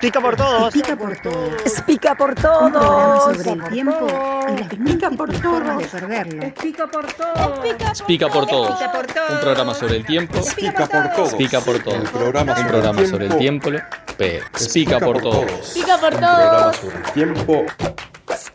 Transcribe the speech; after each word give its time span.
Explica 0.00 0.20
por 0.20 0.36
todos. 0.36 0.62
Explica 0.74 0.96
por 0.96 1.16
todos. 1.16 1.52
Explica 1.66 2.14
por 2.14 2.28
Un 2.30 2.34
programa 2.36 3.18
todos. 3.18 3.36
sobre 3.36 3.50
el 3.50 3.64
tiempo 3.64 4.06
y 4.06 4.60
las 4.60 4.78
múltiples 4.78 5.42
formas 5.42 5.78
de 5.78 5.86
perderlo. 5.86 6.42
Explica 6.44 6.86
por 6.86 7.12
todo. 7.12 7.64
Explica 7.64 8.28
por 8.28 8.46
todos. 8.46 8.70
Explica 8.70 8.92
por 8.92 9.06
todo. 9.08 9.32
Un 9.34 9.40
programa 9.40 9.74
sobre 9.74 9.96
el 9.96 10.06
tiempo. 10.06 10.38
Explica 10.38 10.86
por 10.86 11.12
todos. 11.12 11.28
Explica 11.28 11.60
por 11.60 11.78
todos. 11.82 11.98
Un 11.98 12.66
programa 12.68 13.06
sobre 13.06 13.26
el 13.26 13.36
tiempo. 13.38 13.70
explica 13.70 15.00
por 15.00 15.20
todos. 15.20 15.50
Explica 15.50 15.98
por 15.98 16.12
Un 16.14 16.20
programa 16.20 16.62
todos. 16.62 16.76
sobre 16.76 16.96
el 16.96 17.12
tiempo. 17.12 17.66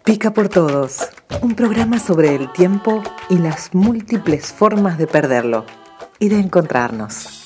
Pica 0.06 0.32
por 0.32 0.50
Todos, 0.50 1.10
un 1.42 1.56
programa 1.56 1.98
sobre 2.00 2.36
el 2.36 2.52
tiempo 2.54 3.02
y 3.30 3.38
las 3.38 3.74
múltiples 3.74 4.52
formas 4.54 4.98
de 4.98 5.08
perderlo 5.08 5.66
y 6.20 6.30
de 6.30 6.40
encontrarnos. 6.40 7.43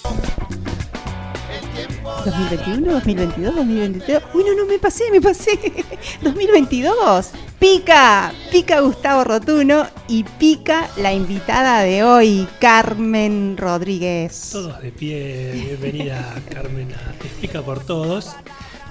2021, 2.32 2.92
2022, 2.92 3.56
2023. 3.56 4.22
Uy, 4.34 4.44
no, 4.44 4.54
no, 4.56 4.66
me 4.66 4.80
pasé, 4.80 5.06
me 5.12 5.22
pasé. 5.22 5.52
2022. 6.22 7.32
Pica, 7.58 8.34
pica 8.52 8.82
Gustavo 8.82 9.24
Rotuno 9.24 9.88
y 10.10 10.24
pica 10.24 10.90
la 10.98 11.14
invitada 11.14 11.82
de 11.82 12.04
hoy, 12.04 12.48
Carmen 12.60 13.56
Rodríguez. 13.58 14.50
Todos 14.52 14.82
de 14.82 14.92
pie, 14.92 15.52
bienvenida 15.54 16.36
Carmen 16.54 16.90
a 16.94 17.26
Explica 17.26 17.62
por 17.62 17.84
Todos, 17.86 18.36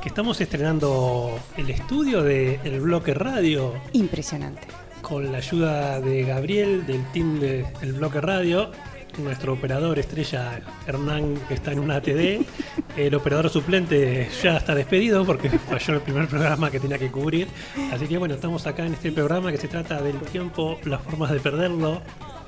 que 0.02 0.08
estamos 0.08 0.40
estrenando 0.40 1.38
el 1.58 1.68
estudio 1.70 2.22
de 2.22 2.58
El 2.64 2.80
Bloque 2.80 3.12
Radio 3.14 3.74
Impresionante. 3.92 4.66
con 5.02 5.30
la 5.30 5.38
ayuda 5.38 6.00
de 6.00 6.24
Gabriel 6.24 6.86
del 6.86 7.04
team 7.12 7.38
de 7.38 7.66
El 7.82 7.92
Bloque 7.92 8.20
Radio, 8.20 8.72
nuestro 9.18 9.52
operador 9.54 9.98
estrella 9.98 10.60
Hernán 10.86 11.34
está 11.50 11.72
en 11.72 11.80
una 11.80 11.96
ATD, 11.96 12.40
el 12.96 13.14
operador 13.14 13.50
suplente 13.50 14.28
ya 14.42 14.56
está 14.56 14.74
despedido 14.74 15.24
porque 15.24 15.48
falló 15.50 15.94
el 15.94 16.00
primer 16.00 16.28
programa 16.28 16.70
que 16.70 16.80
tenía 16.80 16.98
que 16.98 17.10
cubrir, 17.10 17.48
así 17.92 18.06
que 18.06 18.18
bueno, 18.18 18.34
estamos 18.34 18.66
acá 18.66 18.86
en 18.86 18.94
este 18.94 19.12
programa 19.12 19.50
que 19.52 19.58
se 19.58 19.68
trata 19.68 20.00
del 20.00 20.18
tiempo, 20.20 20.78
las 20.84 21.02
formas 21.02 21.30
de 21.30 21.40
perderlo 21.40 22.00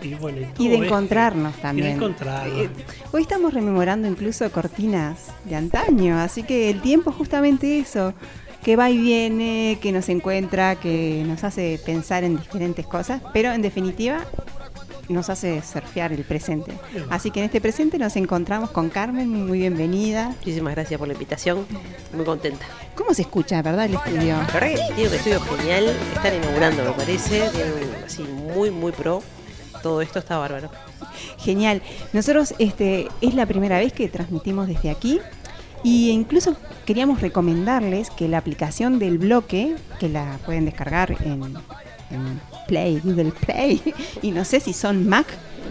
y 0.02 0.14
bueno, 0.14 0.38
Y 0.58 0.68
todo 0.68 0.80
de 0.80 0.86
encontrarnos 0.86 1.52
Y 1.52 1.56
de 1.56 1.62
también. 1.62 1.86
encontrarnos. 1.88 2.58
Eh, 2.58 2.70
Hoy 3.12 3.22
estamos 3.22 3.52
rememorando 3.52 4.06
incluso 4.06 4.50
cortinas 4.52 5.26
de 5.44 5.56
antaño, 5.56 6.18
así 6.18 6.42
que 6.44 6.70
el 6.70 6.80
tiempo 6.80 7.10
es 7.10 7.16
justamente 7.16 7.78
eso, 7.78 8.14
que 8.62 8.76
va 8.76 8.90
y 8.90 8.98
viene, 8.98 9.78
que 9.80 9.92
nos 9.92 10.08
encuentra, 10.08 10.76
que 10.76 11.24
nos 11.26 11.42
hace 11.44 11.80
pensar 11.84 12.22
en 12.24 12.36
diferentes 12.36 12.86
cosas, 12.86 13.22
pero 13.32 13.52
en 13.52 13.62
definitiva 13.62 14.24
nos 15.08 15.30
hace 15.30 15.62
surfear 15.62 16.12
el 16.12 16.24
presente. 16.24 16.72
Así 17.10 17.30
que 17.30 17.40
en 17.40 17.46
este 17.46 17.60
presente 17.60 17.98
nos 17.98 18.16
encontramos 18.16 18.70
con 18.70 18.90
Carmen, 18.90 19.28
muy 19.46 19.58
bienvenida. 19.60 20.28
Muchísimas 20.28 20.74
gracias 20.74 20.98
por 20.98 21.08
la 21.08 21.14
invitación, 21.14 21.66
muy 22.14 22.24
contenta. 22.24 22.66
¿Cómo 22.94 23.14
se 23.14 23.22
escucha, 23.22 23.62
verdad, 23.62 23.86
el 23.86 23.94
estudio? 23.94 24.36
La 24.36 24.46
verdad 24.52 24.68
que 24.88 24.94
tiene 24.94 25.08
un 25.10 25.14
estudio 25.14 25.40
genial, 25.40 25.96
están 26.14 26.34
inaugurando 26.34 26.84
me 26.84 26.90
parece, 26.92 27.48
tiene 27.50 27.72
un- 27.72 28.04
así 28.04 28.22
muy 28.22 28.70
muy 28.70 28.92
pro, 28.92 29.22
todo 29.82 30.02
esto 30.02 30.18
está 30.18 30.36
bárbaro. 30.38 30.70
Genial. 31.38 31.82
Nosotros 32.12 32.54
este, 32.58 33.08
es 33.20 33.34
la 33.34 33.46
primera 33.46 33.78
vez 33.78 33.92
que 33.92 34.08
transmitimos 34.08 34.66
desde 34.68 34.90
aquí 34.90 35.20
y 35.84 36.10
incluso 36.10 36.56
queríamos 36.84 37.20
recomendarles 37.20 38.10
que 38.10 38.26
la 38.28 38.38
aplicación 38.38 38.98
del 38.98 39.18
bloque, 39.18 39.76
que 40.00 40.08
la 40.08 40.38
pueden 40.44 40.64
descargar 40.64 41.12
en, 41.24 41.42
en 42.10 42.40
Play, 42.68 43.00
Google 43.02 43.32
Play, 43.32 43.82
y 44.22 44.30
no 44.30 44.44
sé 44.44 44.60
si 44.60 44.72
son 44.72 45.08
Mac, 45.08 45.26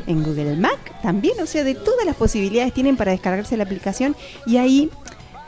en 0.06 0.24
Google 0.24 0.58
Mac 0.58 1.02
también, 1.02 1.40
o 1.42 1.46
sea, 1.46 1.64
de 1.64 1.76
todas 1.76 2.06
las 2.06 2.16
posibilidades 2.16 2.74
tienen 2.74 2.98
para 2.98 3.12
descargarse 3.12 3.56
la 3.56 3.64
aplicación 3.64 4.16
y 4.46 4.58
ahí 4.58 4.92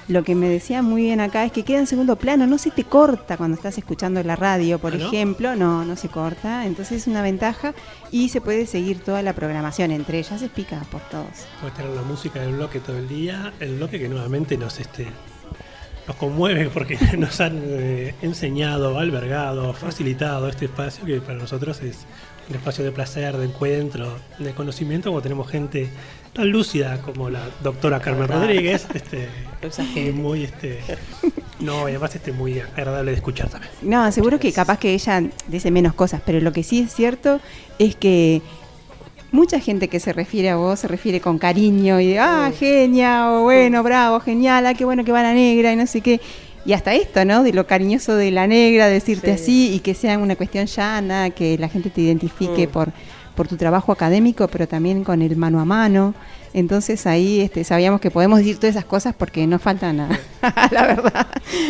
lo 0.07 0.23
que 0.23 0.33
me 0.33 0.49
decía 0.49 0.81
muy 0.81 1.03
bien 1.03 1.19
acá 1.19 1.45
es 1.45 1.51
que 1.51 1.63
queda 1.63 1.79
en 1.79 1.87
segundo 1.87 2.15
plano, 2.15 2.47
no 2.47 2.57
se 2.57 2.71
te 2.71 2.83
corta 2.83 3.37
cuando 3.37 3.55
estás 3.55 3.77
escuchando 3.77 4.21
la 4.23 4.35
radio, 4.35 4.79
por 4.79 4.93
¿Ah, 4.93 4.97
no? 4.97 5.05
ejemplo, 5.07 5.55
no, 5.55 5.85
no 5.85 5.95
se 5.95 6.09
corta, 6.09 6.65
entonces 6.65 7.03
es 7.03 7.07
una 7.07 7.21
ventaja 7.21 7.75
y 8.11 8.29
se 8.29 8.41
puede 8.41 8.65
seguir 8.65 9.01
toda 9.01 9.21
la 9.21 9.33
programación, 9.33 9.91
entre 9.91 10.17
ellas 10.19 10.39
se 10.39 10.49
pica 10.49 10.81
por 10.91 11.01
todos. 11.09 11.45
Puede 11.61 11.73
tener 11.75 11.91
la 11.91 12.01
música 12.01 12.41
del 12.41 12.53
bloque 12.55 12.79
todo 12.79 12.97
el 12.97 13.07
día, 13.07 13.53
el 13.59 13.75
bloque 13.75 13.99
que 13.99 14.09
nuevamente 14.09 14.57
nos 14.57 14.79
este 14.79 15.07
nos 16.09 16.17
conmueve 16.17 16.71
porque 16.73 16.97
nos 17.19 17.39
han 17.39 17.61
eh, 17.63 18.15
enseñado, 18.23 18.97
albergado, 18.97 19.73
facilitado 19.73 20.49
este 20.49 20.65
espacio 20.65 21.05
que 21.05 21.21
para 21.21 21.37
nosotros 21.37 21.81
es 21.81 21.99
un 22.49 22.55
espacio 22.55 22.83
de 22.83 22.91
placer, 22.91 23.37
de 23.37 23.45
encuentro, 23.45 24.11
de 24.39 24.51
conocimiento, 24.53 25.11
como 25.11 25.21
tenemos 25.21 25.47
gente 25.47 25.87
tan 26.33 26.49
lúcida 26.49 26.99
como 27.03 27.29
la 27.29 27.47
doctora 27.61 27.99
Carmen 27.99 28.21
Verdad. 28.21 28.41
Rodríguez, 28.41 28.87
este, 28.91 29.29
y 29.95 30.11
muy 30.11 30.45
este 30.45 30.79
no, 31.59 31.87
y 31.87 31.91
además 31.91 32.15
este 32.15 32.31
muy 32.31 32.59
agradable 32.59 33.11
de 33.11 33.17
escuchar 33.17 33.49
también. 33.49 33.71
No, 33.83 34.11
seguro 34.11 34.39
que 34.39 34.51
capaz 34.51 34.79
que 34.79 34.95
ella 34.95 35.21
dice 35.47 35.69
menos 35.69 35.93
cosas, 35.93 36.23
pero 36.25 36.39
lo 36.39 36.51
que 36.51 36.63
sí 36.63 36.79
es 36.79 36.91
cierto 36.91 37.39
es 37.77 37.95
que 37.95 38.41
mucha 39.31 39.59
gente 39.59 39.87
que 39.87 39.99
se 39.99 40.13
refiere 40.13 40.49
a 40.49 40.55
vos 40.55 40.79
se 40.79 40.87
refiere 40.87 41.19
con 41.21 41.37
cariño 41.37 41.99
y 41.99 42.07
de, 42.07 42.19
ah, 42.19 42.51
genia, 42.57 43.31
o 43.31 43.43
bueno, 43.43 43.83
bravo, 43.83 44.19
genial, 44.19 44.65
ah, 44.65 44.73
qué 44.73 44.85
bueno 44.85 45.03
que 45.03 45.11
va 45.11 45.21
la 45.23 45.33
negra 45.33 45.71
y 45.71 45.75
no 45.75 45.85
sé 45.87 46.01
qué. 46.01 46.19
Y 46.65 46.73
hasta 46.73 46.93
esto, 46.93 47.23
¿no? 47.25 47.41
De 47.43 47.53
lo 47.53 47.65
cariñoso 47.65 48.15
de 48.15 48.31
la 48.31 48.45
negra, 48.45 48.87
decirte 48.87 49.37
Sí. 49.37 49.43
así 49.43 49.75
y 49.75 49.79
que 49.79 49.93
sea 49.93 50.17
una 50.17 50.35
cuestión 50.35 50.65
llana, 50.65 51.29
que 51.29 51.57
la 51.57 51.69
gente 51.69 51.89
te 51.89 52.01
identifique 52.01 52.67
Mm. 52.67 52.71
por, 52.71 52.91
por 53.39 53.47
tu 53.47 53.55
trabajo 53.55 53.93
académico, 53.93 54.49
pero 54.49 54.67
también 54.67 55.05
con 55.05 55.21
el 55.21 55.37
mano 55.37 55.61
a 55.61 55.63
mano. 55.65 56.13
Entonces 56.53 57.07
ahí 57.07 57.39
este, 57.39 57.63
sabíamos 57.63 58.01
que 58.01 58.11
podemos 58.11 58.39
decir 58.39 58.57
todas 58.57 58.75
esas 58.75 58.83
cosas 58.83 59.15
porque 59.17 59.47
no 59.47 59.59
falta 59.59 59.93
nada, 59.93 60.19
la 60.71 60.85
verdad. 60.85 61.27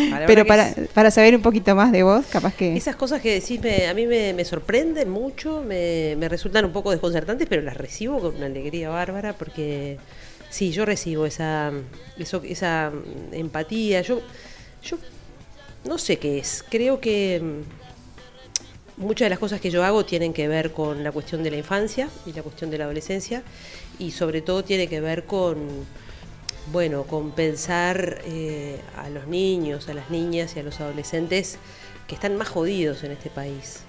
Verdad 0.09 0.23
Pero 0.25 0.45
para, 0.47 0.73
para 0.95 1.11
saber 1.11 1.35
un 1.35 1.43
poquito 1.43 1.75
más 1.75 1.91
de 1.91 2.01
vos, 2.01 2.25
capaz 2.25 2.55
que... 2.55 2.75
Esas 2.75 2.95
cosas 2.95 3.21
que 3.21 3.35
decís 3.35 3.61
me- 3.61 3.85
a 3.85 3.93
mí 3.93 4.07
me, 4.07 4.33
me 4.33 4.45
sorprenden 4.45 5.11
mucho, 5.11 5.61
me, 5.61 6.15
me 6.17 6.27
resultan 6.27 6.65
un 6.65 6.71
poco 6.71 6.89
desconcertantes, 6.89 7.47
pero 7.47 7.61
las 7.61 7.77
recibo 7.77 8.19
con 8.19 8.35
una 8.37 8.47
alegría 8.47 8.89
bárbara 8.89 9.33
porque 9.33 9.99
sí, 10.49 10.71
yo 10.71 10.85
recibo 10.85 11.27
esa, 11.27 11.71
eso, 12.17 12.41
esa 12.45 12.91
mm, 12.91 13.35
empatía. 13.35 14.01
Yo, 14.01 14.21
yo 14.81 14.97
no 15.85 15.99
sé 15.99 16.17
qué 16.17 16.39
es, 16.39 16.65
creo 16.67 16.99
que 16.99 17.39
mm, 17.43 17.78
muchas 18.99 19.25
de 19.25 19.29
las 19.29 19.39
cosas 19.39 19.59
que 19.59 19.71
yo 19.71 19.83
hago 19.83 20.05
tienen 20.05 20.33
que 20.33 20.47
ver 20.47 20.71
con 20.71 21.03
la 21.03 21.11
cuestión 21.11 21.41
de 21.41 21.51
la 21.51 21.57
infancia 21.57 22.09
y 22.25 22.33
la 22.33 22.43
cuestión 22.43 22.69
de 22.69 22.77
la 22.77 22.83
adolescencia 22.83 23.43
y 23.97 24.11
sobre 24.11 24.41
todo 24.41 24.63
tiene 24.63 24.87
que 24.87 25.01
ver 25.01 25.25
con 25.25 25.57
bueno, 26.71 27.03
con 27.03 27.31
pensar 27.31 28.21
eh, 28.25 28.79
a 28.95 29.09
los 29.09 29.27
niños, 29.27 29.89
a 29.89 29.93
las 29.93 30.11
niñas 30.11 30.55
y 30.55 30.59
a 30.59 30.63
los 30.63 30.79
adolescentes 30.79 31.57
que 32.07 32.15
están 32.15 32.37
más 32.37 32.49
jodidos 32.49 33.03
en 33.03 33.11
este 33.11 33.29
país. 33.29 33.79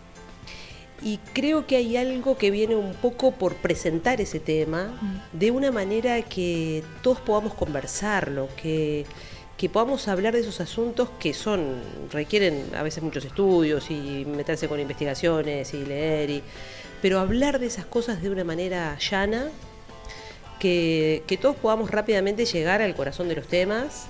Y 1.02 1.18
creo 1.32 1.66
que 1.66 1.76
hay 1.76 1.96
algo 1.96 2.38
que 2.38 2.50
viene 2.50 2.76
un 2.76 2.94
poco 2.94 3.32
por 3.32 3.54
presentar 3.56 4.20
ese 4.20 4.38
tema 4.38 4.98
de 5.32 5.50
una 5.50 5.70
manera 5.70 6.20
que 6.22 6.82
todos 7.02 7.20
podamos 7.20 7.54
conversarlo, 7.54 8.48
que, 8.60 9.06
que 9.60 9.68
podamos 9.68 10.08
hablar 10.08 10.32
de 10.32 10.40
esos 10.40 10.58
asuntos 10.62 11.10
que 11.20 11.34
son, 11.34 11.82
requieren 12.10 12.64
a 12.74 12.82
veces 12.82 13.02
muchos 13.02 13.26
estudios 13.26 13.90
y 13.90 14.24
meterse 14.26 14.68
con 14.68 14.80
investigaciones 14.80 15.74
y 15.74 15.84
leer, 15.84 16.30
y, 16.30 16.42
pero 17.02 17.18
hablar 17.18 17.58
de 17.58 17.66
esas 17.66 17.84
cosas 17.84 18.22
de 18.22 18.30
una 18.30 18.42
manera 18.42 18.96
llana, 18.98 19.50
que, 20.58 21.24
que 21.26 21.36
todos 21.36 21.56
podamos 21.56 21.90
rápidamente 21.90 22.46
llegar 22.46 22.80
al 22.80 22.94
corazón 22.94 23.28
de 23.28 23.36
los 23.36 23.46
temas 23.48 24.06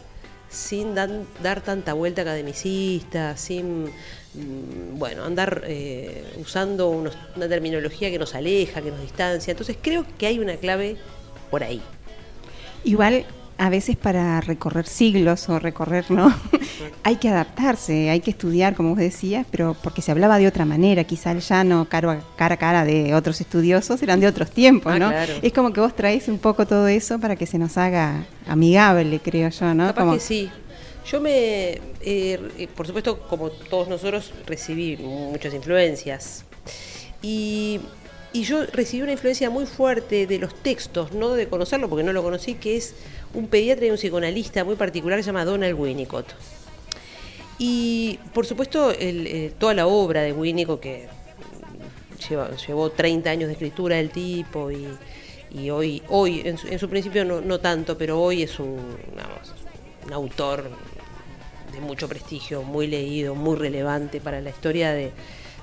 sin 0.48 0.94
dan- 0.94 1.26
dar 1.42 1.62
tanta 1.62 1.94
vuelta 1.94 2.22
academicista, 2.22 3.36
sin 3.36 3.86
mm, 3.86 4.98
bueno, 4.98 5.24
andar 5.24 5.64
eh, 5.66 6.22
usando 6.40 6.90
una 6.90 7.48
terminología 7.48 8.08
que 8.08 8.20
nos 8.20 8.36
aleja, 8.36 8.82
que 8.82 8.92
nos 8.92 9.00
distancia. 9.00 9.50
Entonces 9.50 9.76
creo 9.82 10.06
que 10.16 10.28
hay 10.28 10.38
una 10.38 10.54
clave 10.54 10.96
por 11.50 11.64
ahí. 11.64 11.82
Igual 12.84 13.26
a 13.60 13.68
veces 13.68 13.96
para 13.96 14.40
recorrer 14.40 14.86
siglos 14.86 15.48
o 15.50 15.58
recorrer, 15.58 16.10
¿no? 16.10 16.32
hay 17.04 17.16
que 17.16 17.28
adaptarse, 17.28 18.08
hay 18.08 18.20
que 18.20 18.30
estudiar, 18.30 18.74
como 18.74 18.90
vos 18.90 18.98
decías, 18.98 19.46
pero 19.50 19.76
porque 19.82 20.00
se 20.00 20.10
hablaba 20.10 20.38
de 20.38 20.46
otra 20.46 20.64
manera, 20.64 21.04
quizá 21.04 21.30
el 21.32 21.40
llano 21.40 21.86
cara 21.90 22.22
a 22.38 22.56
cara 22.56 22.84
de 22.86 23.14
otros 23.14 23.40
estudiosos 23.40 24.02
eran 24.02 24.18
de 24.18 24.26
otros 24.28 24.50
tiempos, 24.50 24.92
Ah, 24.94 24.98
¿no? 24.98 25.08
claro. 25.10 25.34
Es 25.42 25.52
como 25.52 25.72
que 25.74 25.80
vos 25.80 25.94
traes 25.94 26.26
un 26.28 26.38
poco 26.38 26.66
todo 26.66 26.88
eso 26.88 27.18
para 27.18 27.36
que 27.36 27.44
se 27.46 27.58
nos 27.58 27.76
haga 27.76 28.24
amigable, 28.48 29.20
creo 29.22 29.50
yo, 29.50 29.74
¿no? 29.74 29.88
Capaz 29.88 30.00
Como- 30.00 30.14
que 30.14 30.20
sí. 30.20 30.50
Yo 31.10 31.20
me, 31.20 31.80
eh, 32.02 32.68
por 32.76 32.86
supuesto, 32.86 33.20
como 33.28 33.50
todos 33.50 33.88
nosotros, 33.88 34.32
recibí 34.46 34.96
muchas 34.96 35.52
influencias. 35.54 36.44
Y, 37.22 37.80
y 38.32 38.44
yo 38.44 38.64
recibí 38.66 39.02
una 39.02 39.12
influencia 39.12 39.50
muy 39.50 39.66
fuerte 39.66 40.26
de 40.26 40.38
los 40.38 40.54
textos, 40.54 41.12
no 41.12 41.30
de 41.30 41.48
conocerlo 41.48 41.88
porque 41.88 42.04
no 42.04 42.12
lo 42.12 42.22
conocí, 42.22 42.54
que 42.54 42.76
es 42.76 42.94
un 43.34 43.48
pediatra 43.48 43.86
y 43.86 43.90
un 43.90 43.96
psicoanalista 43.96 44.64
muy 44.64 44.76
particular 44.76 45.18
que 45.18 45.22
se 45.24 45.28
llama 45.28 45.44
Donald 45.44 45.78
Winnicott. 45.78 46.26
Y 47.58 48.18
por 48.32 48.46
supuesto, 48.46 48.92
eh, 48.96 49.52
toda 49.58 49.74
la 49.74 49.86
obra 49.86 50.22
de 50.22 50.32
Winnicott, 50.32 50.80
que 50.80 51.08
mm, 52.30 52.66
llevó 52.66 52.90
30 52.90 53.30
años 53.30 53.48
de 53.48 53.52
escritura 53.54 53.96
del 53.96 54.10
tipo 54.10 54.70
y, 54.70 55.70
hoy, 55.70 56.02
hoy 56.08 56.42
en 56.44 56.78
su, 56.78 56.88
principio 56.88 57.24
no, 57.24 57.40
no 57.40 57.58
tanto, 57.58 57.98
pero 57.98 58.20
hoy 58.20 58.44
es 58.44 58.60
un 58.60 58.78
autor 60.12 60.70
de 61.72 61.80
mucho 61.80 62.08
prestigio, 62.08 62.62
muy 62.62 62.86
leído, 62.86 63.34
muy 63.34 63.56
relevante 63.56 64.20
para 64.20 64.40
la 64.40 64.50
historia 64.50 64.92
de, 64.92 65.12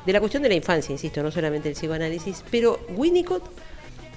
de 0.07 0.13
la 0.13 0.21
cuestión 0.21 0.42
de 0.42 0.48
la 0.48 0.56
infancia, 0.56 0.94
insisto, 0.94 1.21
no 1.21 1.31
solamente 1.31 1.68
el 1.68 1.75
psicoanálisis, 1.75 2.42
pero 2.50 2.80
Winnicott 2.95 3.44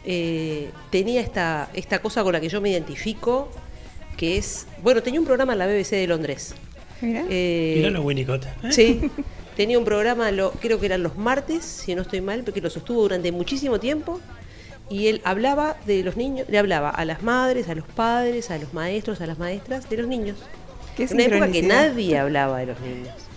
eh, 0.05 0.71
tenía 0.89 1.21
esta, 1.21 1.69
esta 1.75 1.99
cosa 1.99 2.23
con 2.23 2.33
la 2.33 2.41
que 2.41 2.49
yo 2.49 2.61
me 2.61 2.71
identifico, 2.71 3.51
que 4.17 4.39
es, 4.39 4.69
bueno, 4.85 5.03
tenía 5.03 5.19
un 5.19 5.27
programa 5.27 5.55
en 5.55 5.59
la 5.59 5.67
BBC 5.67 5.91
de 5.97 6.07
Londres. 6.07 6.55
Mira. 7.01 7.25
Eh, 7.29 7.75
Mirá 7.79 7.91
los 7.91 8.05
Winnicott. 8.05 8.45
¿eh? 8.45 8.71
Sí, 8.71 9.11
tenía 9.57 9.81
un 9.81 9.85
programa, 9.85 10.31
lo, 10.31 10.53
creo 10.53 10.79
que 10.79 10.87
eran 10.87 11.03
los 11.03 11.17
martes, 11.17 11.65
si 11.65 11.93
no 11.97 12.03
estoy 12.03 12.21
mal, 12.21 12.45
porque 12.45 12.61
lo 12.61 12.71
sostuvo 12.71 13.03
durante 13.03 13.33
muchísimo 13.33 13.81
tiempo. 13.81 14.21
Y 14.89 15.09
él 15.09 15.21
hablaba 15.25 15.77
de 15.87 16.05
los 16.05 16.17
niños, 16.17 16.49
le 16.49 16.59
hablaba 16.59 16.91
a 16.91 17.05
las 17.05 17.25
madres, 17.25 17.69
a 17.69 17.75
los 17.75 17.87
padres, 17.89 18.53
a 18.53 18.59
los 18.59 18.75
maestros, 18.75 19.21
a 19.21 19.27
las 19.27 19.41
maestras, 19.41 19.91
de 19.91 19.97
los 19.97 20.07
niños. 20.07 20.39
En 20.97 21.15
una 21.15 21.25
época 21.25 21.51
que 21.51 21.63
nadie 21.63 22.17
hablaba 22.17 22.59
de 22.59 22.67
los 22.67 22.81
niños. 22.81 23.30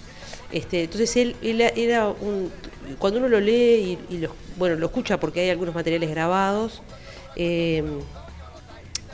Este, 0.54 0.84
entonces 0.84 1.18
él, 1.18 1.36
él 1.42 1.62
era 1.62 2.08
un. 2.08 2.52
Cuando 3.00 3.20
uno 3.20 3.28
lo 3.28 3.40
lee 3.40 3.98
y, 4.10 4.16
y 4.16 4.18
lo, 4.20 4.36
bueno, 4.58 4.76
lo 4.76 4.86
escucha 4.86 5.20
porque 5.20 5.42
hay 5.42 5.50
algunos 5.50 5.74
materiales 5.74 6.10
grabados, 6.12 6.84
eh, 7.36 7.84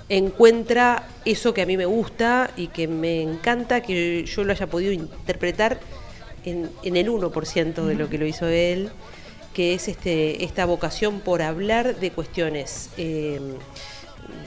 encuentra 0.09 1.07
eso 1.24 1.53
que 1.53 1.62
a 1.62 1.65
mí 1.65 1.77
me 1.77 1.86
gusta 1.86 2.51
y 2.57 2.68
que 2.68 2.88
me 2.88 3.21
encanta 3.21 3.81
que 3.81 4.25
yo 4.25 4.44
lo 4.44 4.51
haya 4.51 4.68
podido 4.68 4.91
interpretar 4.91 5.80
en, 6.44 6.69
en 6.83 6.97
el 6.97 7.09
1% 7.09 7.86
de 7.86 7.95
lo 7.95 8.09
que 8.09 8.18
lo 8.18 8.25
hizo 8.25 8.47
él, 8.47 8.89
que 9.53 9.74
es 9.74 9.88
este, 9.88 10.44
esta 10.44 10.65
vocación 10.65 11.21
por 11.21 11.41
hablar 11.41 11.95
de 12.00 12.12
cuestiones, 12.12 12.89
eh, 12.97 13.39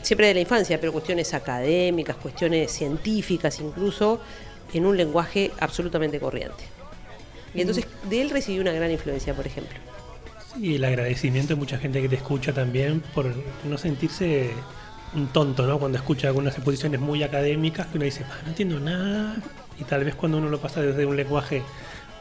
siempre 0.02 0.26
de 0.26 0.34
la 0.34 0.40
infancia, 0.40 0.80
pero 0.80 0.92
cuestiones 0.92 1.32
académicas, 1.32 2.16
cuestiones 2.16 2.70
científicas 2.72 3.60
incluso, 3.60 4.20
en 4.72 4.84
un 4.84 4.96
lenguaje 4.96 5.52
absolutamente 5.60 6.18
corriente. 6.18 6.81
Y 7.54 7.60
entonces 7.60 7.87
de 8.08 8.22
él 8.22 8.31
recibí 8.31 8.58
una 8.58 8.72
gran 8.72 8.90
influencia, 8.90 9.34
por 9.34 9.46
ejemplo. 9.46 9.78
Y 10.60 10.75
el 10.75 10.84
agradecimiento 10.84 11.54
de 11.54 11.56
mucha 11.56 11.78
gente 11.78 12.00
que 12.02 12.08
te 12.08 12.16
escucha 12.16 12.52
también 12.52 13.00
por 13.14 13.32
no 13.64 13.78
sentirse 13.78 14.50
un 15.14 15.28
tonto, 15.28 15.66
¿no? 15.66 15.78
Cuando 15.78 15.99
escucha 15.99 16.28
algunas 16.28 16.54
exposiciones 16.54 17.00
muy 17.00 17.22
académicas 17.22 17.87
que 17.87 17.96
uno 17.99 18.04
dice, 18.04 18.25
"Ah, 18.31 18.38
no 18.43 18.49
entiendo 18.49 18.81
nada. 18.81 19.37
Y 19.78 19.84
tal 19.84 20.04
vez 20.04 20.14
cuando 20.14 20.38
uno 20.38 20.49
lo 20.49 20.58
pasa 20.58 20.81
desde 20.82 21.06
un 21.06 21.16
lenguaje 21.16 21.62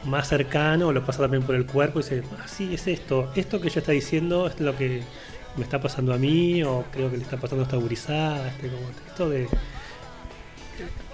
más 0.04 0.28
cercano, 0.28 0.88
o 0.88 0.92
lo 0.92 1.04
pasa 1.04 1.20
también 1.20 1.42
por 1.42 1.54
el 1.54 1.66
cuerpo, 1.66 2.00
y 2.00 2.02
dice, 2.02 2.22
ah, 2.38 2.48
sí, 2.48 2.74
es 2.74 2.86
esto. 2.86 3.30
Esto 3.36 3.60
que 3.60 3.68
ella 3.68 3.80
está 3.80 3.92
diciendo 3.92 4.46
es 4.46 4.58
lo 4.60 4.76
que 4.76 5.02
me 5.56 5.62
está 5.62 5.80
pasando 5.80 6.12
a 6.12 6.18
mí, 6.18 6.62
o 6.62 6.84
creo 6.92 7.10
que 7.10 7.18
le 7.18 7.22
está 7.22 7.36
pasando 7.36 7.62
a 7.62 7.66
esta 7.66 7.76
gurizada. 7.76 8.48
Este, 8.48 8.68
como 8.68 8.88
esto 9.08 9.28
de 9.30 9.48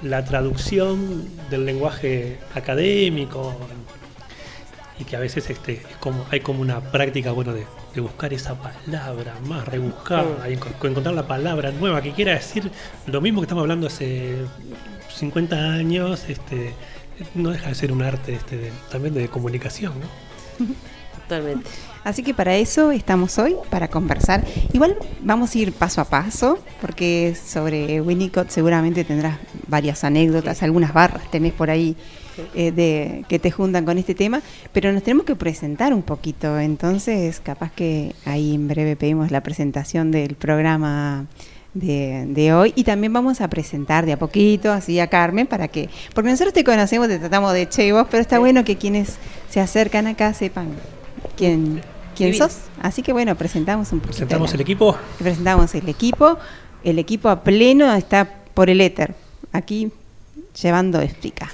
la 0.03 0.25
traducción 0.25 1.29
del 1.50 1.67
lenguaje 1.67 2.38
académico 2.55 3.56
y 4.99 5.05
que 5.05 5.17
a 5.17 5.21
veces 5.21 5.49
este 5.50 5.75
es 5.75 5.81
como 6.00 6.25
hay 6.31 6.41
como 6.41 6.61
una 6.61 6.81
práctica 6.81 7.33
bueno 7.33 7.53
de, 7.53 7.65
de 7.95 8.00
buscar 8.00 8.33
esa 8.33 8.56
palabra 8.56 9.35
más 9.47 9.67
rebuscada 9.69 10.49
y 10.50 10.55
enco- 10.56 10.89
encontrar 10.89 11.15
la 11.15 11.27
palabra 11.27 11.71
nueva 11.73 12.03
que 12.03 12.12
quiera 12.12 12.33
decir 12.35 12.71
lo 13.06 13.21
mismo 13.21 13.41
que 13.41 13.45
estamos 13.45 13.62
hablando 13.62 13.87
hace 13.87 14.35
50 15.15 15.56
años 15.75 16.25
este 16.29 16.75
no 17.35 17.50
deja 17.50 17.69
de 17.69 17.75
ser 17.75 17.93
un 17.93 18.03
arte 18.03 18.35
este 18.35 18.56
de- 18.56 18.73
también 18.91 19.15
de 19.15 19.29
comunicación 19.29 19.93
¿no? 20.00 20.67
Totalmente. 21.29 21.69
Así 22.05 22.23
que 22.23 22.33
para 22.33 22.56
eso 22.56 22.91
estamos 22.91 23.37
hoy, 23.39 23.55
para 23.69 23.89
conversar. 23.89 24.47
Igual 24.73 24.97
vamos 25.21 25.55
a 25.55 25.59
ir 25.59 25.73
paso 25.75 26.01
a 26.01 26.06
paso, 26.06 26.59
porque 26.81 27.35
sobre 27.37 28.01
Winnicott 28.01 28.49
seguramente 28.49 29.05
tendrás 29.05 29.37
varias 29.67 30.05
anécdotas, 30.05 30.62
algunas 30.62 30.94
barras 30.94 31.31
tenés 31.31 31.53
por 31.53 31.69
ahí 31.69 31.97
eh, 32.55 32.73
de, 32.73 33.25
que 33.29 33.38
te 33.38 33.50
juntan 33.50 33.85
con 33.85 33.99
este 33.99 34.14
tema, 34.14 34.40
pero 34.73 34.93
nos 34.93 35.02
tenemos 35.02 35.25
que 35.26 35.37
presentar 35.37 35.93
un 35.94 36.02
poquito. 36.02 36.58
Entonces, 36.58 37.40
capaz 37.40 37.73
que 37.73 38.14
ahí 38.25 38.55
en 38.55 38.69
breve 38.69 38.96
pedimos 38.96 39.31
la 39.31 39.43
presentación 39.43 40.11
del 40.11 40.35
programa 40.35 41.26
de, 41.75 42.25
de 42.29 42.52
hoy 42.55 42.73
y 42.76 42.85
también 42.85 43.12
vamos 43.12 43.40
a 43.40 43.49
presentar 43.49 44.06
de 44.06 44.12
a 44.14 44.19
poquito 44.19 44.73
así 44.73 44.99
a 45.00 45.06
Carmen 45.08 45.46
para 45.46 45.69
que, 45.69 45.88
porque 46.14 46.31
nosotros 46.31 46.52
te 46.55 46.64
conocemos, 46.64 47.08
te 47.08 47.19
tratamos 47.19 47.52
de 47.52 47.69
che 47.69 47.93
vos, 47.93 48.06
pero 48.11 48.20
está 48.20 48.37
Sí. 48.37 48.41
bueno 48.41 48.64
que 48.64 48.76
quienes 48.76 49.17
se 49.50 49.61
acercan 49.61 50.06
acá 50.06 50.32
sepan 50.34 50.69
quién, 51.37 51.82
quién 52.17 52.31
Divino. 52.32 52.49
sos. 52.49 52.58
Así 52.81 53.02
que 53.02 53.12
bueno, 53.12 53.34
presentamos 53.37 53.93
un 53.93 54.00
poquito. 54.00 54.17
presentamos 54.17 54.50
la- 54.50 54.55
el 54.55 54.61
equipo 54.62 54.96
Presentamos 55.19 55.75
el 55.75 55.88
equipo. 55.88 56.38
El 56.84 56.99
equipo 56.99 57.29
a 57.29 57.43
pleno 57.44 57.93
está 57.94 58.29
por 58.55 58.70
el 58.70 58.81
éter. 58.81 59.14
Aquí 59.52 59.91
llevando 60.61 61.00
explica. 61.00 61.50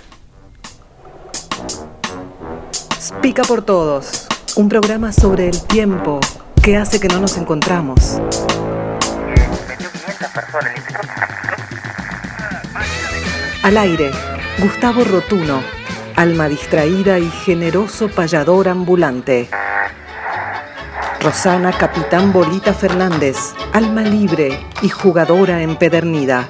Pica 3.13 3.43
por 3.43 3.63
todos, 3.63 4.27
un 4.57 4.71
programa 4.71 5.13
sobre 5.13 5.49
el 5.49 5.63
tiempo 5.67 6.21
que 6.63 6.79
hace 6.79 6.99
que 6.99 7.09
no 7.09 7.21
nos 7.21 7.37
encontramos. 7.37 8.19
Al 13.63 13.77
aire, 13.77 14.11
Gustavo 14.59 15.05
Rotuno, 15.05 15.61
alma 16.17 16.49
distraída 16.49 17.19
y 17.19 17.29
generoso 17.29 18.09
payador 18.09 18.69
ambulante. 18.69 19.51
Rosana 21.21 21.73
Capitán 21.73 22.33
Bolita 22.33 22.73
Fernández, 22.73 23.37
alma 23.73 24.03
libre 24.03 24.59
y 24.81 24.89
jugadora 24.89 25.61
empedernida. 25.63 26.49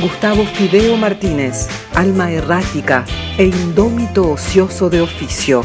Gustavo 0.00 0.44
Fideo 0.46 0.96
Martínez, 0.96 1.66
alma 1.92 2.30
errática 2.30 3.04
e 3.36 3.46
indómito 3.46 4.30
ocioso 4.30 4.88
de 4.88 5.00
oficio. 5.00 5.64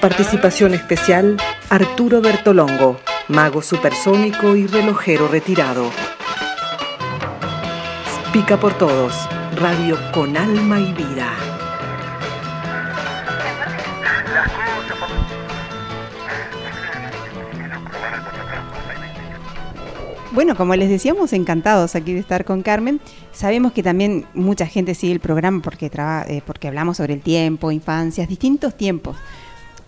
Participación 0.00 0.72
especial, 0.72 1.36
Arturo 1.68 2.22
Bertolongo, 2.22 2.98
mago 3.28 3.60
supersónico 3.60 4.56
y 4.56 4.66
relojero 4.68 5.28
retirado. 5.28 5.90
Pica 8.32 8.58
por 8.58 8.72
todos, 8.78 9.14
radio 9.54 9.98
con 10.14 10.38
alma 10.38 10.80
y 10.80 10.94
vida. 10.94 11.59
Bueno, 20.32 20.56
como 20.56 20.76
les 20.76 20.88
decíamos, 20.88 21.32
encantados 21.32 21.96
aquí 21.96 22.12
de 22.14 22.20
estar 22.20 22.44
con 22.44 22.62
Carmen. 22.62 23.00
Sabemos 23.32 23.72
que 23.72 23.82
también 23.82 24.26
mucha 24.32 24.64
gente 24.66 24.94
sigue 24.94 25.12
el 25.12 25.20
programa 25.20 25.60
porque, 25.60 25.90
traba- 25.90 26.24
eh, 26.28 26.40
porque 26.46 26.68
hablamos 26.68 26.98
sobre 26.98 27.14
el 27.14 27.20
tiempo, 27.20 27.72
infancias, 27.72 28.28
distintos 28.28 28.76
tiempos. 28.76 29.16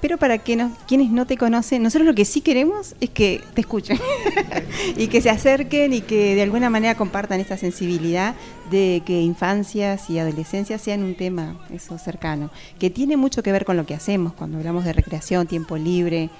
Pero 0.01 0.19
para 0.19 0.39
que 0.39 0.57
no- 0.57 0.73
quienes 0.89 1.11
no 1.11 1.27
te 1.27 1.37
conocen, 1.37 1.81
nosotros 1.85 2.09
lo 2.09 2.15
que 2.17 2.25
sí 2.25 2.41
queremos 2.41 2.97
es 3.01 3.11
que 3.11 3.41
te 3.55 3.61
escuchen 3.61 4.01
y 4.97 5.07
que 5.07 5.21
se 5.21 5.31
acerquen 5.31 5.93
y 5.93 6.01
que 6.01 6.35
de 6.35 6.43
alguna 6.43 6.69
manera 6.71 6.97
compartan 6.97 7.39
esta 7.39 7.57
sensibilidad 7.57 8.35
de 8.69 9.03
que 9.07 9.21
infancias 9.23 10.11
y 10.11 10.19
adolescencias 10.19 10.81
sean 10.83 11.05
un 11.05 11.15
tema 11.15 11.57
eso 11.73 11.99
cercano, 11.99 12.51
que 12.81 12.91
tiene 12.91 13.17
mucho 13.17 13.45
que 13.45 13.53
ver 13.53 13.65
con 13.65 13.77
lo 13.77 13.87
que 13.87 13.95
hacemos 13.95 14.33
cuando 14.33 14.59
hablamos 14.59 14.85
de 14.85 14.93
recreación, 14.93 15.47
tiempo 15.47 15.77
libre, 15.77 16.31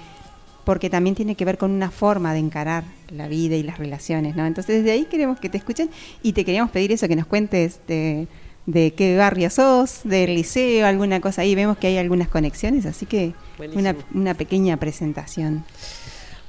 porque 0.65 0.89
también 0.89 1.15
tiene 1.15 1.35
que 1.35 1.45
ver 1.45 1.57
con 1.57 1.71
una 1.71 1.91
forma 1.91 2.33
de 2.33 2.39
encarar 2.39 2.83
la 3.09 3.27
vida 3.27 3.55
y 3.55 3.63
las 3.63 3.77
relaciones, 3.77 4.35
¿no? 4.35 4.45
Entonces 4.45 4.77
desde 4.77 4.91
ahí 4.91 5.05
queremos 5.05 5.39
que 5.39 5.49
te 5.49 5.57
escuchen 5.57 5.89
y 6.21 6.33
te 6.33 6.45
queríamos 6.45 6.71
pedir 6.71 6.91
eso, 6.91 7.07
que 7.07 7.15
nos 7.15 7.25
cuentes 7.25 7.79
de, 7.87 8.27
de 8.65 8.91
qué 8.91 9.17
barrio 9.17 9.49
sos, 9.49 10.01
del 10.03 10.35
liceo, 10.35 10.85
alguna 10.85 11.19
cosa 11.19 11.41
ahí. 11.41 11.55
Vemos 11.55 11.77
que 11.77 11.87
hay 11.87 11.97
algunas 11.97 12.27
conexiones, 12.27 12.85
así 12.85 13.05
que 13.05 13.33
una, 13.73 13.95
una 14.13 14.33
pequeña 14.33 14.77
presentación. 14.77 15.65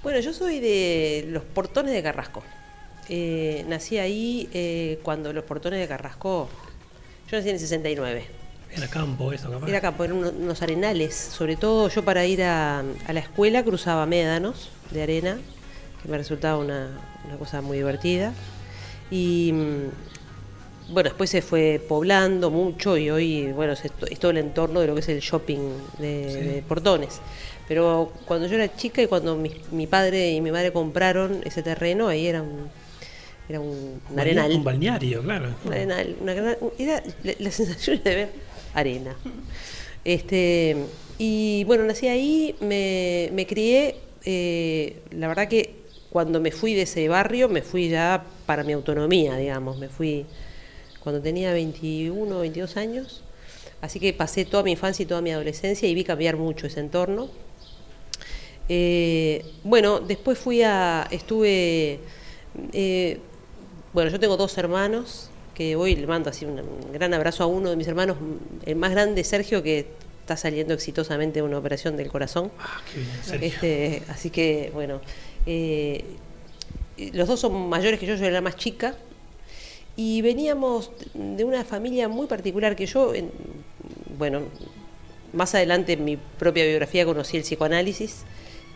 Bueno, 0.02 0.20
yo 0.20 0.32
soy 0.32 0.60
de 0.60 1.26
los 1.28 1.42
portones 1.42 1.94
de 1.94 2.02
Carrasco. 2.02 2.42
Eh, 3.08 3.64
nací 3.68 3.98
ahí 3.98 4.48
eh, 4.52 4.98
cuando 5.02 5.32
los 5.32 5.44
portones 5.44 5.80
de 5.80 5.88
Carrasco. 5.88 6.48
Yo 7.30 7.38
nací 7.38 7.48
en 7.48 7.54
el 7.54 7.60
69. 7.60 8.43
Era 8.76 8.88
campo 8.88 9.32
eso 9.32 9.50
capaz 9.50 9.68
Era 9.68 9.78
acá, 9.78 9.92
por 9.92 10.12
unos, 10.12 10.62
arenales. 10.62 11.14
Sobre 11.14 11.56
todo 11.56 11.88
yo 11.88 12.04
para 12.04 12.24
ir 12.26 12.42
a, 12.42 12.80
a 12.80 13.12
la 13.12 13.20
escuela 13.20 13.62
cruzaba 13.62 14.06
médanos 14.06 14.70
de 14.90 15.02
arena, 15.02 15.38
que 16.02 16.08
me 16.08 16.18
resultaba 16.18 16.58
una, 16.58 16.88
una 17.26 17.36
cosa 17.38 17.60
muy 17.60 17.76
divertida. 17.78 18.32
Y 19.10 19.52
mm, 19.52 20.92
bueno, 20.92 21.08
después 21.10 21.30
se 21.30 21.40
fue 21.42 21.80
poblando 21.88 22.50
mucho 22.50 22.96
y 22.96 23.10
hoy, 23.10 23.52
bueno, 23.52 23.72
es, 23.72 23.90
to- 23.92 24.06
es 24.06 24.18
todo 24.18 24.30
el 24.32 24.38
entorno 24.38 24.80
de 24.80 24.86
lo 24.88 24.94
que 24.94 25.00
es 25.00 25.08
el 25.08 25.20
shopping 25.20 25.58
de, 25.98 26.28
Sí. 26.30 26.48
de 26.48 26.62
portones. 26.66 27.20
Pero 27.68 28.12
cuando 28.26 28.46
yo 28.46 28.56
era 28.56 28.74
chica 28.76 29.00
y 29.02 29.06
cuando 29.06 29.36
mi, 29.36 29.50
mi 29.70 29.86
padre 29.86 30.32
y 30.32 30.40
mi 30.42 30.50
madre 30.50 30.72
compraron 30.72 31.40
ese 31.44 31.62
terreno, 31.62 32.08
ahí 32.08 32.26
era 32.26 32.42
un, 32.42 32.68
era 33.48 33.60
un, 33.60 34.00
un 34.10 34.18
arenal. 34.20 34.52
un 34.52 34.64
balneario 34.64 35.22
claro 35.22 35.54
Un 35.64 35.72
arenal, 35.72 36.16
una 36.20 36.32
era 36.78 37.02
la, 37.22 37.32
la 37.38 37.50
sensación 37.50 38.02
de 38.04 38.14
ver 38.14 38.28
arena. 38.74 39.16
Este, 40.04 40.76
y 41.18 41.64
bueno, 41.64 41.84
nací 41.84 42.08
ahí, 42.08 42.54
me, 42.60 43.46
crié, 43.48 43.96
eh, 44.24 44.98
la 45.10 45.28
verdad 45.28 45.48
que 45.48 45.74
cuando 46.10 46.40
me 46.40 46.50
fui 46.50 46.74
de 46.74 46.82
ese 46.82 47.08
barrio, 47.08 47.48
me 47.48 47.62
fui 47.62 47.88
ya 47.88 48.24
para 48.46 48.62
mi 48.62 48.72
autonomía, 48.72 49.36
digamos. 49.36 49.78
Me 49.78 49.88
fui 49.88 50.26
cuando 51.00 51.20
tenía 51.20 51.52
21, 51.52 52.38
22 52.38 52.76
años. 52.76 53.22
Así 53.80 54.00
que 54.00 54.12
pasé 54.12 54.44
toda 54.44 54.62
mi 54.62 54.72
infancia 54.72 55.02
y 55.02 55.06
toda 55.06 55.20
mi 55.20 55.30
adolescencia 55.30 55.88
y 55.88 55.94
vi 55.94 56.04
cambiar 56.04 56.36
mucho 56.36 56.66
ese 56.66 56.80
entorno. 56.80 57.28
Eh, 58.68 59.44
bueno, 59.62 60.00
después 60.00 60.38
fui 60.38 60.62
a, 60.62 61.06
estuve, 61.10 62.00
eh, 62.72 63.18
bueno, 63.92 64.10
yo 64.10 64.18
tengo 64.18 64.36
dos 64.36 64.56
hermanos, 64.56 65.30
que 65.54 65.76
hoy 65.76 65.94
le 65.96 66.06
mando 66.06 66.30
así 66.30 66.44
un, 66.44 66.60
gran 66.92 67.14
abrazo 67.14 67.44
a 67.44 67.46
uno 67.46 67.70
de 67.70 67.76
mis 67.76 67.86
hermanos, 67.88 68.16
el 68.66 68.76
más 68.76 68.90
grande, 68.90 69.22
Sergio, 69.24 69.62
que 69.62 69.86
está 70.20 70.36
saliendo 70.36 70.74
exitosamente 70.74 71.40
de 71.40 71.42
una 71.42 71.58
operación 71.58 71.96
del 71.96 72.08
corazón. 72.08 72.50
Ah, 72.58 72.80
qué 72.92 73.00
bien, 73.00 73.10
Sergio. 73.22 73.48
Este, 73.48 74.02
así 74.08 74.30
que, 74.30 74.70
bueno, 74.74 75.00
eh, 75.46 76.04
los 77.12 77.28
dos 77.28 77.40
son 77.40 77.68
mayores 77.68 78.00
que 78.00 78.06
yo, 78.06 78.14
yo 78.14 78.24
era 78.24 78.34
la 78.34 78.40
más 78.40 78.56
chica. 78.56 78.96
Y 79.96 80.22
veníamos 80.22 80.90
de 81.14 81.44
una 81.44 81.64
familia 81.64 82.08
muy 82.08 82.26
particular 82.26 82.74
que 82.74 82.86
yo, 82.86 83.14
en- 83.14 83.30
bueno, 84.18 84.42
más 85.32 85.54
adelante 85.54 85.92
en 85.92 86.04
mi 86.04 86.16
propia 86.16 86.64
biografía 86.64 87.04
conocí 87.04 87.36
el 87.36 87.42
psicoanálisis 87.44 88.22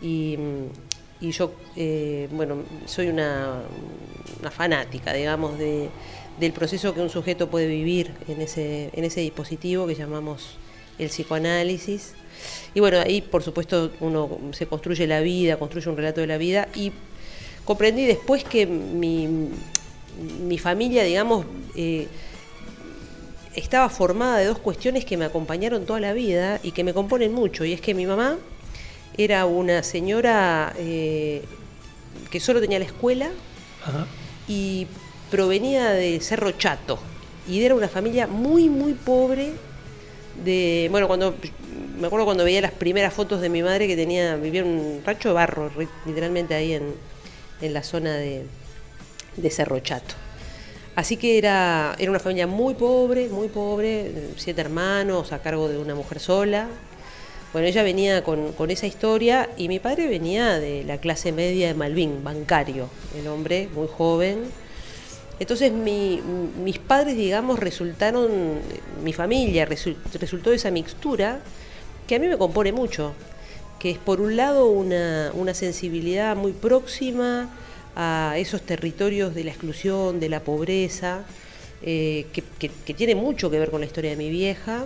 y, 0.01 0.37
mm, 0.37 0.88
y 1.21 1.31
yo, 1.31 1.51
eh, 1.75 2.27
bueno, 2.31 2.63
soy 2.85 3.07
una, 3.07 3.61
fanática, 4.51 5.13
digamos, 5.13 5.57
de- 5.59 5.89
del 6.39 6.53
proceso 6.53 6.93
que 6.93 7.01
un 7.01 7.09
sujeto 7.09 7.49
puede 7.49 7.67
vivir 7.67 8.11
en 8.27 8.41
ese, 8.41 8.89
en 8.93 9.03
ese 9.03 9.19
dispositivo 9.21 9.85
que 9.85 9.95
llamamos 9.95 10.57
el 10.97 11.09
psicoanálisis. 11.09 12.13
Y 12.73 12.79
bueno, 12.79 12.99
ahí 12.99 13.21
por 13.21 13.43
supuesto 13.43 13.91
uno 13.99 14.37
se 14.51 14.65
construye 14.65 15.05
la 15.07 15.19
vida, 15.19 15.57
construye 15.57 15.89
un 15.89 15.97
relato 15.97 16.21
de 16.21 16.27
la 16.27 16.37
vida 16.37 16.69
y 16.73 16.93
comprendí 17.65 18.05
después 18.05 18.45
que 18.45 18.65
mi, 18.65 19.27
mi 20.47 20.57
familia, 20.57 21.03
digamos, 21.03 21.45
eh, 21.75 22.07
estaba 23.55 23.89
formada 23.89 24.37
de 24.37 24.45
dos 24.45 24.59
cuestiones 24.59 25.03
que 25.03 25.17
me 25.17 25.25
acompañaron 25.25 25.85
toda 25.85 25.99
la 25.99 26.13
vida 26.13 26.59
y 26.63 26.71
que 26.71 26.83
me 26.85 26.93
componen 26.93 27.33
mucho. 27.33 27.65
Y 27.65 27.73
es 27.73 27.81
que 27.81 27.93
mi 27.93 28.05
mamá 28.05 28.37
era 29.17 29.45
una 29.45 29.83
señora 29.83 30.73
eh, 30.77 31.43
que 32.29 32.39
solo 32.39 32.61
tenía 32.61 32.79
la 32.79 32.85
escuela 32.85 33.29
Ajá. 33.85 34.07
y 34.47 34.87
provenía 35.31 35.91
de 35.91 36.19
Cerro 36.19 36.51
Chato. 36.51 36.99
Y 37.47 37.63
era 37.63 37.75
una 37.75 37.87
familia 37.87 38.27
muy, 38.27 38.69
muy 38.69 38.93
pobre. 38.93 39.53
De, 40.43 40.87
bueno, 40.91 41.07
cuando 41.07 41.35
me 41.99 42.07
acuerdo 42.07 42.25
cuando 42.25 42.45
veía 42.45 42.61
las 42.61 42.71
primeras 42.71 43.13
fotos 43.13 43.41
de 43.41 43.49
mi 43.49 43.61
madre 43.61 43.87
que 43.87 43.95
tenía, 43.95 44.35
vivía 44.37 44.61
en 44.61 44.67
un 44.67 45.01
rancho 45.05 45.29
de 45.29 45.35
barro, 45.35 45.69
literalmente 46.05 46.55
ahí 46.55 46.73
en, 46.73 46.93
en 47.61 47.73
la 47.73 47.83
zona 47.83 48.15
de, 48.15 48.45
de 49.35 49.49
Cerro 49.49 49.79
Chato. 49.79 50.15
Así 50.95 51.17
que 51.17 51.37
era, 51.37 51.95
era 51.97 52.09
una 52.09 52.19
familia 52.19 52.47
muy 52.47 52.73
pobre, 52.73 53.29
muy 53.29 53.47
pobre, 53.47 54.11
siete 54.37 54.61
hermanos 54.61 55.31
a 55.31 55.39
cargo 55.39 55.67
de 55.67 55.77
una 55.77 55.95
mujer 55.95 56.19
sola. 56.19 56.67
Bueno, 57.51 57.67
ella 57.67 57.81
venía 57.81 58.23
con, 58.23 58.53
con 58.53 58.69
esa 58.69 58.85
historia 58.85 59.49
y 59.57 59.67
mi 59.69 59.79
padre 59.79 60.07
venía 60.07 60.59
de 60.59 60.83
la 60.83 60.99
clase 60.99 61.31
media 61.31 61.67
de 61.67 61.73
Malvin, 61.73 62.23
bancario, 62.23 62.89
el 63.19 63.27
hombre 63.27 63.67
muy 63.73 63.87
joven. 63.87 64.43
Entonces 65.39 65.71
mi- 65.71 66.21
mis 66.63 66.77
padres, 66.77 67.15
digamos, 67.15 67.57
resultaron, 67.59 68.59
mi 69.03 69.13
familia 69.13 69.67
resul- 69.67 69.95
resultó 70.19 70.51
esa 70.51 70.69
mixtura 70.69 71.39
que 72.07 72.15
a 72.15 72.19
mí 72.19 72.27
me 72.27 72.37
compone 72.37 72.71
mucho, 72.71 73.13
que 73.79 73.89
es 73.91 73.97
por 73.97 74.21
un 74.21 74.35
lado 74.35 74.67
una, 74.67 75.31
una 75.33 75.53
sensibilidad 75.55 76.35
muy 76.35 76.51
próxima 76.51 77.49
a 77.95 78.35
esos 78.37 78.61
territorios 78.61 79.33
de 79.33 79.45
la 79.45 79.49
exclusión, 79.51 80.19
de 80.19 80.29
la 80.29 80.41
pobreza, 80.41 81.23
eh, 81.81 82.27
que- 82.31 82.43
que 82.85 82.93
tiene 82.93 83.15
mucho 83.15 83.49
que 83.49 83.57
ver 83.57 83.71
con 83.71 83.79
la 83.79 83.87
historia 83.87 84.11
de 84.11 84.17
mi 84.17 84.29
vieja, 84.29 84.85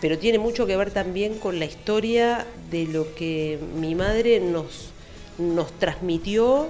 pero 0.00 0.18
tiene 0.18 0.38
mucho 0.38 0.66
que 0.66 0.76
ver 0.76 0.90
también 0.90 1.38
con 1.38 1.58
la 1.58 1.64
historia 1.64 2.46
de 2.70 2.86
lo 2.86 3.14
que 3.14 3.58
mi 3.76 3.94
madre 3.94 4.40
nos, 4.40 4.90
nos 5.38 5.72
transmitió 5.78 6.68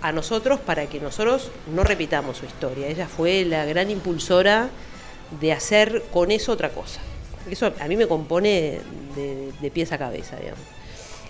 a 0.00 0.12
nosotros 0.12 0.60
para 0.60 0.86
que 0.86 1.00
nosotros 1.00 1.50
no 1.74 1.84
repitamos 1.84 2.38
su 2.38 2.46
historia. 2.46 2.88
Ella 2.88 3.06
fue 3.06 3.44
la 3.44 3.66
gran 3.66 3.90
impulsora 3.90 4.70
de 5.40 5.52
hacer 5.52 6.02
con 6.12 6.30
eso 6.30 6.52
otra 6.52 6.70
cosa. 6.70 7.00
Eso 7.50 7.72
a 7.78 7.88
mí 7.88 7.96
me 7.96 8.06
compone 8.06 8.80
de, 9.14 9.52
de 9.60 9.70
pies 9.70 9.92
a 9.92 9.98
cabeza, 9.98 10.36
digamos. 10.36 10.64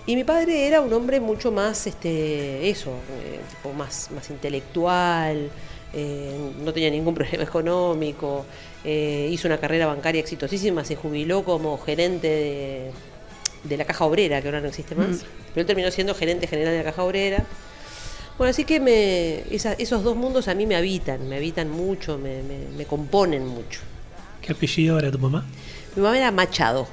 Y 0.05 0.15
mi 0.15 0.23
padre 0.23 0.67
era 0.67 0.81
un 0.81 0.91
hombre 0.93 1.19
mucho 1.19 1.51
más, 1.51 1.85
este, 1.85 2.69
eso, 2.69 2.89
eh, 3.23 3.39
más, 3.77 4.09
más 4.11 4.29
intelectual, 4.31 5.51
eh, 5.93 6.51
no 6.63 6.73
tenía 6.73 6.89
ningún 6.89 7.13
problema 7.15 7.43
económico, 7.43 8.45
eh, 8.83 9.29
hizo 9.31 9.47
una 9.47 9.59
carrera 9.59 9.85
bancaria 9.87 10.19
exitosísima, 10.21 10.83
se 10.85 10.95
jubiló 10.95 11.43
como 11.43 11.77
gerente 11.77 12.27
de, 12.27 12.91
de 13.63 13.77
la 13.77 13.85
Caja 13.85 14.05
Obrera, 14.05 14.41
que 14.41 14.47
ahora 14.47 14.61
no 14.61 14.67
existe 14.69 14.95
más, 14.95 15.19
pero 15.53 15.61
él 15.61 15.65
terminó 15.67 15.91
siendo 15.91 16.15
gerente 16.15 16.47
general 16.47 16.73
de 16.73 16.79
la 16.79 16.85
Caja 16.85 17.03
Obrera. 17.03 17.45
Bueno, 18.37 18.49
así 18.51 18.63
que 18.65 18.79
me, 18.79 19.43
esa- 19.53 19.73
esos 19.73 20.03
dos 20.03 20.15
mundos 20.15 20.47
a 20.47 20.55
mí 20.55 20.65
me 20.65 20.75
habitan, 20.75 21.29
me 21.29 21.35
habitan 21.37 21.69
mucho, 21.69 22.17
me, 22.17 22.41
me- 22.43 22.67
me 22.75 22.85
componen 22.85 23.45
mucho. 23.45 23.81
¿Qué 24.41 24.51
apellido 24.53 24.97
era 24.97 25.11
tu 25.11 25.19
mamá? 25.19 25.45
Mi 25.95 26.01
mamá 26.01 26.17
era 26.17 26.31
Machado, 26.31 26.87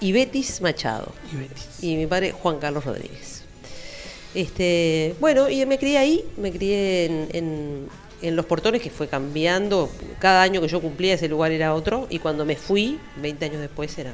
y 0.00 0.12
Betis 0.12 0.60
Machado, 0.60 1.12
Y 1.32 1.36
Betis. 1.36 1.68
y 1.80 1.96
mi 1.96 2.06
padre 2.06 2.32
Juan 2.32 2.58
Carlos 2.58 2.84
Rodríguez. 2.84 3.42
Este, 4.34 5.14
bueno, 5.20 5.48
y 5.48 5.64
me 5.66 5.78
crié 5.78 5.98
ahí, 5.98 6.24
me 6.36 6.50
crié 6.52 7.04
en, 7.06 7.28
en- 7.32 7.88
en 8.22 8.36
Los 8.36 8.46
Portones, 8.46 8.80
que 8.80 8.90
fue 8.90 9.08
cambiando. 9.08 9.90
Cada 10.18 10.42
año 10.42 10.60
que 10.60 10.68
yo 10.68 10.80
cumplía 10.80 11.14
ese 11.14 11.28
lugar 11.28 11.52
era 11.52 11.74
otro, 11.74 12.06
y 12.08 12.18
cuando 12.18 12.44
me 12.44 12.56
fui, 12.56 12.98
20 13.20 13.44
años 13.44 13.60
después 13.60 13.96
era... 13.98 14.12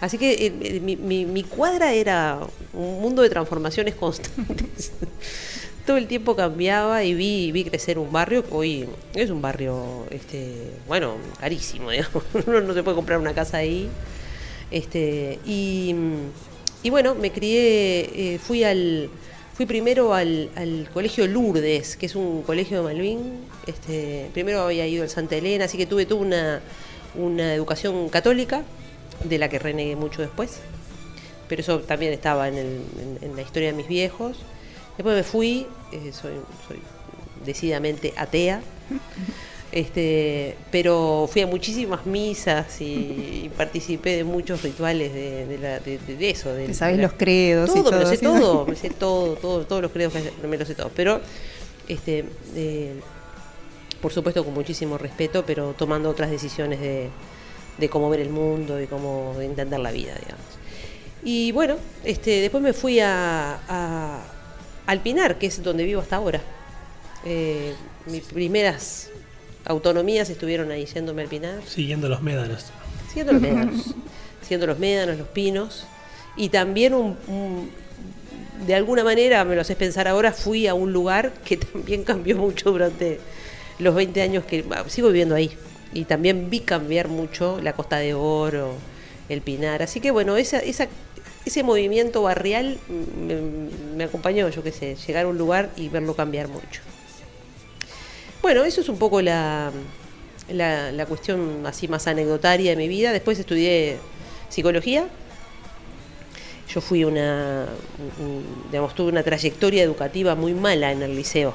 Así 0.00 0.18
que 0.18 0.32
eh, 0.32 0.52
eh, 0.60 0.80
mi, 0.80 1.42
cuadra 1.44 1.94
era 1.94 2.40
un 2.74 3.00
mundo 3.00 3.22
de 3.22 3.30
transformaciones 3.30 3.94
constantes. 3.96 4.92
Todo 5.86 5.96
el 5.96 6.06
tiempo 6.06 6.36
cambiaba 6.36 7.04
y 7.04 7.14
vi, 7.14 7.52
vi 7.52 7.64
crecer 7.64 7.98
un 7.98 8.12
barrio 8.12 8.44
que 8.44 8.54
hoy 8.54 8.88
es 9.14 9.30
un 9.30 9.40
barrio, 9.40 10.04
este, 10.10 10.72
bueno, 10.86 11.14
carísimo, 11.40 11.90
digamos. 11.92 12.24
Uno 12.46 12.60
no 12.60 12.74
se 12.74 12.82
puede 12.82 12.96
comprar 12.96 13.18
una 13.18 13.32
casa 13.32 13.58
ahí. 13.58 13.88
Este, 14.70 15.38
y, 15.46 15.94
y 16.82 16.90
bueno, 16.90 17.14
me 17.14 17.30
crié, 17.30 18.34
eh, 18.34 18.38
fui 18.38 18.64
al 18.64 19.08
fui 19.56 19.64
primero 19.64 20.12
al, 20.12 20.50
al 20.54 20.86
colegio 20.92 21.26
Lourdes, 21.26 21.96
que 21.96 22.04
es 22.04 22.14
un 22.14 22.42
colegio 22.42 22.76
de 22.76 22.84
Malvin. 22.84 23.40
Este, 23.66 24.28
primero 24.34 24.60
había 24.60 24.86
ido 24.86 25.02
al 25.02 25.08
Santa 25.08 25.36
Elena, 25.36 25.64
así 25.64 25.78
que 25.78 25.86
tuve 25.86 26.04
toda 26.04 26.20
una, 26.20 26.60
una 27.14 27.54
educación 27.54 28.10
católica, 28.10 28.64
de 29.24 29.38
la 29.38 29.48
que 29.48 29.58
renegué 29.58 29.96
mucho 29.96 30.20
después. 30.20 30.58
Pero 31.48 31.62
eso 31.62 31.80
también 31.80 32.12
estaba 32.12 32.48
en, 32.48 32.84
la 33.34 33.40
historia 33.40 33.68
de 33.68 33.74
mis 33.74 33.88
viejos. 33.88 34.36
Después 34.98 35.16
me 35.16 35.22
fui, 35.22 35.66
eh, 35.90 36.12
soy, 36.12 36.34
soy 36.68 36.80
decididamente 37.46 38.12
atea. 38.14 38.60
Este, 39.76 40.56
pero 40.70 41.28
fui 41.30 41.42
a 41.42 41.46
muchísimas 41.46 42.06
misas 42.06 42.80
y, 42.80 43.42
y 43.44 43.50
participé 43.54 44.16
de 44.16 44.24
muchos 44.24 44.62
rituales 44.62 45.12
de, 45.12 45.44
de 45.44 45.58
la- 45.58 45.80
de- 45.80 46.30
eso. 46.30 46.54
de- 46.54 46.64
la- 46.96 47.02
los 47.02 47.12
credos 47.12 47.68
y 47.76 47.82
todo, 47.82 47.92
me 47.92 47.98
lo 48.00 48.06
sé 48.06 48.16
¿sí? 48.16 48.24
todo, 48.24 48.64
me 48.70 48.74
sé 48.74 48.88
todo, 48.88 49.34
todo, 49.36 49.66
todos 49.66 49.82
los 49.82 49.92
credos 49.92 50.14
me, 50.14 50.48
me 50.48 50.56
lo 50.56 50.64
sé 50.64 50.74
todo. 50.74 50.90
Pero, 50.96 51.20
este, 51.88 52.24
eh, 52.54 52.94
por 54.00 54.14
supuesto 54.14 54.42
con 54.46 54.54
muchísimo 54.54 54.96
respeto, 54.96 55.44
pero 55.44 55.74
tomando 55.76 56.08
otras 56.08 56.30
decisiones 56.30 56.80
de, 56.80 57.10
de 57.76 57.88
cómo 57.90 58.08
ver 58.08 58.20
el 58.20 58.30
mundo 58.30 58.80
y 58.80 58.86
cómo 58.86 59.34
entender 59.42 59.78
la 59.80 59.90
vida, 59.92 60.14
digamos. 60.14 60.46
Y 61.22 61.52
bueno, 61.52 61.76
este, 62.02 62.40
después 62.40 62.62
me 62.62 62.72
fui 62.72 62.98
a, 63.00 63.58
a 63.68 64.22
al 64.86 65.00
Pinar, 65.02 65.36
que 65.36 65.48
es 65.48 65.62
donde 65.62 65.84
vivo 65.84 66.00
hasta 66.00 66.16
ahora. 66.16 66.40
Eh, 67.26 67.74
mis 68.06 68.22
primeras 68.22 69.10
autonomías 69.66 70.30
estuvieron 70.30 70.70
ahí 70.70 70.86
yéndome 70.86 71.22
al 71.22 71.28
Pinar. 71.28 71.60
Siguiendo 71.66 72.08
los 72.08 72.22
médanos. 72.22 72.66
Siendo 73.12 73.32
los 73.32 73.42
médanos. 73.42 73.94
siendo 74.42 74.66
los 74.66 74.78
médanos, 74.78 75.18
los 75.18 75.28
pinos. 75.28 75.86
Y 76.36 76.48
también 76.50 76.94
un, 76.94 77.16
un- 77.26 77.70
de 78.66 78.74
alguna 78.74 79.04
manera, 79.04 79.44
me 79.44 79.54
lo 79.54 79.60
haces 79.60 79.76
pensar 79.76 80.08
ahora, 80.08 80.32
fui 80.32 80.66
a 80.66 80.74
un 80.74 80.92
lugar 80.92 81.32
que 81.44 81.56
también 81.72 82.04
cambió 82.04 82.36
mucho 82.36 82.70
durante 82.72 83.20
los 83.78 83.94
20 83.94 84.22
años 84.22 84.44
que 84.44 84.62
bah, 84.62 84.84
sigo 84.88 85.08
viviendo 85.08 85.34
ahí. 85.34 85.50
Y 85.92 86.04
también 86.04 86.48
vi 86.50 86.60
cambiar 86.60 87.08
mucho 87.08 87.60
la 87.62 87.72
Costa 87.74 87.96
de 87.98 88.14
Oro, 88.14 88.72
el 89.28 89.40
Pinar. 89.40 89.82
Así 89.82 90.00
que 90.00 90.10
bueno, 90.10 90.36
esa, 90.36 90.58
esa, 90.58 90.88
ese 91.44 91.62
movimiento 91.62 92.22
barrial 92.22 92.78
me, 92.88 93.36
me 93.96 94.04
acompañó, 94.04 94.48
yo 94.48 94.62
qué 94.62 94.72
sé, 94.72 94.96
llegar 95.06 95.24
a 95.24 95.28
un 95.28 95.38
lugar 95.38 95.70
y 95.76 95.88
verlo 95.88 96.14
cambiar 96.14 96.48
mucho. 96.48 96.82
Bueno, 98.46 98.62
eso 98.64 98.80
es 98.80 98.88
un 98.88 98.96
poco 98.96 99.20
la, 99.22 99.72
la, 100.50 101.06
cuestión 101.06 101.66
así 101.66 101.88
más 101.88 102.06
anecdotaria 102.06 102.70
de 102.70 102.76
mi 102.76 102.86
vida. 102.86 103.10
Después 103.10 103.40
estudié 103.40 103.96
psicología. 104.48 105.08
Yo 106.72 106.80
fui 106.80 107.02
una, 107.02 107.66
un- 108.20 108.44
digamos, 108.70 108.94
tuve 108.94 109.10
una 109.10 109.24
trayectoria 109.24 109.82
educativa 109.82 110.36
muy 110.36 110.54
mala 110.54 110.92
en 110.92 111.02
el 111.02 111.16
liceo. 111.16 111.54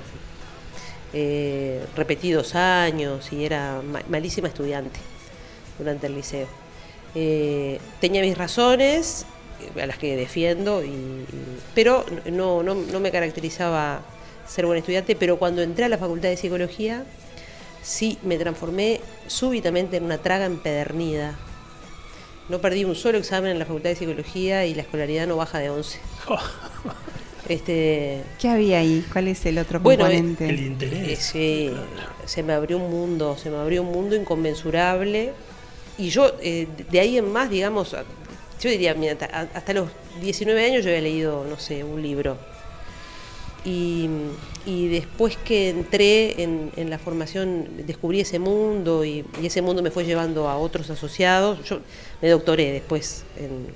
eh, 1.13 1.79
repetí 1.95 2.31
dos 2.31 2.55
años 2.55 3.31
y 3.31 3.45
era 3.45 3.81
ma- 3.81 4.03
malísima 4.09 4.49
estudiante 4.49 4.99
durante 5.77 6.07
el 6.07 6.15
liceo. 6.15 6.47
Eh, 7.15 7.79
tenía 8.01 8.21
mis 8.21 8.37
razones, 8.37 9.25
eh, 9.77 9.81
a 9.81 9.85
las 9.85 9.97
que 9.97 10.17
defiendo, 10.17 10.83
pero 11.73 12.05
no, 12.29 12.63
no, 12.63 12.75
no 12.75 12.99
me 12.99 13.11
caracterizaba 13.11 14.01
ser 14.51 14.65
buen 14.65 14.77
estudiante, 14.77 15.15
pero 15.15 15.39
cuando 15.39 15.61
entré 15.61 15.85
a 15.85 15.89
la 15.89 15.97
Facultad 15.97 16.27
de 16.27 16.35
Psicología, 16.35 17.05
sí 17.81 18.17
me 18.21 18.37
transformé 18.37 18.99
súbitamente 19.27 19.95
en 19.95 20.03
una 20.03 20.17
traga 20.17 20.45
empedernida. 20.45 21.39
No 22.49 22.59
perdí 22.59 22.83
un 22.83 22.95
solo 22.95 23.17
examen 23.17 23.51
en 23.51 23.59
la 23.59 23.65
Facultad 23.65 23.91
de 23.91 23.95
Psicología 23.95 24.65
y 24.65 24.73
la 24.73 24.81
escolaridad 24.81 25.25
no 25.25 25.37
baja 25.37 25.59
de 25.59 25.69
11. 25.69 25.99
Este, 27.49 28.21
¿Qué 28.39 28.47
había 28.47 28.79
ahí? 28.79 29.05
¿Cuál 29.11 29.27
es 29.27 29.45
el 29.45 29.57
otro 29.57 29.81
Bueno, 29.81 30.07
eh, 30.07 30.15
componente? 30.15 30.47
El 30.47 30.59
eh, 30.59 30.67
interés. 30.67 31.19
sí, 31.19 31.69
se 32.23 32.43
me 32.43 32.53
abrió 32.53 32.77
un 32.77 32.89
mundo, 32.89 33.35
se 33.35 33.49
me 33.49 33.57
abrió 33.57 33.81
un 33.81 33.91
mundo 33.91 34.15
inconmensurable. 34.15 35.33
Y 35.97 36.09
yo, 36.09 36.31
eh, 36.39 36.67
de 36.89 36.99
ahí 37.01 37.17
en 37.17 37.29
más, 37.29 37.49
digamos, 37.49 37.91
yo 37.91 38.69
diría, 38.69 38.93
mira, 38.93 39.13
hasta, 39.13 39.25
hasta 39.53 39.73
los 39.73 39.89
19 40.21 40.63
años 40.63 40.85
yo 40.85 40.91
había 40.91 41.01
leído, 41.01 41.43
no 41.43 41.59
sé, 41.59 41.83
un 41.83 42.01
libro. 42.01 42.37
Y, 43.63 44.09
y 44.65 44.87
después 44.87 45.37
que 45.37 45.69
entré 45.69 46.41
en, 46.41 46.71
en 46.75 46.89
la 46.89 46.97
formación, 46.97 47.67
descubrí 47.85 48.19
ese 48.21 48.39
mundo 48.39 49.05
y, 49.05 49.23
y 49.41 49.45
ese 49.45 49.61
mundo 49.61 49.83
me 49.83 49.91
fue 49.91 50.03
llevando 50.03 50.49
a 50.49 50.57
otros 50.57 50.89
asociados. 50.89 51.63
Yo 51.65 51.79
me 52.21 52.29
doctoré 52.29 52.71
después 52.71 53.23
en, 53.37 53.67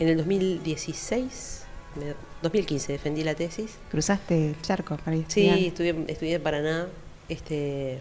en 0.00 0.08
el 0.08 0.16
2016, 0.16 1.62
me- 1.94 2.14
2015 2.42 2.92
defendí 2.92 3.22
la 3.24 3.34
tesis. 3.34 3.72
¿Cruzaste 3.90 4.48
el 4.48 4.60
charco 4.62 4.96
para 4.96 5.12
a 5.12 5.20
Sí, 5.28 5.46
estudiar? 5.48 5.58
estudié, 5.58 5.94
estudié 6.08 6.34
en 6.34 6.42
Paraná. 6.42 6.88
Este, 7.28 7.98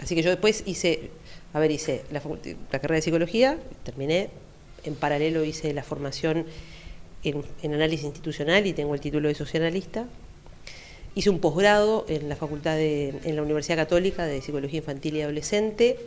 así 0.00 0.14
que 0.14 0.22
yo 0.22 0.30
después 0.30 0.62
hice, 0.66 1.10
a 1.52 1.58
ver, 1.58 1.70
hice 1.70 2.04
la 2.10 2.20
carrera 2.70 2.96
de 2.96 3.02
psicología, 3.02 3.58
terminé. 3.84 4.28
En 4.84 4.94
paralelo 4.94 5.44
hice 5.44 5.72
la 5.72 5.82
formación 5.84 6.44
en, 7.24 7.42
en 7.62 7.74
análisis 7.74 8.04
institucional 8.06 8.66
y 8.66 8.72
tengo 8.72 8.94
el 8.94 9.00
título 9.00 9.28
de 9.28 9.34
socioanalista. 9.34 10.06
Hice 11.14 11.28
un 11.30 11.40
posgrado 11.40 12.06
en 12.08 12.28
la 12.28 12.36
facultad 12.36 12.76
de, 12.76 13.14
en 13.24 13.36
la 13.36 13.42
Universidad 13.42 13.76
Católica 13.76 14.24
de 14.24 14.40
Psicología 14.40 14.78
Infantil 14.78 15.16
y 15.16 15.22
Adolescente. 15.22 15.98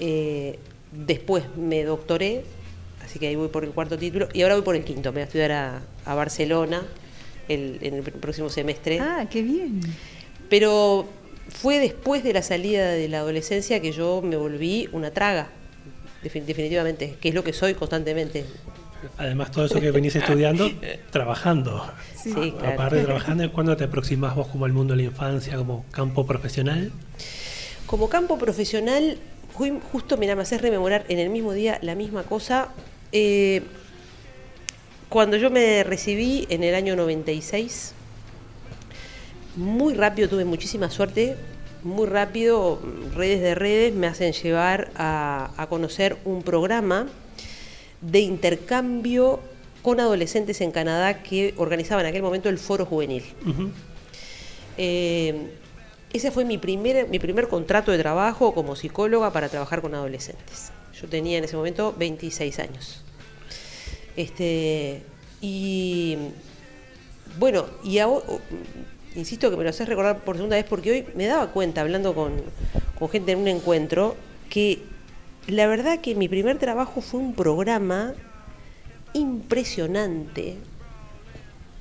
Eh, 0.00 0.58
después 0.92 1.44
me 1.56 1.84
doctoré, 1.84 2.42
así 3.04 3.18
que 3.20 3.28
ahí 3.28 3.36
voy 3.36 3.48
por 3.48 3.64
el 3.64 3.70
cuarto 3.70 3.96
título. 3.96 4.28
Y 4.32 4.42
ahora 4.42 4.56
voy 4.56 4.64
por 4.64 4.74
el 4.76 4.84
quinto, 4.84 5.10
me 5.10 5.14
voy 5.14 5.20
a 5.22 5.24
estudiar 5.26 5.52
a, 5.52 5.82
a 6.04 6.14
Barcelona 6.14 6.82
el- 7.48 7.78
en 7.82 7.94
el 7.94 8.02
próximo 8.02 8.48
semestre. 8.50 8.98
Ah, 9.00 9.28
qué 9.30 9.42
bien. 9.42 9.80
Pero 10.50 11.06
fue 11.48 11.78
después 11.78 12.24
de 12.24 12.32
la 12.32 12.42
salida 12.42 12.90
de 12.90 13.08
la 13.08 13.18
adolescencia 13.18 13.80
que 13.80 13.92
yo 13.92 14.20
me 14.20 14.36
volví 14.36 14.88
una 14.92 15.12
traga, 15.12 15.48
defin- 16.24 16.44
definitivamente, 16.44 17.14
que 17.20 17.28
es 17.28 17.34
lo 17.36 17.44
que 17.44 17.52
soy 17.52 17.74
constantemente. 17.74 18.44
Además, 19.18 19.50
todo 19.50 19.66
eso 19.66 19.80
que 19.80 19.90
venís 19.90 20.16
estudiando, 20.16 20.70
trabajando. 21.10 21.90
Sí, 22.16 22.32
claro. 22.32 22.74
Aparte 22.74 22.96
de 22.96 23.04
trabajando, 23.04 23.52
¿cuándo 23.52 23.76
te 23.76 23.84
aproximás 23.84 24.34
vos 24.34 24.48
como 24.48 24.64
al 24.64 24.72
mundo 24.72 24.94
de 24.94 25.02
la 25.02 25.08
infancia, 25.08 25.56
como 25.56 25.84
campo 25.90 26.26
profesional? 26.26 26.90
Como 27.86 28.08
campo 28.08 28.38
profesional, 28.38 29.18
ju- 29.56 29.80
justo, 29.92 30.16
mira, 30.16 30.34
me 30.36 30.42
haces 30.42 30.60
rememorar 30.60 31.04
en 31.08 31.18
el 31.18 31.28
mismo 31.30 31.52
día 31.52 31.78
la 31.82 31.94
misma 31.94 32.22
cosa. 32.24 32.68
Eh, 33.12 33.62
cuando 35.08 35.36
yo 35.36 35.50
me 35.50 35.84
recibí 35.84 36.46
en 36.48 36.64
el 36.64 36.74
año 36.74 36.96
96, 36.96 37.92
muy 39.56 39.94
rápido 39.94 40.28
tuve 40.28 40.44
muchísima 40.44 40.90
suerte, 40.90 41.36
muy 41.82 42.06
rápido, 42.08 42.80
redes 43.14 43.40
de 43.40 43.54
redes 43.54 43.94
me 43.94 44.06
hacen 44.06 44.32
llevar 44.32 44.90
a, 44.96 45.50
a 45.56 45.66
conocer 45.68 46.16
un 46.24 46.42
programa 46.42 47.06
de 48.10 48.20
intercambio 48.20 49.40
con 49.82 50.00
adolescentes 50.00 50.60
en 50.60 50.70
Canadá 50.70 51.22
que 51.22 51.54
organizaba 51.56 52.00
en 52.02 52.08
aquel 52.08 52.22
momento 52.22 52.48
el 52.48 52.58
Foro 52.58 52.86
Juvenil. 52.86 53.24
Eh, 54.76 55.50
ese 56.12 56.30
fue 56.30 56.44
mi 56.44 56.58
primer, 56.58 57.08
mi 57.08 57.18
primer 57.18 57.48
contrato 57.48 57.92
de 57.92 57.98
trabajo 57.98 58.54
como 58.54 58.76
psicóloga 58.76 59.32
para 59.32 59.48
trabajar 59.48 59.82
con 59.82 59.94
adolescentes. 59.94 60.70
Yo 61.00 61.08
tenía 61.08 61.38
en 61.38 61.44
ese 61.44 61.56
momento 61.56 61.94
26 61.98 62.58
años. 62.60 63.04
Este, 64.16 65.02
y 65.40 66.16
bueno, 67.38 67.66
y 67.82 67.98
ahora, 67.98 68.24
insisto 69.16 69.50
que 69.50 69.56
me 69.56 69.64
lo 69.64 69.70
haces 69.70 69.88
recordar 69.88 70.20
por 70.20 70.36
segunda 70.36 70.56
vez 70.56 70.66
porque 70.68 70.90
hoy 70.90 71.06
me 71.14 71.26
daba 71.26 71.50
cuenta, 71.50 71.80
hablando 71.80 72.14
con, 72.14 72.34
con 72.98 73.08
gente 73.08 73.32
en 73.32 73.40
un 73.40 73.48
encuentro, 73.48 74.16
que 74.48 74.82
la 75.46 75.66
verdad 75.66 76.00
que 76.00 76.14
mi 76.14 76.28
primer 76.28 76.58
trabajo 76.58 77.00
fue 77.00 77.20
un 77.20 77.34
programa 77.34 78.14
impresionante 79.12 80.56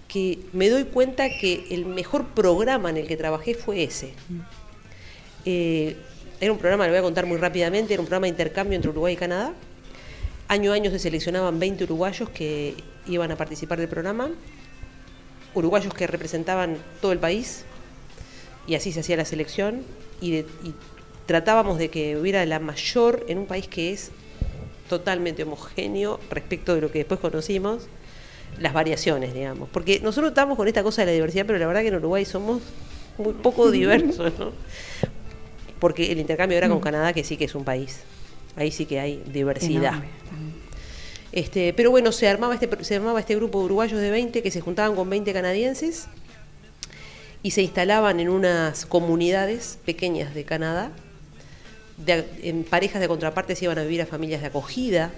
que 0.08 0.40
me 0.54 0.70
doy 0.70 0.84
cuenta 0.84 1.28
que 1.30 1.66
el 1.72 1.86
mejor 1.86 2.28
programa 2.28 2.90
en 2.90 2.98
el 2.98 3.08
que 3.08 3.18
trabajé 3.18 3.56
fue 3.56 3.84
ese. 3.84 4.14
Eh, 5.46 5.96
era 6.40 6.52
un 6.52 6.60
programa, 6.60 6.86
lo 6.86 6.92
voy 6.92 7.00
a 7.00 7.02
contar 7.02 7.26
muy 7.26 7.38
rápidamente, 7.38 7.94
era 7.94 8.02
un 8.02 8.06
programa 8.06 8.26
de 8.26 8.32
intercambio 8.32 8.76
entre 8.76 8.92
Uruguay 8.92 9.14
y 9.14 9.18
Canadá. 9.18 9.54
Año 10.50 10.72
a 10.72 10.76
año 10.76 10.92
se 10.92 11.00
seleccionaban 11.00 11.58
20 11.58 11.86
uruguayos 11.86 12.30
que 12.30 12.76
iban 13.08 13.32
a 13.32 13.38
participar 13.38 13.80
del 13.80 13.88
programa, 13.88 14.30
uruguayos 15.56 15.94
que 15.94 16.06
representaban 16.06 16.78
todo 17.02 17.12
el 17.12 17.20
país, 17.20 17.64
y 18.68 18.76
así 18.76 18.92
se 18.92 19.00
hacía 19.00 19.18
la 19.18 19.26
selección, 19.26 19.84
y, 20.22 20.46
tratábamos 21.26 21.78
de 21.78 21.90
que 21.90 22.18
hubiera 22.18 22.46
la 22.46 22.60
mayor 22.60 23.26
en 23.28 23.40
un 23.40 23.46
país 23.46 23.68
que 23.68 23.94
es 23.94 24.12
totalmente 24.90 25.44
homogéneo 25.44 26.20
respecto 26.30 26.76
de 26.76 26.82
lo 26.82 26.92
que 26.92 27.00
después 27.00 27.20
conocimos, 27.20 27.88
las 28.60 28.74
variaciones, 28.74 29.34
digamos. 29.34 29.70
Porque 29.70 30.00
nosotros 30.02 30.32
estamos 30.32 30.58
con 30.58 30.68
esta 30.68 30.84
cosa 30.84 31.02
de 31.02 31.08
la 31.08 31.12
diversidad, 31.14 31.46
pero 31.46 31.60
la 31.60 31.68
verdad 31.68 31.82
que 31.82 31.88
en 31.88 31.96
Uruguay 31.96 32.26
somos 32.26 32.62
muy 33.18 33.34
poco 33.34 33.72
diversos, 33.72 34.32
¿no? 34.38 34.52
Porque 35.80 36.12
el 36.12 36.20
intercambio 36.20 36.58
era 36.58 36.70
con 36.70 36.80
Canadá, 36.80 37.14
que 37.14 37.24
sí 37.24 37.38
que 37.38 37.46
es 37.46 37.56
un 37.56 37.66
país. 37.66 38.02
Ahí 38.56 38.72
sí 38.72 38.86
que 38.86 39.00
hay 39.00 39.24
diversidad. 39.26 40.02
Este, 41.32 41.74
pero 41.74 41.90
bueno, 41.90 42.12
se 42.12 42.28
armaba, 42.28 42.54
este, 42.54 42.70
se 42.84 42.96
armaba 42.96 43.20
este 43.20 43.36
grupo 43.36 43.60
de 43.60 43.66
uruguayos 43.66 44.00
de 44.00 44.12
20 44.12 44.44
que 44.44 44.52
se 44.52 44.62
juntaban 44.62 44.96
con 44.96 45.10
20 45.10 45.34
canadienses 45.34 46.08
y 47.42 47.52
se 47.52 47.64
instalaban 47.64 48.20
en 48.20 48.30
unas 48.30 48.86
comunidades 48.86 49.80
pequeñas 49.84 50.36
de 50.36 50.46
Canadá. 50.46 50.92
En 52.08 52.64
parejas 52.64 53.02
de 53.02 53.08
contrapartes 53.08 53.62
iban 53.62 53.78
a 53.78 53.84
vivir 53.84 54.02
a 54.02 54.06
familias 54.06 54.42
de 54.42 54.48
acogida 54.48 55.12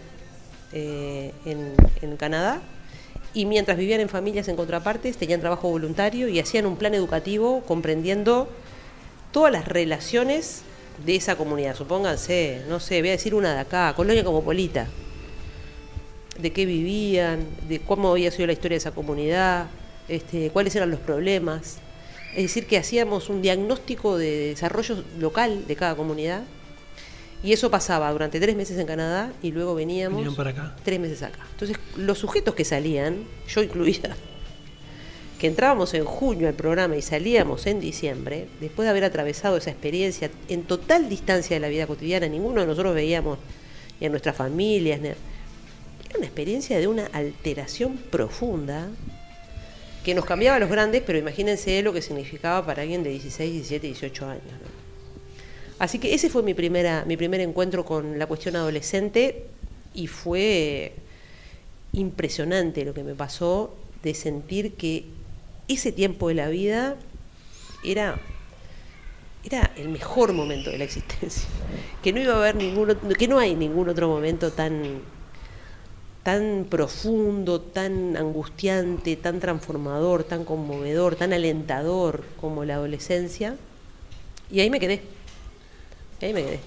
eh, 0.73 1.31
en, 1.45 2.17
Canadá. 2.17 2.61
Y 3.33 3.45
mientras 3.45 3.77
vivían 3.77 3.99
en 3.99 4.09
familias 4.09 4.47
en 4.47 4.55
contrapartes, 4.55 5.17
tenían 5.17 5.41
trabajo 5.41 5.69
voluntario 5.69 6.27
y 6.27 6.39
hacían 6.39 6.65
un 6.65 6.77
plan 6.77 6.93
educativo 6.93 7.63
comprendiendo 7.67 8.49
todas 9.31 9.51
las 9.51 9.67
relaciones 9.67 10.63
de 11.05 11.15
esa 11.15 11.35
comunidad. 11.35 11.75
Supónganse, 11.75 12.63
no 12.69 12.79
sé, 12.79 13.01
voy 13.01 13.09
a 13.09 13.13
decir 13.13 13.35
una 13.35 13.53
de 13.53 13.59
acá, 13.59 13.93
Colonia 13.95 14.23
Cosmopolita 14.23 14.87
de 16.37 16.51
qué 16.51 16.65
vivían, 16.65 17.45
de 17.67 17.79
cómo 17.79 18.11
había 18.11 18.31
sido 18.31 18.47
la 18.47 18.53
historia 18.53 18.75
de 18.75 18.79
esa 18.79 18.91
comunidad, 18.91 19.67
este, 20.07 20.49
cuáles 20.49 20.75
eran 20.75 20.91
los 20.91 20.99
problemas. 20.99 21.77
Es 22.35 22.43
decir, 22.43 22.67
que 22.67 22.77
hacíamos 22.77 23.29
un 23.29 23.41
diagnóstico 23.41 24.17
de 24.17 24.49
desarrollo 24.49 25.03
local 25.17 25.65
de 25.67 25.75
cada 25.75 25.95
comunidad 25.95 26.43
y 27.45 27.53
eso 27.53 27.69
pasaba 27.69 28.11
durante 28.11 28.39
tres 28.39 28.55
meses 28.55 28.77
en 28.79 28.87
Canadá 28.87 29.31
y 29.43 29.51
luego 29.51 29.75
veníamos 29.75 30.17
Venían 30.19 30.35
para 30.35 30.49
acá. 30.49 30.75
tres 30.83 30.99
meses 30.99 31.21
acá. 31.23 31.39
Entonces, 31.51 31.77
los 31.95 32.17
sujetos 32.17 32.55
que 32.55 32.65
salían, 32.65 33.23
yo 33.47 33.61
incluida, 33.61 34.15
que 35.39 35.47
entrábamos 35.47 35.93
en 35.93 36.05
junio 36.05 36.47
al 36.47 36.53
programa 36.55 36.95
y 36.97 37.01
salíamos 37.01 37.67
en 37.67 37.79
diciembre, 37.79 38.47
después 38.61 38.85
de 38.85 38.89
haber 38.89 39.03
atravesado 39.03 39.57
esa 39.57 39.69
experiencia 39.69 40.31
en 40.49 40.63
total 40.63 41.07
distancia 41.09 41.55
de 41.55 41.59
la 41.59 41.67
vida 41.67 41.85
cotidiana, 41.87 42.27
ninguno 42.27 42.61
de 42.61 42.67
nosotros 42.67 42.95
veíamos 42.95 43.37
ni 43.99 44.07
a 44.07 44.09
nuestras 44.09 44.35
familias, 44.35 44.99
ni 45.01 45.09
a- 45.09 45.15
era 46.09 46.17
una 46.17 46.25
experiencia 46.25 46.79
de 46.79 46.87
una 46.87 47.05
alteración 47.13 47.97
profunda 47.97 48.87
que 50.03 50.13
nos 50.15 50.23
cambiaba 50.25 50.57
a 50.57 50.59
los 50.59 50.69
grandes, 50.69 51.01
pero 51.05 51.17
imagínense 51.19 51.81
lo 51.81 51.91
que 51.91 52.01
significaba 52.01 52.65
para 52.65 52.83
alguien 52.83 53.03
de 53.03 53.09
16, 53.09 53.51
17, 53.51 53.87
18 53.87 54.25
años. 54.29 54.43
¿no? 54.45 54.84
Así 55.79 55.99
que 55.99 56.13
ese 56.13 56.29
fue 56.29 56.41
mi, 56.43 56.53
primera, 56.53 57.03
mi 57.05 57.17
primer 57.17 57.41
encuentro 57.41 57.83
con 57.85 58.17
la 58.17 58.27
cuestión 58.27 58.55
adolescente 58.55 59.45
y 59.93 60.07
fue 60.07 60.93
impresionante 61.93 62.85
lo 62.85 62.93
que 62.93 63.03
me 63.03 63.13
pasó 63.15 63.73
de 64.03 64.13
sentir 64.13 64.73
que 64.73 65.05
ese 65.67 65.91
tiempo 65.91 66.29
de 66.29 66.35
la 66.35 66.47
vida 66.49 66.95
era, 67.83 68.19
era 69.43 69.71
el 69.75 69.89
mejor 69.89 70.33
momento 70.33 70.69
de 70.69 70.77
la 70.77 70.83
existencia. 70.85 71.47
Que 72.01 72.13
no 72.13 72.21
iba 72.21 72.33
a 72.33 72.37
haber 72.37 72.55
ningún 72.55 72.91
otro- 72.91 73.09
que 73.09 73.27
no 73.27 73.39
hay 73.39 73.55
ningún 73.55 73.89
otro 73.89 74.07
momento 74.07 74.51
tan, 74.51 75.01
tan 76.23 76.67
profundo, 76.69 77.59
tan 77.61 78.15
angustiante, 78.15 79.15
tan 79.15 79.39
transformador, 79.39 80.23
tan 80.23 80.45
conmovedor, 80.45 81.15
tan 81.15 81.33
alentador 81.33 82.23
como 82.39 82.63
la 82.63 82.75
adolescencia. 82.75 83.55
Y 84.51 84.59
ahí 84.59 84.69
me 84.69 84.79
quedé. 84.79 85.01
Ahí 86.21 86.33
me 86.33 86.43
quedé. 86.43 86.59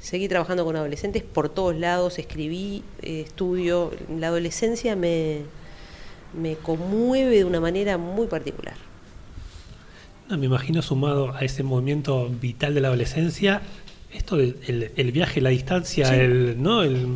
Seguí 0.00 0.28
trabajando 0.28 0.64
con 0.64 0.76
adolescentes 0.76 1.22
por 1.22 1.48
todos 1.48 1.74
lados, 1.76 2.18
escribí, 2.18 2.82
eh, 3.02 3.22
estudio. 3.26 3.90
La 4.18 4.28
adolescencia 4.28 4.96
me, 4.96 5.40
me 6.38 6.56
conmueve 6.56 7.36
de 7.38 7.44
una 7.44 7.60
manera 7.60 7.96
muy 7.96 8.26
particular. 8.26 8.74
No, 10.28 10.36
me 10.38 10.46
imagino 10.46 10.82
sumado 10.82 11.34
a 11.34 11.40
ese 11.40 11.62
movimiento 11.62 12.28
vital 12.28 12.74
de 12.74 12.80
la 12.80 12.88
adolescencia, 12.88 13.62
esto 14.12 14.36
del 14.36 14.56
el, 14.66 14.90
el 14.96 15.12
viaje, 15.12 15.40
la 15.40 15.50
distancia, 15.50 16.06
Sí. 16.06 16.14
el, 16.14 16.62
¿no? 16.62 16.82
el 16.82 17.06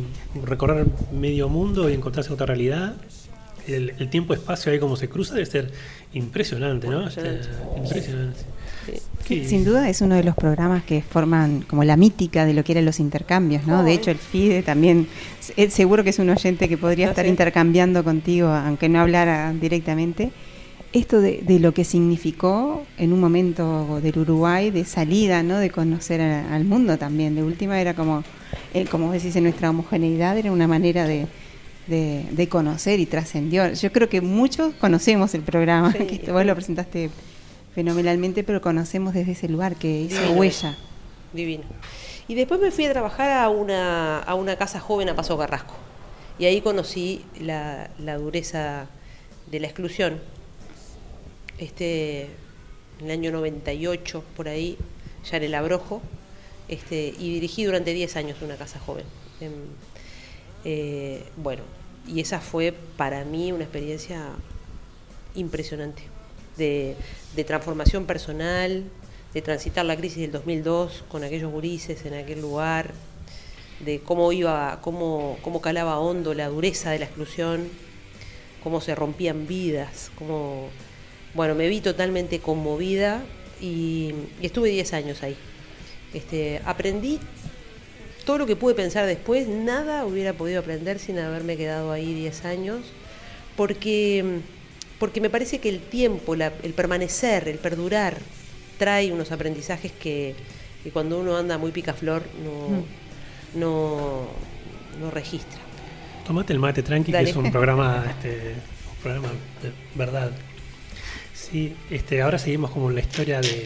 recorrer 0.43 0.85
medio 1.11 1.47
mundo 1.49 1.89
y 1.89 1.93
encontrarse 1.93 2.29
en 2.29 2.33
otra 2.33 2.45
realidad, 2.47 2.95
el, 3.67 3.93
el 3.99 4.09
tiempo-espacio 4.09 4.71
ahí 4.71 4.79
como 4.79 4.95
se 4.95 5.09
cruza 5.09 5.33
debe 5.35 5.45
ser 5.45 5.71
impresionante, 6.13 6.87
¿no? 6.87 7.03
Impresionante. 7.03 7.39
Este, 7.49 7.77
impresionante. 7.79 8.39
Sin 9.47 9.63
duda 9.63 9.89
es 9.89 10.01
uno 10.01 10.15
de 10.15 10.23
los 10.23 10.35
programas 10.35 10.83
que 10.83 11.01
forman 11.01 11.61
como 11.67 11.83
la 11.83 11.95
mítica 11.97 12.45
de 12.45 12.53
lo 12.53 12.63
que 12.63 12.71
eran 12.73 12.85
los 12.85 12.99
intercambios, 12.99 13.65
¿no? 13.67 13.83
De 13.83 13.93
hecho, 13.93 14.09
el 14.11 14.17
FIDE 14.17 14.63
también, 14.63 15.07
es, 15.55 15.73
seguro 15.73 16.03
que 16.03 16.09
es 16.09 16.19
un 16.19 16.29
oyente 16.29 16.67
que 16.67 16.77
podría 16.77 17.09
estar 17.09 17.25
intercambiando 17.27 18.03
contigo, 18.03 18.47
aunque 18.49 18.89
no 18.89 18.99
hablara 19.01 19.53
directamente. 19.53 20.31
Esto 20.91 21.21
de, 21.21 21.43
de 21.45 21.59
lo 21.59 21.71
que 21.71 21.83
significó 21.85 22.83
en 22.97 23.13
un 23.13 23.19
momento 23.19 23.99
del 24.01 24.17
Uruguay 24.17 24.71
de 24.71 24.85
salida, 24.85 25.43
¿no? 25.43 25.57
De 25.59 25.69
conocer 25.69 26.19
a- 26.19 26.55
al 26.55 26.65
mundo 26.65 26.97
también. 26.97 27.35
De 27.35 27.43
última 27.43 27.79
era 27.79 27.93
como, 27.93 28.23
eh, 28.73 28.85
como 28.89 29.11
decís, 29.11 29.35
en 29.35 29.43
nuestra 29.43 29.69
homogeneidad 29.69 30.35
era 30.39 30.51
una 30.51 30.67
manera 30.67 31.05
de, 31.05 31.27
de, 31.85 32.25
de 32.31 32.47
conocer 32.49 32.99
y 32.99 33.05
trascendió. 33.05 33.71
Yo 33.73 33.91
creo 33.91 34.09
que 34.09 34.21
muchos 34.21 34.73
conocemos 34.75 35.35
el 35.35 35.41
programa, 35.41 35.91
Sí. 35.91 36.17
que 36.25 36.31
vos 36.31 36.43
lo 36.43 36.55
presentaste 36.55 37.11
fenomenalmente, 37.73 38.43
pero 38.43 38.61
conocemos 38.61 39.13
desde 39.13 39.33
ese 39.33 39.47
lugar 39.47 39.75
que 39.75 40.01
hizo 40.01 40.19
Divino. 40.21 40.39
huella. 40.39 40.77
Divino. 41.33 41.63
Y 42.27 42.35
después 42.35 42.59
me 42.59 42.71
fui 42.71 42.85
a 42.85 42.91
trabajar 42.91 43.31
a 43.31 43.49
una, 43.49 44.19
a 44.19 44.35
una 44.35 44.55
casa 44.55 44.79
joven 44.79 45.09
a 45.09 45.15
Paso 45.15 45.37
Carrasco. 45.37 45.73
Y 46.37 46.45
ahí 46.45 46.61
conocí 46.61 47.25
la, 47.39 47.89
la 47.97 48.17
dureza 48.17 48.87
de 49.49 49.59
la 49.59 49.67
exclusión. 49.67 50.19
Este, 51.57 52.29
en 52.99 53.05
el 53.05 53.11
año 53.11 53.31
98, 53.31 54.23
por 54.35 54.47
ahí, 54.47 54.77
ya 55.29 55.37
en 55.37 55.43
el 55.43 55.55
Abrojo, 55.55 56.01
este, 56.67 57.13
y 57.17 57.33
dirigí 57.33 57.65
durante 57.65 57.93
10 57.93 58.15
años 58.15 58.41
una 58.41 58.55
casa 58.55 58.79
joven. 58.79 59.05
Em, 59.41 59.51
eh, 60.65 61.23
bueno, 61.37 61.63
y 62.07 62.21
esa 62.21 62.39
fue 62.39 62.73
para 62.97 63.25
mí 63.25 63.51
una 63.51 63.63
experiencia 63.63 64.27
impresionante 65.35 66.03
de, 66.59 66.95
transformación 67.45 68.05
personal, 68.05 68.83
de 69.33 69.41
transitar 69.41 69.85
la 69.85 69.97
crisis 69.97 70.19
del 70.19 70.31
2002 70.31 71.05
con 71.09 71.23
aquellos 71.23 71.51
gurises 71.51 72.05
en 72.05 72.13
aquel 72.13 72.41
lugar, 72.41 72.93
de 73.79 74.01
cómo 74.01 74.31
iba, 74.31 74.79
cómo, 74.81 75.37
cómo 75.41 75.61
calaba 75.61 75.97
hondo 75.99 76.35
la 76.35 76.49
dureza 76.49 76.91
de 76.91 76.99
la 76.99 77.05
exclusión, 77.05 77.67
cómo 78.61 78.81
se 78.81 78.93
rompían 78.93 79.47
vidas, 79.47 80.11
cómo, 80.19 80.69
bueno, 81.33 81.55
me 81.55 81.67
vi 81.67 81.81
totalmente 81.81 82.39
conmovida 82.39 83.23
y, 83.59 84.13
y 84.39 84.45
estuve 84.45 84.69
10 84.69 84.93
años 84.93 85.23
ahí. 85.23 85.35
Este, 86.13 86.61
aprendí 86.65 87.19
todo 88.29 88.37
lo 88.37 88.45
que 88.45 88.55
pude 88.55 88.75
pensar 88.75 89.07
después, 89.07 89.47
nada 89.47 90.05
hubiera 90.05 90.33
podido 90.33 90.59
aprender 90.59 90.99
sin 90.99 91.17
haberme 91.17 91.57
quedado 91.57 91.91
ahí 91.91 92.13
10 92.13 92.45
años, 92.45 92.81
porque, 93.55 94.41
porque 94.99 95.21
me 95.21 95.29
parece 95.29 95.59
que 95.59 95.69
el 95.69 95.79
tiempo, 95.79 96.35
la- 96.35 96.53
el 96.63 96.73
permanecer, 96.73 97.47
el 97.47 97.57
perdurar, 97.57 98.17
trae 98.77 99.11
unos 99.11 99.31
aprendizajes 99.31 99.91
que, 99.91 100.35
que 100.83 100.91
cuando 100.91 101.19
uno 101.19 101.37
anda 101.37 101.57
muy 101.57 101.71
picaflor 101.71 102.23
no, 102.43 102.83
no, 103.59 104.27
no 104.99 105.11
registra. 105.11 105.59
Tomate 106.25 106.53
el 106.53 106.59
mate 106.59 106.83
tranqui, 106.83 107.11
Dale. 107.11 107.25
que 107.25 107.31
es 107.31 107.35
un 107.37 107.51
programa, 107.51 108.05
este, 108.09 108.53
un 108.95 109.01
programa 109.01 109.29
de 109.63 109.71
verdad. 109.95 110.31
Sí, 111.33 111.75
este, 111.89 112.21
ahora 112.21 112.37
seguimos 112.37 112.71
como 112.71 112.91
la 112.91 112.99
historia 112.99 113.41
de 113.41 113.63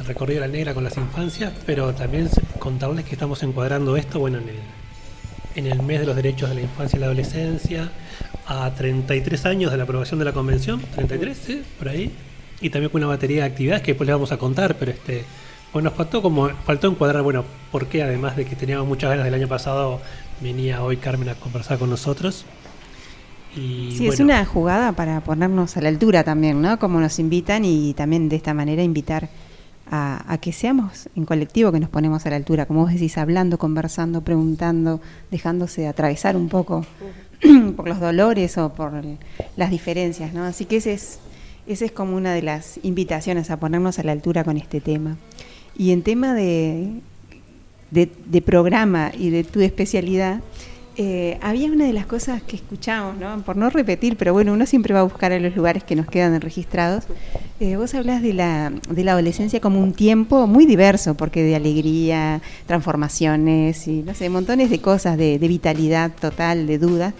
el 0.00 0.06
recorrido 0.06 0.40
de 0.40 0.48
la 0.48 0.52
negra 0.52 0.72
con 0.74 0.82
las 0.82 0.96
infancias, 0.96 1.52
pero 1.66 1.94
también 1.94 2.28
contarles 2.58 3.04
que 3.04 3.12
estamos 3.12 3.42
encuadrando 3.42 3.96
esto, 3.98 4.18
bueno, 4.18 4.38
en 4.38 4.48
el, 4.48 4.56
en 5.56 5.66
el 5.66 5.82
mes 5.82 6.00
de 6.00 6.06
los 6.06 6.16
derechos 6.16 6.48
de 6.48 6.54
la 6.54 6.60
infancia 6.62 6.96
y 6.96 7.00
la 7.00 7.06
adolescencia, 7.06 7.92
a 8.50 8.68
33 8.74 9.46
años 9.46 9.70
de 9.70 9.76
la 9.76 9.84
aprobación 9.84 10.18
de 10.18 10.24
la 10.24 10.32
convención, 10.32 10.80
33, 10.96 11.38
¿sí? 11.38 11.62
por 11.78 11.88
ahí, 11.88 12.10
y 12.60 12.68
también 12.68 12.90
con 12.90 13.00
una 13.00 13.06
batería 13.06 13.42
de 13.42 13.48
actividades 13.48 13.82
que 13.82 13.92
después 13.92 14.08
les 14.08 14.14
vamos 14.14 14.32
a 14.32 14.38
contar, 14.38 14.74
pero 14.74 14.90
este, 14.90 15.24
bueno, 15.72 15.90
nos 15.90 15.96
faltó 15.96 16.20
como, 16.20 16.48
faltó 16.48 16.88
encuadrar, 16.88 17.22
bueno, 17.22 17.44
por 17.70 17.86
qué 17.86 18.02
además 18.02 18.36
de 18.36 18.44
que 18.44 18.56
teníamos 18.56 18.88
muchas 18.88 19.10
ganas 19.10 19.24
del 19.24 19.34
año 19.34 19.46
pasado, 19.46 20.00
venía 20.40 20.82
hoy 20.82 20.96
Carmen 20.96 21.28
a 21.28 21.36
conversar 21.36 21.78
con 21.78 21.90
nosotros. 21.90 22.44
Y 23.54 23.94
Sí, 23.96 24.08
es 24.08 24.18
una 24.18 24.44
jugada 24.44 24.92
para 24.92 25.20
ponernos 25.20 25.76
a 25.76 25.80
la 25.80 25.88
altura 25.88 26.24
también, 26.24 26.60
¿no? 26.60 26.76
Como 26.80 26.98
nos 26.98 27.20
invitan 27.20 27.64
y 27.64 27.94
también 27.94 28.28
de 28.28 28.34
esta 28.34 28.52
manera 28.52 28.82
invitar 28.82 29.28
a, 29.88 30.24
a 30.26 30.38
que 30.38 30.52
seamos 30.52 31.08
en 31.14 31.24
colectivo 31.24 31.70
que 31.70 31.78
nos 31.78 31.88
ponemos 31.88 32.26
a 32.26 32.30
la 32.30 32.36
altura, 32.36 32.66
como 32.66 32.82
vos 32.82 32.92
decís, 32.92 33.16
hablando, 33.16 33.58
conversando, 33.58 34.22
preguntando, 34.22 35.00
dejándose 35.30 35.86
atravesar 35.86 36.36
un 36.36 36.48
poco 36.48 36.84
por 37.76 37.88
los 37.88 38.00
dolores 38.00 38.58
o 38.58 38.72
por 38.72 38.92
las 39.56 39.70
diferencias, 39.70 40.32
¿no? 40.32 40.44
Así 40.44 40.64
que 40.64 40.76
ese 40.76 40.92
es, 40.92 41.18
ese 41.66 41.86
es 41.86 41.92
como 41.92 42.16
una 42.16 42.34
de 42.34 42.42
las 42.42 42.80
invitaciones 42.82 43.50
a 43.50 43.58
ponernos 43.58 43.98
a 43.98 44.02
la 44.02 44.12
altura 44.12 44.44
con 44.44 44.56
este 44.56 44.80
tema. 44.80 45.16
Y 45.76 45.92
en 45.92 46.02
tema 46.02 46.34
de, 46.34 47.00
de 47.90 48.42
programa 48.42 49.12
y 49.16 49.30
de 49.30 49.44
tu 49.44 49.60
especialidad, 49.60 50.40
eh, 51.02 51.38
había 51.40 51.72
una 51.72 51.86
de 51.86 51.94
las 51.94 52.04
cosas 52.04 52.42
que 52.42 52.56
escuchamos, 52.56 53.16
¿no? 53.16 53.42
por 53.42 53.56
no 53.56 53.70
repetir, 53.70 54.18
pero 54.18 54.34
bueno, 54.34 54.52
uno 54.52 54.66
siempre 54.66 54.92
va 54.92 55.00
a 55.00 55.02
buscar 55.02 55.32
a 55.32 55.40
los 55.40 55.56
lugares 55.56 55.82
que 55.82 55.96
nos 55.96 56.06
quedan 56.06 56.38
registrados. 56.42 57.04
Eh, 57.58 57.76
vos 57.76 57.94
hablas 57.94 58.20
de 58.20 58.34
la, 58.34 58.70
de 58.90 59.02
la 59.02 59.12
adolescencia 59.12 59.60
como 59.60 59.80
un 59.80 59.94
tiempo 59.94 60.46
muy 60.46 60.66
diverso, 60.66 61.14
porque 61.14 61.42
de 61.42 61.56
alegría, 61.56 62.42
transformaciones 62.66 63.88
y 63.88 64.02
no 64.02 64.12
sé, 64.12 64.28
montones 64.28 64.68
de 64.68 64.82
cosas, 64.82 65.16
de, 65.16 65.38
de 65.38 65.48
vitalidad 65.48 66.12
total, 66.20 66.66
de 66.66 66.76
dudas, 66.76 67.14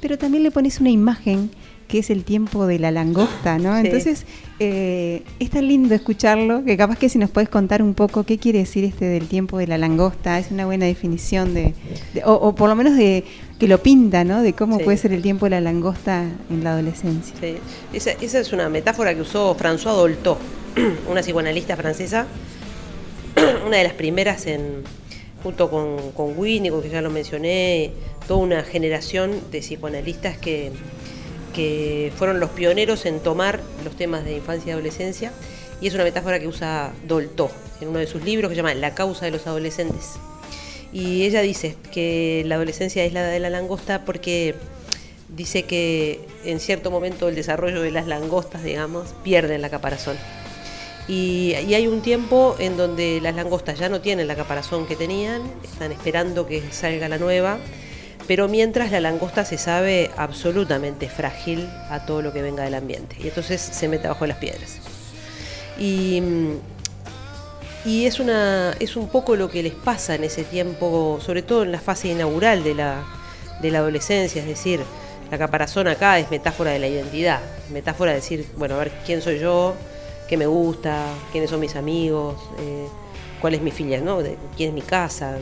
pero 0.00 0.16
también 0.16 0.42
le 0.42 0.50
pones 0.50 0.80
una 0.80 0.88
imagen 0.88 1.50
que 1.90 1.98
es 1.98 2.10
el 2.10 2.22
tiempo 2.24 2.66
de 2.66 2.78
la 2.78 2.90
langosta, 2.90 3.58
¿no? 3.58 3.74
Sí. 3.80 3.86
Entonces, 3.86 4.24
eh, 4.60 5.22
es 5.40 5.50
tan 5.50 5.66
lindo 5.66 5.94
escucharlo 5.94 6.64
que 6.64 6.76
capaz 6.76 6.96
que 6.98 7.08
si 7.08 7.18
nos 7.18 7.30
puedes 7.30 7.48
contar 7.48 7.82
un 7.82 7.94
poco 7.94 8.24
qué 8.24 8.38
quiere 8.38 8.60
decir 8.60 8.84
este 8.84 9.06
del 9.06 9.26
tiempo 9.26 9.58
de 9.58 9.66
la 9.66 9.76
langosta, 9.78 10.38
es 10.38 10.50
una 10.50 10.66
buena 10.66 10.86
definición 10.86 11.52
de, 11.54 11.74
de- 12.14 12.22
o, 12.24 12.32
o 12.34 12.54
por 12.54 12.68
lo 12.68 12.76
menos 12.76 12.96
de 12.96 13.24
que 13.58 13.66
lo 13.66 13.82
pinta, 13.82 14.22
¿no? 14.24 14.40
De 14.42 14.52
cómo 14.52 14.78
Sí. 14.78 14.84
puede 14.84 14.96
ser 14.98 15.12
el 15.12 15.22
tiempo 15.22 15.46
de 15.46 15.50
la 15.50 15.60
langosta 15.60 16.24
en 16.48 16.62
la 16.64 16.72
adolescencia. 16.72 17.34
Sí. 17.40 17.56
Esa, 17.92 18.12
esa 18.12 18.38
es 18.38 18.52
una 18.52 18.68
metáfora 18.68 19.14
que 19.14 19.20
usó 19.22 19.56
François 19.56 19.96
Dolto, 19.96 20.38
una 21.10 21.20
psicoanalista 21.22 21.76
francesa, 21.76 22.26
una 23.66 23.76
de 23.78 23.84
las 23.84 23.94
primeras 23.94 24.46
en 24.46 24.82
junto 25.42 25.70
con, 25.70 26.12
con 26.12 26.38
Winnicott, 26.38 26.82
que 26.82 26.90
ya 26.90 27.00
lo 27.00 27.10
mencioné, 27.10 27.92
toda 28.28 28.40
una 28.40 28.62
generación 28.62 29.30
de 29.50 29.60
psicoanalistas 29.60 30.36
que, 30.36 30.70
que 31.50 32.12
fueron 32.16 32.40
los 32.40 32.50
pioneros 32.50 33.06
en 33.06 33.20
tomar 33.20 33.60
los 33.84 33.96
temas 33.96 34.24
de 34.24 34.36
infancia 34.36 34.70
y 34.70 34.72
adolescencia, 34.72 35.32
y 35.80 35.86
es 35.86 35.94
una 35.94 36.04
metáfora 36.04 36.38
que 36.38 36.46
usa 36.46 36.92
Dolto 37.06 37.50
en 37.80 37.88
uno 37.88 37.98
de 37.98 38.06
sus 38.06 38.22
libros 38.22 38.48
que 38.48 38.54
se 38.54 38.58
llama 38.58 38.74
La 38.74 38.94
causa 38.94 39.24
de 39.24 39.30
los 39.30 39.46
adolescentes. 39.46 40.16
Y 40.92 41.24
ella 41.24 41.40
dice 41.40 41.76
que 41.92 42.42
la 42.46 42.56
adolescencia 42.56 43.04
es 43.04 43.12
la 43.12 43.22
de 43.24 43.40
la 43.40 43.48
langosta 43.48 44.04
porque 44.04 44.54
dice 45.28 45.62
que 45.62 46.20
en 46.44 46.60
cierto 46.60 46.90
momento 46.90 47.28
el 47.28 47.34
desarrollo 47.34 47.80
de 47.80 47.90
las 47.90 48.06
langostas, 48.06 48.62
digamos, 48.62 49.14
pierden 49.22 49.62
la 49.62 49.70
caparazón. 49.70 50.16
Y, 51.08 51.54
y 51.66 51.74
hay 51.74 51.86
un 51.86 52.02
tiempo 52.02 52.56
en 52.58 52.76
donde 52.76 53.20
las 53.22 53.34
langostas 53.34 53.78
ya 53.78 53.88
no 53.88 54.00
tienen 54.00 54.26
la 54.26 54.36
caparazón 54.36 54.86
que 54.86 54.96
tenían, 54.96 55.42
están 55.64 55.92
esperando 55.92 56.46
que 56.46 56.62
salga 56.70 57.08
la 57.08 57.18
nueva, 57.18 57.58
pero 58.30 58.46
mientras 58.46 58.92
la 58.92 59.00
langosta 59.00 59.44
se 59.44 59.58
sabe 59.58 60.12
absolutamente 60.16 61.08
frágil 61.08 61.68
a 61.90 62.06
todo 62.06 62.22
lo 62.22 62.32
que 62.32 62.42
venga 62.42 62.62
del 62.62 62.74
ambiente. 62.74 63.16
Y 63.18 63.26
entonces 63.26 63.60
se 63.60 63.88
mete 63.88 64.06
bajo 64.06 64.24
las 64.24 64.36
piedras. 64.36 64.78
Y, 65.80 66.22
y 67.84 68.06
es, 68.06 68.20
una, 68.20 68.72
es 68.78 68.94
un 68.94 69.08
poco 69.08 69.34
lo 69.34 69.50
que 69.50 69.64
les 69.64 69.74
pasa 69.74 70.14
en 70.14 70.22
ese 70.22 70.44
tiempo, 70.44 71.18
sobre 71.20 71.42
todo 71.42 71.64
en 71.64 71.72
la 71.72 71.80
fase 71.80 72.06
inaugural 72.06 72.62
de 72.62 72.76
la, 72.76 73.02
de 73.60 73.72
la 73.72 73.78
adolescencia, 73.78 74.40
es 74.40 74.46
decir, 74.46 74.78
la 75.28 75.36
caparazón 75.36 75.88
acá 75.88 76.20
es 76.20 76.30
metáfora 76.30 76.70
de 76.70 76.78
la 76.78 76.86
identidad, 76.86 77.40
metáfora 77.72 78.12
de 78.12 78.18
decir, 78.18 78.46
bueno, 78.56 78.76
a 78.76 78.78
ver 78.78 78.92
quién 79.04 79.22
soy 79.22 79.40
yo, 79.40 79.74
qué 80.28 80.36
me 80.36 80.46
gusta, 80.46 81.02
quiénes 81.32 81.50
son 81.50 81.58
mis 81.58 81.74
amigos, 81.74 82.36
eh, 82.60 82.86
cuál 83.40 83.54
es 83.54 83.60
mi 83.60 83.72
filia, 83.72 84.00
¿no? 84.00 84.18
Quién 84.56 84.68
es 84.68 84.74
mi 84.76 84.82
casa. 84.82 85.36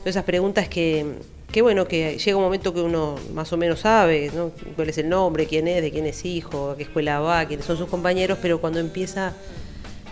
Todas 0.00 0.16
esas 0.16 0.24
preguntas 0.24 0.68
que, 0.68 1.37
que, 1.50 1.62
bueno, 1.62 1.88
que 1.88 2.18
llega 2.18 2.36
un 2.36 2.42
momento 2.44 2.74
que 2.74 2.80
uno 2.82 3.16
más 3.34 3.52
o 3.52 3.56
menos 3.56 3.80
sabe. 3.80 4.30
Cuál 4.76 4.88
es 4.90 4.98
el 4.98 5.08
nombre, 5.08 5.46
quién 5.46 5.66
es, 5.68 5.82
de 5.82 5.90
quién 5.90 6.06
es 6.06 6.24
hijo, 6.24 6.70
a 6.72 6.76
qué 6.76 6.82
escuela 6.84 7.20
va, 7.20 7.46
quiénes 7.46 7.64
son 7.66 7.76
sus 7.78 7.88
compañeros, 7.88 8.38
pero 8.42 8.60
cuando 8.60 8.78
empieza 8.80 9.32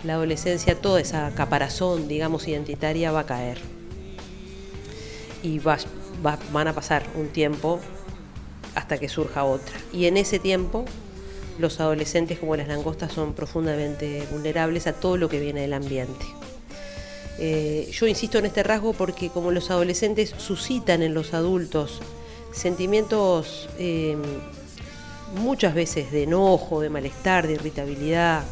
la 0.03 0.13
adolescencia, 0.13 0.75
toda 0.75 0.99
esa 0.99 1.31
caparazón, 1.35 2.07
digamos, 2.07 2.47
identitaria 2.47 3.11
va 3.11 3.21
a 3.21 3.25
caer. 3.25 3.59
Y 5.43 5.59
va, 5.59 5.77
va- 6.25 6.39
van 6.51 6.67
a 6.67 6.73
pasar 6.73 7.03
un 7.15 7.27
tiempo 7.29 7.79
hasta 8.75 8.97
que 8.97 9.07
surja 9.07 9.43
otra. 9.43 9.75
Y 9.93 10.05
en 10.05 10.17
ese 10.17 10.39
tiempo, 10.39 10.85
los 11.59 11.79
adolescentes 11.79 12.39
como 12.39 12.55
las 12.55 12.67
langostas 12.67 13.13
son 13.13 13.33
profundamente 13.33 14.23
vulnerables 14.31 14.87
a 14.87 14.93
todo 14.93 15.17
lo 15.17 15.29
que 15.29 15.39
viene 15.39 15.61
del 15.61 15.73
ambiente. 15.73 16.25
Eh, 17.39 17.89
yo 17.91 18.07
insisto 18.07 18.39
en 18.39 18.45
este 18.45 18.63
rasgo 18.63 18.93
porque 18.93 19.29
como 19.29 19.51
los 19.51 19.69
adolescentes 19.69 20.33
suscitan 20.37 21.03
en 21.03 21.13
los 21.13 21.35
adultos 21.35 22.01
sentimientos 22.51 23.69
eh, 23.77 24.17
muchas 25.35 25.73
veces 25.73 26.11
de 26.11 26.23
enojo, 26.23 26.81
de 26.81 26.89
malestar, 26.89 27.45
de 27.45 27.53
irritabilidad, 27.53 28.43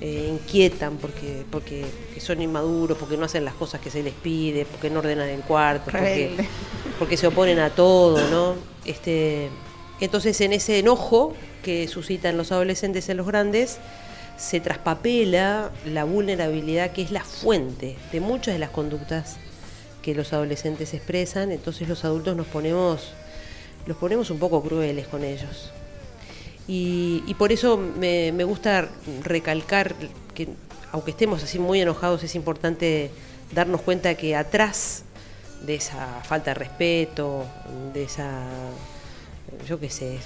eh, 0.00 0.28
inquietan 0.30 0.96
porque, 0.96 1.44
porque, 1.50 1.84
porque 2.06 2.20
son 2.20 2.42
inmaduros, 2.42 2.98
porque 2.98 3.16
no 3.16 3.24
hacen 3.24 3.44
las 3.44 3.54
cosas 3.54 3.80
que 3.80 3.90
se 3.90 4.02
les 4.02 4.14
pide, 4.14 4.64
porque 4.64 4.90
no 4.90 5.00
ordenan 5.00 5.28
el 5.28 5.40
cuarto, 5.40 5.90
porque, 5.90 6.36
porque 6.98 7.16
se 7.16 7.26
oponen 7.26 7.58
a 7.58 7.70
todo, 7.70 8.28
¿no? 8.28 8.54
Este, 8.84 9.48
entonces 10.00 10.40
en 10.40 10.52
ese 10.52 10.78
enojo 10.78 11.34
que 11.62 11.88
suscitan 11.88 12.36
los 12.36 12.52
adolescentes 12.52 13.08
en 13.08 13.16
los 13.16 13.26
grandes, 13.26 13.78
se 14.38 14.60
traspapela 14.60 15.70
la 15.84 16.04
vulnerabilidad 16.04 16.92
que 16.92 17.02
es 17.02 17.10
la 17.10 17.24
fuente 17.24 17.96
de 18.12 18.20
muchas 18.20 18.54
de 18.54 18.60
las 18.60 18.70
conductas 18.70 19.36
que 20.00 20.14
los 20.14 20.32
adolescentes 20.32 20.94
expresan, 20.94 21.50
entonces 21.50 21.88
los 21.88 22.04
adultos 22.04 22.36
nos 22.36 22.46
ponemos, 22.46 23.12
los 23.86 23.96
ponemos 23.96 24.30
un 24.30 24.38
poco 24.38 24.62
crueles 24.62 25.08
con 25.08 25.24
ellos. 25.24 25.72
Y, 26.70 27.34
por 27.38 27.50
eso 27.50 27.78
me, 27.78 28.30
me 28.32 28.44
gusta 28.44 28.88
recalcar 29.22 29.94
que, 30.34 30.48
aunque 30.92 31.12
estemos 31.12 31.42
así 31.42 31.58
muy 31.58 31.80
enojados, 31.80 32.22
es 32.22 32.34
importante 32.34 33.10
darnos 33.52 33.80
cuenta 33.80 34.14
que 34.14 34.36
atrás 34.36 35.04
de 35.62 35.76
esa 35.76 36.20
falta 36.24 36.50
de 36.50 36.54
respeto, 36.54 37.46
de 37.94 38.04
esa, 38.04 38.42
yo 39.66 39.78
qué 39.80 39.90
sé, 39.90 40.18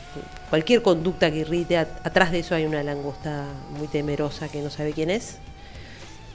cualquier 0.51 0.83
conducta 0.83 1.31
que 1.31 1.39
irrite, 1.39 1.77
at- 1.79 2.07
atrás 2.07 2.33
de 2.33 2.41
eso 2.41 2.55
hay 2.55 2.65
una 2.65 2.83
langosta 2.83 3.47
muy 3.79 3.87
temerosa 3.89 4.49
que 4.49 4.61
no 4.63 4.71
sabe 4.71 4.93
quién 4.93 5.11
es 5.11 5.37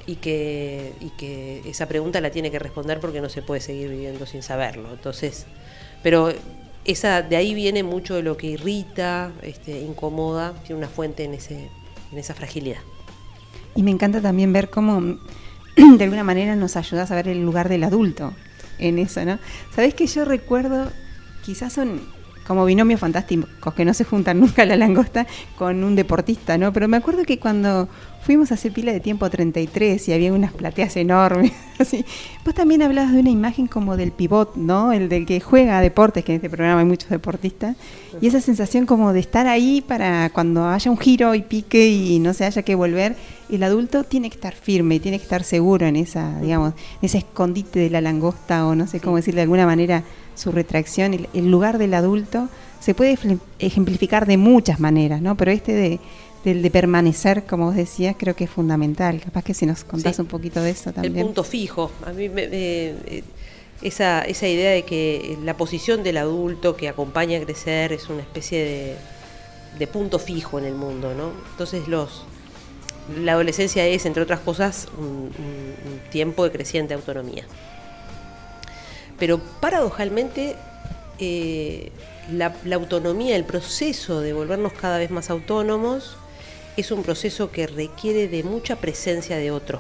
y 0.05 0.15
que, 0.15 0.93
y 1.01 1.09
que 1.17 1.61
esa 1.69 1.87
pregunta 1.87 2.21
la 2.21 2.31
tiene 2.31 2.49
que 2.51 2.59
responder 2.59 2.99
porque 2.99 3.21
no 3.21 3.29
se 3.29 3.41
puede 3.41 3.61
seguir 3.61 3.89
viviendo 3.89 4.25
sin 4.25 4.41
saberlo. 4.41 4.89
Entonces, 4.91 5.45
pero 6.01 6.31
esa, 6.85 7.21
de 7.21 7.35
ahí 7.35 7.53
viene 7.53 7.83
mucho 7.83 8.15
de 8.15 8.23
lo 8.23 8.37
que 8.37 8.47
irrita, 8.47 9.31
este, 9.41 9.79
incomoda, 9.81 10.53
tiene 10.65 10.79
una 10.79 10.87
fuente 10.87 11.25
en, 11.25 11.33
ese, 11.33 11.69
en 12.11 12.17
esa 12.17 12.33
fragilidad. 12.33 12.79
Y 13.75 13.83
me 13.83 13.91
encanta 13.91 14.21
también 14.21 14.53
ver 14.53 14.69
cómo 14.69 15.01
de 15.75 16.03
alguna 16.03 16.23
manera 16.23 16.55
nos 16.55 16.77
ayudas 16.77 17.11
a 17.11 17.15
ver 17.15 17.27
el 17.27 17.41
lugar 17.43 17.67
del 17.67 17.83
adulto 17.83 18.33
en 18.79 18.99
eso, 18.99 19.25
¿no? 19.25 19.39
Sabés 19.75 19.93
que 19.93 20.07
yo 20.07 20.23
recuerdo, 20.23 20.89
quizás 21.43 21.73
son 21.73 22.01
como 22.47 22.65
binomios 22.65 22.99
fantásticos 22.99 23.73
que 23.73 23.85
no 23.85 23.93
se 23.93 24.05
juntan 24.05 24.39
nunca 24.41 24.65
la 24.65 24.77
langosta 24.77 25.27
con 25.57 25.83
un 25.83 25.95
deportista, 25.95 26.57
¿no? 26.57 26.71
Pero 26.71 26.87
me 26.87 26.97
acuerdo 26.97 27.23
que 27.23 27.39
cuando 27.39 27.89
fuimos 28.21 28.51
a 28.51 28.55
hacer 28.55 28.73
pila 28.73 28.91
de 28.91 28.99
tiempo 28.99 29.29
33 29.29 30.07
y 30.09 30.13
había 30.13 30.33
unas 30.33 30.53
plateas 30.53 30.97
enormes, 30.97 31.51
así, 31.79 32.05
vos 32.43 32.53
también 32.53 32.81
hablabas 32.81 33.13
de 33.13 33.19
una 33.19 33.29
imagen 33.29 33.67
como 33.67 33.95
del 33.95 34.11
pivot, 34.11 34.55
¿no? 34.55 34.91
El 34.91 35.09
del 35.09 35.25
que 35.25 35.39
juega 35.39 35.79
deportes, 35.81 36.25
que 36.25 36.33
en 36.33 36.37
este 36.37 36.49
programa 36.49 36.81
hay 36.81 36.85
muchos 36.85 37.09
deportistas, 37.09 37.75
y 38.19 38.27
esa 38.27 38.41
sensación 38.41 38.85
como 38.85 39.13
de 39.13 39.19
estar 39.19 39.47
ahí 39.47 39.81
para 39.85 40.29
cuando 40.31 40.67
haya 40.67 40.89
un 40.89 40.97
giro 40.97 41.35
y 41.35 41.41
pique 41.41 41.87
y 41.87 42.19
no 42.19 42.33
se 42.33 42.45
haya 42.45 42.63
que 42.63 42.75
volver, 42.75 43.15
el 43.49 43.63
adulto 43.63 44.03
tiene 44.03 44.29
que 44.29 44.35
estar 44.35 44.53
firme 44.53 44.95
y 44.95 44.99
tiene 44.99 45.19
que 45.19 45.23
estar 45.23 45.43
seguro 45.43 45.85
en 45.85 45.95
esa, 45.95 46.39
digamos, 46.41 46.73
en 47.01 47.05
ese 47.05 47.19
escondite 47.19 47.79
de 47.79 47.89
la 47.89 48.01
langosta 48.01 48.65
o 48.67 48.75
no 48.75 48.87
sé 48.87 48.99
cómo 48.99 49.15
decir 49.17 49.35
de 49.35 49.41
alguna 49.41 49.65
manera 49.65 50.03
su 50.37 50.51
retracción, 50.53 51.13
el, 51.13 51.27
el 51.33 51.51
lugar 51.51 51.77
del 51.77 51.93
adulto 51.93 52.47
se 52.79 52.93
puede 52.93 53.13
ejempl- 53.17 53.39
ejemplificar 53.59 54.25
de 54.27 54.37
muchas 54.37 54.79
maneras, 54.79 55.21
¿no? 55.21 55.35
Pero 55.35 55.51
este 55.51 55.73
de, 55.73 55.99
del 56.45 56.61
de 56.61 56.71
permanecer, 56.71 57.43
como 57.45 57.65
vos 57.65 57.75
decías, 57.75 58.15
creo 58.17 58.35
que 58.35 58.45
es 58.45 58.49
fundamental. 58.49 59.19
Capaz 59.19 59.43
que 59.43 59.53
si 59.53 59.65
nos 59.65 59.83
contás 59.83 60.15
Sí. 60.15 60.21
un 60.21 60.27
poquito 60.27 60.61
de 60.61 60.69
eso 60.69 60.89
El 60.91 60.95
también. 60.95 61.25
punto 61.25 61.43
fijo. 61.43 61.91
A 62.05 62.11
mí 62.13 62.29
me- 62.29 62.47
me- 62.47 62.55
eh, 62.55 63.23
esa, 63.81 64.21
esa 64.21 64.47
idea 64.47 64.71
de 64.71 64.83
que 64.83 65.37
la 65.43 65.57
posición 65.57 66.03
del 66.03 66.17
adulto 66.17 66.75
que 66.77 66.87
acompaña 66.87 67.37
a 67.37 67.41
crecer 67.41 67.91
es 67.93 68.07
una 68.09 68.21
especie 68.21 68.63
de, 68.63 68.95
de 69.79 69.87
punto 69.87 70.17
fijo 70.19 70.57
en 70.59 70.65
el 70.65 70.75
mundo, 70.75 71.13
¿no? 71.15 71.31
Entonces 71.51 71.87
los 71.87 72.23
la 73.23 73.31
adolescencia 73.33 73.85
es, 73.87 74.05
entre 74.05 74.21
otras 74.23 74.41
cosas, 74.41 74.89
un, 74.99 75.05
un- 75.05 75.31
un 75.93 76.09
tiempo 76.11 76.43
de 76.43 76.51
creciente 76.51 76.93
autonomía. 76.93 77.45
Pero 79.17 79.39
paradojalmente, 79.59 80.55
eh, 81.19 81.91
la, 82.31 82.53
autonomía, 82.75 83.35
el 83.35 83.45
proceso 83.45 84.21
de 84.21 84.33
volvernos 84.33 84.73
cada 84.73 84.97
vez 84.97 85.11
más 85.11 85.29
autónomos, 85.29 86.17
es 86.75 86.91
un 86.91 87.01
proceso 87.01 87.51
que 87.51 87.65
requiere 87.65 88.27
de 88.27 88.43
mucha 88.43 88.75
presencia 88.75 89.37
de 89.37 89.49
otro. 89.51 89.79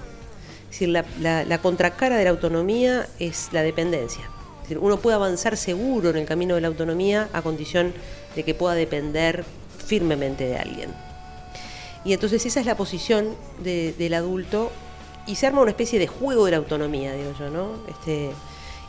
Es 0.63 0.79
decir, 0.79 0.89
la, 0.89 1.57
contracara 1.61 2.17
de 2.17 2.23
la 2.23 2.31
autonomía 2.31 3.07
es 3.19 3.49
la 3.51 3.61
dependencia. 3.61 4.23
Es 4.57 4.61
decir, 4.63 4.79
uno 4.79 4.97
puede 4.97 5.15
avanzar 5.15 5.55
seguro 5.57 6.09
en 6.09 6.17
el 6.17 6.25
camino 6.25 6.55
de 6.55 6.61
la 6.61 6.67
autonomía 6.67 7.29
a 7.33 7.41
condición 7.41 7.93
de 8.35 8.43
que 8.43 8.55
pueda 8.55 8.75
depender 8.75 9.45
firmemente 9.85 10.45
de 10.45 10.57
alguien. 10.57 10.89
Y 12.03 12.13
entonces 12.13 12.45
esa 12.45 12.59
es 12.59 12.65
la 12.65 12.75
posición 12.75 13.35
de- 13.63 13.93
del 13.97 14.13
adulto 14.13 14.71
y 15.25 15.35
se 15.35 15.45
arma 15.47 15.61
una 15.61 15.71
especie 15.71 15.99
de 15.99 16.07
juego 16.07 16.45
de 16.45 16.51
la 16.51 16.57
autonomía, 16.57 17.13
digo 17.13 17.33
yo, 17.37 17.49
¿no? 17.49 17.69
Este, 17.87 18.31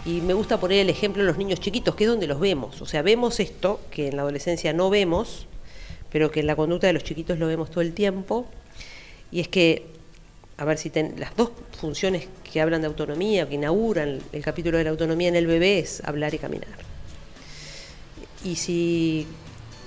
y 0.08 0.22
me 0.22 0.32
gusta 0.32 0.58
poner 0.58 0.78
el 0.78 0.88
ejemplo 0.88 1.20
en 1.22 1.26
los 1.26 1.36
niños 1.36 1.60
chiquitos, 1.60 1.94
que 1.94 2.04
es 2.04 2.10
donde 2.10 2.26
los 2.26 2.40
vemos. 2.40 2.80
O 2.80 2.86
sea, 2.86 3.02
vemos 3.02 3.40
esto 3.40 3.78
que 3.90 4.08
en 4.08 4.16
la 4.16 4.22
adolescencia 4.22 4.72
no 4.72 4.88
vemos, 4.88 5.46
pero 6.10 6.30
que 6.30 6.40
en 6.40 6.46
la 6.46 6.56
conducta 6.56 6.86
de 6.86 6.94
los 6.94 7.04
chiquitos 7.04 7.38
lo 7.38 7.46
vemos 7.46 7.70
todo 7.70 7.82
el 7.82 7.92
tiempo. 7.92 8.46
Y 9.30 9.40
es 9.40 9.48
que, 9.48 9.84
a 10.56 10.64
ver 10.64 10.78
si 10.78 10.90
las 11.18 11.36
dos 11.36 11.50
funciones 11.78 12.26
que 12.50 12.58
hablan 12.62 12.80
de 12.80 12.86
autonomía, 12.86 13.46
que 13.46 13.56
inauguran 13.56 14.20
el 14.32 14.42
capítulo 14.42 14.78
de 14.78 14.84
la 14.84 14.90
autonomía 14.90 15.28
en 15.28 15.36
el 15.36 15.46
bebé, 15.46 15.80
es 15.80 16.02
hablar 16.02 16.32
y 16.32 16.38
caminar. 16.38 16.78
Y 18.42 18.56
si 18.56 19.26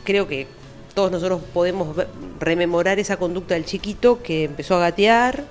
creo 0.04 0.28
que 0.28 0.46
todos 0.94 1.12
nosotros 1.12 1.42
podemos 1.52 1.98
rememorar 2.40 3.00
esa 3.00 3.18
conducta 3.18 3.56
del 3.56 3.66
chiquito 3.66 4.22
que 4.22 4.44
empezó 4.44 4.76
a 4.76 4.82
gatear 4.82 5.46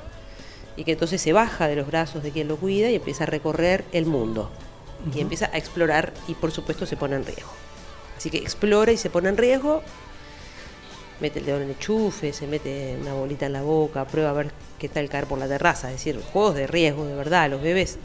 y 0.76 0.84
que 0.84 0.92
entonces 0.92 1.20
se 1.20 1.32
baja 1.32 1.68
de 1.68 1.76
los 1.76 1.86
brazos 1.86 2.22
de 2.22 2.30
quien 2.30 2.48
lo 2.48 2.56
cuida 2.56 2.90
y 2.90 2.94
empieza 2.94 3.24
a 3.24 3.26
recorrer 3.26 3.84
el 3.92 4.06
mundo. 4.06 4.50
Y 5.14 5.20
empieza 5.20 5.50
a 5.52 5.56
explorar 5.56 6.12
y 6.28 6.34
por 6.34 6.50
supuesto 6.50 6.84
se 6.84 6.96
pone 6.96 7.16
en 7.16 7.24
riesgo. 7.24 7.50
Así 8.16 8.30
que 8.30 8.38
explora 8.38 8.92
y 8.92 8.98
se 8.98 9.08
pone 9.08 9.30
en 9.30 9.38
riesgo, 9.38 9.82
mete 11.20 11.38
el 11.38 11.46
dedo 11.46 11.56
en 11.56 11.62
el 11.64 11.70
enchufe, 11.70 12.32
se 12.34 12.46
mete 12.46 12.98
una 13.00 13.14
bolita 13.14 13.46
en 13.46 13.54
la 13.54 13.62
boca, 13.62 14.04
prueba 14.04 14.30
a 14.30 14.34
ver 14.34 14.52
qué 14.78 14.88
tal 14.90 15.08
caer 15.08 15.26
por 15.26 15.38
la 15.38 15.48
terraza. 15.48 15.88
Es 15.88 15.96
decir, 15.96 16.20
juegos 16.32 16.54
de 16.54 16.66
riesgo, 16.66 17.06
de 17.06 17.14
verdad, 17.14 17.48
los 17.48 17.62
bebés 17.62 17.98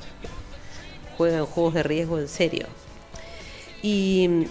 juegan 1.18 1.46
juegos 1.46 1.74
de 1.74 1.84
riesgo 1.84 2.20
en 2.20 2.28
serio. 2.28 2.68
Y, 3.82 4.48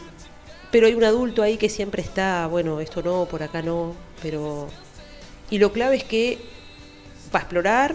pero 0.70 0.86
hay 0.86 0.94
un 0.94 1.04
adulto 1.04 1.42
ahí 1.42 1.56
que 1.56 1.68
siempre 1.68 2.02
está, 2.02 2.46
bueno, 2.46 2.80
esto 2.80 3.02
no, 3.02 3.26
por 3.26 3.42
acá 3.42 3.62
no, 3.62 3.94
pero... 4.22 4.68
Y 5.50 5.58
lo 5.58 5.72
clave 5.72 5.96
es 5.96 6.04
que 6.04 6.38
va 7.34 7.40
a 7.40 7.42
explorar, 7.42 7.94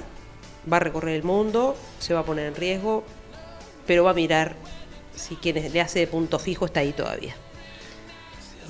va 0.71 0.77
a 0.77 0.79
recorrer 0.81 1.15
el 1.15 1.23
mundo, 1.23 1.75
se 1.99 2.13
va 2.13 2.21
a 2.21 2.25
poner 2.25 2.47
en 2.47 2.55
riesgo, 2.55 3.03
pero 3.87 4.03
va 4.03 4.11
a 4.11 4.13
mirar 4.13 4.55
si 5.15 5.35
quien 5.35 5.71
le 5.71 5.81
hace 5.81 5.99
de 5.99 6.07
punto 6.07 6.39
fijo 6.39 6.65
está 6.65 6.81
ahí 6.81 6.91
todavía. 6.93 7.35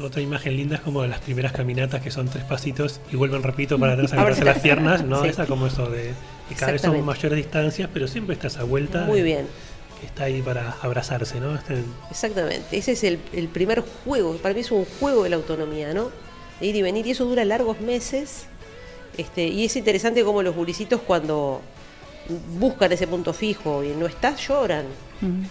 Otra 0.01 0.21
imagen 0.21 0.55
linda 0.55 0.75
es 0.77 0.81
como 0.81 1.01
de 1.01 1.09
las 1.09 1.19
primeras 1.19 1.51
caminatas 1.51 2.01
que 2.01 2.09
son 2.09 2.29
tres 2.29 2.45
pasitos 2.45 3.01
y 3.11 3.17
vuelven, 3.17 3.43
repito, 3.43 3.77
para 3.77 3.93
atrás 3.93 4.13
a 4.13 4.15
agarrarse 4.21 4.45
las 4.45 4.59
piernas, 4.59 5.03
¿no? 5.03 5.23
Sí. 5.23 5.27
Esa 5.29 5.45
como 5.45 5.67
eso 5.67 5.89
de 5.89 6.13
que 6.47 6.55
cada 6.55 6.71
vez 6.71 6.81
son 6.81 7.03
mayores 7.03 7.35
distancias, 7.35 7.89
pero 7.93 8.07
siempre 8.07 8.35
está 8.35 8.47
esa 8.47 8.63
vuelta 8.63 9.05
Muy 9.05 9.21
bien. 9.21 9.45
que 9.99 10.05
está 10.05 10.23
ahí 10.25 10.41
para 10.41 10.71
abrazarse, 10.81 11.39
¿no? 11.41 11.53
Este- 11.55 11.83
Exactamente, 12.09 12.77
ese 12.77 12.93
es 12.93 13.03
el, 13.03 13.19
el 13.33 13.49
primer 13.49 13.83
juego, 14.05 14.37
para 14.37 14.53
mí 14.55 14.61
es 14.61 14.71
un 14.71 14.85
juego 14.85 15.23
de 15.23 15.31
la 15.31 15.35
autonomía, 15.35 15.93
¿no? 15.93 16.11
De 16.61 16.67
ir 16.67 16.75
y 16.77 16.81
venir, 16.81 17.05
y 17.05 17.11
eso 17.11 17.25
dura 17.25 17.43
largos 17.43 17.81
meses. 17.81 18.45
Este, 19.19 19.45
y 19.45 19.65
es 19.65 19.75
interesante 19.75 20.23
como 20.23 20.41
los 20.41 20.55
gurisitos 20.55 21.01
cuando 21.05 21.59
buscan 22.57 22.89
ese 22.93 23.05
punto 23.05 23.33
fijo 23.33 23.83
y 23.83 23.89
no 23.89 24.05
está, 24.05 24.33
lloran, 24.37 24.85
Mm. 25.21 25.43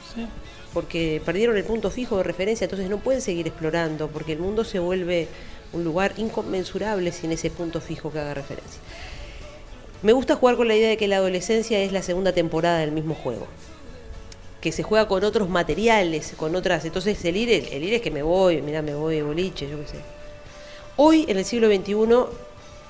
porque 0.72 1.20
perdieron 1.22 1.54
el 1.59 1.64
punto 1.64 1.90
fijo 1.90 2.16
de 2.16 2.22
referencia, 2.22 2.64
entonces 2.64 2.88
no 2.88 2.96
pueden 2.98 3.20
seguir 3.20 3.46
explorando, 3.46 4.09
porque 4.09 4.33
el 4.33 4.38
mundo 4.38 4.64
se 4.64 4.78
vuelve 4.78 5.28
un 5.74 5.85
lugar 5.85 6.14
inconmensurable 6.16 7.12
sin 7.12 7.33
ese 7.33 7.50
punto 7.50 7.83
fijo 7.83 8.11
que 8.11 8.18
haga 8.20 8.33
referencia. 8.33 8.81
Me 10.02 10.12
gusta 10.12 10.37
jugar 10.37 10.57
con 10.57 10.66
la 10.68 10.74
idea 10.76 10.88
de 10.88 10.96
que 10.96 11.09
la 11.09 11.16
adolescencia 11.16 11.78
es 11.81 11.92
la 11.92 12.00
segunda 12.02 12.33
temporada 12.33 12.78
del 12.78 12.92
mismo 12.92 13.14
juego 13.14 13.46
que 14.62 14.72
se 14.72 14.83
juega 14.83 15.07
con 15.07 15.22
otros 15.22 15.48
materiales, 15.48 16.33
con 16.37 16.57
otras. 16.57 16.85
Entonces 16.85 17.22
el 17.24 17.37
ir, 17.37 17.68
el 17.70 17.85
ir 17.85 17.94
es 17.94 18.00
que 18.02 18.11
me 18.11 18.22
voy, 18.22 18.61
mira, 18.62 18.83
me 18.83 18.94
voy 18.94 19.16
de 19.16 19.22
boliche, 19.22 19.68
yo 19.68 19.78
qué 19.81 19.87
sé. 19.87 19.98
Hoy, 20.96 21.26
en 21.28 21.37
el 21.38 21.44
siglo 21.44 21.68
XXI, 21.68 21.94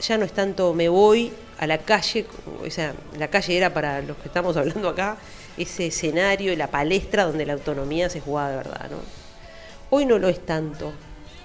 ya 0.01 0.19
no 0.19 0.25
es 0.25 0.33
tanto 0.33 0.75
me 0.75 0.89
voy 0.89 1.33
a 1.59 1.67
la 1.67 1.79
calle, 1.79 2.27
o 2.65 2.71
sea, 2.71 2.95
la 3.19 3.29
calle 3.29 3.57
era 3.57 3.75
para 3.75 4.01
los 4.01 4.17
que 4.19 4.29
estamos 4.29 4.57
hablando 4.57 4.89
acá, 4.89 5.17
ese 5.57 5.87
escenario, 5.87 6.55
la 6.57 6.69
palestra 6.69 7.25
donde 7.25 7.45
la 7.45 7.55
autonomía 7.55 8.09
se 8.09 8.21
jugaba 8.21 8.51
de 8.51 8.57
verdad, 8.57 8.91
¿no? 8.91 8.99
Hoy 9.91 10.07
no 10.07 10.19
lo 10.19 10.29
es 10.29 10.45
tanto. 10.45 10.93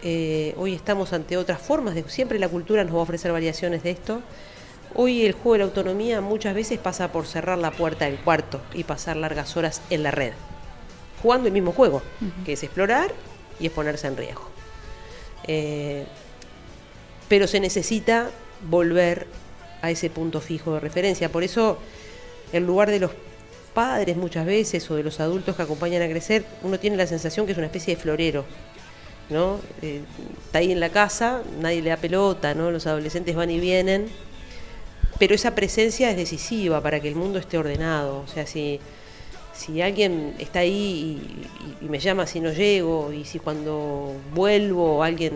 Eh, 0.03 0.53
hoy 0.57 0.75
estamos 0.75 1.13
ante 1.13 1.37
otras 1.37 1.61
formas, 1.61 1.95
de, 1.95 2.03
siempre 2.09 2.37
la 2.37 2.49
cultura 2.49 2.83
nos 2.83 2.93
va 2.93 2.99
a 2.99 3.03
ofrecer 3.03 3.31
variaciones 3.31 3.83
de 3.83 3.91
esto. 3.91 4.21
Hoy 4.95 5.25
el 5.25 5.31
juego 5.31 5.53
de 5.53 5.59
la 5.59 5.65
autonomía 5.65 6.21
muchas 6.21 6.53
veces 6.53 6.77
pasa 6.77 7.11
por 7.11 7.25
cerrar 7.25 7.57
la 7.57 7.71
puerta 7.71 8.05
del 8.05 8.17
cuarto 8.17 8.61
y 8.73 8.83
pasar 8.83 9.17
largas 9.17 9.57
horas 9.57 9.81
en 9.89 10.03
la 10.03 10.11
red, 10.11 10.33
jugando 11.23 11.47
el 11.47 11.53
mismo 11.53 11.71
juego, 11.71 12.03
que 12.45 12.53
es 12.53 12.61
explorar 12.61 13.11
y 13.59 13.67
es 13.67 13.71
ponerse 13.71 14.07
en 14.07 14.17
riesgo. 14.17 14.47
Eh, 15.45 16.05
pero 17.27 17.47
se 17.47 17.59
necesita 17.59 18.29
volver 18.69 19.27
a 19.81 19.91
ese 19.91 20.09
punto 20.09 20.41
fijo 20.41 20.73
de 20.73 20.79
referencia. 20.79 21.29
Por 21.29 21.43
eso, 21.43 21.77
en 22.51 22.65
lugar 22.65 22.89
de 22.89 22.99
los 22.99 23.11
padres 23.73 24.15
muchas 24.15 24.45
veces 24.45 24.89
o 24.89 24.95
de 24.95 25.03
los 25.03 25.19
adultos 25.19 25.55
que 25.55 25.61
acompañan 25.61 26.01
a 26.01 26.07
crecer, 26.07 26.45
uno 26.61 26.79
tiene 26.79 26.95
la 26.95 27.07
sensación 27.07 27.45
que 27.45 27.51
es 27.51 27.57
una 27.57 27.67
especie 27.67 27.95
de 27.95 28.01
florero. 28.01 28.45
¿no? 29.29 29.59
Eh, 29.81 30.01
está 30.45 30.59
ahí 30.59 30.71
en 30.71 30.79
la 30.79 30.89
casa, 30.89 31.43
nadie 31.59 31.81
le 31.81 31.89
da 31.89 31.97
pelota, 31.97 32.53
¿no? 32.53 32.71
los 32.71 32.87
adolescentes 32.87 33.35
van 33.35 33.49
y 33.49 33.59
vienen, 33.59 34.07
pero 35.19 35.35
esa 35.35 35.55
presencia 35.55 36.09
es 36.09 36.17
decisiva 36.17 36.81
para 36.81 36.99
que 36.99 37.07
el 37.07 37.15
mundo 37.15 37.39
esté 37.39 37.57
ordenado. 37.57 38.19
O 38.19 38.27
sea, 38.27 38.45
si, 38.45 38.79
si 39.53 39.81
alguien 39.81 40.35
está 40.39 40.59
ahí 40.59 41.47
y, 41.81 41.85
y 41.85 41.89
me 41.89 41.99
llama 41.99 42.27
si 42.27 42.39
no 42.39 42.51
llego, 42.51 43.11
y 43.11 43.25
si 43.25 43.39
cuando 43.39 44.13
vuelvo 44.33 45.03
alguien 45.03 45.33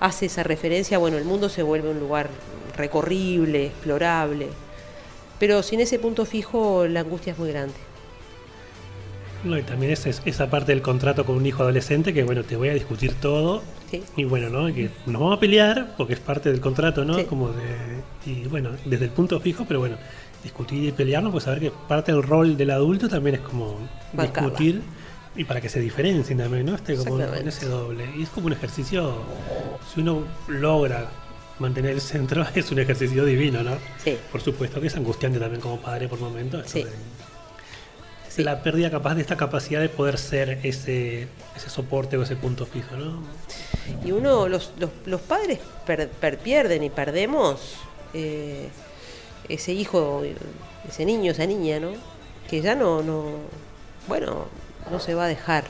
hace 0.00 0.26
esa 0.26 0.42
referencia, 0.42 0.98
bueno, 0.98 1.16
el 1.18 1.24
mundo 1.24 1.48
se 1.48 1.62
vuelve 1.62 1.90
un 1.90 2.00
lugar 2.00 2.28
recorrible, 2.76 3.66
explorable. 3.66 4.48
Pero 5.38 5.62
sin 5.62 5.80
ese 5.80 5.98
punto 5.98 6.24
fijo, 6.24 6.86
la 6.86 7.00
angustia 7.00 7.32
es 7.32 7.38
muy 7.38 7.50
grande. 7.50 7.74
No, 9.44 9.58
y 9.58 9.62
también 9.62 9.92
es, 9.92 10.06
es- 10.06 10.22
esa 10.24 10.48
parte 10.48 10.72
del 10.72 10.80
contrato 10.80 11.26
con 11.26 11.36
un 11.36 11.44
hijo 11.44 11.62
adolescente 11.62 12.14
que, 12.14 12.22
bueno, 12.24 12.44
te 12.44 12.56
voy 12.56 12.70
a 12.70 12.74
discutir 12.74 13.14
todo. 13.14 13.62
Sí. 13.90 14.02
Y 14.16 14.24
bueno, 14.24 14.48
¿no? 14.48 14.72
Que 14.72 14.88
nos 15.06 15.20
vamos 15.20 15.36
a 15.36 15.40
pelear 15.40 15.94
porque 15.98 16.14
es 16.14 16.20
parte 16.20 16.50
del 16.50 16.60
contrato, 16.60 17.04
¿no? 17.04 17.14
Sí. 17.18 17.24
Como 17.24 17.48
de, 17.50 18.02
y 18.30 18.44
bueno, 18.48 18.70
desde 18.86 19.04
el 19.04 19.10
punto 19.10 19.38
fijo, 19.40 19.64
pero 19.68 19.80
bueno, 19.80 19.96
discutir 20.42 20.84
y 20.88 20.92
pelearnos, 20.92 21.30
pues 21.30 21.44
saber 21.44 21.60
que 21.60 21.72
parte 21.88 22.12
del 22.12 22.22
rol 22.22 22.56
del 22.56 22.70
adulto 22.70 23.08
también 23.08 23.36
es 23.36 23.42
como 23.42 23.76
Bancarla. 24.14 24.48
discutir 24.48 24.82
y 25.36 25.44
para 25.44 25.60
que 25.60 25.68
se 25.68 25.80
diferencien 25.80 26.38
también, 26.38 26.66
¿no? 26.66 26.74
Esté 26.76 26.96
como 26.96 27.20
en 27.20 27.48
ese 27.48 27.66
doble. 27.66 28.08
Y 28.16 28.22
es 28.22 28.28
como 28.28 28.46
un 28.46 28.52
ejercicio, 28.52 29.16
si 29.92 30.00
uno 30.00 30.22
logra 30.48 31.08
mantener 31.58 31.92
el 31.92 32.00
centro, 32.00 32.44
es 32.54 32.70
un 32.70 32.78
ejercicio 32.78 33.24
divino, 33.24 33.62
¿no? 33.62 33.76
Sí. 34.02 34.16
Por 34.30 34.40
supuesto 34.40 34.80
que 34.80 34.86
es 34.88 34.96
angustiante 34.96 35.38
también 35.38 35.60
como 35.60 35.78
padre 35.80 36.08
por 36.08 36.18
momentos. 36.20 36.64
Sí. 36.70 36.84
La 38.38 38.62
pérdida 38.64 38.90
capaz 38.90 39.14
de 39.14 39.20
esta 39.20 39.36
capacidad 39.36 39.80
de 39.80 39.88
poder 39.88 40.18
ser 40.18 40.58
ese, 40.64 41.28
ese 41.56 41.70
soporte 41.70 42.16
o 42.16 42.22
ese 42.24 42.34
punto 42.34 42.66
fijo, 42.66 42.96
¿no? 42.96 43.22
Y 44.04 44.10
uno, 44.10 44.48
los, 44.48 44.72
los, 44.80 44.90
los 45.06 45.20
padres 45.20 45.60
per- 45.86 46.08
per- 46.08 46.38
pierden 46.38 46.82
y 46.82 46.90
perdemos 46.90 47.76
eh, 48.12 48.70
ese 49.48 49.72
hijo, 49.72 50.24
ese 50.88 51.04
niño, 51.04 51.30
esa 51.30 51.46
niña, 51.46 51.78
¿no? 51.78 51.92
Que 52.50 52.60
ya 52.60 52.74
no, 52.74 53.02
no, 53.04 53.36
bueno, 54.08 54.46
no 54.90 55.00
se 55.00 55.14
va 55.14 55.24
a 55.24 55.28
dejar 55.28 55.64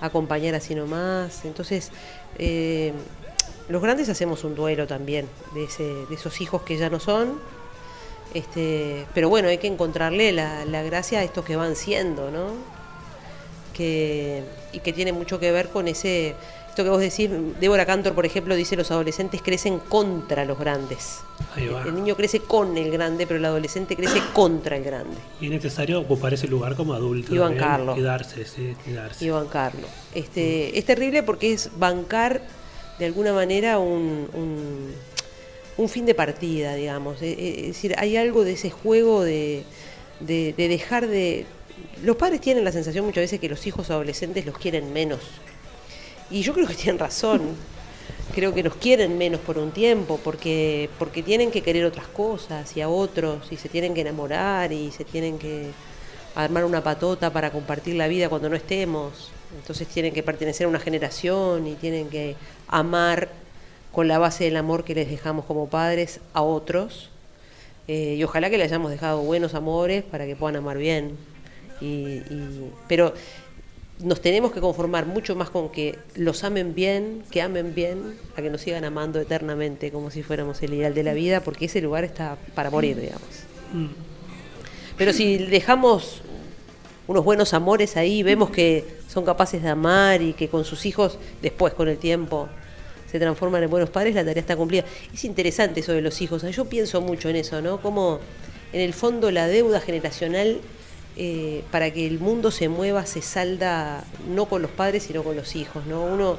acompañar 0.00 0.54
así 0.54 0.74
nomás. 0.74 1.44
Entonces, 1.44 1.90
eh, 2.38 2.92
los 3.68 3.82
grandes 3.82 4.08
hacemos 4.08 4.44
un 4.44 4.54
duelo 4.54 4.86
también 4.86 5.28
de, 5.54 5.64
ese, 5.64 5.84
de 5.84 6.14
esos 6.14 6.40
hijos 6.40 6.62
que 6.62 6.76
ya 6.76 6.90
no 6.90 7.00
son. 7.00 7.40
Este, 8.34 9.06
pero 9.14 9.28
bueno, 9.28 9.48
hay 9.48 9.58
que 9.58 9.66
encontrarle 9.66 10.32
la, 10.32 10.64
la 10.64 10.82
gracia 10.82 11.20
a 11.20 11.22
estos 11.22 11.44
que 11.44 11.56
van 11.56 11.76
siendo, 11.76 12.30
¿no? 12.30 12.72
que, 13.72 14.42
y 14.72 14.80
que 14.80 14.92
tiene 14.92 15.12
mucho 15.12 15.40
que 15.40 15.50
ver 15.50 15.68
con 15.68 15.88
ese, 15.88 16.34
esto 16.72 16.84
que 16.84 16.88
vos 16.90 17.00
decís, 17.00 17.28
Débora 17.60 17.84
Cantor, 17.84 18.14
por 18.14 18.24
ejemplo, 18.24 18.56
dice 18.56 18.76
los 18.76 18.90
adolescentes 18.90 19.42
crecen 19.42 19.78
contra 19.78 20.46
los 20.46 20.58
grandes. 20.58 21.18
Ahí 21.54 21.68
va. 21.68 21.82
El 21.82 21.94
niño 21.94 22.16
crece 22.16 22.40
con 22.40 22.78
el 22.78 22.90
grande, 22.90 23.26
pero 23.26 23.38
el 23.38 23.44
adolescente 23.44 23.94
crece 23.94 24.22
contra 24.32 24.78
el 24.78 24.82
grande. 24.84 25.16
Y 25.38 25.46
es 25.46 25.50
necesario 25.50 26.00
ocupar 26.00 26.32
ese 26.32 26.48
lugar 26.48 26.74
como 26.74 26.94
adulto. 26.94 27.34
Y 27.34 27.36
bancarlo. 27.36 27.94
Y 27.96 28.00
darse, 28.00 28.46
sí, 28.46 28.74
y 28.86 28.92
darse. 28.92 29.22
Y 29.22 29.28
bancarlo. 29.28 29.86
Este, 30.14 30.78
es 30.78 30.84
terrible 30.86 31.22
porque 31.22 31.52
es 31.52 31.68
bancar 31.78 32.40
de 32.98 33.04
alguna 33.04 33.34
manera 33.34 33.78
un, 33.78 34.28
un, 34.32 34.92
un 35.76 35.88
fin 35.90 36.06
de 36.06 36.14
partida, 36.14 36.74
digamos. 36.74 37.20
Es 37.20 37.66
decir, 37.66 37.94
hay 37.98 38.16
algo 38.16 38.44
de 38.44 38.52
ese 38.52 38.70
juego 38.70 39.22
de, 39.22 39.64
de- 40.20 40.54
de 40.56 40.68
dejar 40.68 41.06
de... 41.06 41.44
Los 42.02 42.16
padres 42.16 42.40
tienen 42.40 42.64
la 42.64 42.72
sensación 42.72 43.04
muchas 43.04 43.22
veces 43.24 43.40
que 43.40 43.48
los 43.50 43.66
hijos 43.66 43.90
adolescentes 43.90 44.46
los 44.46 44.56
quieren 44.56 44.90
menos. 44.94 45.20
Y 46.32 46.42
yo 46.42 46.52
creo 46.54 46.66
que 46.66 46.74
tienen 46.74 46.98
razón. 46.98 47.42
Creo 48.34 48.54
que 48.54 48.62
nos 48.62 48.76
quieren 48.76 49.18
menos 49.18 49.40
por 49.40 49.58
un 49.58 49.72
tiempo, 49.72 50.18
porque, 50.24 50.88
porque 50.98 51.22
tienen 51.22 51.50
que 51.50 51.60
querer 51.60 51.84
otras 51.84 52.06
cosas 52.06 52.74
y 52.76 52.80
a 52.80 52.88
otros, 52.88 53.52
y 53.52 53.56
se 53.56 53.68
tienen 53.68 53.92
que 53.92 54.00
enamorar 54.00 54.72
y 54.72 54.90
se 54.90 55.04
tienen 55.04 55.38
que 55.38 55.66
armar 56.34 56.64
una 56.64 56.82
patota 56.82 57.30
para 57.30 57.50
compartir 57.50 57.96
la 57.96 58.08
vida 58.08 58.30
cuando 58.30 58.48
no 58.48 58.56
estemos. 58.56 59.30
Entonces 59.54 59.86
tienen 59.88 60.14
que 60.14 60.22
pertenecer 60.22 60.64
a 60.64 60.68
una 60.68 60.78
generación 60.78 61.66
y 61.66 61.74
tienen 61.74 62.08
que 62.08 62.36
amar 62.68 63.28
con 63.92 64.08
la 64.08 64.18
base 64.18 64.44
del 64.44 64.56
amor 64.56 64.84
que 64.84 64.94
les 64.94 65.10
dejamos 65.10 65.44
como 65.44 65.68
padres 65.68 66.20
a 66.32 66.40
otros. 66.40 67.10
Eh, 67.86 68.14
y 68.16 68.24
ojalá 68.24 68.48
que 68.48 68.56
les 68.56 68.68
hayamos 68.68 68.90
dejado 68.90 69.20
buenos 69.20 69.52
amores 69.54 70.04
para 70.04 70.24
que 70.24 70.36
puedan 70.36 70.56
amar 70.56 70.78
bien. 70.78 71.18
Y- 71.82 72.20
pero 72.88 73.12
nos 74.02 74.20
tenemos 74.20 74.52
que 74.52 74.60
conformar 74.60 75.06
mucho 75.06 75.34
más 75.36 75.50
con 75.50 75.70
que 75.70 75.98
los 76.14 76.44
amen 76.44 76.74
bien, 76.74 77.22
que 77.30 77.42
amen 77.42 77.74
bien, 77.74 78.16
a 78.36 78.42
que 78.42 78.50
nos 78.50 78.60
sigan 78.60 78.84
amando 78.84 79.20
eternamente 79.20 79.90
como 79.90 80.10
si 80.10 80.22
fuéramos 80.22 80.62
el 80.62 80.74
ideal 80.74 80.94
de 80.94 81.02
la 81.02 81.14
vida, 81.14 81.40
porque 81.40 81.66
ese 81.66 81.80
lugar 81.80 82.04
está 82.04 82.36
para 82.54 82.70
morir, 82.70 83.00
digamos. 83.00 83.28
Pero 84.96 85.12
si 85.12 85.38
dejamos 85.38 86.22
unos 87.06 87.24
buenos 87.24 87.54
amores 87.54 87.96
ahí, 87.96 88.22
vemos 88.22 88.50
que 88.50 88.84
son 89.08 89.24
capaces 89.24 89.62
de 89.62 89.68
amar 89.68 90.22
y 90.22 90.32
que 90.32 90.48
con 90.48 90.64
sus 90.64 90.86
hijos, 90.86 91.18
después 91.40 91.74
con 91.74 91.88
el 91.88 91.98
tiempo, 91.98 92.48
se 93.10 93.18
transforman 93.18 93.62
en 93.62 93.70
buenos 93.70 93.90
padres, 93.90 94.14
la 94.14 94.24
tarea 94.24 94.40
está 94.40 94.56
cumplida. 94.56 94.84
Es 95.12 95.24
interesante 95.24 95.80
eso 95.80 95.92
de 95.92 96.00
los 96.00 96.20
hijos. 96.22 96.42
Yo 96.42 96.64
pienso 96.64 97.00
mucho 97.02 97.28
en 97.28 97.36
eso, 97.36 97.60
¿no? 97.60 97.80
Como 97.80 98.20
en 98.72 98.80
el 98.80 98.94
fondo 98.94 99.30
la 99.30 99.46
deuda 99.46 99.80
generacional 99.80 100.60
eh, 101.16 101.62
para 101.70 101.90
que 101.90 102.06
el 102.06 102.18
mundo 102.18 102.50
se 102.50 102.68
mueva 102.68 103.04
se 103.06 103.22
salda 103.22 104.04
no 104.28 104.46
con 104.46 104.62
los 104.62 104.70
padres, 104.70 105.04
sino 105.04 105.22
con 105.22 105.36
los 105.36 105.56
hijos, 105.56 105.84
¿no? 105.86 106.04
Uno 106.04 106.38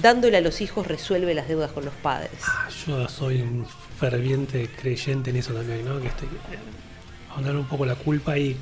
dándole 0.00 0.38
a 0.38 0.40
los 0.40 0.60
hijos 0.60 0.86
resuelve 0.86 1.34
las 1.34 1.48
deudas 1.48 1.70
con 1.72 1.84
los 1.84 1.94
padres. 1.94 2.30
Ah, 2.46 2.68
Yo 2.86 3.08
soy 3.08 3.42
un 3.42 3.66
ferviente 3.98 4.68
creyente 4.68 5.30
en 5.30 5.36
eso 5.36 5.52
también, 5.52 5.84
¿no? 5.84 6.00
Que 6.00 6.08
este, 6.08 6.26
ahondar 7.30 7.56
un 7.56 7.66
poco 7.66 7.84
la 7.84 7.94
culpa 7.94 8.38
y 8.38 8.56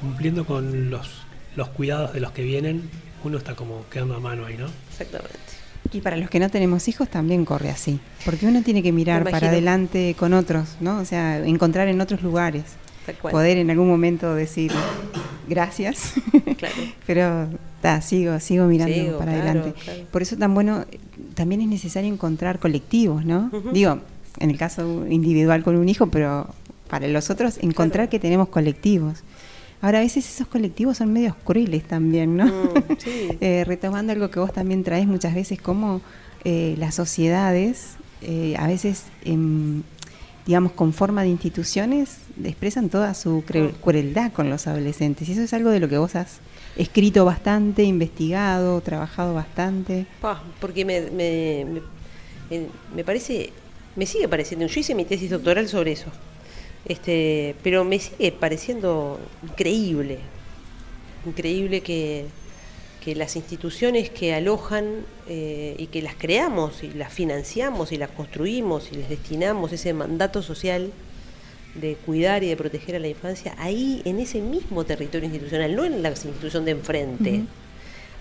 cumpliendo 0.00 0.44
con 0.44 0.90
los, 0.90 1.22
los 1.56 1.68
cuidados 1.68 2.12
de 2.12 2.20
los 2.20 2.32
que 2.32 2.42
vienen, 2.42 2.90
uno 3.22 3.38
está 3.38 3.54
como 3.54 3.86
quedando 3.88 4.16
a 4.16 4.20
mano 4.20 4.46
ahí, 4.46 4.56
¿no? 4.56 4.66
Exactamente. 4.90 5.38
Y 5.92 6.00
para 6.00 6.16
los 6.16 6.28
que 6.28 6.40
no 6.40 6.48
tenemos 6.48 6.88
hijos 6.88 7.08
también 7.08 7.44
corre 7.44 7.70
así, 7.70 8.00
porque 8.24 8.46
uno 8.46 8.62
tiene 8.62 8.82
que 8.82 8.90
mirar 8.90 9.22
para 9.24 9.48
adelante 9.48 10.16
con 10.18 10.32
otros, 10.32 10.76
¿no? 10.80 10.98
O 10.98 11.04
sea, 11.04 11.38
encontrar 11.38 11.88
en 11.88 12.00
otros 12.00 12.22
lugares. 12.22 12.64
Poder 13.30 13.58
en 13.58 13.70
algún 13.70 13.88
momento 13.88 14.34
decir 14.34 14.72
gracias, 15.48 16.14
Claro. 16.56 16.74
pero 17.06 17.48
ta, 17.82 18.00
sigo, 18.00 18.38
sigo 18.40 18.66
mirando 18.66 18.94
Sigo, 18.94 19.18
para 19.18 19.32
claro, 19.32 19.48
adelante. 19.50 19.80
claro. 19.84 20.02
Por 20.10 20.22
eso 20.22 20.36
tan 20.36 20.54
bueno, 20.54 20.84
también 21.34 21.60
es 21.60 21.68
necesario 21.68 22.12
encontrar 22.12 22.58
colectivos, 22.58 23.24
¿no? 23.24 23.50
Digo, 23.72 23.98
en 24.38 24.50
el 24.50 24.56
caso 24.58 25.06
individual 25.08 25.62
con 25.62 25.76
un 25.76 25.88
hijo, 25.88 26.06
pero 26.08 26.48
para 26.88 27.08
los 27.08 27.30
otros 27.30 27.58
encontrar 27.62 28.08
que 28.08 28.18
tenemos 28.18 28.48
colectivos. 28.48 29.22
Ahora 29.80 29.98
a 29.98 30.02
veces 30.02 30.26
esos 30.28 30.46
colectivos 30.46 30.96
son 30.96 31.12
medios 31.12 31.34
crueles 31.44 31.82
también, 31.84 32.36
¿no? 32.36 32.46
Mm, 32.46 32.96
sí. 32.98 33.10
Eh, 33.40 33.64
retomando 33.66 34.12
algo 34.12 34.30
que 34.30 34.40
vos 34.40 34.52
también 34.52 34.82
traes 34.82 35.06
muchas 35.06 35.34
veces, 35.34 35.60
como 35.60 36.00
eh, 36.44 36.74
las 36.78 36.94
sociedades, 36.94 37.96
eh, 38.22 38.54
a 38.58 38.66
veces, 38.66 39.04
em, 39.24 39.82
digamos, 40.46 40.72
con 40.72 40.92
forma 40.92 41.22
de 41.22 41.28
instituciones, 41.28 42.18
expresan 42.44 42.88
toda 42.90 43.14
su 43.14 43.42
Mm. 43.48 43.80
crueldad 43.80 44.32
con 44.32 44.50
los 44.50 44.66
adolescentes. 44.66 45.28
Y 45.28 45.32
eso 45.32 45.42
es 45.42 45.52
algo 45.54 45.70
de 45.70 45.80
lo 45.80 45.88
que 45.88 45.96
vos 45.98 46.14
has 46.16 46.38
escrito 46.76 47.24
bastante, 47.24 47.82
investigado, 47.84 48.80
trabajado 48.82 49.32
bastante. 49.34 50.06
Pa, 50.20 50.42
porque 50.60 50.84
me, 50.84 51.00
me, 51.10 51.64
me- 52.50 52.66
me 52.94 53.04
parece, 53.04 53.52
me 53.96 54.04
sigue 54.06 54.28
pareciendo, 54.28 54.66
yo 54.66 54.80
hice 54.80 54.94
mi 54.94 55.04
tesis 55.06 55.30
doctoral 55.30 55.66
sobre 55.68 55.92
eso, 55.92 56.10
este, 56.84 57.54
pero 57.62 57.84
me 57.84 57.98
sigue 57.98 58.30
pareciendo 58.32 59.18
increíble, 59.42 60.18
increíble 61.26 61.80
que, 61.80 62.26
que 63.04 63.14
las 63.14 63.36
instituciones 63.36 64.08
que 64.08 64.34
alojan 64.34 65.04
eh, 65.28 65.76
y 65.78 65.88
que 65.88 66.00
las 66.00 66.14
creamos 66.14 66.82
y 66.82 66.90
las 66.90 67.12
financiamos 67.12 67.92
y 67.92 67.98
las 67.98 68.08
construimos 68.10 68.90
y 68.90 68.94
les 68.94 69.10
destinamos 69.10 69.72
ese 69.72 69.92
mandato 69.92 70.40
social 70.40 70.90
de 71.74 71.96
cuidar 71.96 72.42
y 72.44 72.48
de 72.48 72.56
proteger 72.56 72.96
a 72.96 72.98
la 72.98 73.08
infancia, 73.08 73.54
ahí 73.58 74.00
en 74.06 74.20
ese 74.20 74.40
mismo 74.40 74.84
territorio 74.84 75.26
institucional, 75.26 75.76
no 75.76 75.84
en 75.84 76.02
la 76.02 76.10
institución 76.10 76.64
de 76.64 76.70
enfrente, 76.70 77.42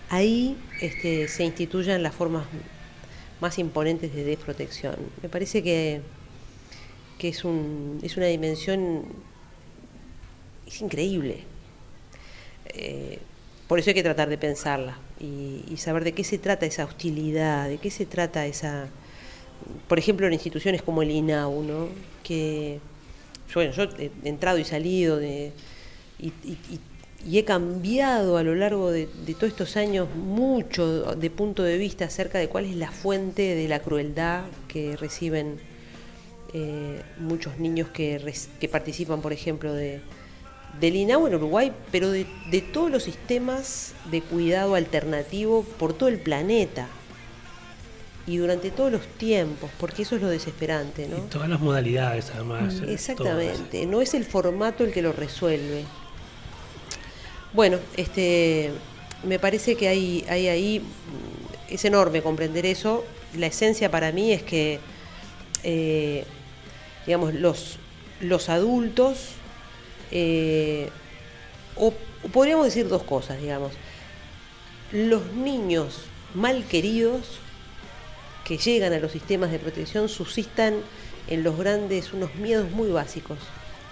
ahí 0.09 0.57
este, 0.81 1.29
se 1.29 1.45
instituyan 1.45 2.03
las 2.03 2.13
formas 2.13 2.45
más 3.39 3.59
imponentes 3.59 4.13
de 4.13 4.25
desprotección. 4.25 4.95
Me 5.21 5.29
parece 5.29 5.63
que, 5.63 6.01
que 7.19 7.29
es, 7.29 7.45
un, 7.45 7.99
es 8.01 8.17
una 8.17 8.25
dimensión, 8.25 9.05
es 10.67 10.81
increíble. 10.81 11.43
Eh, 12.73 13.19
por 13.73 13.79
eso 13.79 13.89
hay 13.89 13.95
que 13.95 14.03
tratar 14.03 14.29
de 14.29 14.37
pensarla 14.37 14.99
y, 15.19 15.77
saber 15.77 16.03
de 16.03 16.11
qué 16.11 16.23
se 16.23 16.37
trata 16.37 16.67
esa 16.67 16.85
hostilidad, 16.85 17.67
de 17.67 17.79
qué 17.79 17.89
se 17.89 18.05
trata 18.05 18.45
esa, 18.45 18.85
por 19.87 19.97
ejemplo, 19.97 20.27
en 20.27 20.33
instituciones 20.33 20.83
como 20.83 21.01
el 21.01 21.09
INAU, 21.09 21.63
¿no? 21.63 21.87
que 22.21 22.79
bueno, 23.55 23.71
yo 23.71 23.85
he 23.97 24.11
entrado 24.25 24.59
y 24.59 24.63
salido 24.63 25.17
de, 25.17 25.53
y, 26.19 26.31
he 27.35 27.43
cambiado 27.45 28.37
a 28.37 28.43
lo 28.43 28.53
largo 28.53 28.91
de, 28.91 29.07
todos 29.39 29.51
estos 29.53 29.75
años 29.75 30.07
mucho 30.15 31.15
de 31.15 31.31
punto 31.31 31.63
de 31.63 31.79
vista 31.79 32.05
acerca 32.05 32.37
de 32.37 32.49
cuál 32.49 32.65
es 32.65 32.75
la 32.75 32.91
fuente 32.91 33.55
de 33.55 33.67
la 33.67 33.79
crueldad 33.79 34.43
que 34.67 34.95
reciben 34.97 35.57
eh, 36.53 37.01
muchos 37.17 37.57
niños 37.57 37.89
que 37.89 38.69
participan, 38.71 39.23
por 39.23 39.33
ejemplo, 39.33 39.73
de, 39.73 39.99
del 40.79 40.95
INAU 40.95 41.27
en 41.27 41.35
Uruguay, 41.35 41.71
pero 41.91 42.09
de, 42.09 42.25
de 42.49 42.61
todos 42.61 42.89
los 42.91 43.03
sistemas 43.03 43.93
de 44.11 44.21
cuidado 44.21 44.75
alternativo 44.75 45.63
por 45.77 45.93
todo 45.93 46.09
el 46.09 46.19
planeta 46.19 46.87
y 48.25 48.37
durante 48.37 48.71
todos 48.71 48.91
los 48.91 49.05
tiempos, 49.17 49.69
porque 49.79 50.03
eso 50.03 50.15
es 50.15 50.21
lo 50.21 50.29
desesperante, 50.29 51.07
¿no? 51.07 51.17
Y 51.17 51.21
todas 51.29 51.49
las 51.49 51.59
modalidades, 51.59 52.31
además. 52.33 52.75
eh, 52.83 52.93
Exactamente, 52.93 53.85
no 53.85 54.01
es 54.01 54.13
el 54.13 54.23
formato 54.25 54.83
el 54.83 54.91
que 54.93 55.01
lo 55.01 55.11
resuelve. 55.11 55.83
Bueno, 57.53 57.77
este, 57.97 58.71
me 59.23 59.39
parece 59.39 59.75
que 59.75 59.87
hay, 59.87 60.25
hay 60.29 60.47
ahí, 60.47 60.81
es 61.69 61.85
enorme 61.85 62.21
comprender 62.21 62.65
eso. 62.65 63.03
La 63.37 63.47
esencia 63.47 63.91
para 63.91 64.11
mí 64.11 64.31
es 64.31 64.41
que, 64.41 64.79
eh, 65.63 66.23
digamos, 67.05 67.33
los, 67.33 67.77
los 68.21 68.49
adultos, 68.49 69.33
eh, 70.15 70.89
o, 71.75 71.91
podríamos 72.31 72.65
decir 72.65 72.87
dos 72.87 73.01
cosas, 73.01 73.41
digamos. 73.41 73.73
Los 74.91 75.33
niños 75.33 76.01
mal 76.35 76.65
queridos 76.65 77.39
que 78.45 78.57
llegan 78.57 78.93
a 78.93 78.99
los 78.99 79.11
sistemas 79.11 79.51
de 79.51 79.57
protección 79.57 80.07
suscitan 80.09 80.75
en 81.27 81.43
los 81.43 81.57
grandes 81.57 82.13
unos 82.13 82.35
miedos 82.35 82.69
muy 82.69 82.91
básicos. 82.91 83.39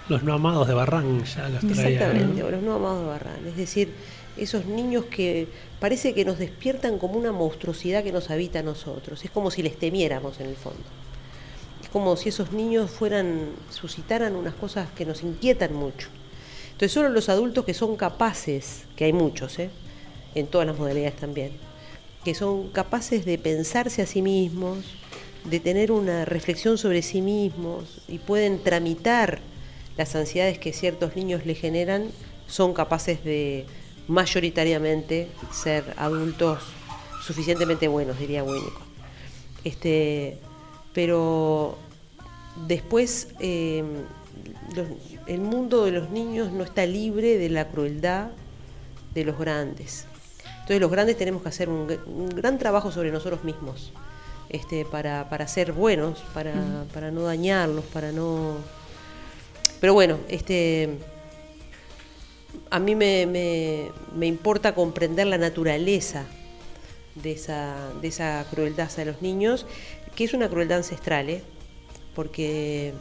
Los 0.09 0.21
no 0.21 0.33
amados 0.33 0.67
de 0.67 0.75
Barran 0.75 1.23
ya 1.25 1.49
los. 1.49 1.63
Exactamente, 1.63 2.41
¿no? 2.41 2.47
o 2.47 2.51
los 2.51 2.61
no 2.61 2.75
amados 2.75 3.01
de 3.01 3.07
Barran. 3.07 3.47
Es 3.47 3.57
decir, 3.57 3.91
esos 4.37 4.65
niños 4.65 5.05
que 5.05 5.47
parece 5.79 6.13
que 6.13 6.23
nos 6.23 6.37
despiertan 6.37 6.99
como 6.99 7.15
una 7.15 7.31
monstruosidad 7.31 8.03
que 8.03 8.11
nos 8.11 8.29
habita 8.29 8.59
a 8.59 8.63
nosotros. 8.63 9.25
Es 9.25 9.31
como 9.31 9.49
si 9.49 9.63
les 9.63 9.79
temiéramos 9.79 10.39
en 10.39 10.47
el 10.47 10.55
fondo. 10.55 10.83
Como 11.91 12.15
si 12.15 12.29
esos 12.29 12.51
niños 12.51 12.89
fueran, 12.89 13.49
suscitaran 13.69 14.35
unas 14.35 14.53
cosas 14.55 14.89
que 14.91 15.05
nos 15.05 15.23
inquietan 15.23 15.73
mucho. 15.73 16.07
Entonces 16.71 16.91
solo 16.93 17.09
los 17.09 17.29
adultos 17.29 17.65
que 17.65 17.73
son 17.73 17.95
capaces, 17.95 18.85
que 18.95 19.05
hay 19.05 19.13
muchos, 19.13 19.59
¿eh? 19.59 19.69
en 20.35 20.47
todas 20.47 20.65
las 20.65 20.77
modalidades 20.77 21.15
también, 21.17 21.51
que 22.23 22.33
son 22.33 22.69
capaces 22.69 23.25
de 23.25 23.37
pensarse 23.37 24.01
a 24.01 24.05
sí 24.05 24.21
mismos, 24.21 24.79
de 25.43 25.59
tener 25.59 25.91
una 25.91 26.25
reflexión 26.25 26.77
sobre 26.77 27.01
sí 27.01 27.21
mismos 27.21 28.01
y 28.07 28.19
pueden 28.19 28.63
tramitar 28.63 29.39
las 29.97 30.15
ansiedades 30.15 30.59
que 30.59 30.73
ciertos 30.73 31.15
niños 31.15 31.45
le 31.45 31.55
generan, 31.55 32.09
son 32.47 32.73
capaces 32.73 33.23
de 33.23 33.65
mayoritariamente 34.07 35.29
ser 35.51 35.93
adultos 35.97 36.63
suficientemente 37.21 37.87
buenos, 37.87 38.19
diría 38.19 38.43
Winnicott. 38.43 38.83
Este, 39.63 40.39
pero 40.93 41.77
después 42.67 43.29
eh, 43.39 43.83
los- 44.75 44.87
el 45.27 45.39
mundo 45.41 45.85
de 45.85 45.91
los 45.91 46.09
niños 46.09 46.51
no 46.51 46.63
está 46.63 46.85
libre 46.85 47.37
de 47.37 47.49
la 47.49 47.67
crueldad 47.69 48.29
de 49.13 49.23
los 49.25 49.37
grandes. 49.37 50.05
Entonces 50.61 50.79
los 50.79 50.91
grandes 50.91 51.17
tenemos 51.17 51.41
que 51.41 51.49
hacer 51.49 51.69
un, 51.69 51.87
gr- 51.87 52.05
un 52.05 52.29
gran 52.29 52.57
trabajo 52.57 52.91
sobre 52.91 53.11
nosotros 53.11 53.43
mismos 53.43 53.91
este, 54.49 54.85
para, 54.85 55.29
para 55.29 55.47
ser 55.47 55.71
buenos, 55.73 56.19
para, 56.33 56.53
para 56.93 57.11
no 57.11 57.23
dañarlos, 57.23 57.85
para 57.85 58.11
no... 58.11 58.55
Pero 59.79 59.93
bueno, 59.93 60.17
este, 60.29 60.97
a 62.69 62.79
mí 62.79 62.95
me, 62.95 63.25
me- 63.25 63.91
me 64.15 64.27
importa 64.27 64.75
comprender 64.75 65.27
la 65.27 65.37
naturaleza 65.37 66.25
de 67.15 67.31
esa, 67.33 67.75
de 68.01 68.07
esa 68.07 68.45
crueldad 68.51 68.85
hacia 68.87 69.05
los 69.05 69.21
niños, 69.21 69.65
que 70.15 70.23
es 70.25 70.33
una 70.33 70.49
crueldad 70.49 70.79
ancestral, 70.79 71.29
¿eh? 71.29 71.41
porque, 72.15 72.93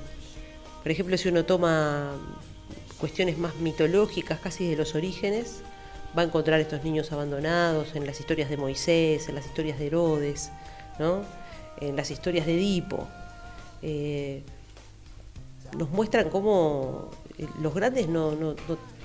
por 0.83 0.93
ejemplo, 0.93 1.17
si 1.17 1.29
uno 1.29 1.45
toma 1.45 2.13
cuestiones 2.99 3.39
más 3.39 3.57
mitológicas, 3.57 4.41
casi 4.41 4.69
de 4.69 4.77
los 4.77 4.95
orígenes, 4.95 5.63
va 6.17 6.23
a 6.23 6.25
encontrar 6.27 6.61
estos 6.61 6.83
niños 6.85 7.13
abandonados 7.13 7.95
en 7.95 8.07
las 8.07 8.21
historias 8.21 8.51
de 8.51 8.57
Moisés, 8.57 9.29
en 9.29 9.35
las 9.35 9.47
historias 9.47 9.79
de 9.79 9.87
Herodes, 9.87 10.51
¿no? 10.99 11.23
en 11.81 11.97
las 11.97 12.11
historias 12.11 12.47
de 12.47 12.55
Edipo. 12.55 13.09
Eh, 13.83 14.43
nos 15.79 15.89
muestran 15.91 16.29
cómo 16.31 17.11
eh, 17.39 17.47
los 17.63 17.73
grandes 17.75 18.09
no, 18.09 18.33
no, 18.33 18.53
no- 18.69 19.01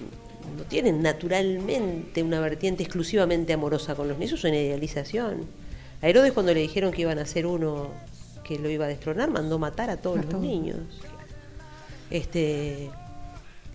no 0.57 0.63
tienen 0.67 1.01
naturalmente 1.01 2.21
una 2.21 2.39
vertiente 2.39 2.83
exclusivamente 2.83 3.53
amorosa 3.53 3.95
con 3.95 4.07
los 4.07 4.17
niños, 4.17 4.33
es 4.33 4.43
una 4.43 4.57
idealización. 4.57 5.45
A 6.01 6.07
Herodes 6.09 6.33
cuando 6.33 6.53
le 6.53 6.59
dijeron 6.61 6.91
que 6.91 7.01
iban 7.01 7.19
a 7.19 7.25
ser 7.25 7.45
uno 7.45 7.89
que 8.43 8.59
lo 8.59 8.69
iba 8.69 8.85
a 8.85 8.87
destronar, 8.87 9.29
mandó 9.31 9.57
matar 9.57 9.89
a 9.89 9.97
todos 9.97 10.19
A 10.19 10.21
los 10.21 10.29
todos. 10.29 10.43
niños. 10.43 10.77
Este, 12.11 12.89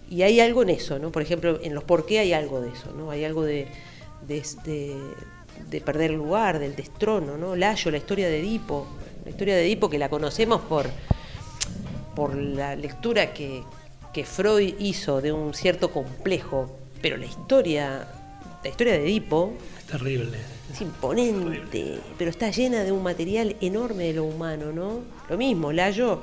y 0.08 0.22
hay 0.22 0.40
algo 0.40 0.62
en 0.62 0.70
eso, 0.70 0.98
¿no? 0.98 1.10
Por 1.10 1.22
ejemplo, 1.22 1.58
en 1.62 1.74
los 1.74 1.84
por 1.84 2.06
qué 2.06 2.20
hay 2.20 2.32
algo 2.32 2.60
de 2.60 2.70
eso, 2.70 2.92
¿no? 2.96 3.10
Hay 3.10 3.24
algo 3.24 3.42
de, 3.44 3.66
de, 4.26 4.42
de- 4.64 4.96
de 5.68 5.80
perder 5.82 6.12
el 6.12 6.16
lugar, 6.16 6.58
del 6.58 6.74
destrono, 6.74 7.36
¿no? 7.36 7.54
Layo, 7.54 7.90
la 7.90 7.98
historia 7.98 8.28
de 8.28 8.40
Edipo, 8.40 8.86
la 9.24 9.30
historia 9.30 9.54
de 9.56 9.66
Edipo 9.66 9.90
que 9.90 9.98
la 9.98 10.08
conocemos 10.08 10.62
por, 10.62 10.86
por 12.16 12.34
la 12.34 12.76
lectura 12.76 13.34
que, 13.34 13.62
que 14.14 14.24
Freud 14.24 14.74
hizo 14.78 15.20
de 15.20 15.32
un 15.32 15.52
cierto 15.52 15.90
complejo, 15.90 16.70
pero 17.02 17.18
la 17.18 17.26
historia, 17.26 18.08
la 18.62 18.68
historia 18.68 18.92
de 18.94 19.04
Edipo 19.04 19.54
Es 19.78 19.86
terrible. 19.86 20.38
es 20.72 20.80
imponente, 20.80 22.00
pero 22.18 22.30
está 22.30 22.50
llena 22.50 22.84
de 22.84 22.92
un 22.92 23.02
material 23.02 23.56
enorme 23.60 24.04
de 24.04 24.14
lo 24.14 24.24
humano, 24.24 24.72
¿no? 24.72 25.00
Lo 25.28 25.38
mismo, 25.38 25.72
Layo 25.72 26.20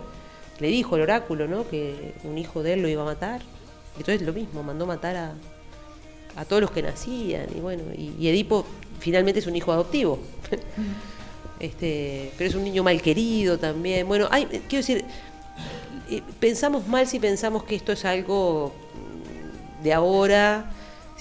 le 0.60 0.68
dijo 0.68 0.96
al 0.96 1.02
oráculo, 1.02 1.48
¿no? 1.48 1.68
Que 1.68 2.14
un 2.24 2.38
hijo 2.38 2.64
de 2.64 2.74
él 2.74 2.82
lo 2.82 2.88
iba 2.88 3.02
a 3.02 3.06
matar. 3.06 3.42
Entonces 3.98 4.22
lo 4.22 4.34
mismo, 4.34 4.64
mandó 4.64 4.86
matar 4.86 5.16
a, 5.16 5.34
a 6.36 6.46
todos 6.46 6.62
los 6.62 6.72
que 6.72 6.82
nacían. 6.82 7.48
Y 7.56 7.60
bueno, 7.60 7.84
y, 7.96 8.14
y 8.20 8.28
Edipo 8.30 8.66
finalmente 9.00 9.40
es 9.40 9.48
un 9.48 9.56
hijo 9.56 9.72
adoptivo. 9.72 10.20
este, 11.60 12.32
pero 12.38 12.50
es 12.50 12.56
un 12.56 12.64
niño 12.64 12.84
mal 12.84 13.02
querido 13.02 13.58
también. 13.58 14.08
Bueno, 14.08 14.28
hay, 14.30 14.46
quiero 14.46 14.78
decir, 14.86 15.06
eh, 16.10 16.22
pensamos 16.40 16.88
mal 16.88 17.08
si 17.08 17.20
pensamos 17.20 17.64
que 17.64 17.76
esto 17.76 17.92
es 17.92 18.06
algo 18.06 18.74
de 19.84 19.94
ahora. 19.94 20.72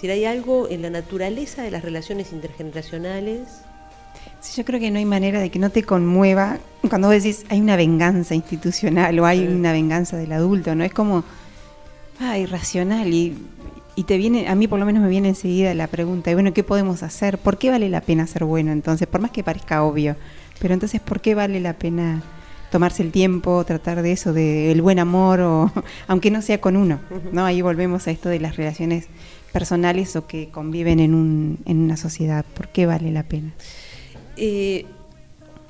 Si 0.01 0.09
hay 0.11 0.25
algo 0.27 0.69
en 0.69 0.83
la 0.83 0.91
naturaleza 0.91 1.63
de 1.63 1.71
las 1.71 1.83
relaciones 1.83 2.33
intergeneracionales. 2.33 3.41
Sí, 4.41 4.55
yo 4.59 4.65
creo 4.65 4.79
que 4.79 4.91
no 4.91 4.99
hay 4.99 5.05
manera 5.07 5.41
de 5.41 5.51
que 5.51 5.59
no 5.59 5.71
te 5.71 5.83
conmueva 5.83 6.59
cuando 6.89 7.09
vos 7.09 7.17
decís 7.23 7.45
hay 7.49 7.61
una 7.61 7.77
venganza 7.77 8.35
institucional 8.35 9.19
o 9.19 9.27
hay 9.27 9.41
Sí. 9.41 9.47
una 9.47 9.73
venganza 9.73 10.17
del 10.17 10.33
adulto, 10.33 10.75
¿no? 10.75 10.85
Es 10.85 10.93
como, 10.93 11.25
ah, 12.21 12.39
irracional 12.39 13.13
y, 13.13 13.37
y 13.97 14.05
te 14.05 14.19
viene, 14.19 14.49
a 14.49 14.55
mí 14.55 14.69
por 14.69 14.79
lo 14.79 14.87
menos 14.87 15.03
me 15.03 15.09
viene 15.09 15.29
enseguida 15.29 15.75
la 15.75 15.87
pregunta, 15.87 16.31
y 16.31 16.35
bueno, 16.35 16.53
¿qué 16.53 16.63
podemos 16.63 17.03
hacer? 17.03 17.39
¿Por 17.39 17.57
qué 17.59 17.71
vale 17.71 17.89
la 17.89 18.03
pena 18.03 18.27
ser 18.27 18.45
bueno 18.45 18.73
entonces? 18.73 19.09
Por 19.09 19.21
más 19.21 19.31
que 19.31 19.43
parezca 19.43 19.83
obvio, 19.83 20.17
pero 20.61 20.75
entonces, 20.75 21.01
¿por 21.01 21.21
qué 21.21 21.35
vale 21.35 21.59
la 21.61 21.73
pena 21.73 22.23
tomarse 22.71 23.03
el 23.03 23.13
tiempo, 23.13 23.65
tratar 23.65 24.03
de 24.03 24.13
eso, 24.13 24.33
de 24.33 24.71
el 24.71 24.83
buen 24.83 24.99
amor, 24.99 25.41
o 25.41 25.73
aunque 26.09 26.31
no 26.31 26.43
sea 26.43 26.61
con 26.61 26.77
uno, 26.77 27.01
¿no? 27.33 27.45
Ahí 27.47 27.63
volvemos 27.63 28.07
a 28.07 28.11
esto 28.11 28.29
de 28.29 28.41
las 28.41 28.57
relaciones 28.57 29.07
personales 29.53 30.17
o 30.17 30.27
que 30.27 30.51
conviven 30.51 31.01
en, 31.01 31.15
un, 31.15 31.59
en 31.67 31.79
una 31.79 31.97
sociedad. 31.97 32.45
¿Por 32.55 32.69
qué 32.69 32.87
vale 32.87 33.11
la 33.11 33.23
pena? 33.23 33.53
Eh, 34.37 34.87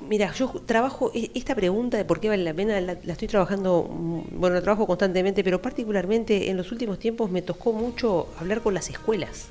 mira, 0.07 0.33
yo 0.33 0.49
trabajo, 0.65 1.11
e- 1.13 1.31
esta 1.35 1.55
pregunta 1.55 1.97
de 1.97 2.05
por 2.05 2.19
qué 2.19 2.29
vale 2.29 2.43
la 2.43 2.53
pena, 2.53 2.79
la, 2.81 2.93
estoy 2.93 3.27
trabajando, 3.27 3.89
mm, 3.89 4.39
bueno, 4.39 4.55
la 4.55 4.61
trabajo 4.61 4.85
constantemente, 4.87 5.43
pero 5.43 5.61
particularmente 5.61 6.49
en 6.49 6.57
los 6.57 6.71
últimos 6.71 6.99
tiempos 6.99 7.31
me 7.31 7.41
tocó 7.41 7.73
mucho 7.73 8.27
hablar 8.39 8.61
con 8.61 8.73
las 8.73 8.89
escuelas, 8.89 9.47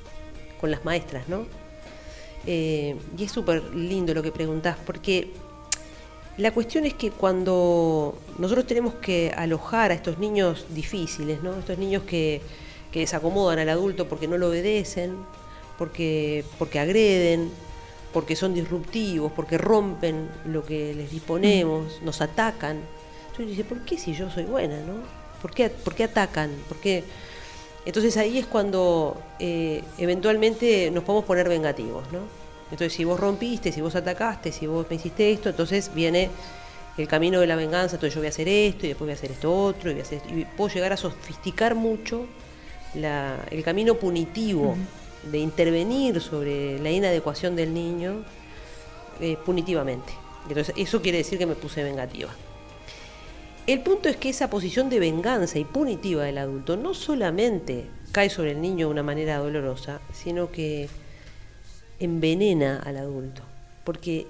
con 0.59 0.71
las 0.71 0.85
maestras, 0.85 1.27
¿no? 1.27 1.45
Eh, 2.45 2.95
y 3.17 3.23
es 3.23 3.31
súper 3.31 3.63
lindo 3.75 4.13
lo 4.13 4.23
que 4.23 4.31
preguntás, 4.31 4.77
porque 4.85 5.31
la 6.37 6.51
cuestión 6.51 6.85
es 6.85 6.93
que 6.93 7.11
cuando 7.11 8.17
nosotros 8.37 8.67
tenemos 8.67 8.93
que 8.95 9.33
alojar 9.35 9.91
a 9.91 9.95
estos 9.95 10.19
niños 10.19 10.67
difíciles, 10.69 11.41
¿no? 11.41 11.57
estos 11.57 11.77
niños 11.77 12.03
que, 12.03 12.41
que 12.97 13.01
desacomodan 13.01 13.59
al 13.59 13.69
adulto 13.69 14.07
porque 14.07 14.27
no 14.27 14.39
lo 14.39 14.49
obedecen, 14.49 15.17
porque, 15.77 16.43
porque 16.57 16.79
agreden, 16.79 17.51
porque 18.11 18.35
son 18.35 18.55
disruptivos, 18.55 19.31
porque 19.33 19.59
rompen 19.59 20.27
lo 20.45 20.65
que 20.65 20.95
les 20.95 21.11
disponemos, 21.11 22.01
nos 22.01 22.21
atacan. 22.21 22.79
Entonces 23.27 23.49
dice, 23.49 23.63
¿por 23.63 23.81
qué 23.85 23.99
si 23.99 24.15
yo 24.15 24.31
soy 24.31 24.45
buena? 24.45 24.79
¿no? 24.79 24.95
¿Por, 25.43 25.53
qué, 25.53 25.69
por 25.69 25.93
qué 25.93 26.05
atacan? 26.05 26.49
¿Por 26.67 26.77
qué? 26.77 27.03
Entonces 27.85 28.17
ahí 28.17 28.39
es 28.39 28.47
cuando 28.47 29.21
eh, 29.37 29.83
eventualmente 29.99 30.89
nos 30.89 31.03
podemos 31.03 31.25
poner 31.25 31.47
vengativos, 31.47 32.11
¿no? 32.11 32.21
Entonces 32.71 32.93
si 32.93 33.05
vos 33.05 33.19
rompiste, 33.19 33.71
si 33.71 33.79
vos 33.79 33.95
atacaste, 33.95 34.51
si 34.51 34.65
vos 34.65 34.87
me 34.89 34.95
hiciste 34.95 35.31
esto, 35.31 35.49
entonces 35.49 35.93
viene 35.93 36.31
el 36.97 37.07
camino 37.07 37.39
de 37.39 37.45
la 37.45 37.55
venganza, 37.55 37.95
entonces 37.95 38.15
yo 38.15 38.21
voy 38.21 38.25
a 38.25 38.29
hacer 38.29 38.49
esto 38.49 38.87
y 38.87 38.89
después 38.89 39.05
voy 39.05 39.11
a 39.11 39.13
hacer 39.13 39.31
esto 39.31 39.53
otro 39.53 39.91
y, 39.91 39.93
voy 39.93 40.01
a 40.01 40.03
hacer 40.03 40.17
esto, 40.17 40.35
y 40.35 40.43
puedo 40.43 40.73
llegar 40.73 40.91
a 40.91 40.97
sofisticar 40.97 41.75
mucho 41.75 42.25
la- 42.95 43.45
el 43.51 43.63
camino 43.63 43.95
punitivo 43.95 44.75
de 45.31 45.39
intervenir 45.39 46.21
sobre 46.21 46.79
la 46.79 46.91
inadecuación 46.91 47.55
del 47.55 47.73
niño 47.73 48.23
eh, 49.19 49.37
punitivamente. 49.45 50.13
Entonces 50.47 50.73
eso 50.77 51.01
quiere 51.01 51.17
decir 51.17 51.37
que 51.37 51.45
me 51.45 51.55
puse 51.55 51.83
vengativa. 51.83 52.29
El 53.65 53.81
punto 53.81 54.07
es 54.07 54.15
que 54.15 54.29
esa 54.29 54.49
posición 54.49 54.89
de 54.89 54.99
venganza 54.99 55.59
y 55.59 55.65
punitiva 55.65 56.23
del 56.23 56.37
adulto 56.37 56.77
no 56.77 56.93
solamente 56.93 57.85
cae 58.13 58.29
sobre 58.29 58.51
el 58.51 58.61
niño 58.61 58.87
de 58.87 58.93
una 58.93 59.03
manera 59.03 59.39
dolorosa, 59.39 59.99
sino 60.13 60.51
que 60.51 60.87
envenena 61.99 62.79
al 62.85 62.97
adulto, 62.97 63.41
porque 63.83 64.27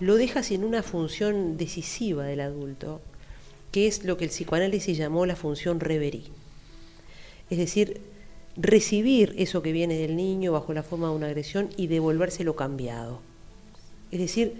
lo 0.00 0.16
deja 0.16 0.42
sin 0.42 0.64
una 0.64 0.82
función 0.82 1.56
decisiva 1.56 2.24
del 2.24 2.40
adulto, 2.40 3.00
que 3.70 3.86
es 3.86 4.04
lo 4.04 4.16
que 4.16 4.24
el 4.24 4.30
psicoanálisis 4.30 4.96
llamó 4.96 5.26
la 5.26 5.36
función 5.36 5.78
reverí. 5.78 6.24
Es 7.50 7.58
decir, 7.58 8.00
recibir 8.56 9.34
eso 9.36 9.62
que 9.62 9.72
viene 9.72 9.96
del 9.96 10.16
niño 10.16 10.52
bajo 10.52 10.72
la 10.72 10.82
forma 10.82 11.08
de 11.08 11.14
una 11.14 11.26
agresión 11.26 11.68
y 11.76 11.88
devolvérselo 11.88 12.56
cambiado. 12.56 13.20
Es 14.10 14.20
decir, 14.20 14.54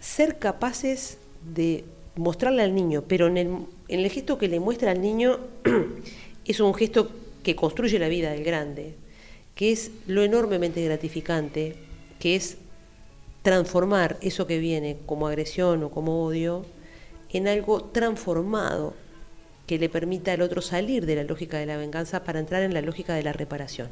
ser 0.00 0.38
capaces 0.38 1.18
de 1.54 1.84
mostrarle 2.16 2.62
al 2.62 2.74
niño, 2.74 3.04
pero 3.06 3.26
en 3.28 3.66
el, 3.88 4.10
gesto 4.10 4.38
que 4.38 4.48
le 4.48 4.60
muestra 4.60 4.90
al 4.90 5.00
niño 5.00 5.38
es 6.44 6.60
un 6.60 6.74
gesto 6.74 7.10
que 7.42 7.56
construye 7.56 7.98
la 7.98 8.08
vida 8.08 8.32
del 8.32 8.44
grande, 8.44 8.94
que 9.54 9.72
es 9.72 9.90
lo 10.06 10.22
enormemente 10.22 10.84
gratificante, 10.84 11.76
que 12.18 12.36
es 12.36 12.58
transformar 13.42 14.18
eso 14.20 14.46
que 14.46 14.58
viene 14.58 14.98
como 15.06 15.28
agresión 15.28 15.82
o 15.84 15.90
como 15.90 16.24
odio 16.24 16.66
en 17.30 17.46
algo 17.48 17.82
transformado 17.82 18.94
que 19.68 19.78
le 19.78 19.88
permita 19.88 20.32
al 20.32 20.42
otro 20.42 20.62
salir 20.62 21.04
de 21.06 21.14
la 21.14 21.22
lógica 21.24 21.58
de 21.58 21.66
la 21.66 21.76
venganza 21.76 22.24
para 22.24 22.40
entrar 22.40 22.62
en 22.62 22.72
la 22.72 22.80
lógica 22.80 23.14
de 23.14 23.22
la 23.22 23.34
reparación, 23.34 23.88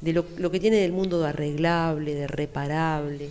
de 0.00 0.14
lo, 0.14 0.24
lo 0.38 0.50
que 0.50 0.58
tiene 0.58 0.78
del 0.78 0.90
mundo 0.90 1.20
de 1.20 1.28
arreglable, 1.28 2.14
de 2.14 2.26
reparable. 2.26 3.28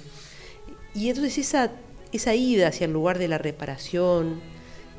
Y 0.94 1.10
entonces 1.10 1.40
esa, 1.40 1.72
esa 2.12 2.36
ida 2.36 2.68
hacia 2.68 2.86
el 2.86 2.94
lugar 2.94 3.18
de 3.18 3.28
la 3.28 3.40
reparación, 3.40 4.42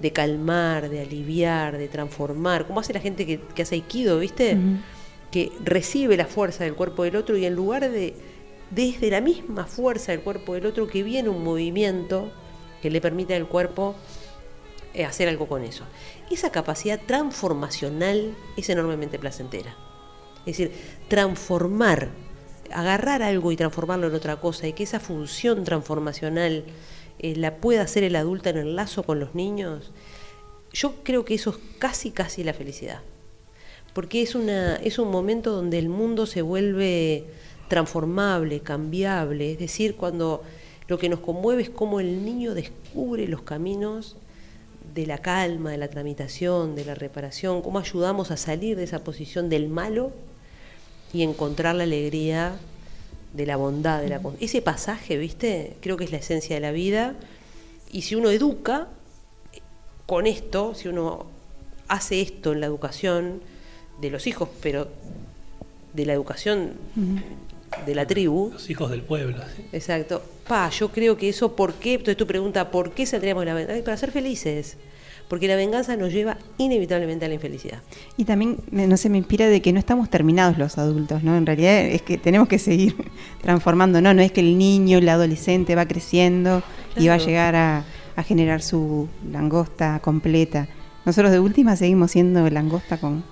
de 0.00 0.12
calmar, 0.12 0.88
de 0.88 1.02
aliviar, 1.02 1.78
de 1.78 1.86
transformar, 1.86 2.66
como 2.66 2.80
hace 2.80 2.92
la 2.92 3.00
gente 3.00 3.26
que, 3.26 3.40
que 3.40 3.62
hace 3.62 3.76
aikido, 3.76 4.18
¿viste? 4.18 4.58
Que 5.30 5.52
recibe 5.62 6.16
la 6.16 6.26
fuerza 6.26 6.64
del 6.64 6.74
cuerpo 6.74 7.04
del 7.04 7.14
otro 7.14 7.36
y 7.36 7.46
en 7.46 7.54
lugar 7.54 7.88
de, 7.88 8.14
desde 8.70 9.08
la 9.08 9.20
misma 9.20 9.66
fuerza 9.66 10.10
del 10.10 10.22
cuerpo 10.22 10.54
del 10.54 10.66
otro, 10.66 10.88
que 10.88 11.04
viene 11.04 11.28
un 11.28 11.44
movimiento 11.44 12.32
que 12.82 12.90
le 12.90 13.00
permite 13.00 13.36
al 13.36 13.46
cuerpo 13.46 13.94
eh, 14.94 15.04
hacer 15.04 15.28
algo 15.28 15.48
con 15.48 15.64
eso. 15.64 15.84
Esa 16.30 16.50
capacidad 16.50 17.00
transformacional 17.06 18.34
es 18.56 18.70
enormemente 18.70 19.18
placentera. 19.18 19.76
Es 20.46 20.58
decir, 20.58 20.72
transformar, 21.08 22.08
agarrar 22.70 23.22
algo 23.22 23.52
y 23.52 23.56
transformarlo 23.56 24.08
en 24.08 24.14
otra 24.14 24.40
cosa 24.40 24.66
y 24.66 24.72
que 24.72 24.82
esa 24.82 25.00
función 25.00 25.64
transformacional 25.64 26.64
eh, 27.18 27.36
la 27.36 27.56
pueda 27.56 27.82
hacer 27.82 28.04
el 28.04 28.16
adulto 28.16 28.48
en 28.48 28.58
el 28.58 28.76
lazo 28.76 29.02
con 29.02 29.20
los 29.20 29.34
niños, 29.34 29.92
yo 30.72 30.96
creo 31.04 31.24
que 31.24 31.34
eso 31.34 31.50
es 31.50 31.56
casi, 31.78 32.10
casi 32.10 32.42
la 32.42 32.52
felicidad. 32.52 33.00
Porque 33.92 34.22
es, 34.22 34.34
una, 34.34 34.76
es 34.76 34.98
un 34.98 35.10
momento 35.10 35.52
donde 35.52 35.78
el 35.78 35.88
mundo 35.88 36.26
se 36.26 36.42
vuelve 36.42 37.26
transformable, 37.68 38.60
cambiable, 38.60 39.52
es 39.52 39.58
decir, 39.58 39.96
cuando 39.96 40.42
lo 40.88 40.98
que 40.98 41.08
nos 41.08 41.20
conmueve 41.20 41.62
es 41.62 41.70
cómo 41.70 42.00
el 42.00 42.24
niño 42.24 42.54
descubre 42.54 43.26
los 43.28 43.42
caminos 43.42 44.16
de 44.94 45.06
la 45.06 45.18
calma, 45.18 45.72
de 45.72 45.78
la 45.78 45.88
tramitación, 45.88 46.76
de 46.76 46.84
la 46.84 46.94
reparación, 46.94 47.62
cómo 47.62 47.80
ayudamos 47.80 48.30
a 48.30 48.36
salir 48.36 48.76
de 48.76 48.84
esa 48.84 49.02
posición 49.02 49.48
del 49.48 49.68
malo 49.68 50.12
y 51.12 51.22
encontrar 51.22 51.74
la 51.74 51.82
alegría 51.82 52.56
de 53.32 53.46
la 53.46 53.56
bondad, 53.56 54.00
de 54.00 54.08
la 54.08 54.20
ese 54.38 54.62
pasaje, 54.62 55.16
¿viste? 55.16 55.76
Creo 55.80 55.96
que 55.96 56.04
es 56.04 56.12
la 56.12 56.18
esencia 56.18 56.54
de 56.54 56.60
la 56.60 56.70
vida. 56.70 57.14
Y 57.90 58.02
si 58.02 58.14
uno 58.14 58.30
educa 58.30 58.88
con 60.06 60.26
esto, 60.26 60.74
si 60.74 60.88
uno 60.88 61.26
hace 61.88 62.20
esto 62.20 62.52
en 62.52 62.60
la 62.60 62.66
educación 62.66 63.40
de 64.00 64.10
los 64.10 64.26
hijos, 64.28 64.48
pero 64.62 64.88
de 65.92 66.06
la 66.06 66.12
educación 66.12 66.74
de 67.86 67.94
la 67.94 68.06
tribu, 68.06 68.50
Los 68.52 68.68
hijos 68.70 68.90
del 68.90 69.02
pueblo. 69.02 69.36
¿sí? 69.56 69.64
Exacto. 69.72 70.22
Pa, 70.48 70.68
yo 70.70 70.90
creo 70.90 71.16
que 71.16 71.28
eso, 71.28 71.54
¿por 71.56 71.74
qué? 71.74 71.92
Entonces 71.94 72.16
tu 72.16 72.26
pregunta, 72.26 72.70
¿por 72.70 72.90
qué 72.92 73.06
saldríamos 73.06 73.42
de 73.42 73.46
la 73.46 73.54
venganza? 73.54 73.84
Para 73.84 73.96
ser 73.96 74.10
felices. 74.12 74.76
Porque 75.28 75.48
la 75.48 75.56
venganza 75.56 75.96
nos 75.96 76.12
lleva 76.12 76.36
inevitablemente 76.58 77.24
a 77.24 77.28
la 77.28 77.34
infelicidad. 77.34 77.78
Y 78.18 78.24
también, 78.26 78.58
me- 78.70 78.86
no 78.86 78.98
sé, 78.98 79.08
me 79.08 79.16
inspira 79.16 79.46
de 79.48 79.62
que 79.62 79.72
no 79.72 79.78
estamos 79.78 80.10
terminados 80.10 80.58
los 80.58 80.76
adultos, 80.76 81.22
¿no? 81.22 81.34
En 81.36 81.46
realidad 81.46 81.80
es 81.80 82.02
que 82.02 82.18
tenemos 82.18 82.46
que 82.46 82.58
seguir 82.58 82.94
transformando, 83.42 84.02
¿no? 84.02 84.12
No 84.12 84.20
es 84.20 84.32
que 84.32 84.40
el 84.40 84.58
niño, 84.58 84.98
el 84.98 85.08
adolescente 85.08 85.74
va 85.74 85.86
creciendo 85.88 86.62
y 86.96 87.08
va 87.08 87.14
a 87.14 87.18
llegar 87.18 87.56
a, 87.56 87.84
a 88.16 88.22
generar 88.22 88.60
su 88.60 89.08
langosta 89.32 89.98
completa. 90.00 90.68
Nosotros 91.06 91.32
de 91.32 91.40
última 91.40 91.74
seguimos 91.76 92.10
siendo 92.10 92.48
langosta 92.50 92.98
con, 92.98 93.24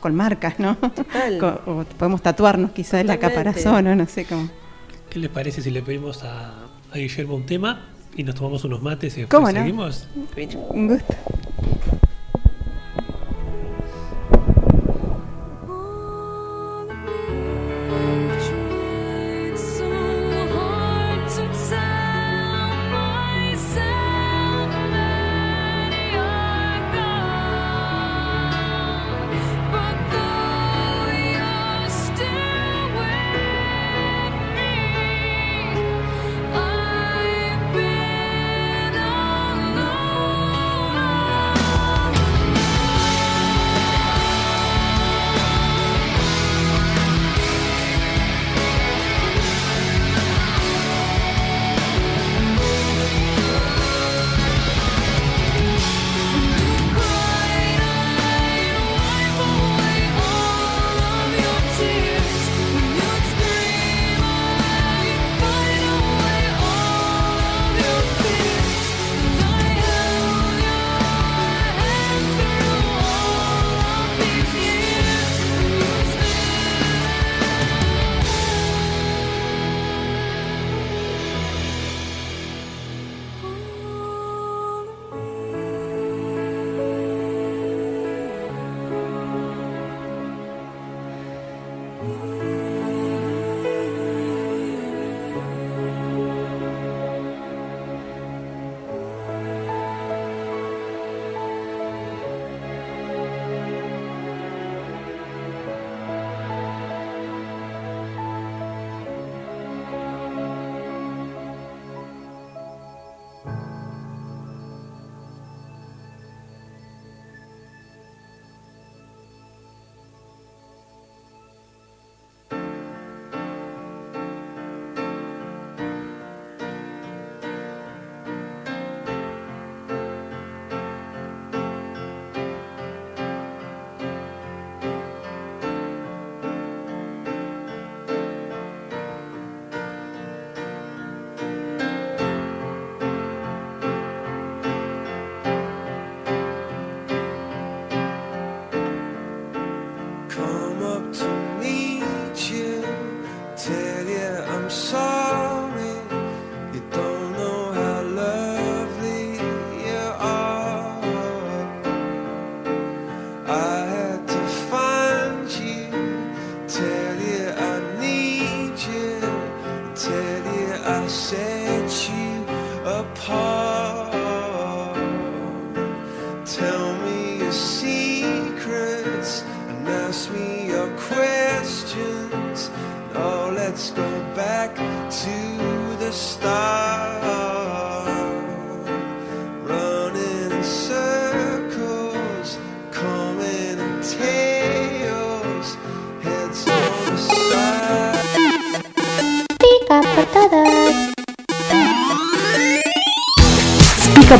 con 0.00 0.14
marcas, 0.14 0.58
¿no? 0.58 0.76
Total. 0.76 1.38
O 1.66 1.84
podemos 1.84 2.22
tatuarnos 2.22 2.70
quizás 2.72 3.04
la 3.04 3.14
Totalmente. 3.16 3.52
caparazón, 3.52 3.84
¿no? 3.84 3.94
No 3.94 4.06
sé 4.06 4.24
cómo. 4.24 4.48
¿Qué 5.10 5.18
les 5.18 5.30
parece 5.30 5.62
si 5.62 5.70
le 5.70 5.82
pedimos 5.82 6.22
a, 6.24 6.52
a 6.92 6.96
Guillermo 6.98 7.34
un 7.34 7.46
tema 7.46 7.86
y 8.16 8.22
nos 8.24 8.34
tomamos 8.34 8.64
unos 8.64 8.82
mates 8.82 9.16
y 9.16 9.20
después 9.22 9.38
¿Cómo 9.40 9.52
no? 9.52 9.58
seguimos? 9.60 10.08
Un 10.70 10.88
gusto. 10.88 11.14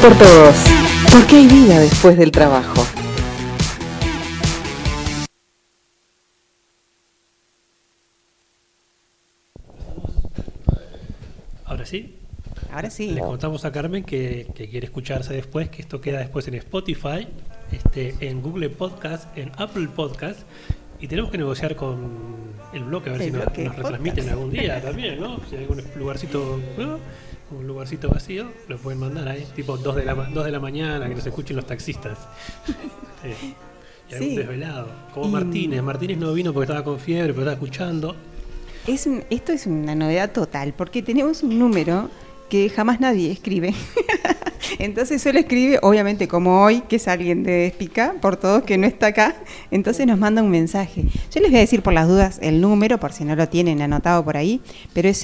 Por 0.02 0.16
todos, 0.16 0.54
porque 1.10 1.36
hay 1.36 1.48
vida 1.48 1.80
después 1.80 2.16
del 2.16 2.30
trabajo. 2.30 2.86
Ahora 11.64 11.84
sí, 11.84 12.16
Ahora 12.72 12.90
sí. 12.90 13.10
le 13.10 13.20
contamos 13.20 13.64
a 13.64 13.72
Carmen 13.72 14.04
que, 14.04 14.46
que 14.54 14.68
quiere 14.68 14.86
escucharse 14.86 15.34
después, 15.34 15.68
que 15.68 15.82
esto 15.82 16.00
queda 16.00 16.20
después 16.20 16.46
en 16.46 16.54
Spotify, 16.54 17.26
este, 17.72 18.14
en 18.20 18.40
Google 18.40 18.70
Podcast, 18.70 19.36
en 19.36 19.50
Apple 19.56 19.88
Podcast. 19.88 20.40
Y 21.00 21.08
tenemos 21.08 21.30
que 21.30 21.38
negociar 21.38 21.74
con 21.74 22.38
el 22.72 22.84
bloque 22.84 23.10
a 23.10 23.12
ver 23.14 23.22
El 23.22 23.28
si 23.28 23.32
nos, 23.32 23.76
retransmiten 23.76 24.28
algún 24.28 24.50
día 24.50 24.80
también, 24.82 25.20
¿no? 25.20 25.40
Si 25.48 25.56
hay 25.56 25.62
algún 25.62 25.82
lugarcito, 25.96 26.60
¿no? 26.76 26.98
Un 27.50 27.66
lugarcito 27.66 28.08
vacío, 28.08 28.46
lo 28.68 28.76
pueden 28.78 29.00
mandar 29.00 29.28
ahí, 29.28 29.46
tipo 29.56 29.76
2 29.76 29.96
de 29.96 30.04
la, 30.04 30.14
ma- 30.14 30.28
2 30.32 30.44
de 30.44 30.50
la 30.50 30.60
mañana, 30.60 31.08
que 31.08 31.14
nos 31.14 31.26
escuchen 31.26 31.56
los 31.56 31.66
taxistas. 31.66 32.18
Sí. 33.22 33.54
Y 34.10 34.14
algún 34.14 34.28
Sí. 34.30 34.36
desvelado. 34.36 34.88
Como 35.12 35.26
Y- 35.28 35.30
Martínez. 35.32 35.82
Martínez 35.82 36.16
no 36.16 36.32
vino 36.32 36.54
porque 36.54 36.64
estaba 36.64 36.82
con 36.82 36.98
fiebre, 36.98 37.34
pero 37.34 37.40
estaba 37.42 37.52
escuchando. 37.52 38.16
Es 38.86 39.06
un- 39.06 39.22
esto 39.28 39.52
es 39.52 39.66
una 39.66 39.94
novedad 39.94 40.32
total, 40.32 40.72
porque 40.74 41.02
tenemos 41.02 41.42
un 41.42 41.58
número 41.58 42.08
que 42.48 42.70
jamás 42.70 43.00
nadie 43.00 43.30
escribe. 43.30 43.74
Entonces 44.78 45.20
solo 45.20 45.38
escribe, 45.38 45.78
obviamente 45.82 46.26
como 46.28 46.62
hoy, 46.62 46.80
que 46.88 46.96
es 46.96 47.06
alguien 47.08 47.42
de 47.42 47.52
Despica, 47.52 48.14
por 48.22 48.36
todos 48.38 48.62
que 48.62 48.78
no 48.78 48.86
está 48.86 49.08
acá, 49.08 49.36
entonces 49.70 50.06
nos 50.06 50.18
manda 50.18 50.42
un 50.42 50.50
mensaje. 50.50 51.04
Yo 51.30 51.40
les 51.40 51.50
voy 51.50 51.58
a 51.58 51.60
decir 51.60 51.82
por 51.82 51.92
las 51.92 52.08
dudas 52.08 52.38
el 52.42 52.60
número, 52.62 52.98
por 52.98 53.12
si 53.12 53.24
no 53.24 53.36
lo 53.36 53.48
tienen 53.48 53.82
anotado 53.82 54.24
por 54.24 54.36
ahí, 54.38 54.60
pero 54.94 55.08
es 55.08 55.18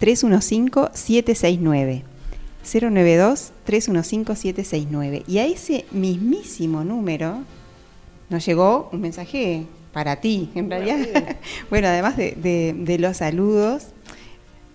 092-315-769. 0.00 2.02
092-315-769. 2.64 5.24
Y 5.26 5.38
a 5.38 5.46
ese 5.46 5.84
mismísimo 5.92 6.84
número 6.84 7.38
nos 8.28 8.44
llegó 8.44 8.90
un 8.92 9.00
mensaje 9.00 9.64
para 9.92 10.16
ti, 10.20 10.50
en 10.54 10.68
realidad. 10.70 11.36
bueno, 11.70 11.88
además 11.88 12.16
de, 12.16 12.32
de- 12.32 12.74
de 12.78 12.98
los 12.98 13.16
saludos. 13.18 13.84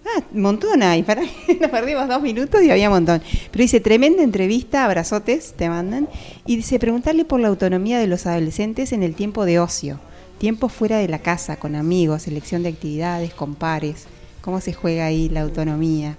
Ah, 0.05 0.21
montón 0.33 0.83
hay, 0.83 1.01
para 1.03 1.21
nos 1.61 1.69
perdimos 1.71 2.09
dos 2.09 2.21
minutos 2.21 2.61
y 2.61 2.69
había 2.69 2.89
montón. 2.89 3.21
Pero 3.51 3.61
dice, 3.61 3.79
tremenda 3.79 4.21
entrevista, 4.21 4.83
abrazotes, 4.83 5.53
te 5.53 5.69
mandan. 5.69 6.09
Y 6.45 6.57
dice, 6.57 6.77
preguntarle 6.79 7.23
por 7.23 7.39
la 7.39 7.47
autonomía 7.47 7.99
de 7.99 8.07
los 8.07 8.25
adolescentes 8.25 8.91
en 8.91 9.01
el 9.03 9.15
tiempo 9.15 9.45
de 9.45 9.59
ocio. 9.59 9.99
Tiempo 10.39 10.67
fuera 10.67 10.97
de 10.97 11.07
la 11.07 11.19
casa, 11.19 11.55
con 11.55 11.75
amigos, 11.75 12.23
selección 12.23 12.63
de 12.63 12.69
actividades, 12.69 13.33
con 13.33 13.55
pares. 13.55 14.07
¿Cómo 14.43 14.61
se 14.61 14.73
juega 14.73 15.05
ahí 15.05 15.29
la 15.29 15.41
autonomía? 15.41 16.17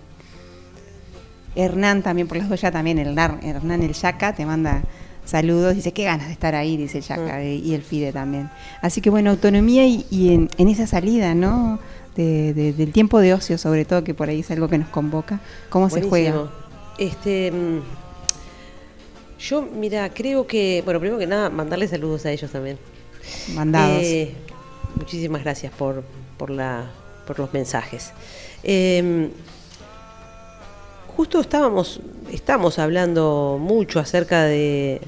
Hernán 1.55 2.03
también, 2.03 2.27
por 2.27 2.37
las 2.39 2.49
dos 2.49 2.61
ya 2.61 2.73
también, 2.73 2.99
el 2.99 3.09
Hernán, 3.09 3.39
Hernán 3.43 3.83
el 3.83 3.93
Yaca 3.93 4.35
te 4.35 4.45
manda 4.45 4.83
saludos, 5.25 5.75
dice, 5.77 5.93
qué 5.93 6.05
ganas 6.05 6.27
de 6.27 6.33
estar 6.33 6.55
ahí, 6.55 6.77
dice 6.77 7.01
Yaca, 7.01 7.45
y 7.45 7.75
el 7.75 7.83
Fide 7.83 8.13
también. 8.13 8.51
Así 8.83 9.01
que 9.01 9.09
bueno, 9.11 9.31
autonomía 9.31 9.87
y, 9.87 10.05
y 10.11 10.33
en, 10.35 10.49
en 10.59 10.69
esa 10.69 10.87
salida, 10.87 11.35
¿no? 11.35 11.79
De- 12.17 12.53
de- 12.55 12.73
del 12.73 12.93
tiempo 12.93 13.19
de 13.21 13.35
ocio, 13.35 13.57
sobre 13.59 13.85
todo, 13.85 14.03
que 14.05 14.15
por 14.15 14.29
ahí 14.29 14.41
es 14.41 14.51
algo 14.51 14.69
que 14.69 14.79
nos 14.79 14.89
convoca, 14.89 15.41
¿cómo 15.69 15.89
se 15.91 16.03
juega? 16.03 16.51
Este, 16.99 17.51
mm, 17.53 17.81
yo, 19.41 19.63
mira, 19.63 20.09
creo 20.11 20.47
que, 20.47 20.83
bueno, 20.85 20.99
primero 21.01 21.19
que 21.19 21.27
nada, 21.27 21.51
mandarle 21.51 21.89
saludos 21.89 22.25
a 22.27 22.31
ellos 22.33 22.51
también. 22.51 22.79
Mandados. 23.55 24.03
Eh, 24.03 24.35
muchísimas 24.97 25.43
gracias 25.43 25.73
por, 25.73 26.05
por, 26.37 26.51
la, 26.51 26.91
por 27.27 27.39
los 27.39 27.53
mensajes. 27.53 28.13
Eh, 28.63 29.29
justo 31.17 31.41
estábamos, 31.41 32.01
estamos 32.33 32.79
hablando 32.79 33.59
mucho 33.61 34.01
acerca 34.01 34.45
de, 34.45 35.01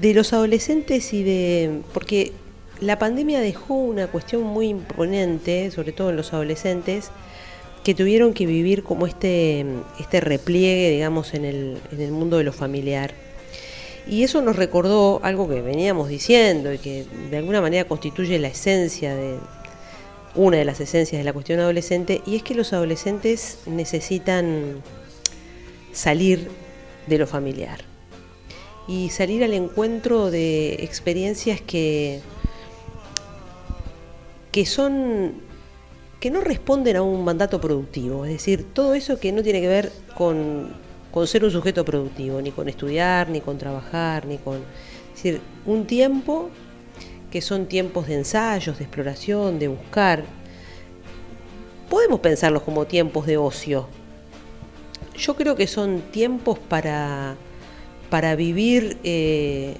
de 0.00 0.14
los 0.14 0.32
adolescentes 0.32 1.12
y 1.12 1.22
de. 1.22 1.80
porque 1.92 2.32
la 2.80 2.98
pandemia 2.98 3.40
dejó 3.40 3.74
una 3.74 4.08
cuestión 4.08 4.42
muy 4.42 4.68
imponente, 4.68 5.70
sobre 5.70 5.92
todo 5.92 6.10
en 6.10 6.16
los 6.16 6.32
adolescentes, 6.32 7.10
que 7.84 7.94
tuvieron 7.94 8.34
que 8.34 8.46
vivir 8.46 8.82
como 8.82 9.06
este, 9.06 9.64
este 10.00 10.20
repliegue, 10.20 10.90
digamos, 10.90 11.34
en 11.34 11.44
el, 11.44 11.78
en 11.92 12.00
el 12.00 12.10
mundo 12.10 12.38
de 12.38 12.44
lo 12.44 12.52
familiar. 12.52 13.14
Y 14.06 14.22
eso 14.22 14.42
nos 14.42 14.56
recordó 14.56 15.20
algo 15.22 15.48
que 15.48 15.62
veníamos 15.62 16.08
diciendo 16.08 16.72
y 16.72 16.78
que 16.78 17.06
de 17.30 17.38
alguna 17.38 17.60
manera 17.60 17.86
constituye 17.86 18.38
la 18.38 18.48
esencia 18.48 19.14
de 19.14 19.38
una 20.34 20.56
de 20.56 20.64
las 20.64 20.80
esencias 20.80 21.20
de 21.20 21.24
la 21.24 21.32
cuestión 21.32 21.60
adolescente, 21.60 22.22
y 22.26 22.36
es 22.36 22.42
que 22.42 22.54
los 22.54 22.72
adolescentes 22.72 23.58
necesitan 23.66 24.82
salir 25.92 26.48
de 27.06 27.18
lo 27.18 27.26
familiar 27.26 27.80
y 28.88 29.10
salir 29.10 29.44
al 29.44 29.54
encuentro 29.54 30.30
de 30.30 30.74
experiencias 30.74 31.60
que, 31.60 32.20
que 34.52 34.66
son 34.66 35.42
que 36.20 36.30
no 36.30 36.40
responden 36.40 36.96
a 36.96 37.02
un 37.02 37.22
mandato 37.22 37.60
productivo, 37.60 38.24
es 38.24 38.32
decir, 38.32 38.64
todo 38.72 38.94
eso 38.94 39.20
que 39.20 39.30
no 39.30 39.42
tiene 39.42 39.60
que 39.60 39.68
ver 39.68 39.92
con, 40.16 40.72
con 41.10 41.26
ser 41.26 41.44
un 41.44 41.50
sujeto 41.50 41.84
productivo, 41.84 42.40
ni 42.40 42.50
con 42.50 42.66
estudiar, 42.66 43.28
ni 43.28 43.42
con 43.42 43.58
trabajar, 43.58 44.24
ni 44.24 44.38
con... 44.38 44.56
Es 45.14 45.22
decir, 45.22 45.42
un 45.66 45.86
tiempo 45.86 46.48
que 47.34 47.40
son 47.40 47.66
tiempos 47.66 48.06
de 48.06 48.14
ensayos, 48.14 48.78
de 48.78 48.84
exploración, 48.84 49.58
de 49.58 49.66
buscar. 49.66 50.22
Podemos 51.90 52.20
pensarlos 52.20 52.62
como 52.62 52.86
tiempos 52.86 53.26
de 53.26 53.38
ocio. 53.38 53.88
Yo 55.18 55.34
creo 55.34 55.56
que 55.56 55.66
son 55.66 56.00
tiempos 56.12 56.60
para, 56.60 57.34
para 58.08 58.36
vivir 58.36 58.98
eh, 59.02 59.74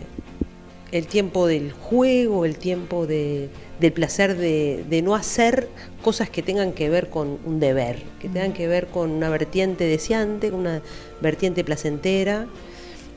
el 0.91 1.07
tiempo 1.07 1.47
del 1.47 1.71
juego, 1.71 2.45
el 2.45 2.59
tiempo 2.59 3.07
de, 3.07 3.51
del 3.79 3.93
placer 3.93 4.37
de, 4.37 5.03
no 5.05 5.15
hacer 5.15 5.69
cosas 6.03 6.29
que 6.29 6.43
tengan 6.43 6.73
que 6.73 6.91
ver 6.91 7.09
con 7.09 7.39
un 7.45 7.61
deber, 7.61 8.03
que 8.19 8.29
tengan 8.29 8.53
que 8.53 8.67
ver 8.67 8.89
con 8.89 9.13
una 9.13 9.31
vertiente 9.31 9.85
deseante, 9.85 10.51
con 10.51 10.59
una 10.59 10.83
vertiente 11.21 11.63
placentera. 11.63 12.49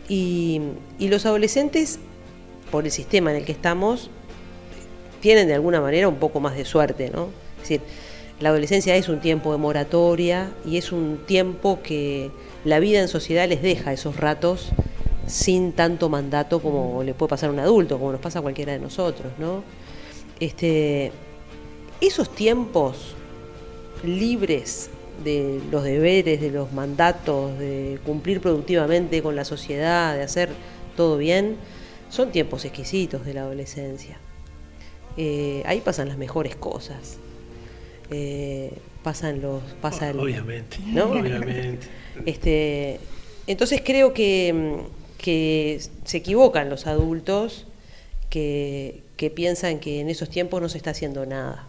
Y 0.08 0.62
los 1.00 1.26
adolescentes, 1.26 1.98
por 2.70 2.86
el 2.86 2.92
sistema 2.92 3.32
en 3.32 3.38
el 3.38 3.46
que 3.46 3.52
estamos, 3.52 4.12
tienen 5.20 5.48
de 5.48 5.54
alguna 5.54 5.82
manera 5.82 6.08
un 6.08 6.16
poco 6.16 6.40
más 6.40 6.56
de 6.56 6.66
suerte, 6.66 7.10
¿no? 7.10 7.30
Es 7.58 7.70
decir, 7.70 7.82
la 8.40 8.50
adolescencia 8.50 8.96
es 8.96 9.10
un 9.10 9.20
tiempo 9.20 9.52
de 9.52 9.58
moratoria 9.58 10.52
y 10.66 10.78
es 10.78 10.92
un 10.92 11.20
tiempo 11.26 11.80
que 11.82 12.30
la 12.66 12.80
vida 12.80 13.00
en 13.00 13.08
sociedad 13.08 13.48
les 13.48 13.62
deja 13.62 13.94
esos 13.94 14.18
ratos 14.18 14.70
sin 15.26 15.74
tanto 15.74 16.08
mandato 16.08 16.62
como 16.62 17.04
le 17.04 17.14
puede 17.14 17.30
pasar 17.30 17.50
a 17.50 17.54
un 17.54 17.60
adulto, 17.60 17.98
como 17.98 18.12
nos 18.12 18.22
pasa 18.22 18.40
a 18.40 18.42
cualquiera 18.42 18.74
de 18.74 18.80
nosotros, 18.80 19.34
¿no? 19.40 19.64
Este, 20.40 21.12
esos 22.00 22.30
tiempos 22.30 23.16
libres 24.04 24.90
de 25.24 25.60
los 25.72 25.84
deberes, 25.84 26.40
de 26.40 26.52
los 26.52 26.72
mandatos, 26.72 27.58
de 27.58 28.00
cumplir 28.06 28.40
productivamente 28.40 29.22
con 29.24 29.36
la 29.36 29.46
sociedad, 29.46 30.16
de 30.16 30.22
hacer 30.22 30.50
todo 30.96 31.18
bien, 31.18 31.58
son 32.10 32.32
tiempos 32.32 32.66
exquisitos 32.66 33.26
de 33.26 33.34
la 33.34 33.42
adolescencia. 33.42 34.20
Eh, 35.18 35.64
ahí 35.66 35.82
pasan 35.82 36.08
las 36.08 36.18
mejores 36.18 36.56
cosas. 36.56 37.18
Eh, 38.12 38.72
pasan 39.04 39.42
los. 39.42 39.62
Pasa 39.82 40.10
el- 40.12 40.20
Obviamente. 40.20 40.78
¿no? 40.86 41.06
Obviamente. 41.12 41.88
Este, 42.26 43.00
entonces 43.48 43.82
creo 43.84 44.14
que, 44.14 44.78
que 45.18 45.80
se 46.06 46.18
equivocan 46.18 46.70
los 46.70 46.88
adultos 46.88 47.66
que, 48.30 49.02
que 49.18 49.30
piensan 49.30 49.80
que 49.80 50.00
en 50.02 50.10
esos 50.10 50.30
tiempos 50.30 50.62
no 50.62 50.70
se 50.70 50.78
está 50.78 50.92
haciendo 50.92 51.26
nada. 51.26 51.68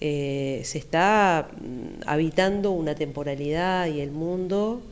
Eh, 0.00 0.60
se 0.64 0.78
está 0.78 1.48
mm, 1.60 2.02
habitando 2.06 2.70
una 2.72 2.94
temporalidad 2.94 3.86
y 3.86 4.00
el 4.00 4.10
mundo, 4.10 4.82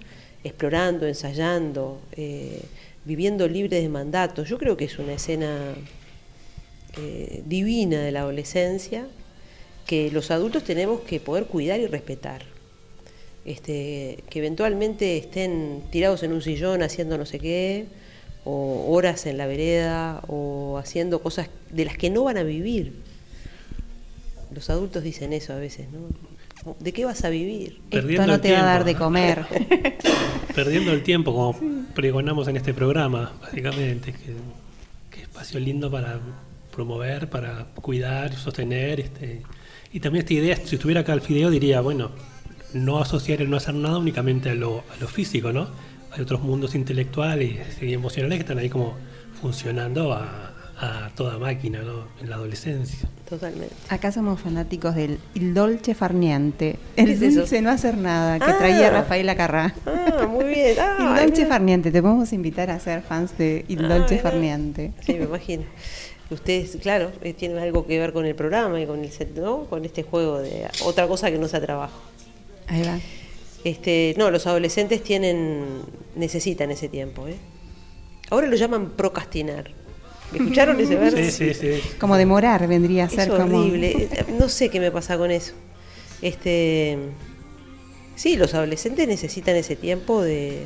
explorando, 0.44 1.06
ensayando, 1.06 2.00
eh, 2.16 2.62
viviendo 3.04 3.46
libre 3.48 3.80
de 3.80 3.88
mandatos. 3.88 4.48
Yo 4.48 4.58
creo 4.58 4.76
que 4.76 4.84
es 4.86 4.98
una 4.98 5.12
escena 5.14 5.74
eh, 6.98 7.42
divina 7.46 8.00
de 8.00 8.12
la 8.12 8.20
adolescencia 8.20 9.06
que 9.86 10.10
los 10.10 10.30
adultos 10.30 10.64
tenemos 10.64 11.00
que 11.00 11.20
poder 11.20 11.46
cuidar 11.46 11.80
y 11.80 11.86
respetar. 11.86 12.42
Este, 13.44 14.22
que 14.30 14.38
eventualmente 14.38 15.16
estén 15.16 15.82
tirados 15.90 16.22
en 16.22 16.32
un 16.32 16.42
sillón 16.42 16.82
haciendo 16.82 17.18
no 17.18 17.26
sé 17.26 17.40
qué, 17.40 17.86
o 18.44 18.86
horas 18.88 19.26
en 19.26 19.36
la 19.38 19.46
vereda, 19.46 20.22
o 20.28 20.78
haciendo 20.78 21.20
cosas 21.20 21.48
de 21.70 21.84
las 21.84 21.96
que 21.96 22.10
no 22.10 22.24
van 22.24 22.38
a 22.38 22.42
vivir. 22.42 22.92
Los 24.54 24.70
adultos 24.70 25.02
dicen 25.02 25.32
eso 25.32 25.52
a 25.52 25.56
veces, 25.56 25.86
¿no? 25.90 26.74
¿De 26.78 26.92
qué 26.92 27.04
vas 27.04 27.24
a 27.24 27.30
vivir? 27.30 27.80
Perdiendo 27.90 28.22
Esto 28.22 28.32
no 28.32 28.40
te 28.40 28.52
va 28.52 28.60
a 28.60 28.64
dar 28.64 28.84
de 28.84 28.94
comer. 28.94 29.44
Perdiendo 30.54 30.92
el 30.92 31.02
tiempo, 31.02 31.32
como 31.32 31.56
pregonamos 31.94 32.46
en 32.46 32.56
este 32.56 32.72
programa, 32.72 33.32
básicamente. 33.40 34.12
Que, 34.12 34.34
que 35.10 35.22
espacio 35.22 35.58
lindo 35.58 35.90
para 35.90 36.20
promover, 36.72 37.30
para 37.30 37.66
cuidar, 37.74 38.32
sostener. 38.34 38.98
Este, 39.00 39.42
y 39.92 40.00
también 40.00 40.22
esta 40.24 40.34
idea, 40.34 40.56
si 40.56 40.74
estuviera 40.76 41.02
acá 41.02 41.12
el 41.12 41.20
Fideo, 41.20 41.50
diría, 41.50 41.80
bueno, 41.80 42.10
no 42.72 42.98
asociar 42.98 43.40
el 43.42 43.50
no 43.50 43.56
hacer 43.56 43.74
nada 43.74 43.98
únicamente 43.98 44.50
a 44.50 44.54
lo, 44.54 44.78
a 44.78 45.00
lo 45.00 45.06
físico, 45.06 45.52
¿no? 45.52 45.68
Hay 46.12 46.20
otros 46.22 46.42
mundos 46.42 46.74
intelectuales 46.74 47.80
y 47.82 47.92
emocionales 47.92 48.38
que 48.38 48.42
están 48.42 48.58
ahí 48.58 48.68
como 48.68 48.94
funcionando 49.40 50.12
a, 50.12 50.52
a 50.78 51.10
toda 51.14 51.38
máquina, 51.38 51.80
¿no? 51.82 52.06
En 52.20 52.28
la 52.30 52.36
adolescencia. 52.36 53.08
Totalmente. 53.28 53.74
Acá 53.88 54.12
somos 54.12 54.40
fanáticos 54.40 54.94
del 54.94 55.18
Il 55.34 55.54
Dolce 55.54 55.94
Farniente, 55.94 56.78
¿Qué 56.96 57.02
el 57.02 57.10
es 57.12 57.22
eso? 57.22 57.40
dulce 57.40 57.62
no 57.62 57.70
hacer 57.70 57.96
nada, 57.96 58.38
que 58.38 58.50
Ah. 58.50 58.58
traía 58.58 58.90
Rafaela 58.90 59.34
Carrá. 59.36 59.74
Ah, 59.86 60.26
muy 60.30 60.44
bien. 60.44 60.76
Ah, 60.80 60.96
Il 60.98 61.26
Dolce 61.28 61.42
mira. 61.42 61.48
Farniente, 61.54 61.90
te 61.90 62.02
podemos 62.02 62.32
invitar 62.34 62.70
a 62.70 62.78
ser 62.78 63.00
fans 63.02 63.36
de 63.38 63.64
Il 63.68 63.84
Ah, 63.86 63.88
Dolce 63.88 64.16
mira. 64.16 64.30
Farniente. 64.30 64.92
Sí, 65.00 65.14
me 65.14 65.24
imagino. 65.24 65.64
Ustedes, 66.32 66.76
claro, 66.80 67.12
eh, 67.22 67.32
tienen 67.34 67.58
algo 67.58 67.86
que 67.86 67.98
ver 67.98 68.12
con 68.12 68.24
el 68.26 68.34
programa 68.34 68.80
y 68.80 68.86
con 68.86 69.00
el 69.04 69.10
set, 69.12 69.34
¿no? 69.36 69.64
Con 69.64 69.84
este 69.84 70.02
juego 70.02 70.38
de 70.40 70.66
otra 70.84 71.06
cosa 71.06 71.30
que 71.30 71.38
no 71.38 71.48
sea 71.48 71.60
trabajo. 71.60 71.98
Ahí 72.68 72.82
va. 72.82 72.98
Este, 73.64 74.14
no, 74.16 74.30
los 74.30 74.46
adolescentes 74.46 75.02
tienen 75.04 75.82
necesitan 76.16 76.70
ese 76.70 76.88
tiempo, 76.88 77.28
¿eh? 77.28 77.36
Ahora 78.30 78.46
lo 78.46 78.56
llaman 78.56 78.90
procrastinar. 78.90 79.70
¿Escucharon 80.32 80.80
ese 80.80 80.96
verbo? 80.96 81.16
Sí, 81.18 81.30
sí, 81.30 81.54
sí. 81.54 81.80
Como 82.00 82.16
demorar 82.16 82.66
vendría 82.66 83.04
a 83.04 83.06
Es 83.06 83.12
ser 83.12 83.28
como... 83.28 83.58
horrible. 83.58 83.90
Eh, 84.12 84.24
No 84.38 84.48
sé 84.48 84.68
qué 84.70 84.80
me 84.80 84.90
pasa 84.90 85.18
con 85.18 85.30
eso. 85.30 85.52
Este, 86.22 86.96
sí, 88.16 88.36
los 88.36 88.54
adolescentes 88.54 89.06
necesitan 89.06 89.56
ese 89.56 89.76
tiempo 89.76 90.22
de, 90.22 90.62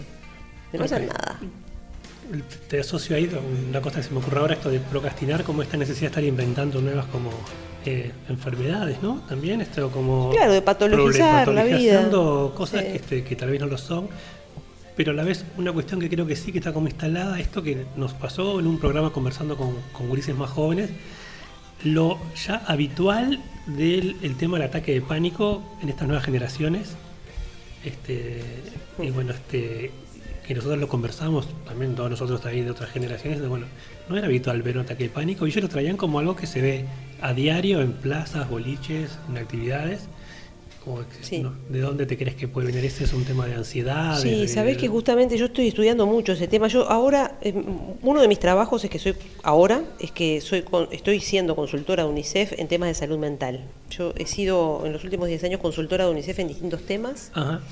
de 0.73 0.79
no 0.79 0.85
hacer 0.85 1.03
Ok. 1.03 1.09
nada. 1.09 1.41
Te 2.69 2.81
asocio 2.81 3.17
ahí 3.17 3.31
una 3.69 3.81
cosa 3.81 3.99
que 3.99 4.05
se 4.05 4.11
me 4.11 4.19
ocurre 4.19 4.39
ahora, 4.41 4.55
esto 4.55 4.71
de 4.71 4.81
procrastinar, 4.81 5.45
como 5.45 5.63
esta 5.63 5.77
necesidad 5.77 6.03
de 6.03 6.07
estar 6.07 6.25
inventando 6.25 6.81
nuevas 6.81 7.07
como 7.07 7.31
eh, 7.85 8.13
enfermedades, 8.29 9.03
¿no? 9.03 9.23
También 9.29 9.61
esto 9.61 9.91
como... 9.91 10.31
Claro, 10.31 10.53
de 10.53 10.63
patologizar 10.63 11.49
la 11.49 11.65
vida. 11.65 11.77
patologizando 11.77 12.55
cosas 12.57 12.81
Sí. 12.83 12.87
que, 12.89 12.97
este, 12.97 13.25
que 13.25 13.37
tal 13.37 13.51
vez 13.51 13.61
no 13.61 13.67
lo 13.67 13.79
son, 13.79 14.09
pero 14.97 15.13
a 15.13 15.15
la 15.15 15.23
vez 15.25 15.45
una 15.57 15.73
cuestión 15.73 16.01
que 16.01 16.09
creo 16.09 16.27
que 16.27 16.37
sí 16.37 16.53
que 16.53 16.59
está 16.59 16.73
como 16.73 16.89
instalada, 16.89 17.39
esto 17.39 17.63
que 17.63 17.87
nos 17.97 18.13
pasó 18.15 18.59
en 18.59 18.67
un 18.67 18.79
programa 18.79 19.13
conversando 19.13 19.57
con, 19.57 19.75
con 19.93 20.09
gurises 20.09 20.35
más 20.35 20.51
jóvenes, 20.51 20.91
lo 21.85 22.19
ya 22.47 22.57
habitual 22.67 23.41
del 23.67 24.17
el 24.23 24.37
tema 24.37 24.59
del 24.59 24.67
ataque 24.69 24.93
de 24.93 25.03
pánico 25.03 25.63
en 25.83 25.91
estas 25.91 26.09
nuevas 26.09 26.25
generaciones. 26.25 26.97
Este, 27.85 28.43
y 28.99 29.11
bueno, 29.11 29.33
este, 29.33 29.93
que 30.47 30.55
nosotros 30.55 30.79
lo 30.79 30.89
conversamos, 30.89 31.49
también 31.65 31.95
todos 31.95 32.11
nosotros 32.11 32.45
ahí 32.47 32.63
de 32.63 32.71
otras 32.71 32.91
generaciones, 32.91 33.41
de, 33.41 33.49
bueno, 33.49 33.67
no 34.09 34.17
era 34.17 34.27
habitual 34.27 34.63
ver 34.63 34.77
un 34.77 34.85
ataque 34.85 35.09
pánico 35.09 35.47
y 35.47 35.51
ellos 35.51 35.63
lo 35.63 35.69
traían 35.69 35.97
como 35.97 36.21
algo 36.21 36.37
que 36.37 36.47
se 36.47 36.61
ve 36.63 36.85
a 37.21 37.33
diario 37.33 37.81
en 37.81 37.93
plazas, 37.93 38.49
boliches, 38.49 39.19
en 39.29 39.39
actividades. 39.39 40.09
Como 40.87 40.99
que, 41.01 41.17
Sí. 41.23 41.41
¿no? 41.41 41.53
¿De 41.69 41.81
dónde 41.81 42.07
te 42.07 42.17
crees 42.17 42.37
que 42.37 42.47
puede 42.47 42.69
venir 42.69 42.85
ese? 42.85 43.03
¿Es 43.03 43.13
un 43.13 43.25
tema 43.25 43.45
de 43.45 43.57
ansiedad? 43.57 44.21
Sí, 44.21 44.43
de- 44.43 44.49
sabés 44.49 44.77
que 44.79 44.87
justamente 44.87 45.37
yo 45.37 45.47
estoy 45.47 45.67
estudiando 45.67 46.07
mucho 46.07 46.33
ese 46.35 46.47
tema. 46.47 46.69
Yo 46.69 46.89
ahora, 46.89 47.37
eh, 47.43 47.53
uno 48.03 48.21
de 48.23 48.29
mis 48.29 48.39
trabajos 48.39 48.85
es 48.85 48.91
que 48.91 49.01
soy, 49.01 49.17
ahora, 49.43 49.83
es 49.99 50.13
que 50.13 50.41
soy 50.41 50.63
con- 50.63 50.87
estoy 50.93 51.19
siendo 51.19 51.57
consultora 51.57 52.05
de 52.05 52.09
UNICEF 52.11 52.53
en 52.57 52.69
temas 52.69 52.87
de 52.89 52.95
salud 52.95 53.19
mental. 53.19 53.65
Yo 53.91 54.13
he 54.17 54.27
sido 54.27 54.87
en 54.87 54.93
los 54.93 55.03
últimos 55.03 55.27
10 55.27 55.43
años 55.43 55.61
consultora 55.61 56.05
de 56.05 56.13
UNICEF 56.13 56.39
en 56.39 56.47
distintos 56.49 56.83
temas 56.83 57.33
Ajá. 57.35 57.63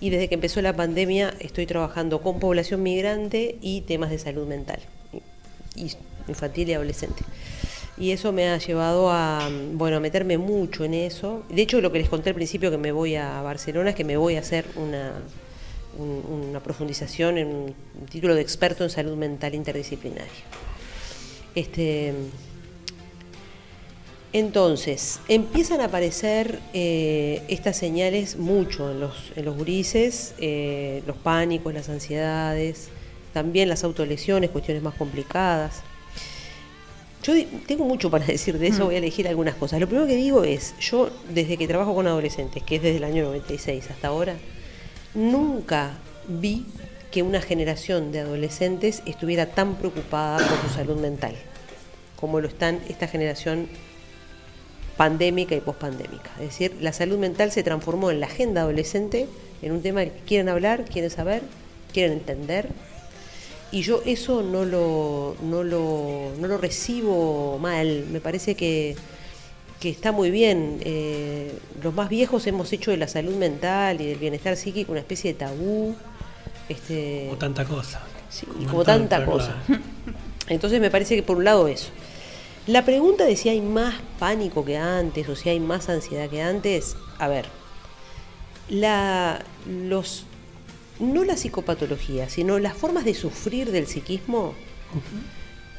y 0.00 0.08
desde 0.08 0.28
que 0.28 0.34
empezó 0.34 0.62
la 0.62 0.74
pandemia 0.74 1.34
estoy 1.40 1.66
trabajando 1.66 2.22
con 2.22 2.40
población 2.40 2.82
migrante 2.82 3.56
y 3.60 3.82
temas 3.82 4.08
de 4.08 4.18
salud 4.18 4.46
mental, 4.46 4.78
y 5.76 5.92
infantil 6.26 6.70
y 6.70 6.72
adolescente. 6.72 7.22
Y 8.02 8.10
eso 8.10 8.32
me 8.32 8.48
ha 8.48 8.58
llevado 8.58 9.12
a, 9.12 9.48
bueno, 9.74 9.98
a 9.98 10.00
meterme 10.00 10.36
mucho 10.36 10.82
en 10.84 10.92
eso. 10.92 11.44
De 11.48 11.62
hecho, 11.62 11.80
lo 11.80 11.92
que 11.92 12.00
les 12.00 12.08
conté 12.08 12.30
al 12.30 12.34
principio 12.34 12.68
que 12.68 12.76
me 12.76 12.90
voy 12.90 13.14
a 13.14 13.40
Barcelona 13.42 13.90
es 13.90 13.94
que 13.94 14.02
me 14.02 14.16
voy 14.16 14.34
a 14.34 14.40
hacer 14.40 14.64
una, 14.74 15.12
un- 15.96 16.48
una 16.48 16.58
profundización 16.58 17.38
en 17.38 17.46
un 17.46 17.74
título 18.10 18.34
de 18.34 18.40
experto 18.40 18.82
en 18.82 18.90
salud 18.90 19.16
mental 19.16 19.54
interdisciplinaria. 19.54 20.32
Este, 21.54 22.12
entonces, 24.32 25.20
empiezan 25.28 25.80
a 25.80 25.84
aparecer 25.84 26.58
eh, 26.74 27.42
estas 27.46 27.76
señales 27.76 28.36
mucho 28.36 28.90
en 28.90 28.98
los, 28.98 29.30
en 29.36 29.44
los 29.44 29.56
gurises, 29.56 30.34
eh, 30.38 31.04
los 31.06 31.16
pánicos, 31.18 31.72
las 31.72 31.88
ansiedades, 31.88 32.88
también 33.32 33.68
las 33.68 33.84
autolesiones, 33.84 34.50
cuestiones 34.50 34.82
más 34.82 34.94
complicadas. 34.94 35.84
Yo 37.22 37.34
tengo 37.66 37.84
mucho 37.84 38.10
para 38.10 38.24
decir 38.26 38.58
de 38.58 38.68
eso, 38.68 38.86
voy 38.86 38.96
a 38.96 38.98
elegir 38.98 39.28
algunas 39.28 39.54
cosas. 39.54 39.80
Lo 39.80 39.86
primero 39.86 40.06
que 40.06 40.16
digo 40.16 40.44
es, 40.44 40.74
yo 40.80 41.10
desde 41.28 41.56
que 41.56 41.66
trabajo 41.68 41.94
con 41.94 42.06
adolescentes, 42.06 42.62
que 42.62 42.76
es 42.76 42.82
desde 42.82 42.96
el 42.98 43.04
año 43.04 43.24
96 43.24 43.90
hasta 43.90 44.08
ahora, 44.08 44.36
nunca 45.14 45.98
vi 46.28 46.66
que 47.10 47.22
una 47.22 47.42
generación 47.42 48.10
de 48.10 48.20
adolescentes 48.20 49.02
estuviera 49.06 49.46
tan 49.46 49.76
preocupada 49.76 50.38
por 50.38 50.68
su 50.68 50.74
salud 50.74 50.96
mental 50.96 51.34
como 52.22 52.40
lo 52.40 52.46
están 52.46 52.78
esta 52.88 53.08
generación 53.08 53.66
pandémica 54.96 55.56
y 55.56 55.60
pospandémica. 55.60 56.30
Es 56.38 56.50
decir, 56.50 56.76
la 56.80 56.92
salud 56.92 57.18
mental 57.18 57.50
se 57.50 57.64
transformó 57.64 58.12
en 58.12 58.20
la 58.20 58.26
agenda 58.26 58.60
adolescente 58.60 59.26
en 59.60 59.72
un 59.72 59.82
tema 59.82 60.04
que 60.04 60.12
quieren 60.24 60.48
hablar, 60.48 60.84
quieren 60.84 61.10
saber, 61.10 61.42
quieren 61.92 62.12
entender. 62.12 62.68
Y 63.72 63.82
yo 63.82 64.02
eso 64.04 64.42
no 64.42 64.64
lo, 64.64 65.34
no 65.42 65.64
lo, 65.64 66.32
no 66.38 66.46
lo 66.46 66.58
recibo 66.58 67.58
mal. 67.58 68.06
Me 68.10 68.20
parece 68.20 68.54
que, 68.54 68.94
que 69.80 69.88
está 69.88 70.12
muy 70.12 70.30
bien. 70.30 70.78
Eh, 70.84 71.52
los 71.82 71.94
más 71.94 72.08
viejos 72.10 72.46
hemos 72.46 72.72
hecho 72.72 72.90
de 72.90 72.98
la 72.98 73.08
salud 73.08 73.34
mental 73.34 74.00
y 74.00 74.06
del 74.06 74.18
bienestar 74.18 74.56
psíquico 74.56 74.92
una 74.92 75.00
especie 75.00 75.32
de 75.32 75.38
tabú. 75.38 75.96
Este, 76.68 77.24
Como 77.28 77.38
tanta 77.38 77.64
cosa. 77.64 78.02
Sí, 78.28 78.46
Como 78.46 78.68
como 78.68 78.84
tanta 78.84 79.16
tanta 79.18 79.32
cosa. 79.32 79.56
Entonces 80.48 80.80
me 80.80 80.90
parece 80.90 81.16
que 81.16 81.22
por 81.22 81.38
un 81.38 81.44
lado 81.44 81.66
eso. 81.66 81.88
La 82.66 82.84
pregunta 82.84 83.24
de 83.24 83.36
si 83.36 83.48
hay 83.48 83.60
más 83.60 83.94
pánico 84.18 84.64
que 84.64 84.76
antes 84.76 85.28
o 85.28 85.34
si 85.34 85.48
hay 85.48 85.58
más 85.58 85.88
ansiedad 85.88 86.28
que 86.28 86.42
antes, 86.42 86.94
a 87.18 87.26
ver, 87.26 87.46
la, 88.68 89.42
los, 89.66 90.26
no 91.02 91.24
la 91.24 91.36
psicopatología, 91.36 92.28
sino 92.28 92.58
las 92.58 92.74
formas 92.74 93.04
de 93.04 93.14
sufrir 93.14 93.70
del 93.70 93.86
psiquismo, 93.86 94.54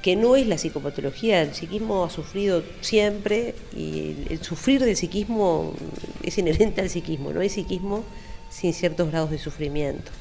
que 0.02 0.16
no 0.16 0.36
es 0.36 0.46
la 0.48 0.58
psicopatología, 0.58 1.42
el 1.42 1.54
psiquismo 1.54 2.04
ha 2.04 2.10
sufrido 2.10 2.64
siempre 2.82 3.56
y 3.76 4.00
el, 4.00 4.28
el 4.32 4.44
sufrir 4.44 4.84
del 4.84 4.98
psiquismo 4.98 5.74
es 6.22 6.38
inherente 6.38 6.82
al 6.82 6.90
psiquismo, 6.90 7.32
no 7.32 7.40
hay 7.40 7.50
psiquismo 7.50 8.04
sin 8.50 8.74
ciertos 8.74 9.10
grados 9.10 9.32
de 9.32 9.40
sufrimiento. 9.40 10.12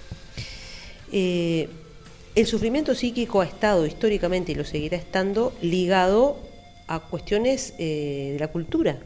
Eh, 1.13 1.69
el 2.35 2.47
sufrimiento 2.47 2.95
psíquico 2.95 3.43
ha 3.43 3.45
estado 3.45 3.85
históricamente 3.87 4.53
y 4.53 4.55
lo 4.55 4.65
seguirá 4.65 4.97
estando 4.97 5.53
ligado 5.61 6.39
a 6.87 7.01
cuestiones 7.01 7.75
eh, 7.79 8.31
de 8.33 8.39
la 8.39 8.49
cultura. 8.49 8.99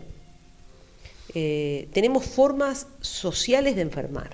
Eh, 1.35 1.89
tenemos 1.93 2.25
formas 2.25 2.87
sociales 3.01 3.75
de 3.75 3.83
enfermar 3.83 4.31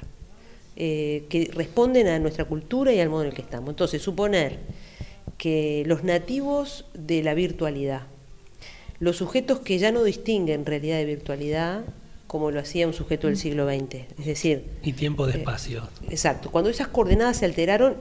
eh, 0.76 1.24
que 1.28 1.50
responden 1.54 2.06
a 2.08 2.18
nuestra 2.18 2.44
cultura 2.44 2.92
y 2.92 3.00
al 3.00 3.08
modo 3.08 3.22
en 3.22 3.28
el 3.28 3.34
que 3.34 3.42
estamos. 3.42 3.70
Entonces, 3.70 4.00
suponer 4.02 4.58
que 5.38 5.82
los 5.86 6.04
nativos 6.04 6.86
de 6.94 7.22
la 7.22 7.34
virtualidad, 7.34 8.02
los 9.00 9.16
sujetos 9.16 9.60
que 9.60 9.78
ya 9.78 9.90
no 9.92 10.04
distinguen 10.04 10.64
realidad 10.66 10.96
de 10.98 11.04
virtualidad 11.04 11.84
como 12.26 12.50
lo 12.50 12.60
hacía 12.60 12.86
un 12.86 12.94
sujeto 12.94 13.26
del 13.26 13.36
siglo 13.36 13.66
XX, 13.68 13.94
es 14.18 14.24
decir, 14.26 14.64
Y 14.82 14.92
tiempo 14.94 15.26
de 15.26 15.34
Eh, 15.34 15.38
espacio. 15.38 15.88
Exacto. 16.08 16.50
Cuando 16.50 16.70
esas 16.70 16.88
coordenadas 16.88 17.36
se 17.38 17.44
alteraron, 17.44 17.96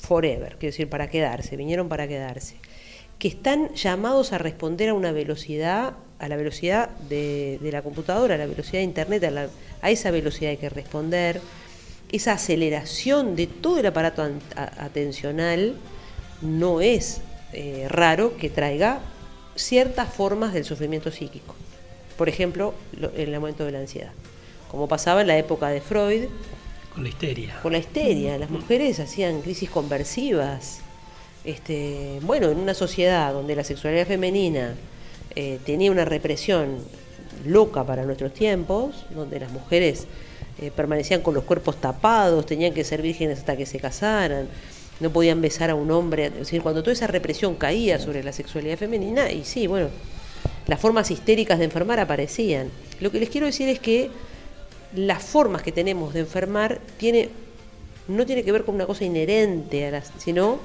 forever, 0.00 0.56
quiero 0.58 0.72
decir, 0.72 0.88
para 0.88 1.08
quedarse, 1.08 1.56
vinieron 1.56 1.88
para 1.88 2.08
quedarse. 2.08 2.56
Que 3.18 3.28
están 3.28 3.72
llamados 3.74 4.32
a 4.32 4.38
responder 4.38 4.88
a 4.88 4.94
una 4.94 5.12
velocidad, 5.12 5.94
a 6.18 6.28
la 6.28 6.36
velocidad 6.36 6.88
de, 7.08 7.58
de 7.60 7.72
la 7.72 7.82
computadora, 7.82 8.36
a 8.36 8.38
la 8.38 8.46
velocidad 8.46 8.78
de 8.78 8.84
Internet, 8.84 9.22
a, 9.24 9.30
la- 9.30 9.48
a 9.82 9.90
esa 9.90 10.10
velocidad 10.10 10.50
hay 10.52 10.56
que 10.56 10.70
responder. 10.70 11.40
Esa 12.12 12.32
aceleración 12.34 13.36
de 13.36 13.46
todo 13.46 13.78
el 13.78 13.86
aparato 13.86 14.22
atencional 14.54 15.74
no 16.42 16.80
es 16.80 17.20
eh, 17.52 17.86
raro 17.88 18.36
que 18.36 18.50
traiga 18.50 19.00
ciertas 19.56 20.12
formas 20.12 20.52
del 20.52 20.64
sufrimiento 20.64 21.10
psíquico. 21.10 21.54
Por 22.18 22.28
ejemplo, 22.28 22.74
lo- 22.98 23.10
el 23.12 23.34
aumento 23.34 23.64
de 23.64 23.72
la 23.72 23.78
ansiedad. 23.80 24.10
Como 24.70 24.88
pasaba 24.88 25.22
en 25.22 25.26
la 25.26 25.38
época 25.38 25.68
de 25.68 25.80
Freud, 25.80 26.24
Con 26.94 27.02
la 27.02 27.08
histeria. 27.08 27.58
con 27.62 27.72
la 27.72 27.78
histeria. 27.78 28.36
Las 28.38 28.50
mujeres 28.50 29.00
hacían 29.00 29.40
crisis 29.42 29.70
conversivas. 29.70 30.80
Este, 31.44 32.18
bueno, 32.22 32.50
en 32.50 32.58
una 32.58 32.74
sociedad 32.74 33.32
donde 33.32 33.56
la 33.56 33.64
sexualidad 33.64 34.06
femenina 34.06 34.74
eh, 35.34 35.58
tenía 35.64 35.90
una 35.90 36.04
represión 36.04 36.78
loca 37.46 37.84
para 37.84 38.04
nuestros 38.04 38.32
tiempos, 38.34 39.06
donde 39.14 39.40
las 39.40 39.50
mujeres 39.50 40.06
eh, 40.60 40.70
permanecían 40.74 41.22
con 41.22 41.34
los 41.34 41.44
cuerpos 41.44 41.80
tapados, 41.80 42.46
tenían 42.46 42.74
que 42.74 42.84
ser 42.84 43.02
vírgenes 43.02 43.38
hasta 43.38 43.56
que 43.56 43.66
se 43.66 43.78
casaran, 43.78 44.48
no 45.00 45.10
podían 45.10 45.40
besar 45.40 45.70
a 45.70 45.74
un 45.74 45.90
hombre. 45.90 46.26
Es 46.26 46.34
decir, 46.34 46.62
cuando 46.62 46.82
toda 46.82 46.92
esa 46.92 47.06
represión 47.06 47.54
caía 47.54 47.98
sobre 47.98 48.22
la 48.22 48.32
sexualidad 48.32 48.78
femenina, 48.78 49.30
y 49.30 49.44
sí, 49.44 49.66
bueno, 49.66 49.88
las 50.66 50.80
formas 50.80 51.10
histéricas 51.10 51.58
de 51.58 51.64
enfermar 51.64 52.00
aparecían. 52.00 52.68
Lo 53.00 53.10
que 53.10 53.18
les 53.18 53.28
quiero 53.28 53.46
decir 53.46 53.68
es 53.68 53.80
que 53.80 54.10
las 54.94 55.22
formas 55.22 55.62
que 55.62 55.72
tenemos 55.72 56.14
de 56.14 56.20
enfermar 56.20 56.80
tiene, 56.98 57.30
no 58.08 58.26
tiene 58.26 58.44
que 58.44 58.52
ver 58.52 58.64
con 58.64 58.74
una 58.74 58.86
cosa 58.86 59.04
inherente 59.04 59.86
a 59.86 59.90
las, 59.90 60.12
sino 60.18 60.60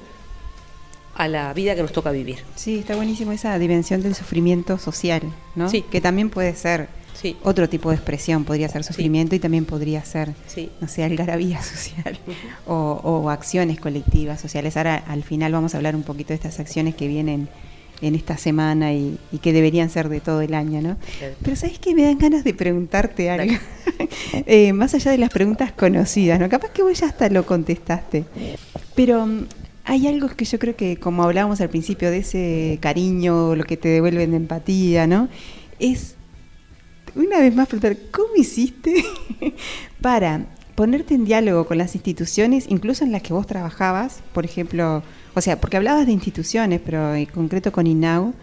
a 1.16 1.28
la 1.28 1.52
vida 1.54 1.76
que 1.76 1.82
nos 1.82 1.92
toca 1.92 2.12
vivir. 2.12 2.40
Sí, 2.56 2.80
está 2.80 2.96
buenísimo 2.96 3.32
esa 3.32 3.58
dimensión 3.58 4.04
del 4.04 4.14
sufrimiento 4.14 4.78
social, 4.78 5.24
¿no? 5.56 5.70
Sí. 5.70 5.82
Que 5.82 6.00
también 6.00 6.30
puede 6.30 6.56
ser 6.56 6.90
Sí. 7.20 7.36
otro 7.43 7.68
tipo 7.68 7.89
de 7.89 7.95
expresión, 7.95 8.43
podría 8.45 8.70
ser 8.70 8.84
sufrimiento 8.84 9.36
y 9.36 9.39
también 9.39 9.65
podría 9.65 10.03
ser, 10.05 10.34
Sí. 10.45 10.70
no 10.80 10.88
sé, 10.88 11.03
algarabía 11.03 11.61
social 11.63 12.20
o, 12.68 12.99
o 13.03 13.30
acciones 13.30 13.80
colectivas 13.80 14.39
sociales. 14.39 14.78
Ahora, 14.78 15.03
al 15.07 15.24
final, 15.24 15.51
vamos 15.51 15.74
a 15.74 15.78
hablar 15.78 15.95
un 15.95 16.03
poquito 16.03 16.30
de 16.30 16.36
estas 16.36 16.59
acciones 16.59 16.93
que 16.95 17.07
vienen 17.07 17.49
en 18.01 18.13
esta 18.13 18.38
semana 18.38 18.93
y, 18.93 19.18
y 19.32 19.39
que 19.39 19.51
deberían 19.53 19.89
ser 19.89 20.07
de 20.09 20.20
todo 20.20 20.41
el 20.41 20.53
año, 20.53 20.80
¿no? 20.84 20.97
Claro. 21.18 21.34
Pero 21.41 21.55
¿sabes 21.55 21.80
qué? 21.80 21.95
Me 21.95 22.03
dan 22.03 22.20
ganas 22.20 22.43
de 22.43 22.53
preguntarte 22.53 23.30
algo. 23.32 23.53
Eh, 24.45 24.72
más 24.74 24.93
allá 24.93 25.09
de 25.11 25.18
las 25.18 25.32
preguntas 25.32 25.72
conocidas, 25.72 26.39
¿no? 26.39 26.47
Capaz 26.49 26.70
que 26.70 26.84
vos 26.84 26.99
ya 26.99 27.07
hasta 27.07 27.30
lo 27.30 27.45
contestaste. 27.47 28.26
Pero 28.95 29.26
mm, 29.26 29.45
hay 29.86 30.05
algo 30.07 30.28
que 30.28 30.45
yo 30.45 30.59
creo 30.59 30.76
que, 30.76 30.97
como 30.97 31.24
hablábamos 31.24 31.59
al 31.61 31.70
principio, 31.70 32.11
de 32.11 32.20
ese 32.20 32.78
cariño, 32.80 33.55
lo 33.55 33.63
que 33.63 33.76
te 33.78 33.88
devuelven 33.89 34.32
de 34.32 34.38
empatía, 34.38 35.07
¿no? 35.07 35.30
Es, 35.80 36.13
una 37.16 37.39
vez 37.39 37.55
más, 37.55 37.68
preguntar, 37.68 37.97
¿cómo 38.12 38.36
hiciste 38.36 39.03
para 40.01 40.45
ponerte 40.76 41.16
en 41.16 41.26
diálogo 41.26 41.66
con 41.66 41.78
las 41.78 41.95
instituciones, 41.95 42.66
incluso 42.70 43.03
en 43.03 43.12
las 43.12 43.22
que 43.22 43.34
vos 43.34 43.47
trabajabas? 43.47 44.20
Por 44.34 44.45
ejemplo, 44.45 45.01
o 45.34 45.41
sea, 45.41 45.60
porque 45.60 45.78
hablabas 45.78 46.05
de 46.05 46.12
instituciones, 46.12 46.82
pero 46.84 47.16
en 47.16 47.26
concreto 47.26 47.72
con 47.72 47.88
INAU, 47.88 48.34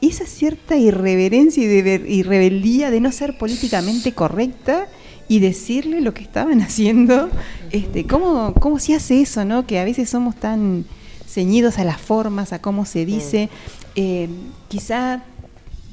esa 0.00 0.26
cierta 0.26 0.76
irreverencia 0.76 1.62
y, 1.62 1.66
de 1.66 1.82
ver- 1.82 2.10
y 2.10 2.22
rebeldía 2.22 2.90
de 2.90 3.00
no 3.00 3.12
ser 3.12 3.38
políticamente 3.38 4.12
correcta 4.12 4.88
y 5.28 5.38
decirle 5.38 6.00
lo 6.00 6.12
que 6.12 6.22
estaban 6.22 6.60
haciendo. 6.62 7.30
Este, 7.70 8.06
¿cómo, 8.06 8.52
¿Cómo 8.54 8.78
se 8.78 8.94
hace 8.94 9.20
eso, 9.22 9.44
no? 9.44 9.66
Que 9.66 9.78
a 9.78 9.84
veces 9.84 10.10
somos 10.10 10.34
tan 10.36 10.84
ceñidos 11.26 11.78
a 11.78 11.84
las 11.84 12.00
formas, 12.00 12.52
a 12.52 12.60
cómo 12.60 12.84
se 12.84 13.06
dice. 13.06 13.48
Eh, 13.94 14.28
quizá, 14.68 15.22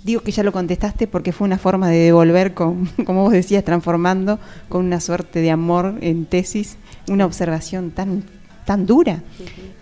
digo 0.04 0.22
que 0.22 0.32
ya 0.32 0.43
lo 0.43 0.52
contestaste 0.52 1.08
porque 1.08 1.32
fue 1.32 1.45
una 1.45 1.58
forma 1.58 1.89
de 1.89 1.97
devolver, 1.97 2.54
con, 2.54 2.86
como 3.06 3.24
vos 3.24 3.34
decías, 3.34 3.64
transformando 3.64 4.39
con 4.68 4.86
una 4.86 5.00
suerte 5.00 5.41
de 5.41 5.52
amor 5.52 5.95
en 6.02 6.26
tesis, 6.26 6.78
una 7.08 7.26
observación 7.26 7.91
tan 7.91 8.24
tan 8.66 8.86
dura 8.86 9.24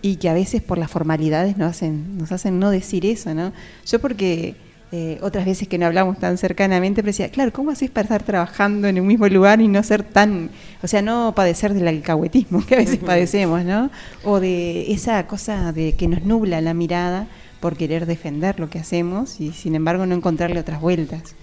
y 0.01 0.15
que 0.15 0.30
a 0.30 0.34
veces 0.34 0.61
por 0.61 0.78
las 0.78 0.89
formalidades 0.89 1.57
nos 1.57 1.72
hacen 1.72 2.18
nos 2.18 2.32
hacen 2.32 2.57
no 2.57 2.70
decir 2.70 3.05
eso, 3.05 3.34
¿no? 3.34 3.51
Yo 3.86 3.99
porque 3.99 4.55
eh, 4.93 5.18
otras 5.22 5.45
veces 5.45 5.68
que 5.68 5.78
no 5.78 5.86
hablamos 5.86 6.18
tan 6.18 6.38
cercanamente, 6.38 7.01
pero 7.01 7.07
decía, 7.07 7.30
claro, 7.30 7.51
¿cómo 7.51 7.72
haces 7.72 7.89
para 7.91 8.03
estar 8.03 8.24
trabajando 8.24 8.88
en 8.88 8.97
un 9.01 9.05
mismo 9.05 9.28
lugar 9.28 9.59
y 9.59 9.68
no 9.68 9.84
ser 9.84 10.01
tan, 10.01 10.49
o 10.82 10.88
sea, 10.88 11.01
no 11.01 11.34
padecer 11.36 11.74
del 11.74 11.89
alcahuetismo 11.89 12.65
que 12.68 12.76
a 12.76 12.78
veces 12.78 12.99
padecemos, 12.99 13.65
¿no? 13.65 13.91
O 14.24 14.39
de 14.39 14.89
esa 14.93 15.28
cosa 15.28 15.74
de 15.74 15.95
que 15.95 16.07
nos 16.07 16.24
nubla 16.24 16.61
la 16.61 16.74
mirada 16.74 17.28
por 17.60 17.76
querer 17.76 18.05
defender 18.05 18.60
lo 18.60 18.70
que 18.70 18.80
hacemos 18.80 19.39
y 19.39 19.51
sin 19.51 19.76
embargo 19.76 20.05
no 20.05 20.16
encontrarle 20.16 20.60
otras 20.60 20.80
vueltas. 20.82 21.36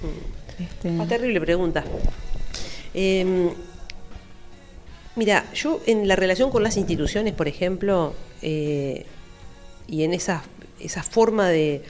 Este, 0.58 0.90
Ah, 1.00 1.06
terrible 1.06 1.40
pregunta. 1.40 1.84
Eh, 2.94 3.50
mira, 5.16 5.44
yo 5.52 5.80
en 5.86 6.06
la 6.06 6.16
relación 6.16 6.50
con 6.50 6.62
las 6.62 6.76
instituciones, 6.76 7.34
por 7.34 7.48
ejemplo, 7.48 8.14
eh, 8.42 9.06
y 9.88 10.04
en 10.04 10.14
esa, 10.14 10.44
esa 10.80 11.02
forma 11.02 11.48
de, 11.48 11.82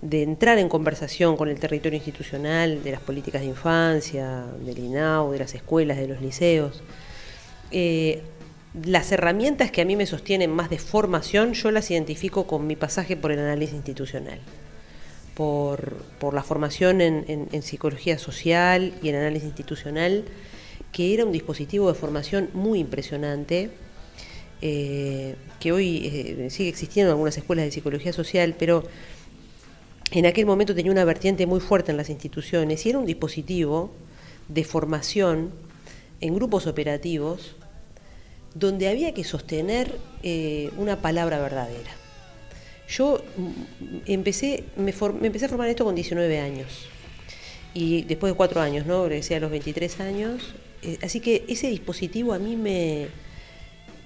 de 0.00 0.22
entrar 0.22 0.58
en 0.58 0.68
conversación 0.68 1.36
con 1.36 1.48
el 1.48 1.58
territorio 1.58 1.96
institucional, 1.96 2.82
de 2.82 2.92
las 2.92 3.00
políticas 3.00 3.42
de 3.42 3.48
infancia, 3.48 4.46
del 4.60 4.78
INAU, 4.78 5.32
de 5.32 5.38
las 5.38 5.54
escuelas, 5.54 5.98
de 5.98 6.08
los 6.08 6.20
liceos, 6.20 6.82
eh, 7.70 8.22
las 8.84 9.10
herramientas 9.12 9.70
que 9.70 9.80
a 9.80 9.84
mí 9.84 9.96
me 9.96 10.06
sostienen 10.06 10.50
más 10.50 10.70
de 10.70 10.78
formación, 10.78 11.54
yo 11.54 11.70
las 11.70 11.90
identifico 11.90 12.46
con 12.46 12.66
mi 12.66 12.76
pasaje 12.76 13.16
por 13.16 13.32
el 13.32 13.38
análisis 13.38 13.74
institucional 13.74 14.40
por, 15.36 15.92
por 16.18 16.32
la 16.32 16.42
formación 16.42 17.02
en, 17.02 17.62
psicología 17.62 18.18
social 18.18 18.94
y 19.02 19.10
en 19.10 19.16
análisis 19.16 19.48
institucional, 19.48 20.24
que 20.92 21.12
era 21.12 21.26
un 21.26 21.32
dispositivo 21.32 21.88
de 21.88 21.94
formación 21.94 22.48
muy 22.54 22.78
impresionante, 22.78 23.70
eh, 24.62 25.36
que 25.60 25.72
hoy 25.72 26.06
eh, 26.06 26.48
sigue 26.48 26.70
existiendo 26.70 27.10
en 27.10 27.16
algunas 27.16 27.36
escuelas 27.36 27.66
de 27.66 27.70
psicología 27.70 28.14
social, 28.14 28.56
pero 28.58 28.84
en 30.10 30.24
aquel 30.24 30.46
momento 30.46 30.74
tenía 30.74 30.90
una 30.90 31.04
vertiente 31.04 31.44
muy 31.44 31.60
fuerte 31.60 31.90
en 31.90 31.98
las 31.98 32.08
instituciones 32.08 32.86
y 32.86 32.88
era 32.88 32.98
un 32.98 33.04
dispositivo 33.04 33.90
de 34.48 34.64
formación 34.64 35.50
en 36.22 36.34
grupos 36.34 36.66
operativos 36.66 37.56
donde 38.58 38.88
había 38.88 39.12
que 39.12 39.22
sostener 39.22 39.98
eh, 40.22 40.70
una 40.78 41.02
palabra 41.02 41.38
verdadera. 41.38 41.90
Yo 42.88 43.22
mm, 43.36 43.96
empecé, 44.06 44.64
me, 44.76 44.94
me 45.20 45.26
empecé 45.26 45.44
a 45.44 45.48
formar 45.48 45.68
esto 45.68 45.84
con 45.84 45.94
19 45.94 46.40
años. 46.40 46.88
Y 47.74 48.02
después 48.04 48.32
de 48.32 48.36
cuatro 48.36 48.62
años, 48.62 48.86
¿no? 48.86 49.06
Regresé 49.06 49.36
a 49.36 49.40
los 49.40 49.50
23 49.50 50.00
años. 50.00 50.54
Eh, 50.82 50.98
así 51.02 51.20
que 51.20 51.44
ese 51.48 51.68
dispositivo 51.68 52.32
a 52.32 52.38
mí 52.38 52.56
me, 52.56 53.08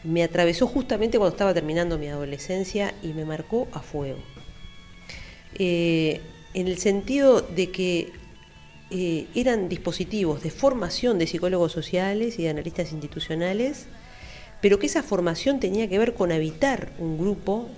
me 0.02 0.24
atravesó 0.24 0.66
justamente 0.66 1.18
cuando 1.18 1.34
estaba 1.34 1.54
terminando 1.54 1.96
mi 1.96 2.08
adolescencia 2.08 2.92
y 3.04 3.08
me 3.08 3.24
marcó 3.24 3.68
a 3.72 3.80
fuego. 3.80 4.18
Eh, 5.54 6.20
en 6.54 6.66
el 6.66 6.78
sentido 6.78 7.40
de 7.40 7.70
que 7.70 8.12
eran 9.36 9.68
dispositivos 9.68 10.42
de 10.42 10.50
formación 10.50 11.16
de 11.20 11.28
psicólogos 11.28 11.70
sociales 11.70 12.40
y 12.40 12.42
de 12.42 12.48
analistas 12.48 12.90
institucionales, 12.90 13.86
pero 14.60 14.78
que 14.78 14.86
esa 14.86 15.02
formación 15.02 15.60
tenía 15.60 15.88
que 15.88 15.98
ver 15.98 16.14
con 16.14 16.32
habitar 16.32 16.90
un 16.98 17.18
grupo 17.18 17.68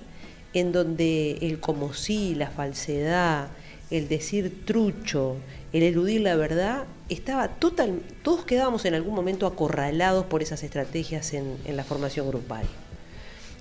en 0.55 0.73
donde 0.73 1.39
el 1.41 1.61
como 1.61 1.95
sí, 1.95 2.35
la 2.35 2.51
falsedad, 2.51 3.49
el 3.91 4.09
decir 4.09 4.65
trucho, 4.65 5.37
el 5.73 5.83
eludir 5.83 6.21
la 6.21 6.37
verdad, 6.37 6.85
estaba 7.09 7.49
total, 7.49 8.01
todos 8.23 8.45
quedábamos 8.45 8.85
en 8.85 8.95
algún 8.95 9.15
momento 9.15 9.47
acorralados 9.47 10.27
por 10.27 10.43
esas 10.43 10.63
estrategias 10.63 11.35
en, 11.35 11.57
la 11.69 11.85
formación 11.85 12.29
grupal. 12.29 12.65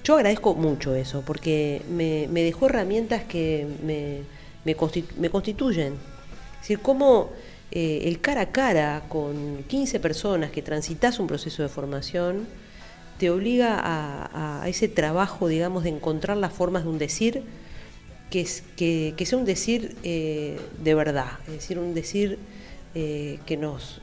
Yo 0.04 0.16
agradezco 0.16 0.56
mucho 0.56 0.96
eso, 0.96 1.22
porque 1.26 1.82
me, 1.90 2.28
me 2.30 2.44
dejó 2.44 2.66
herramientas 2.66 3.24
que 3.24 3.68
me, 3.86 4.22
me, 4.66 4.76
me 5.18 5.30
constituyen. 5.30 5.94
Es 6.56 6.62
decir, 6.62 6.80
cómo 6.80 7.30
eh, 7.72 8.02
el 8.06 8.20
cara 8.20 8.42
a 8.42 8.52
cara 8.52 9.04
con 9.08 9.64
15 9.68 10.00
personas 10.00 10.52
que 10.52 10.62
transitas 10.62 11.20
un 11.20 11.28
proceso 11.28 11.62
de 11.62 11.70
formación 11.70 12.48
te 13.22 13.30
obliga 13.30 13.80
a, 13.80 14.64
a 14.64 14.68
ese 14.68 14.88
trabajo, 14.88 15.48
digamos, 15.48 15.84
de 15.84 15.92
encontrar 15.92 16.38
las 16.38 16.52
formas 16.52 16.86
de 16.86 16.90
un 16.90 16.98
decir 16.98 17.44
que, 18.32 19.16
sea 19.24 19.38
un 19.38 19.46
decir 19.46 19.96
eh, 20.02 20.60
de 20.84 20.96
verdad, 20.96 21.34
es 21.46 21.54
decir, 21.54 21.78
un 21.78 21.94
decir 21.94 22.40
eh, 22.96 23.38
que, 23.46 23.58
nos, 23.58 24.02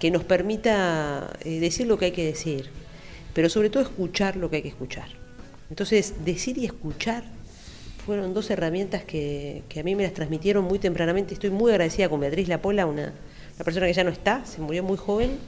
que 0.00 0.10
nos 0.10 0.24
permita 0.24 1.32
eh, 1.44 1.60
decir 1.60 1.86
lo 1.86 1.96
que 1.96 2.06
hay 2.06 2.10
que 2.10 2.24
decir, 2.24 2.70
pero 3.34 3.48
sobre 3.48 3.70
todo 3.70 3.84
escuchar 3.84 4.34
lo 4.34 4.50
que 4.50 4.56
hay 4.56 4.62
que 4.62 4.68
escuchar. 4.70 5.06
Entonces, 5.70 6.24
decir 6.24 6.58
y 6.58 6.64
escuchar 6.64 7.22
fueron 8.04 8.34
dos 8.34 8.50
herramientas 8.50 9.04
que, 9.04 9.62
que 9.68 9.78
a 9.78 9.84
mí 9.84 9.94
me 9.94 10.02
las 10.02 10.12
transmitieron 10.12 10.64
muy 10.64 10.80
tempranamente. 10.80 11.34
Estoy 11.34 11.50
muy 11.50 11.70
agradecida 11.70 12.08
con 12.08 12.18
Beatriz 12.18 12.48
Lapola, 12.48 12.84
una, 12.84 13.12
una 13.54 13.64
persona 13.64 13.86
que 13.86 13.92
ya 13.92 14.02
no 14.02 14.10
está, 14.10 14.44
se 14.44 14.60
murió 14.60 14.82
muy 14.82 14.96
joven, 14.96 15.38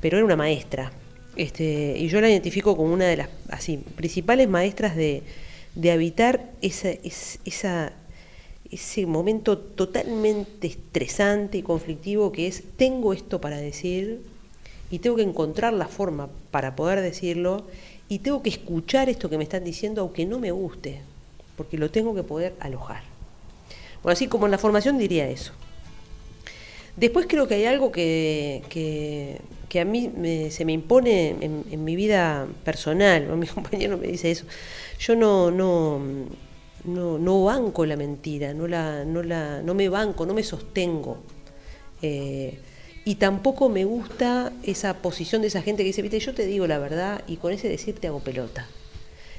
pero 0.00 0.16
era 0.16 0.24
una 0.24 0.36
maestra. 0.36 0.90
Este, 1.36 1.96
y 1.98 2.08
yo 2.08 2.20
la 2.20 2.28
identifico 2.30 2.76
como 2.76 2.92
una 2.92 3.06
de 3.06 3.16
las 3.16 3.28
así, 3.48 3.76
principales 3.78 4.48
maestras 4.48 4.94
de, 4.96 5.22
de 5.74 5.90
habitar 5.90 6.50
esa, 6.62 6.90
es- 6.90 7.38
esa, 7.44 7.92
ese 8.70 9.06
momento 9.06 9.58
totalmente 9.58 10.66
estresante 10.68 11.58
y 11.58 11.62
conflictivo 11.62 12.30
que 12.32 12.46
es 12.46 12.62
tengo 12.76 13.12
esto 13.12 13.40
para 13.40 13.56
decir 13.56 14.20
y 14.90 14.98
tengo 15.00 15.16
que 15.16 15.22
encontrar 15.22 15.72
la 15.72 15.88
forma 15.88 16.28
para 16.50 16.76
poder 16.76 17.00
decirlo 17.00 17.66
y 18.08 18.20
tengo 18.20 18.42
que 18.42 18.50
escuchar 18.50 19.08
esto 19.08 19.28
que 19.30 19.38
me 19.38 19.44
están 19.44 19.64
diciendo 19.64 20.02
aunque 20.02 20.26
no 20.26 20.38
me 20.38 20.52
guste, 20.52 21.00
porque 21.56 21.78
lo 21.78 21.90
tengo 21.90 22.14
que 22.14 22.22
poder 22.22 22.54
alojar. 22.60 23.02
Bueno, 24.02 24.12
así 24.12 24.28
como 24.28 24.44
en 24.46 24.52
la 24.52 24.58
formación 24.58 24.98
diría 24.98 25.28
eso. 25.28 25.52
Después 26.96 27.26
creo 27.28 27.48
que 27.48 27.54
hay 27.54 27.64
algo 27.64 27.90
que, 27.90 28.62
que, 28.68 29.80
a 29.80 29.84
mí 29.84 30.12
se 30.50 30.64
me 30.64 30.72
impone 30.72 31.36
en, 31.40 31.84
mi 31.84 31.96
vida 31.96 32.46
personal, 32.64 33.26
mi 33.36 33.46
compañero 33.46 33.98
me 33.98 34.06
dice 34.06 34.30
eso. 34.30 34.44
Yo 35.00 35.16
no, 35.16 35.50
no, 35.50 36.00
no, 36.84 37.18
no 37.18 37.44
banco 37.44 37.84
la 37.84 37.96
mentira, 37.96 38.54
no, 38.54 38.68
la, 38.68 39.04
no, 39.04 39.22
la, 39.22 39.62
no 39.62 39.74
me 39.74 39.88
banco, 39.88 40.24
no 40.26 40.34
me 40.34 40.44
sostengo. 40.44 41.18
Eh, 42.02 42.58
y 43.04 43.16
tampoco 43.16 43.68
me 43.68 43.84
gusta 43.84 44.52
esa 44.62 44.94
posición 44.94 45.42
de 45.42 45.48
esa 45.48 45.62
gente 45.62 45.82
que 45.82 45.88
dice, 45.88 46.02
viste, 46.02 46.20
yo 46.20 46.34
te 46.34 46.46
digo 46.46 46.66
la 46.66 46.78
verdad 46.78 47.22
y 47.26 47.36
con 47.36 47.52
ese 47.52 47.68
decir 47.68 47.98
te 47.98 48.06
hago 48.06 48.20
pelota. 48.20 48.68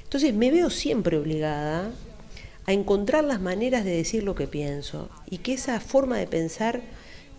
Entonces 0.03 0.33
me 0.33 0.51
veo 0.51 0.69
siempre 0.69 1.17
obligada 1.17 1.91
a 2.65 2.73
encontrar 2.73 3.23
las 3.23 3.41
maneras 3.41 3.83
de 3.83 3.91
decir 3.91 4.23
lo 4.23 4.35
que 4.35 4.47
pienso 4.47 5.09
y 5.29 5.39
que 5.39 5.53
esa 5.53 5.79
forma 5.79 6.17
de 6.17 6.27
pensar 6.27 6.81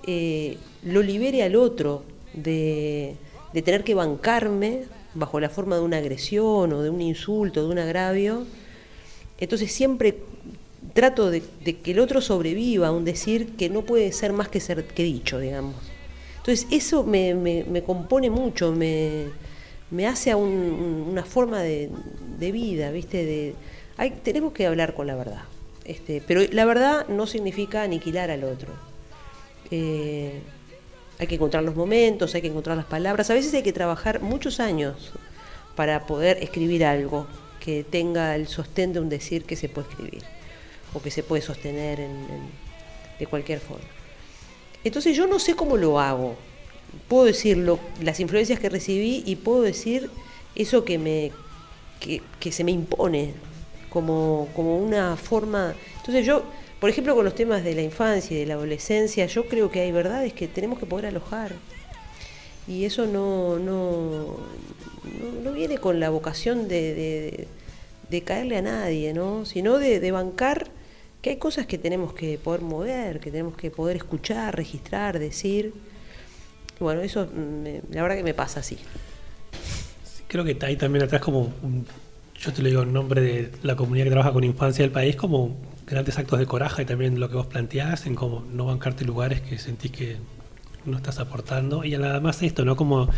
eh, 0.06 0.56
lo 0.84 1.02
libere 1.02 1.42
al 1.42 1.56
otro 1.56 2.04
de, 2.32 3.16
tener 3.64 3.84
que 3.84 3.94
bancarme 3.94 4.84
bajo 5.14 5.40
la 5.40 5.48
forma 5.48 5.76
de 5.76 5.82
una 5.82 5.96
agresión 5.98 6.72
o 6.72 6.82
de 6.82 6.90
un 6.90 7.00
insulto, 7.00 7.62
de 7.66 7.72
un 7.72 7.78
agravio. 7.78 8.44
Entonces 9.38 9.72
siempre 9.72 10.18
trato 10.92 11.30
de, 11.30 11.42
que 11.82 11.90
el 11.92 11.98
otro 12.00 12.20
sobreviva 12.20 12.88
a 12.88 12.92
un 12.92 13.04
decir 13.04 13.56
que 13.56 13.68
no 13.68 13.82
puede 13.82 14.12
ser 14.12 14.32
más 14.32 14.48
que 14.48 14.60
ser 14.60 14.84
que 14.84 15.02
dicho, 15.02 15.38
digamos. 15.38 15.76
Entonces 16.38 16.66
eso 16.70 17.02
me, 17.02 17.34
me- 17.34 17.64
compone 17.82 18.30
mucho, 18.30 18.72
me, 18.72 19.24
me 19.90 20.06
hace 20.06 20.30
a 20.30 20.36
un- 20.36 20.48
un- 20.48 21.06
una 21.10 21.24
forma 21.24 21.60
de, 21.62 21.90
de 22.38 22.52
vida, 22.52 22.90
¿viste? 22.90 23.24
De, 23.24 23.54
tenemos 24.22 24.52
que 24.52 24.66
hablar 24.66 24.94
con 24.94 25.06
la 25.06 25.16
verdad. 25.16 25.42
Este, 25.84 26.22
pero 26.26 26.40
la 26.52 26.64
verdad 26.64 27.08
no 27.08 27.26
significa 27.26 27.82
aniquilar 27.82 28.30
al 28.30 28.44
otro. 28.44 28.68
Eh, 29.70 30.40
hay 31.18 31.26
que 31.26 31.34
encontrar 31.36 31.62
los 31.62 31.74
momentos, 31.74 32.34
hay 32.34 32.42
que 32.42 32.48
encontrar 32.48 32.76
las 32.76 32.86
palabras. 32.86 33.30
A 33.30 33.34
veces 33.34 33.52
hay 33.54 33.62
que 33.62 33.72
trabajar 33.72 34.20
muchos 34.20 34.60
años 34.60 35.12
para 35.74 36.06
poder 36.06 36.38
escribir 36.42 36.84
algo 36.84 37.26
que 37.60 37.84
tenga 37.84 38.34
el 38.36 38.48
sostén 38.48 38.92
de 38.92 39.00
un 39.00 39.08
decir 39.08 39.44
que 39.44 39.56
se 39.56 39.68
puede 39.68 39.88
escribir 39.88 40.22
o 40.94 41.00
que 41.02 41.10
se 41.10 41.22
puede 41.22 41.42
sostener 41.42 42.00
en- 42.00 42.10
en- 42.10 42.50
de 43.18 43.26
cualquier 43.26 43.60
forma. 43.60 43.84
Entonces 44.84 45.16
yo 45.16 45.26
no 45.26 45.38
sé 45.38 45.54
cómo 45.56 45.76
lo 45.76 45.98
hago. 45.98 46.36
Puedo 47.08 47.24
decir 47.24 47.56
las 48.02 48.20
influencias 48.20 48.60
que 48.60 48.68
recibí 48.68 49.22
y 49.26 49.36
puedo 49.36 49.62
decir 49.62 50.10
eso 50.54 50.84
que 50.84 50.98
me 50.98 51.32
se 52.50 52.62
me 52.62 52.70
impone 52.72 53.32
como, 53.90 54.48
como 54.54 54.78
una 54.78 55.16
forma. 55.16 55.74
Entonces 55.96 56.24
yo, 56.26 56.44
por 56.80 56.90
ejemplo, 56.90 57.14
con 57.14 57.24
los 57.24 57.34
temas 57.34 57.64
de 57.64 57.74
la 57.74 57.82
infancia 57.82 58.36
y 58.36 58.40
de 58.40 58.46
la 58.46 58.54
adolescencia, 58.54 59.26
yo 59.26 59.46
creo 59.46 59.70
que 59.70 59.80
hay 59.80 59.92
verdades 59.92 60.32
que 60.32 60.46
tenemos 60.46 60.78
que 60.78 60.86
poder 60.86 61.06
alojar. 61.06 61.52
Y 62.68 62.84
eso 62.84 63.06
no, 63.06 63.58
no, 63.58 64.38
no, 65.42 65.52
viene 65.52 65.78
con 65.78 66.00
la 66.00 66.10
vocación 66.10 66.68
de, 66.68 67.46
de- 68.10 68.22
caerle 68.22 68.56
a 68.56 68.62
nadie, 68.62 69.12
¿no? 69.12 69.44
sino 69.44 69.78
de, 69.78 70.10
bancar 70.10 70.68
que 71.22 71.30
hay 71.30 71.36
cosas 71.36 71.66
que 71.66 71.76
tenemos 71.78 72.12
que 72.12 72.38
poder 72.38 72.62
mover, 72.62 73.20
que 73.20 73.30
tenemos 73.30 73.56
que 73.56 73.70
poder 73.70 73.96
escuchar, 73.96 74.54
registrar, 74.56 75.18
decir. 75.18 75.74
Bueno, 76.80 77.00
eso 77.02 77.26
me- 77.34 77.82
la 77.90 78.02
verdad 78.02 78.16
que 78.16 78.22
me 78.22 78.34
pasa 78.34 78.60
así. 78.60 78.78
Creo 80.28 80.44
que 80.44 80.56
hay 80.62 80.76
también 80.76 81.04
atrás 81.04 81.20
como, 81.22 81.52
yo 82.38 82.52
te 82.52 82.62
lo 82.62 82.68
digo 82.68 82.82
en 82.82 82.92
nombre 82.92 83.20
de 83.20 83.50
la 83.62 83.76
comunidad 83.76 84.04
que 84.04 84.10
trabaja 84.10 84.32
con 84.32 84.44
infancia 84.44 84.82
del 84.82 84.92
país, 84.92 85.14
como 85.16 85.56
grandes 85.86 86.18
actos 86.18 86.38
de 86.38 86.46
coraje 86.46 86.82
y 86.82 86.84
también 86.84 87.20
lo 87.20 87.28
que 87.28 87.36
vos 87.36 87.46
planteás 87.46 88.06
en 88.06 88.14
como 88.14 88.44
no 88.52 88.66
bancarte 88.66 89.04
lugares 89.04 89.40
que 89.40 89.58
sentís 89.58 89.92
que 89.92 90.16
no 90.84 90.96
estás 90.96 91.18
aportando. 91.18 91.84
Y 91.84 91.94
además 91.94 92.42
esto, 92.42 92.64
¿no? 92.64 92.76
Como 92.76 93.08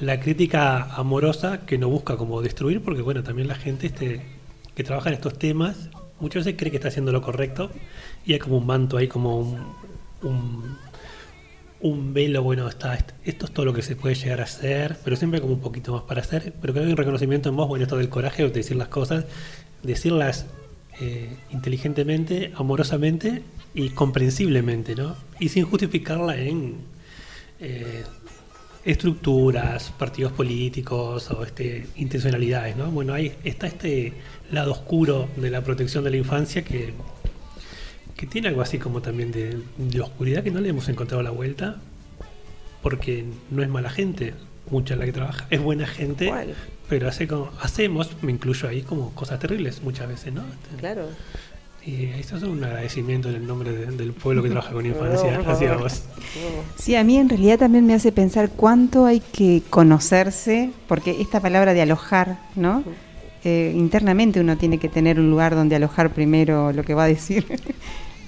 la 0.00 0.20
crítica 0.20 0.94
amorosa 0.94 1.60
que 1.66 1.78
no 1.78 1.88
busca 1.88 2.16
como 2.16 2.42
destruir, 2.42 2.82
porque 2.82 3.02
bueno, 3.02 3.22
también 3.22 3.48
la 3.48 3.54
gente 3.54 3.86
este, 3.86 4.22
que 4.74 4.84
trabaja 4.84 5.08
en 5.08 5.14
estos 5.14 5.38
temas 5.38 5.88
muchas 6.20 6.44
veces 6.44 6.58
cree 6.58 6.70
que 6.70 6.76
está 6.78 6.88
haciendo 6.88 7.12
lo 7.12 7.22
correcto 7.22 7.70
y 8.24 8.32
hay 8.32 8.38
como 8.38 8.58
un 8.58 8.66
manto 8.66 8.96
ahí, 8.96 9.06
como 9.08 9.38
un, 10.22 10.76
un, 11.80 12.14
velo, 12.14 12.42
bueno, 12.42 12.68
está, 12.68 12.94
est- 12.94 13.12
esto 13.24 13.46
es 13.46 13.52
todo 13.52 13.66
lo 13.66 13.72
que 13.72 13.82
se 13.82 13.96
puede 13.96 14.14
llegar 14.14 14.40
a 14.40 14.44
hacer, 14.44 14.96
pero 15.04 15.16
siempre 15.16 15.40
como 15.40 15.54
un 15.54 15.60
poquito 15.60 15.92
más 15.92 16.02
para 16.02 16.22
hacer, 16.22 16.54
pero 16.60 16.72
creo 16.72 16.84
que 16.84 16.86
hay 16.88 16.92
un 16.92 16.96
reconocimiento 16.96 17.48
en 17.48 17.56
vos, 17.56 17.68
bueno, 17.68 17.84
esto 17.84 17.96
del 17.96 18.08
coraje 18.08 18.42
de 18.44 18.50
decir 18.50 18.76
las 18.76 18.88
cosas, 18.88 19.24
decirlas 19.82 20.46
eh, 21.00 21.28
inteligentemente, 21.52 22.52
amorosamente 22.56 23.42
y 23.74 23.90
comprensiblemente, 23.90 24.94
¿no? 24.94 25.16
Y 25.38 25.50
sin 25.50 25.64
justificarla 25.64 26.36
en 26.36 26.76
eh, 27.60 28.04
estructuras, 28.84 29.92
partidos 29.98 30.32
políticos 30.32 31.30
o 31.30 31.42
este, 31.44 31.86
intencionalidades, 31.96 32.76
¿no? 32.76 32.90
Bueno, 32.90 33.12
ahí 33.12 33.34
está 33.44 33.66
este 33.66 34.14
lado 34.50 34.72
oscuro 34.72 35.28
de 35.36 35.50
la 35.50 35.62
protección 35.62 36.04
de 36.04 36.10
la 36.10 36.16
infancia 36.16 36.64
que, 36.64 36.94
que 38.16 38.26
tiene 38.26 38.48
algo 38.48 38.62
así 38.62 38.78
como 38.78 39.02
también 39.02 39.32
de, 39.32 39.60
de 39.76 40.00
oscuridad 40.00 40.42
que 40.42 40.50
no 40.50 40.60
le 40.60 40.70
hemos 40.70 40.88
encontrado 40.88 41.22
la 41.22 41.30
vuelta 41.30 41.76
porque 42.82 43.24
no 43.50 43.62
es 43.62 43.68
mala 43.68 43.90
gente, 43.90 44.34
mucha 44.70 44.94
la 44.94 45.04
que 45.04 45.12
trabaja, 45.12 45.46
es 45.50 45.60
buena 45.60 45.86
gente. 45.88 46.32
Pero 46.88 47.08
hace 47.08 47.26
como, 47.26 47.50
hacemos, 47.62 48.10
me 48.22 48.32
incluyo 48.32 48.68
ahí, 48.68 48.82
como 48.82 49.10
cosas 49.14 49.38
terribles 49.38 49.82
muchas 49.82 50.08
veces, 50.08 50.32
¿no? 50.32 50.42
Claro. 50.78 51.06
Y 51.84 52.06
esto 52.18 52.36
es 52.36 52.42
un 52.42 52.62
agradecimiento 52.64 53.28
en 53.28 53.36
el 53.36 53.46
nombre 53.46 53.70
de- 53.72 53.86
del 53.86 54.12
pueblo 54.12 54.42
que 54.42 54.48
trabaja 54.50 54.72
con 54.72 54.84
infancia 54.86 55.40
hacia 55.46 55.74
vos. 55.76 56.02
Sí, 56.76 56.96
a 56.96 57.04
mí 57.04 57.16
en 57.16 57.28
realidad 57.28 57.58
también 57.60 57.86
me 57.86 57.94
hace 57.94 58.10
pensar 58.10 58.50
cuánto 58.50 59.06
hay 59.06 59.20
que 59.20 59.62
conocerse, 59.70 60.70
porque 60.88 61.20
esta 61.20 61.38
palabra 61.40 61.74
de 61.74 61.82
alojar, 61.82 62.38
¿no? 62.56 62.82
Eh, 63.44 63.72
internamente 63.76 64.40
uno 64.40 64.56
tiene 64.56 64.78
que 64.78 64.88
tener 64.88 65.20
un 65.20 65.30
lugar 65.30 65.54
donde 65.54 65.76
alojar 65.76 66.10
primero 66.12 66.72
lo 66.72 66.82
que 66.82 66.94
va 66.94 67.04
a 67.04 67.08
decir. 67.08 67.46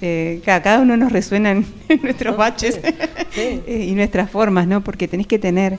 Eh, 0.01 0.39
cada, 0.45 0.61
cada 0.61 0.79
uno 0.79 0.95
nos 0.95 1.11
resuena 1.11 1.51
en, 1.51 1.65
nuestros 2.01 2.37
baches 2.37 2.79
Sí. 3.31 3.61
y 3.67 3.91
nuestras 3.95 4.31
formas, 4.31 4.65
¿no? 4.65 4.79
Porque 4.81 5.09
tenés 5.09 5.27
que 5.27 5.37
tener 5.39 5.77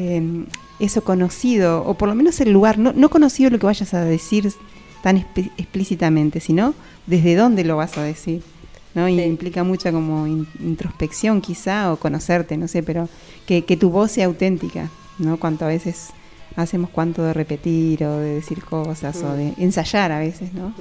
eh, 0.00 0.44
eso 0.78 1.02
conocido, 1.04 1.84
o 1.86 1.94
por 1.94 2.08
lo 2.08 2.14
menos 2.14 2.40
el 2.40 2.50
lugar, 2.52 2.78
no, 2.78 2.92
no 2.94 3.08
conocido 3.10 3.50
lo 3.50 3.58
que 3.58 3.66
vayas 3.66 3.92
a 3.94 4.02
decir 4.04 4.50
tan 5.02 5.16
explícitamente, 5.58 6.40
sino 6.40 6.74
desde 7.06 7.34
dónde 7.36 7.64
lo 7.64 7.76
vas 7.76 7.96
a 7.98 8.02
decir. 8.02 8.42
¿no? 8.94 9.08
Y 9.08 9.16
Sí. 9.16 9.22
implica 9.22 9.62
mucha 9.62 9.92
como 9.92 10.26
in- 10.26 10.48
introspección 10.58 11.40
quizá, 11.40 11.92
o 11.92 11.96
conocerte, 11.96 12.56
no 12.56 12.66
sé, 12.66 12.82
pero 12.82 13.08
que, 13.46 13.64
que 13.64 13.76
tu 13.76 13.88
voz 13.90 14.10
sea 14.10 14.26
auténtica, 14.26 14.90
¿no? 15.18 15.38
Cuanto 15.38 15.64
a 15.64 15.68
veces 15.68 16.08
hacemos 16.56 16.90
cuanto 16.90 17.22
de 17.22 17.32
repetir 17.32 18.02
o 18.04 18.16
de 18.18 18.34
decir 18.34 18.64
cosas 18.64 19.16
o 19.22 19.32
de 19.34 19.54
ensayar 19.58 20.10
a 20.10 20.18
veces, 20.18 20.52
¿no? 20.54 20.74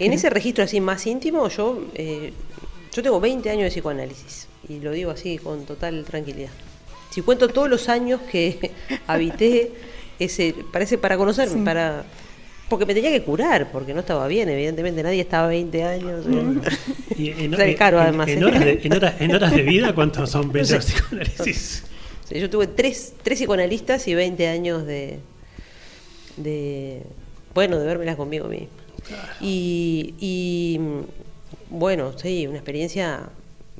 En 0.00 0.12
ese 0.12 0.28
registro 0.28 0.64
así 0.64 0.80
más 0.80 1.06
íntimo, 1.06 1.48
yo, 1.48 1.84
eh, 1.94 2.32
yo 2.92 3.02
tengo 3.02 3.20
20 3.20 3.48
años 3.48 3.62
de 3.64 3.70
psicoanálisis 3.70 4.48
y 4.68 4.80
lo 4.80 4.90
digo 4.90 5.12
así 5.12 5.38
con 5.38 5.66
total 5.66 6.04
tranquilidad. 6.04 6.50
Si 7.14 7.22
cuento 7.22 7.46
todos 7.48 7.68
los 7.70 7.88
años 7.88 8.20
que 8.30 8.72
habité 9.06 9.70
ese, 10.18 10.54
parece 10.72 10.98
para 10.98 11.16
conocerme, 11.16 11.58
Sí. 11.58 11.64
para 11.64 12.04
porque 12.68 12.86
me 12.86 12.94
tenía 12.94 13.10
que 13.10 13.22
curar, 13.22 13.70
porque 13.70 13.94
no 13.94 14.00
estaba 14.00 14.26
bien, 14.26 14.48
evidentemente 14.48 15.02
nadie 15.02 15.20
estaba 15.20 15.46
20 15.48 15.84
años. 15.84 16.26
Y 17.16 17.30
en, 17.30 17.52
caro, 17.76 17.98
en- 17.98 18.02
además, 18.04 18.28
en 18.28 18.42
¿eh? 18.42 18.44
horas 18.46 18.64
de, 18.64 18.80
en 18.82 18.92
horas- 18.92 19.14
en 19.20 19.34
horas 19.34 19.52
de 19.54 19.62
vida, 19.62 19.94
¿cuántos 19.94 20.28
son 20.30 20.50
20 20.50 20.66
sé. 20.66 20.74
de 20.74 20.80
psicoanálisis? 20.80 21.84
Sí, 22.28 22.40
yo 22.40 22.50
tuve 22.50 22.66
tres, 22.66 23.12
tres 23.22 23.38
psicoanalistas 23.38 24.08
y 24.08 24.14
20 24.14 24.48
años 24.48 24.84
de, 24.86 25.20
de 26.36 27.02
bueno, 27.54 27.78
de 27.78 27.86
vérmelas 27.86 28.16
conmigo 28.16 28.48
misma. 28.48 28.66
Y, 29.40 30.14
y, 30.18 30.78
mm, 30.80 31.00
bueno, 31.78 32.18
sí, 32.18 32.46
una 32.48 32.56
experiencia 32.56 33.28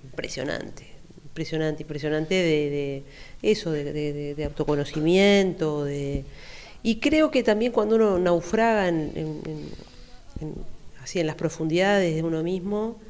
impresionante, 0.05 0.87
impresionante, 1.35 1.83
impresionante 1.83 2.35
de, 2.37 3.03
eso, 3.43 3.73
de, 3.73 4.45
autoconocimiento, 4.45 5.85
de 5.85 6.25
y 6.85 7.01
creo 7.01 7.33
que 7.33 7.43
también 7.43 7.73
cuando 7.73 7.97
uno 7.97 8.21
naufraga 8.21 8.87
en, 8.87 9.43
así 11.03 11.19
en 11.19 11.27
las 11.27 11.35
profundidades 11.35 12.15
de 12.15 12.23
uno 12.23 12.45
mismo, 12.45 13.01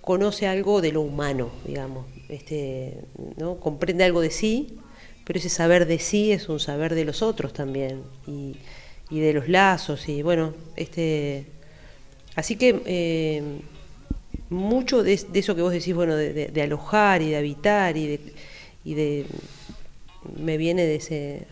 conoce 0.00 0.46
algo 0.46 0.80
de 0.80 0.92
lo 0.92 1.02
humano, 1.02 1.50
digamos, 1.66 2.06
este, 2.30 2.96
¿no? 3.36 3.60
comprende 3.60 4.04
algo 4.04 4.22
de 4.22 4.30
sí, 4.30 4.78
pero 5.24 5.38
ese 5.38 5.50
saber 5.50 5.86
de 5.86 5.98
sí 5.98 6.32
es 6.32 6.48
un 6.48 6.58
saber 6.58 6.94
de 6.94 7.04
los 7.04 7.20
otros 7.20 7.52
también 7.52 8.02
y, 8.26 8.56
y 9.10 9.20
de 9.20 9.34
los 9.34 9.48
lazos 9.48 10.08
y 10.08 10.22
bueno, 10.22 10.54
este, 10.76 11.44
así 12.34 12.56
que 12.56 12.82
eh, 12.86 13.42
mucho 14.52 15.02
de, 15.02 15.18
de 15.32 15.38
eso 15.40 15.54
que 15.56 15.62
vos 15.62 15.72
decís, 15.72 15.94
bueno, 15.94 16.14
de, 16.16 16.32
de- 16.32 16.46
de 16.48 16.62
alojar 16.62 17.22
y 17.22 17.30
de 17.30 17.36
habitar 17.36 17.96
y 17.96 18.06
de, 18.06 18.20
y 18.84 18.94
de 18.94 19.26
me 20.38 20.56
viene 20.56 20.84
de 20.84 20.94
ese 20.96 21.46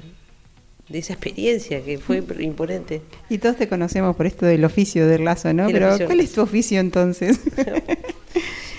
de 0.89 0.99
esa 0.99 1.13
experiencia 1.13 1.85
que 1.85 1.99
fue 1.99 2.21
imponente. 2.41 3.01
Y 3.29 3.39
todos 3.39 3.57
te 3.57 3.69
conocemos 3.69 4.17
por 4.17 4.27
esto 4.27 4.45
del 4.45 4.65
oficio 4.65 5.07
del 5.07 5.25
lazo, 5.25 5.53
¿no? 5.53 5.67
El 5.67 5.73
Pero 5.73 5.89
oficio 5.91 6.07
¿cuál 6.07 6.19
es 6.21 6.33
tu 6.33 6.41
oficio 6.41 6.81
entonces? 6.81 7.39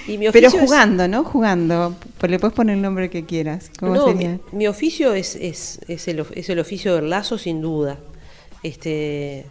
Y 0.07 0.17
mi 0.17 0.29
Pero 0.31 0.47
es- 0.47 0.53
jugando, 0.53 1.07
¿no? 1.07 1.23
Jugando. 1.23 1.95
Le 2.27 2.39
puedes 2.39 2.55
poner 2.55 2.75
el 2.75 2.81
nombre 2.81 3.09
que 3.09 3.23
quieras. 3.23 3.69
¿Cómo 3.79 3.93
No, 3.95 4.07
sería? 4.07 4.39
Mi, 4.51 4.57
mi 4.59 4.67
oficio 4.67 5.13
es, 5.13 5.35
es, 5.35 5.79
es, 5.87 6.07
el, 6.07 6.25
es 6.33 6.49
el 6.49 6.59
oficio 6.59 6.95
del 6.95 7.09
lazo, 7.09 7.37
sin 7.37 7.61
duda. 7.61 7.97
Este, 8.63 9.45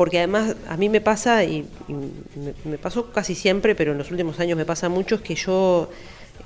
porque 0.00 0.16
además 0.16 0.56
a 0.66 0.78
mí 0.78 0.88
me 0.88 1.02
pasa, 1.02 1.44
y, 1.44 1.66
me, 2.64 2.78
pasó 2.78 3.12
casi 3.12 3.34
siempre, 3.34 3.74
pero 3.74 3.92
en 3.92 3.98
los 3.98 4.10
últimos 4.10 4.40
años 4.40 4.56
me 4.56 4.64
pasa 4.64 4.88
mucho, 4.88 5.16
es 5.16 5.20
que 5.20 5.34
yo, 5.34 5.90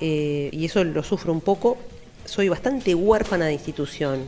eh, 0.00 0.48
y 0.50 0.64
eso 0.64 0.82
lo 0.82 1.04
sufro 1.04 1.32
un 1.32 1.40
poco, 1.40 1.78
soy 2.24 2.48
bastante 2.48 2.96
huérfana 2.96 3.46
de 3.46 3.52
institución. 3.52 4.24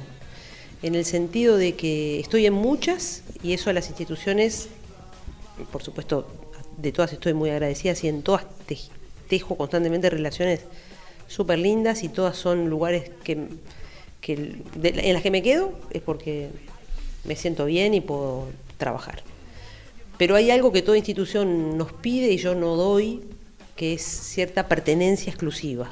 En 0.81 0.95
el 0.95 1.05
sentido 1.05 1.57
de 1.57 1.75
que 1.75 2.21
estoy 2.21 2.47
en 2.47 2.53
muchas 2.53 3.25
y 3.43 3.53
eso 3.53 3.69
a 3.69 3.73
las 3.73 3.89
instituciones, 3.89 4.69
por 5.73 5.83
supuesto, 5.83 6.29
de 6.77 6.93
todas 6.93 7.13
estoy 7.13 7.35
muy 7.35 7.51
agradecida, 7.51 7.95
y 8.01 8.07
en 8.07 8.23
todas 8.23 8.45
tej- 8.69 8.91
tejo 9.29 9.57
constantemente 9.57 10.09
relaciones 10.09 10.61
súper 11.27 11.59
lindas 11.59 12.05
y 12.05 12.11
todas 12.11 12.37
son 12.37 12.71
lugares 12.71 13.11
que, 13.25 13.33
en 14.23 15.13
las 15.15 15.23
que 15.25 15.31
me 15.33 15.43
quedo 15.43 15.73
es 15.91 16.01
porque 16.01 16.51
me 17.25 17.35
siento 17.35 17.65
bien 17.65 17.93
y 17.93 18.01
puedo 18.01 18.47
trabajar. 18.77 19.23
Pero 20.19 20.35
hay 20.35 20.51
algo 20.51 20.73
que 20.73 20.83
toda 20.83 20.97
institución 20.97 21.77
nos 21.77 21.93
pide 21.93 22.31
y 22.33 22.39
yo 22.39 22.55
no 22.55 22.77
doy, 22.77 23.23
que 23.77 23.95
es 23.95 24.03
cierta 24.03 24.69
pertenencia 24.69 25.31
exclusiva. 25.31 25.89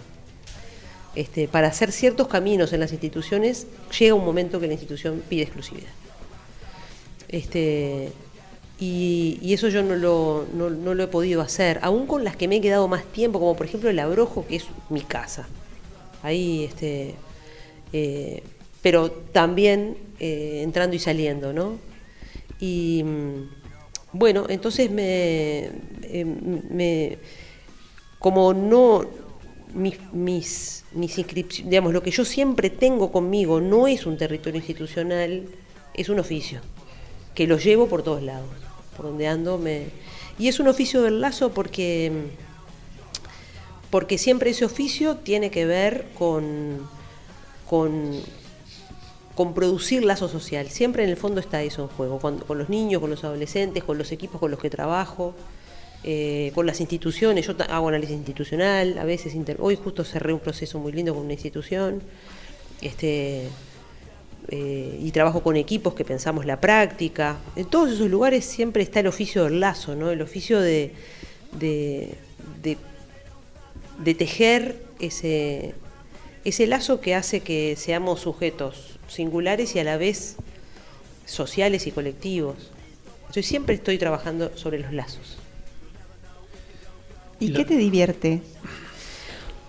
Este, 1.14 1.46
para 1.46 1.68
hacer 1.68 1.92
ciertos 1.92 2.28
caminos 2.28 2.72
en 2.72 2.80
las 2.80 2.92
instituciones, 2.92 3.66
llega 3.98 4.14
un 4.14 4.24
momento 4.24 4.58
que 4.58 4.66
la 4.66 4.72
institución 4.72 5.22
pide 5.28 5.42
exclusividad. 5.42 5.92
Este, 7.28 8.10
y, 8.80 9.52
eso 9.52 9.68
yo 9.68 9.82
no 9.82 9.94
lo, 9.94 10.46
no, 10.54 10.70
no 10.70 10.94
lo 10.94 11.04
he 11.04 11.06
podido 11.06 11.40
hacer, 11.40 11.78
aún 11.82 12.06
con 12.06 12.24
las 12.24 12.36
que 12.36 12.48
me 12.48 12.56
he 12.56 12.60
quedado 12.60 12.88
más 12.88 13.04
tiempo, 13.04 13.38
como 13.38 13.56
por 13.56 13.66
ejemplo 13.66 13.90
el 13.90 13.98
Abrojo, 13.98 14.46
que 14.46 14.56
es 14.56 14.64
mi 14.88 15.02
casa. 15.02 15.46
Ahí, 16.22 16.64
este, 16.64 17.14
eh, 17.92 18.42
pero 18.82 19.10
también 19.10 19.96
eh, 20.18 20.62
entrando 20.64 20.96
y 20.96 20.98
saliendo, 20.98 21.52
¿no? 21.52 21.78
Y 22.60 23.04
bueno, 24.12 24.46
entonces 24.48 24.90
me, 24.90 25.70
eh, 26.02 26.24
me 26.24 27.18
como 28.18 28.54
no 28.54 29.04
mis, 29.74 30.00
mis, 30.12 30.84
mis 30.92 31.18
inscripciones, 31.18 31.70
digamos, 31.70 31.92
lo 31.92 32.02
que 32.02 32.10
yo 32.10 32.24
siempre 32.24 32.70
tengo 32.70 33.12
conmigo 33.12 33.60
no 33.60 33.86
es 33.86 34.06
un 34.06 34.16
territorio 34.16 34.58
institucional, 34.58 35.46
es 35.92 36.08
un 36.08 36.20
oficio, 36.20 36.60
que 37.34 37.46
lo 37.46 37.58
llevo 37.58 37.88
por 37.88 38.02
todos 38.02 38.22
lados, 38.22 38.48
por 38.96 39.06
donde 39.06 39.26
ando. 39.26 39.58
Me... 39.58 39.86
Y 40.38 40.48
es 40.48 40.60
un 40.60 40.68
oficio 40.68 41.02
del 41.02 41.20
lazo 41.20 41.52
porque, 41.52 42.12
porque 43.90 44.16
siempre 44.16 44.50
ese 44.50 44.64
oficio 44.64 45.16
tiene 45.16 45.50
que 45.50 45.66
ver 45.66 46.06
con, 46.16 46.88
con, 47.68 48.20
con 49.34 49.54
producir 49.54 50.04
lazo 50.04 50.28
social. 50.28 50.68
Siempre 50.68 51.04
en 51.04 51.10
el 51.10 51.16
fondo 51.16 51.40
está 51.40 51.62
eso 51.62 51.82
en 51.82 51.88
juego, 51.88 52.18
con 52.20 52.58
los 52.58 52.68
niños, 52.68 53.00
con 53.00 53.10
los 53.10 53.24
adolescentes, 53.24 53.82
con 53.84 53.98
los 53.98 54.12
equipos 54.12 54.40
con 54.40 54.50
los 54.50 54.60
que 54.60 54.70
trabajo 54.70 55.34
eh, 56.06 56.52
con 56.54 56.66
las 56.66 56.82
instituciones, 56.82 57.46
yo 57.46 57.54
hago 57.70 57.88
análisis 57.88 58.14
institucional, 58.14 58.98
a 58.98 59.04
veces, 59.04 59.34
hoy 59.58 59.78
justo 59.82 60.04
cerré 60.04 60.34
un 60.34 60.38
proceso 60.38 60.78
muy 60.78 60.92
lindo 60.92 61.14
con 61.14 61.24
una 61.24 61.32
institución, 61.32 62.02
este, 62.82 63.48
eh, 64.48 64.98
y 65.02 65.10
trabajo 65.12 65.42
con 65.42 65.56
equipos 65.56 65.94
que 65.94 66.04
pensamos 66.04 66.44
la 66.44 66.60
práctica. 66.60 67.38
En 67.56 67.64
todos 67.64 67.90
esos 67.90 68.10
lugares 68.10 68.44
siempre 68.44 68.82
está 68.82 69.00
el 69.00 69.06
oficio 69.06 69.44
del 69.44 69.60
lazo, 69.60 69.96
¿no? 69.96 70.10
el 70.10 70.20
oficio 70.20 70.60
de- 70.60 70.92
de 71.58 72.18
tejer 74.14 74.76
ese, 75.00 75.72
ese 76.44 76.66
lazo 76.66 77.00
que 77.00 77.14
hace 77.14 77.42
que 77.42 77.76
seamos 77.76 78.20
sujetos 78.20 78.98
singulares 79.08 79.74
y 79.74 79.78
a 79.80 79.84
la 79.84 79.96
vez 79.96 80.36
sociales 81.26 81.86
y 81.86 81.92
colectivos. 81.92 82.72
Yo 83.32 83.42
siempre 83.42 83.74
estoy 83.74 83.98
trabajando 83.98 84.56
sobre 84.56 84.78
los 84.78 84.92
lazos. 84.92 85.38
¿Y 87.40 87.48
Y 87.48 87.52
qué 87.52 87.64
te 87.64 87.76
divierte? 87.76 88.42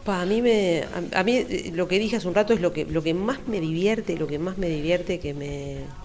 Pa, 0.03 0.21
a 0.21 0.25
mí 0.25 0.41
me, 0.41 0.83
a, 1.13 1.19
a 1.19 1.23
mí 1.23 1.37
eh, 1.37 1.71
lo 1.73 1.87
que 1.87 1.97
dije 1.99 2.15
hace 2.17 2.27
un 2.27 2.35
rato 2.35 2.53
es 2.53 2.61
lo 2.61 2.73
que 2.73 2.85
lo 2.85 3.01
que 3.03 3.13
más 3.13 3.47
me 3.47 3.59
divierte, 3.59 4.17
lo 4.17 4.27
que 4.27 4.39
más 4.39 4.57
me 4.57 4.69
divierte 4.69 5.19
que 5.19 5.33
me 5.33 5.95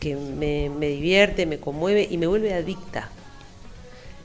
que 0.00 0.16
me, 0.16 0.70
me 0.70 0.88
divierte, 0.88 1.46
me 1.46 1.58
conmueve 1.60 2.06
y 2.10 2.18
me 2.18 2.26
vuelve 2.26 2.54
adicta. 2.54 3.10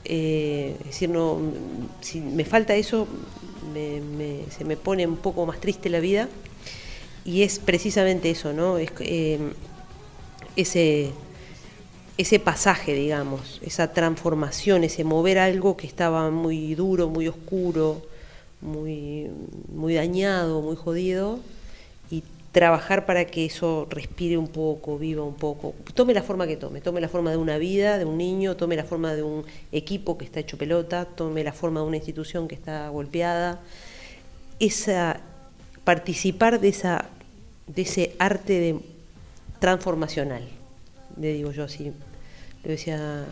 Eh, 0.04 0.76
es 0.80 0.86
decir, 0.86 1.10
no, 1.10 1.40
si 2.00 2.20
me 2.20 2.44
falta 2.44 2.74
eso, 2.74 3.08
me- 3.72 4.00
me- 4.00 4.44
se 4.50 4.64
me 4.64 4.76
pone 4.76 5.06
un 5.06 5.16
poco 5.16 5.46
más 5.46 5.60
triste 5.60 5.88
la 5.90 6.00
vida 6.00 6.28
y 7.24 7.42
es 7.42 7.58
precisamente 7.58 8.30
eso, 8.30 8.52
¿no? 8.52 8.78
Es, 8.78 8.90
eh, 9.00 9.38
ese 10.56 11.12
ese 12.18 12.38
pasaje, 12.38 12.94
digamos, 12.94 13.58
esa 13.62 13.92
transformación, 13.92 14.84
ese 14.84 15.02
mover 15.02 15.38
algo 15.38 15.76
que 15.76 15.86
estaba 15.86 16.30
muy 16.30 16.74
duro, 16.74 17.08
muy 17.08 17.26
oscuro, 17.26 18.02
muy, 18.60 19.28
muy 19.74 19.94
dañado, 19.94 20.60
muy 20.60 20.76
jodido, 20.76 21.40
trabajar 22.52 23.06
para 23.06 23.24
que 23.24 23.46
eso 23.46 23.86
respire 23.90 24.36
un 24.36 24.48
poco, 24.48 24.98
viva 24.98 25.24
un 25.24 25.34
poco, 25.34 25.74
tome 25.94 26.12
la 26.12 26.22
forma 26.22 26.46
que 26.46 26.56
tome, 26.56 26.82
tome 26.82 27.00
la 27.00 27.08
forma 27.08 27.30
de 27.30 27.38
una 27.38 27.56
vida, 27.56 27.98
de 27.98 28.04
un 28.04 28.18
niño, 28.18 28.56
tome 28.56 28.76
la 28.76 28.84
forma 28.84 29.14
de 29.14 29.22
un 29.22 29.44
equipo 29.72 30.18
que 30.18 30.26
está 30.26 30.40
hecho 30.40 30.58
pelota, 30.58 31.06
tome 31.06 31.42
la 31.42 31.54
forma 31.54 31.80
de 31.80 31.86
una 31.86 31.96
institución 31.96 32.48
que 32.48 32.54
está 32.54 32.88
golpeada, 32.90 33.60
esa 34.60 35.20
participar 35.84 36.60
de 36.60 36.68
esa 36.68 37.06
de 37.66 37.82
ese 37.82 38.14
arte 38.18 38.52
de 38.52 38.80
transformacional, 39.58 40.42
le 41.18 41.32
digo 41.32 41.52
yo 41.52 41.64
así, 41.64 41.92
lo 42.64 42.70
decía 42.70 43.24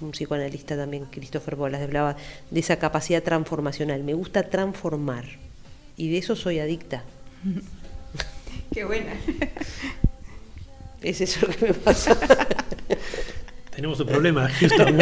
un 0.00 0.12
psicoanalista 0.12 0.76
también, 0.76 1.06
Christopher 1.06 1.56
Bolas, 1.56 1.82
hablaba 1.82 2.16
de 2.50 2.60
esa 2.60 2.78
capacidad 2.78 3.22
transformacional. 3.22 4.02
Me 4.02 4.14
gusta 4.14 4.44
transformar 4.44 5.24
y 5.96 6.10
de 6.10 6.18
eso 6.18 6.36
soy 6.36 6.58
adicta. 6.58 7.04
Qué 8.72 8.84
buena. 8.84 9.12
Es 11.02 11.18
eso 11.22 11.46
lo 11.46 11.54
que 11.54 11.64
me 11.68 11.72
pasa. 11.72 12.14
Tenemos 13.74 13.98
un 14.00 14.06
problema, 14.06 14.50
Houston. 14.50 14.98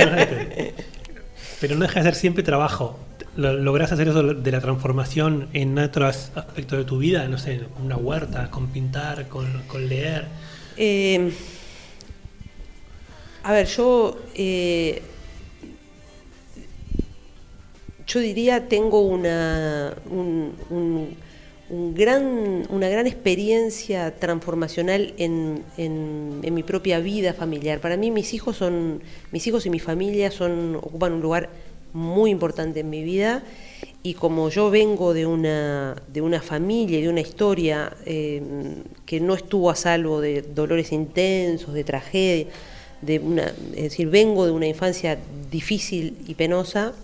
Pero 1.61 1.75
no 1.75 1.81
deja 1.83 1.99
de 1.99 2.05
ser 2.05 2.15
siempre 2.15 2.45
trabajo. 2.45 2.97
Lo- 3.35 3.55
¿Lográs 3.55 3.91
hacer 3.91 4.07
eso 4.07 4.23
de 4.23 4.53
la 4.53 4.61
transformación 4.61 5.49
en 5.55 5.77
otros 5.77 6.31
aspectos 6.37 6.79
de 6.79 6.85
tu 6.85 6.99
vida? 6.99 7.27
No 7.27 7.37
sé, 7.37 7.63
una 7.83 7.97
huerta, 7.97 8.49
con 8.49 8.69
pintar, 8.69 9.27
con, 9.27 9.63
con 9.67 9.89
leer. 9.89 10.27
Eh, 10.77 11.33
a 13.43 13.51
ver, 13.53 13.67
yo, 13.67 14.21
eh, 14.37 15.03
yo 18.07 18.21
diría 18.21 18.69
tengo 18.69 19.01
una, 19.01 19.95
un- 20.11 20.55
un- 20.71 21.17
un 21.71 21.95
gran, 21.95 22.67
una 22.71 22.89
gran 22.89 23.07
experiencia 23.07 24.15
transformacional 24.17 25.13
en, 25.19 25.63
en- 25.77 26.55
mi 26.55 26.63
propia 26.63 26.99
vida 26.99 27.35
familiar. 27.35 27.81
Para 27.81 27.97
mí 27.97 28.11
mis 28.11 28.33
hijos 28.33 28.57
son, 28.57 29.03
mis 29.33 29.47
hijos 29.47 29.67
y 29.67 29.71
mi 29.71 29.79
familia 29.79 30.31
son, 30.31 30.77
ocupan 30.77 31.13
un 31.13 31.21
lugar 31.21 31.51
muy 31.93 32.31
importante 32.31 32.81
en 32.81 32.91
mi 32.91 33.03
vida 33.03 33.43
y 34.03 34.15
como 34.15 34.49
yo 34.49 34.71
vengo 34.71 35.13
de 35.13 35.27
una, 35.27 35.97
de 36.13 36.21
una 36.23 36.41
familia 36.41 36.99
y 36.99 37.03
de 37.03 37.09
una 37.09 37.21
historia 37.21 37.93
eh, 38.07 38.43
que 39.05 39.21
no 39.21 39.35
estuvo 39.35 39.71
a 39.71 39.75
salvo 39.77 40.21
de 40.21 40.43
dolores 40.43 40.93
intensos, 40.93 41.75
de 41.75 41.85
tragedia, 41.85 42.47
de 43.03 43.19
una, 43.19 43.53
es 43.77 43.83
decir, 43.83 44.09
vengo 44.09 44.47
de 44.47 44.53
una 44.53 44.67
infancia 44.67 45.19
difícil 45.51 46.17
y 46.27 46.35
penosa, 46.35 46.95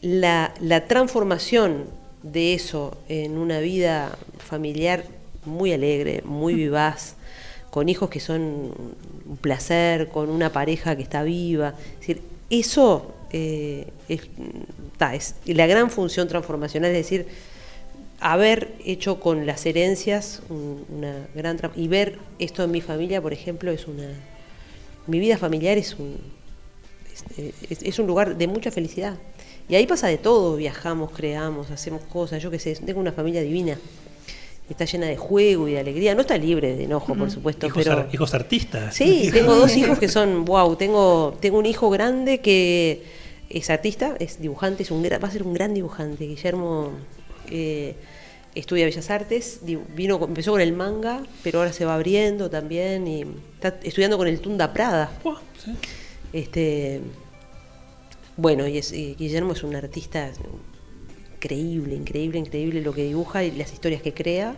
la, 0.00 0.54
la 0.60 0.86
transformación 0.86 1.84
de 2.22 2.54
eso 2.54 2.96
en 3.08 3.38
una 3.38 3.60
vida 3.60 4.16
familiar 4.38 5.04
muy 5.44 5.72
alegre, 5.72 6.22
muy 6.24 6.54
vivaz, 6.54 7.14
con 7.70 7.88
hijos 7.88 8.10
que 8.10 8.20
son 8.20 8.40
un 9.26 9.36
placer, 9.40 10.08
con 10.08 10.30
una 10.30 10.50
pareja 10.52 10.96
que 10.96 11.02
está 11.02 11.22
viva. 11.22 11.74
Es 11.94 12.00
decir, 12.00 12.22
eso 12.50 13.14
eh, 13.30 13.86
es, 14.08 14.22
ta, 14.96 15.14
es 15.14 15.34
la 15.46 15.66
gran 15.66 15.90
función 15.90 16.28
transformacional, 16.28 16.90
es 16.90 16.96
decir, 16.96 17.26
haber 18.20 18.72
hecho 18.84 19.20
con 19.20 19.46
las 19.46 19.64
herencias 19.66 20.42
un- 20.48 20.84
una 20.90 21.28
gran 21.34 21.58
y 21.76 21.86
ver 21.88 22.18
esto 22.38 22.64
en 22.64 22.70
mi 22.72 22.80
familia, 22.80 23.22
por 23.22 23.32
ejemplo, 23.32 23.70
es 23.70 23.86
una 23.86 24.08
mi 25.06 25.20
vida 25.20 25.38
familiar 25.38 25.78
es 25.78 25.94
un 25.98 26.16
es 27.70 27.98
un 27.98 28.06
lugar 28.06 28.36
de 28.36 28.46
mucha 28.46 28.70
felicidad. 28.70 29.16
Y 29.68 29.74
ahí 29.74 29.86
pasa 29.86 30.06
de 30.08 30.18
todo, 30.18 30.56
viajamos, 30.56 31.10
creamos, 31.10 31.70
hacemos 31.70 32.02
cosas, 32.02 32.42
yo 32.42 32.50
qué 32.50 32.58
sé, 32.58 32.74
tengo 32.76 33.00
una 33.00 33.12
familia 33.12 33.42
divina. 33.42 33.78
Está 34.70 34.84
llena 34.84 35.06
de 35.06 35.16
juego 35.16 35.66
y 35.68 35.72
de 35.72 35.78
alegría. 35.80 36.14
No 36.14 36.20
está 36.22 36.36
libre 36.36 36.76
de 36.76 36.84
enojo, 36.84 37.14
por 37.14 37.30
supuesto, 37.30 37.66
Hijos, 37.66 37.82
pero 37.84 37.98
ar- 38.00 38.08
hijos 38.12 38.34
artistas. 38.34 38.94
Sí, 38.94 39.30
tengo 39.32 39.54
dos 39.54 39.74
hijos 39.76 39.98
que 39.98 40.08
son, 40.08 40.44
wow, 40.44 40.76
tengo, 40.76 41.34
tengo 41.40 41.58
un 41.58 41.64
hijo 41.66 41.88
grande 41.90 42.40
que 42.40 43.02
es 43.48 43.70
artista, 43.70 44.14
es 44.18 44.40
dibujante, 44.42 44.82
es 44.82 44.90
un, 44.90 45.02
va 45.02 45.26
a 45.28 45.30
ser 45.30 45.42
un 45.42 45.54
gran 45.54 45.72
dibujante. 45.72 46.26
Guillermo 46.26 46.90
eh, 47.50 47.94
estudia 48.54 48.84
Bellas 48.84 49.08
Artes, 49.08 49.60
vino, 49.94 50.18
empezó 50.22 50.52
con 50.52 50.60
el 50.60 50.74
manga, 50.74 51.22
pero 51.42 51.60
ahora 51.60 51.72
se 51.72 51.86
va 51.86 51.94
abriendo 51.94 52.50
también 52.50 53.06
y 53.08 53.24
está 53.54 53.78
estudiando 53.82 54.18
con 54.18 54.28
el 54.28 54.38
Tunda 54.40 54.72
Prada. 54.74 55.10
Este, 56.32 57.00
bueno, 58.38 58.66
y, 58.66 58.78
es- 58.78 58.92
y 58.92 59.14
Guillermo 59.16 59.52
es 59.52 59.62
un 59.62 59.74
artista 59.76 60.32
increíble, 61.34 61.94
increíble, 61.94 62.38
increíble 62.38 62.80
lo 62.80 62.92
que 62.94 63.04
dibuja 63.04 63.44
y 63.44 63.50
las 63.52 63.72
historias 63.72 64.00
que 64.00 64.14
crea. 64.14 64.56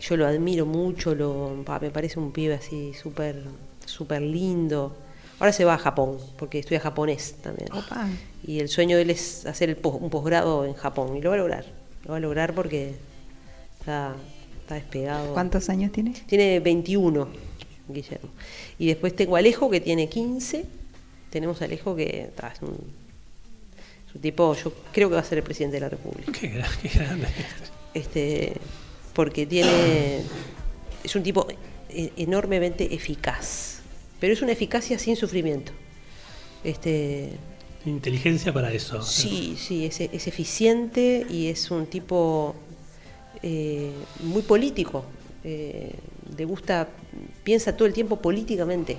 Yo 0.00 0.16
lo 0.16 0.26
admiro 0.26 0.64
mucho, 0.66 1.14
lo, 1.14 1.54
me 1.80 1.90
parece 1.90 2.18
un 2.18 2.32
pibe 2.32 2.54
así 2.54 2.92
súper 2.94 3.42
súper 3.86 4.22
lindo. 4.22 4.96
Ahora 5.38 5.52
se 5.52 5.64
va 5.64 5.74
a 5.74 5.78
Japón, 5.78 6.16
porque 6.38 6.58
estudia 6.60 6.80
japonés 6.80 7.34
también. 7.42 7.68
Opa. 7.72 8.08
Y 8.46 8.60
el 8.60 8.68
sueño 8.68 8.96
de 8.96 9.02
él 9.02 9.10
es 9.10 9.44
hacer 9.46 9.68
el 9.68 9.78
un 9.82 10.08
posgrado 10.10 10.64
en 10.64 10.74
Japón. 10.74 11.16
Y 11.16 11.20
lo 11.20 11.30
va 11.30 11.36
a 11.36 11.38
lograr. 11.38 11.64
Lo 12.04 12.12
va 12.12 12.16
a 12.16 12.20
lograr 12.20 12.54
porque 12.54 12.94
está, 13.78 14.14
está 14.62 14.76
despegado. 14.76 15.32
¿Cuántos 15.34 15.68
años 15.68 15.92
tiene? 15.92 16.14
Tiene 16.26 16.60
21, 16.60 17.28
Guillermo. 17.88 18.30
Y 18.78 18.86
después 18.86 19.14
tengo 19.16 19.36
a 19.36 19.40
Alejo, 19.40 19.68
que 19.70 19.80
tiene 19.80 20.08
15. 20.08 20.64
Tenemos 21.34 21.60
a 21.60 21.64
Alejo, 21.64 21.96
que 21.96 22.30
ta, 22.36 22.52
es, 22.54 22.62
un, 22.62 22.76
es 24.08 24.14
un 24.14 24.20
tipo, 24.20 24.54
yo 24.54 24.72
creo 24.92 25.08
que 25.08 25.16
va 25.16 25.20
a 25.20 25.24
ser 25.24 25.38
el 25.38 25.44
presidente 25.44 25.74
de 25.76 25.80
la 25.80 25.88
República. 25.88 26.30
Qué, 26.30 26.52
gra- 26.54 26.70
qué 26.80 26.88
grande. 26.90 27.26
Este, 27.92 28.52
porque 29.12 29.44
tiene. 29.44 30.20
Es 31.02 31.16
un 31.16 31.24
tipo 31.24 31.48
e- 31.90 32.12
enormemente 32.18 32.94
eficaz. 32.94 33.80
Pero 34.20 34.32
es 34.32 34.42
una 34.42 34.52
eficacia 34.52 34.96
sin 34.96 35.16
sufrimiento. 35.16 35.72
Este, 36.62 37.30
Inteligencia 37.84 38.52
para 38.52 38.72
eso. 38.72 39.02
Sí, 39.02 39.56
sí, 39.58 39.84
es, 39.86 40.00
es 40.00 40.26
eficiente 40.28 41.26
y 41.28 41.48
es 41.48 41.68
un 41.72 41.86
tipo 41.86 42.54
eh, 43.42 43.90
muy 44.20 44.42
político. 44.42 45.04
eh, 45.42 45.92
le 46.38 46.44
gusta, 46.44 46.88
piensa 47.42 47.76
todo 47.76 47.86
el 47.86 47.92
tiempo 47.92 48.20
políticamente. 48.22 48.96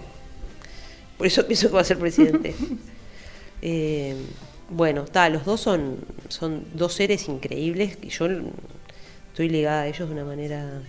Por 1.17 1.27
eso 1.27 1.45
pienso 1.45 1.67
que 1.69 1.75
va 1.75 1.81
a 1.81 1.85
ser 1.85 1.97
presidente. 1.97 2.55
Eh, 3.67 4.15
bueno, 4.69 5.05
está, 5.05 5.27
los 5.29 5.43
dos 5.45 5.59
son, 5.59 5.97
son 6.27 6.65
dos 6.75 6.93
seres 6.93 7.27
increíbles 7.27 7.97
y 8.03 8.09
yo 8.09 8.27
estoy 9.29 9.49
ligada 9.49 9.83
a 9.83 9.87
ellos 9.87 10.07
de 10.07 10.13
una 10.13 10.25
manera 10.25 10.83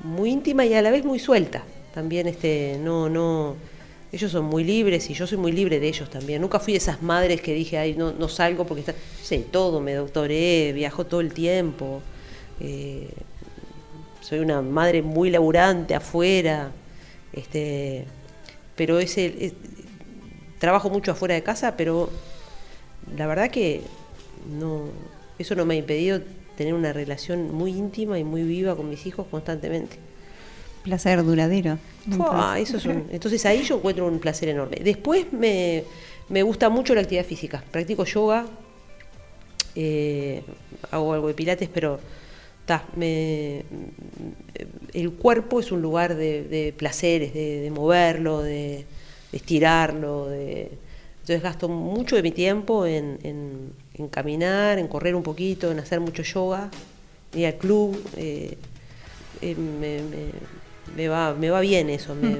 muy 0.00 0.30
íntima 0.30 0.64
y 0.64 0.74
a 0.74 0.82
la 0.82 0.90
vez 0.90 1.04
muy 1.04 1.20
suelta. 1.20 1.62
También 1.94 2.26
este, 2.26 2.78
no, 2.80 3.08
no, 3.08 3.54
ellos 4.10 4.32
son 4.32 4.46
muy 4.46 4.64
libres 4.64 5.08
y 5.10 5.14
yo 5.14 5.26
soy 5.26 5.38
muy 5.38 5.52
libre 5.52 5.78
de 5.78 5.86
ellos 5.86 6.10
también. 6.10 6.40
Nunca 6.40 6.58
fui 6.58 6.72
de 6.72 6.78
esas 6.78 7.00
madres 7.02 7.40
que 7.40 7.54
dije, 7.54 7.78
ay, 7.78 7.94
no, 7.94 8.12
no 8.12 8.28
salgo 8.28 8.66
porque 8.66 8.80
está, 8.80 8.94
sé 9.22 9.38
todo, 9.38 9.80
me 9.80 9.94
doctoré, 9.94 10.72
viajo 10.72 11.06
todo 11.06 11.20
el 11.20 11.32
tiempo. 11.32 12.02
eh, 12.60 13.08
soy 14.20 14.38
una 14.38 14.62
madre 14.62 15.02
muy 15.02 15.30
laburante 15.30 15.94
afuera, 15.94 16.70
este, 17.32 18.06
pero 18.82 18.98
ese, 18.98 19.32
es- 19.38 19.52
trabajo 20.58 20.90
mucho 20.90 21.12
afuera 21.12 21.36
de 21.36 21.42
casa, 21.44 21.76
pero 21.76 22.10
la 23.16 23.28
verdad 23.28 23.48
que 23.48 23.82
no, 24.58 24.86
eso 25.38 25.54
no 25.54 25.64
me 25.64 25.74
ha 25.74 25.76
impedido 25.76 26.20
tener 26.56 26.74
una 26.74 26.92
relación 26.92 27.54
muy 27.54 27.70
íntima 27.70 28.18
y 28.18 28.24
muy 28.24 28.42
viva 28.42 28.74
con 28.74 28.90
mis 28.90 29.06
hijos 29.06 29.28
constantemente. 29.30 29.98
Placer 30.82 31.22
duradero. 31.22 31.78
Fua, 32.16 32.58
eso 32.58 32.76
es 32.78 32.86
un- 32.86 33.06
entonces 33.12 33.46
ahí 33.46 33.62
yo 33.62 33.76
encuentro 33.76 34.04
un 34.08 34.18
placer 34.18 34.48
enorme. 34.48 34.78
Después 34.82 35.32
me, 35.32 35.84
me 36.28 36.42
gusta 36.42 36.68
mucho 36.68 36.92
la 36.96 37.02
actividad 37.02 37.24
física. 37.24 37.62
Practico 37.70 38.04
yoga, 38.04 38.46
eh, 39.76 40.42
hago 40.90 41.12
algo 41.14 41.28
de 41.28 41.34
pilates, 41.34 41.68
pero 41.72 42.00
ta, 42.66 42.84
me, 42.96 43.64
el 44.92 45.12
cuerpo 45.12 45.60
es 45.60 45.72
un 45.72 45.82
lugar 45.82 46.14
de, 46.16 46.44
de 46.44 46.72
placeres, 46.76 47.34
de, 47.34 47.60
de 47.60 47.70
moverlo, 47.70 48.42
de, 48.42 48.84
de 49.30 49.36
estirarlo. 49.36 50.26
De, 50.28 50.70
entonces 51.20 51.42
gasto 51.42 51.68
mucho 51.68 52.16
de 52.16 52.22
mi 52.22 52.32
tiempo 52.32 52.84
en, 52.86 53.18
en- 53.22 53.72
en 53.94 54.08
caminar, 54.08 54.78
en 54.78 54.88
correr 54.88 55.14
un 55.14 55.22
poquito, 55.22 55.70
en 55.70 55.78
hacer 55.78 56.00
mucho 56.00 56.22
yoga, 56.22 56.70
ir 57.34 57.46
al 57.46 57.54
club. 57.56 58.00
eh, 58.16 58.56
eh, 59.40 59.54
me, 59.56 59.98
me- 60.02 60.32
me 60.96 61.08
va, 61.08 61.34
me 61.34 61.50
va 61.50 61.60
bien 61.60 61.90
eso. 61.90 62.14
me- 62.14 62.32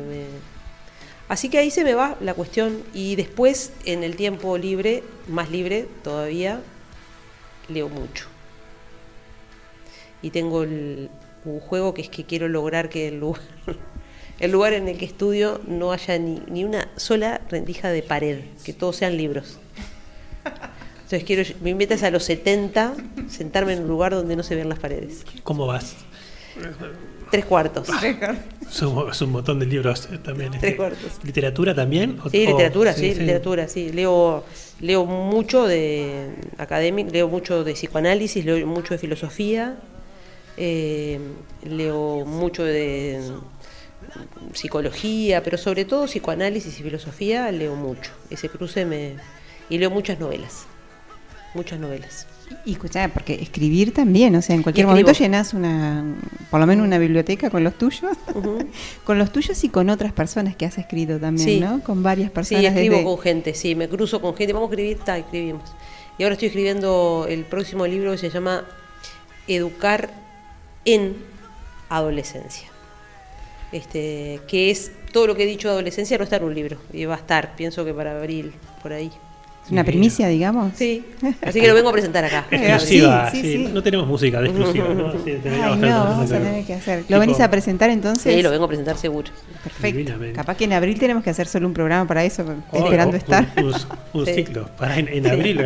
Así 1.29 1.49
que 1.49 1.59
ahí 1.59 1.71
se 1.71 1.83
me 1.85 1.95
va 1.95 2.17
la 2.21 2.35
cuestión 2.35 2.83
y 2.93 3.17
después 3.17 3.73
en 3.87 4.03
el 4.05 4.17
tiempo 4.17 4.59
libre, 4.59 5.03
más 5.29 5.51
libre 5.51 5.87
todavía, 6.05 6.61
leo 7.69 7.89
mucho. 7.89 8.27
Y 10.23 10.31
tengo 10.31 10.63
el- 10.63 11.11
un 11.45 11.59
juego 11.61 11.93
que 11.93 12.03
es 12.03 12.09
que 12.09 12.25
quiero 12.25 12.49
lograr 12.49 12.89
que 12.89 13.09
el 13.09 13.19
lugar, 13.21 13.43
el 14.41 14.51
lugar 14.53 14.73
en 14.73 14.89
el 14.89 14.97
que 14.97 15.05
estudio 15.05 15.61
no 15.67 15.93
haya 15.93 16.19
ni, 16.19 16.41
ni 16.49 16.65
una 16.65 16.89
sola 16.97 17.41
rendija 17.51 17.91
de 17.91 18.03
pared, 18.03 18.39
que 18.65 18.73
todos 18.73 18.97
sean 18.97 19.17
libros. 19.17 19.59
Entonces 21.05 21.25
quiero, 21.25 21.43
mi 21.61 21.75
meta 21.75 21.95
es 21.95 22.03
a 22.05 22.11
los 22.11 22.25
70 22.25 22.95
sentarme 23.29 23.75
en 23.75 23.83
un 23.83 23.89
lugar 23.89 24.13
donde 24.13 24.35
no 24.37 24.43
se 24.43 24.55
vean 24.55 24.69
las 24.69 24.79
paredes. 24.79 25.25
¿Cómo 25.43 25.67
vas? 25.67 25.95
Tres 27.31 27.45
cuartos. 27.45 27.89
Es 28.71 28.83
un, 28.83 29.11
es 29.11 29.21
un 29.23 29.31
montón 29.33 29.59
de 29.59 29.67
libros 29.67 30.09
eh, 30.13 30.19
también. 30.19 30.51
Tres 30.53 30.63
este. 30.65 30.77
cuartos. 30.77 31.13
¿Literatura 31.25 31.75
también? 31.75 32.19
¿O- 32.25 32.31
Sí, 32.31 32.47
literatura, 32.47 32.93
sí, 32.95 33.15
literatura, 33.15 33.69
sí. 33.69 33.91
Leo, 33.93 34.45
leo 34.81 35.05
mucho 35.07 35.67
de 35.67 36.31
académico, 36.59 37.11
leo 37.11 37.29
mucho 37.29 37.65
de 37.65 37.73
psicoanálisis, 37.75 38.45
leo 38.45 38.67
mucho 38.67 38.95
de 38.95 38.99
filosofía, 38.99 39.77
eh, 40.57 41.19
leo 41.65 42.25
mucho 42.27 42.65
de 42.65 43.21
psicología, 44.53 45.43
pero 45.43 45.59
sobre 45.59 45.85
todo 45.85 46.07
psicoanálisis 46.07 46.79
y 46.79 46.83
filosofía 46.83 47.51
leo 47.53 47.75
mucho. 47.77 48.11
Ese 48.31 48.49
cruce 48.49 48.85
me... 48.85 49.15
Y 49.71 49.79
leo 49.79 49.91
muchas 49.91 50.19
novelas, 50.21 50.67
muchas 51.55 51.79
novelas. 51.79 52.27
Y 52.67 52.73
escuchá, 52.73 53.09
porque 53.09 53.35
escribir 53.41 53.95
también, 53.95 54.35
o 54.37 54.43
sea, 54.43 54.55
en 54.55 54.63
cualquier 54.63 54.85
escribo. 54.85 55.01
momento 55.01 55.19
llenas 55.19 55.55
una, 55.55 56.05
por 56.51 56.61
lo 56.61 56.67
menos 56.67 56.87
una 56.87 56.99
biblioteca 56.99 57.49
con 57.49 57.65
los 57.65 57.79
tuyos, 57.79 58.03
con 59.05 59.19
los 59.19 59.33
tuyos 59.33 59.65
y 59.65 59.71
con 59.71 59.89
otras 59.89 60.13
personas 60.13 60.57
que 60.57 60.67
has 60.67 60.77
escrito 60.77 61.19
también, 61.19 61.49
Sí. 61.49 61.61
¿no? 61.61 61.83
Con 61.83 62.03
varias 62.03 62.29
Sí, 62.29 62.35
personas. 62.35 62.65
escribo 62.67 62.97
desde- 62.97 63.05
con 63.07 63.19
gente, 63.19 63.55
sí, 63.55 63.75
me 63.75 63.89
cruzo 63.89 64.21
con 64.21 64.35
gente, 64.37 64.53
vamos 64.53 64.69
a 64.69 64.73
escribir, 64.73 64.99
está, 64.99 65.17
escribimos. 65.17 65.63
Y 66.19 66.25
ahora 66.25 66.35
estoy 66.35 66.49
escribiendo 66.49 67.27
el 67.31 67.45
próximo 67.45 67.87
libro 67.87 68.13
que 68.13 68.19
se 68.19 68.29
llama 68.29 68.65
Educar 69.49 70.13
en 70.85 71.17
Adolescencia. 71.89 72.69
Este, 73.73 74.41
que 74.49 74.71
es 74.71 74.93
todo 75.13 75.27
lo 75.27 75.35
que 75.35 75.45
he 75.45 75.47
dicho 75.47 75.69
de 75.69 75.73
adolescencia 75.75 76.19
no 76.19 76.25
está 76.25 76.37
en 76.37 76.45
un 76.45 76.55
libro, 76.55 76.77
y 76.93 77.05
va 77.07 77.15
a 77.15 77.19
estar, 77.19 77.55
pienso 77.57 77.85
que 77.85 77.95
para 77.95 78.17
abril, 78.19 78.53
por 78.83 78.93
ahí. 78.93 79.11
Es 79.65 79.71
una 79.71 79.85
primicia, 79.85 80.27
digamos. 80.29 80.73
Sí, 80.75 81.05
así 81.41 81.61
que 81.61 81.69
lo 81.69 81.75
vengo 81.75 81.89
a 81.89 81.93
presentar 81.93 82.25
acá. 82.25 82.47
Exclusiva, 82.51 83.31
Sí, 83.31 83.41
sí. 83.43 83.59
No 83.73 83.81
tenemos 83.83 84.09
música 84.09 84.41
de 84.41 84.49
exclusiva. 84.49 84.89
¿no? 84.89 85.13
Ay, 85.15 85.77
no, 85.77 86.05
vamos 86.05 86.31
a 86.31 86.35
tener 86.39 86.65
que 86.67 86.75
hacer. 86.75 87.05
¿Lo 87.09 87.21
venís 87.21 87.39
a 87.41 87.49
presentar 87.49 87.89
entonces? 87.89 88.35
Sí, 88.35 88.43
lo 88.43 88.51
vengo 88.51 88.65
a 88.65 88.69
presentar 88.69 88.97
seguro. 88.99 89.31
Perfecto. 89.63 89.99
Divinamente. 89.99 90.35
Capaz 90.37 90.57
que 90.57 90.65
en 90.65 90.73
abril 90.73 90.99
tenemos 90.99 91.23
que 91.23 91.31
hacer 91.31 91.47
solo 91.47 91.69
un 91.69 91.75
programa 91.75 92.07
para 92.09 92.25
eso, 92.25 92.45
Oh, 92.73 92.85
esperando 92.85 93.17
estar. 93.17 93.53
Un, 93.57 93.73
un 94.15 94.27
Sí. 94.27 94.35
ciclo. 94.35 94.69
Para 94.77 94.99
en, 94.99 95.07
en 95.09 95.23
Sí. 95.25 95.31
abril. 95.31 95.61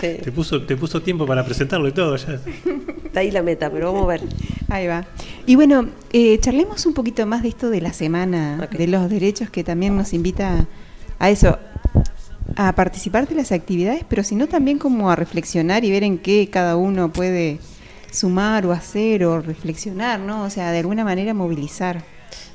Sí, 0.00 0.16
Te 0.22 0.30
puso, 0.32 0.62
te 0.62 0.76
puso 0.76 1.02
tiempo 1.02 1.26
para 1.26 1.44
presentarlo 1.44 1.88
y 1.88 1.92
todo. 1.92 2.16
Ya. 2.16 2.40
está 3.04 3.20
ahí 3.20 3.30
la 3.30 3.42
meta, 3.42 3.70
pero 3.70 3.92
vamos 3.92 4.04
a 4.04 4.12
ver. 4.12 4.20
Ahí 4.68 4.86
va. 4.86 5.04
Y 5.46 5.56
bueno, 5.56 5.88
eh, 6.12 6.38
charlemos 6.40 6.86
un 6.86 6.94
poquito 6.94 7.26
más 7.26 7.42
de 7.42 7.48
esto 7.48 7.68
de 7.70 7.80
la 7.80 7.92
semana, 7.92 8.68
de 8.70 8.86
los 8.86 9.08
derechos 9.10 9.50
que 9.50 9.64
también 9.64 9.96
nos 9.96 10.12
invita 10.12 10.66
a 11.18 11.30
eso, 11.30 11.58
a 12.56 12.72
participar 12.74 13.26
de 13.28 13.34
las 13.34 13.50
actividades, 13.52 14.04
pero 14.08 14.22
sino 14.22 14.46
también 14.46 14.78
como 14.78 15.10
a 15.10 15.16
reflexionar 15.16 15.84
y 15.84 15.90
ver 15.90 16.04
en 16.04 16.18
qué 16.18 16.48
cada 16.50 16.76
uno 16.76 17.12
puede 17.12 17.58
sumar 18.10 18.66
o 18.66 18.72
hacer 18.72 19.24
o 19.24 19.40
reflexionar, 19.40 20.20
¿no? 20.20 20.44
O 20.44 20.50
sea, 20.50 20.70
de 20.72 20.78
alguna 20.78 21.04
manera 21.04 21.34
movilizar. 21.34 22.04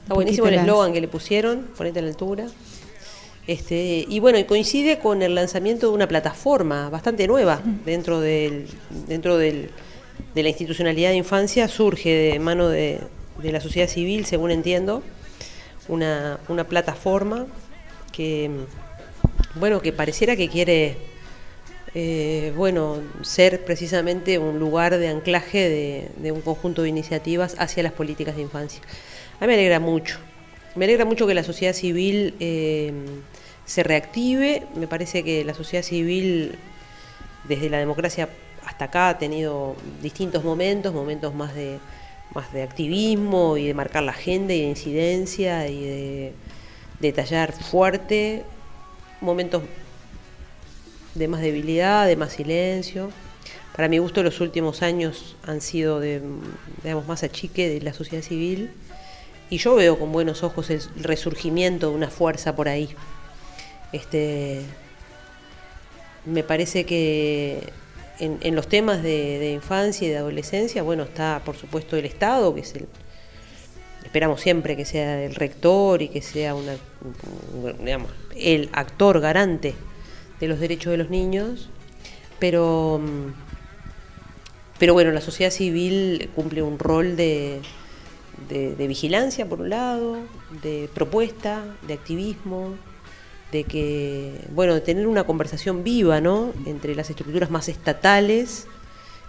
Está 0.01 0.13
buenísimo 0.15 0.47
el 0.47 0.55
las- 0.55 0.65
eslogan 0.65 0.93
que 0.93 1.01
le 1.01 1.07
pusieron, 1.07 1.67
ponete 1.77 1.99
a 1.99 2.01
la 2.01 2.09
altura. 2.09 2.45
Este, 3.45 4.05
y 4.07 4.19
bueno, 4.21 4.37
y 4.39 4.45
coincide 4.45 4.99
con 4.99 5.21
el 5.21 5.35
lanzamiento 5.35 5.89
de 5.89 5.93
una 5.93 6.07
plataforma 6.07 6.89
bastante 6.89 7.27
nueva 7.27 7.61
dentro 7.83 8.21
del, 8.21 8.67
dentro 9.07 9.37
del, 9.37 9.69
de 10.33 10.43
la 10.43 10.49
institucionalidad 10.49 11.09
de 11.09 11.17
infancia, 11.17 11.67
surge 11.67 12.09
de 12.09 12.39
mano 12.39 12.69
de, 12.69 12.99
de 13.41 13.51
la 13.51 13.59
sociedad 13.59 13.89
civil, 13.89 14.25
según 14.25 14.51
entiendo, 14.51 15.03
una, 15.89 16.39
una 16.47 16.63
plataforma 16.63 17.47
que 18.13 18.49
bueno, 19.55 19.81
que 19.81 19.91
pareciera 19.91 20.35
que 20.35 20.47
quiere 20.47 20.95
eh, 21.93 22.53
bueno, 22.55 23.01
ser 23.21 23.65
precisamente 23.65 24.39
un 24.39 24.57
lugar 24.57 24.97
de 24.97 25.09
anclaje 25.09 25.69
de, 25.69 26.07
de 26.17 26.31
un 26.31 26.41
conjunto 26.41 26.81
de 26.81 26.89
iniciativas 26.89 27.55
hacia 27.59 27.83
las 27.83 27.91
políticas 27.91 28.35
de 28.35 28.41
infancia. 28.41 28.81
A 29.39 29.41
mí 29.41 29.47
me 29.47 29.53
alegra 29.53 29.79
mucho. 29.79 30.17
Me 30.75 30.85
alegra 30.85 31.05
mucho 31.05 31.27
que 31.27 31.35
la 31.35 31.43
sociedad 31.43 31.73
civil 31.73 32.33
eh, 32.39 32.91
se 33.65 33.83
reactive. 33.83 34.63
Me 34.75 34.87
parece 34.87 35.23
que 35.23 35.43
la 35.43 35.53
sociedad 35.53 35.83
civil, 35.83 36.57
desde 37.47 37.69
la 37.69 37.79
democracia 37.79 38.29
hasta 38.65 38.85
acá, 38.85 39.09
ha 39.09 39.17
tenido 39.17 39.75
distintos 40.01 40.43
momentos, 40.43 40.93
momentos 40.93 41.33
más 41.33 41.53
de, 41.55 41.79
más 42.33 42.51
de 42.53 42.63
activismo 42.63 43.57
y 43.57 43.67
de 43.67 43.73
marcar 43.73 44.03
la 44.03 44.11
agenda 44.11 44.53
y 44.53 44.61
de 44.61 44.67
incidencia 44.67 45.67
y 45.67 46.33
de, 46.99 47.13
tallar 47.13 47.51
fuerte, 47.51 48.43
momentos 49.19 49.63
de 51.15 51.27
más 51.27 51.41
debilidad, 51.41 52.07
de 52.07 52.15
más 52.15 52.33
silencio. 52.33 53.11
Para 53.75 53.89
mi 53.89 53.97
gusto, 53.97 54.23
los 54.23 54.39
últimos 54.39 54.81
años 54.81 55.35
han 55.45 55.59
sido 55.59 55.99
de, 55.99 56.21
digamos, 56.83 57.07
más 57.07 57.23
achique 57.23 57.67
de 57.67 57.81
la 57.81 57.93
sociedad 57.93 58.23
civil 58.23 58.71
y 59.49 59.57
yo 59.57 59.75
veo 59.75 59.99
con 59.99 60.11
buenos 60.11 60.43
ojos 60.43 60.69
el 60.69 60.81
resurgimiento 60.95 61.89
de 61.89 61.95
una 61.95 62.09
fuerza 62.09 62.55
por 62.55 62.67
ahí. 62.69 62.89
Este, 63.93 64.61
me 66.25 66.43
parece 66.43 66.85
que 66.85 67.71
en, 68.19 68.55
los 68.55 68.67
temas 68.67 69.03
de, 69.03 69.51
infancia 69.53 70.07
y 70.07 70.11
de 70.11 70.17
adolescencia, 70.17 70.83
bueno, 70.83 71.03
está 71.03 71.41
por 71.45 71.55
supuesto 71.55 71.95
el 71.95 72.05
Estado, 72.05 72.53
que 72.55 72.61
es 72.61 72.73
el, 72.75 72.87
esperamos 74.03 74.41
siempre 74.41 74.75
que 74.75 74.85
sea 74.85 75.23
el 75.23 75.35
rector 75.35 76.01
y 76.01 76.09
que 76.09 76.21
sea 76.21 76.55
una, 76.55 76.75
el 78.35 78.69
actor 78.73 79.19
garante 79.19 79.75
de 80.39 80.47
los 80.47 80.59
derechos 80.59 80.91
de 80.91 80.97
los 80.97 81.09
niños, 81.09 81.69
pero, 82.39 82.99
mm, 83.01 83.33
pero 84.79 84.93
bueno, 84.93 85.11
la 85.11 85.21
sociedad 85.21 85.51
civil 85.51 86.29
cumple 86.35 86.61
un 86.61 86.79
rol 86.79 87.15
de, 87.15 87.61
de- 88.49 88.75
de 88.75 88.87
vigilancia, 88.87 89.45
por 89.47 89.61
un 89.61 89.69
lado, 89.69 90.17
de 90.61 90.89
propuesta, 90.93 91.63
de 91.87 91.93
activismo, 91.93 92.75
de 93.53 93.63
que, 93.65 94.31
bueno, 94.49 94.73
de 94.73 94.81
tener 94.81 95.05
una 95.05 95.25
conversación 95.25 95.83
viva, 95.83 96.19
¿no? 96.19 96.51
Entre 96.65 96.95
las 96.95 97.11
estructuras 97.11 97.51
más 97.51 97.69
estatales 97.69 98.65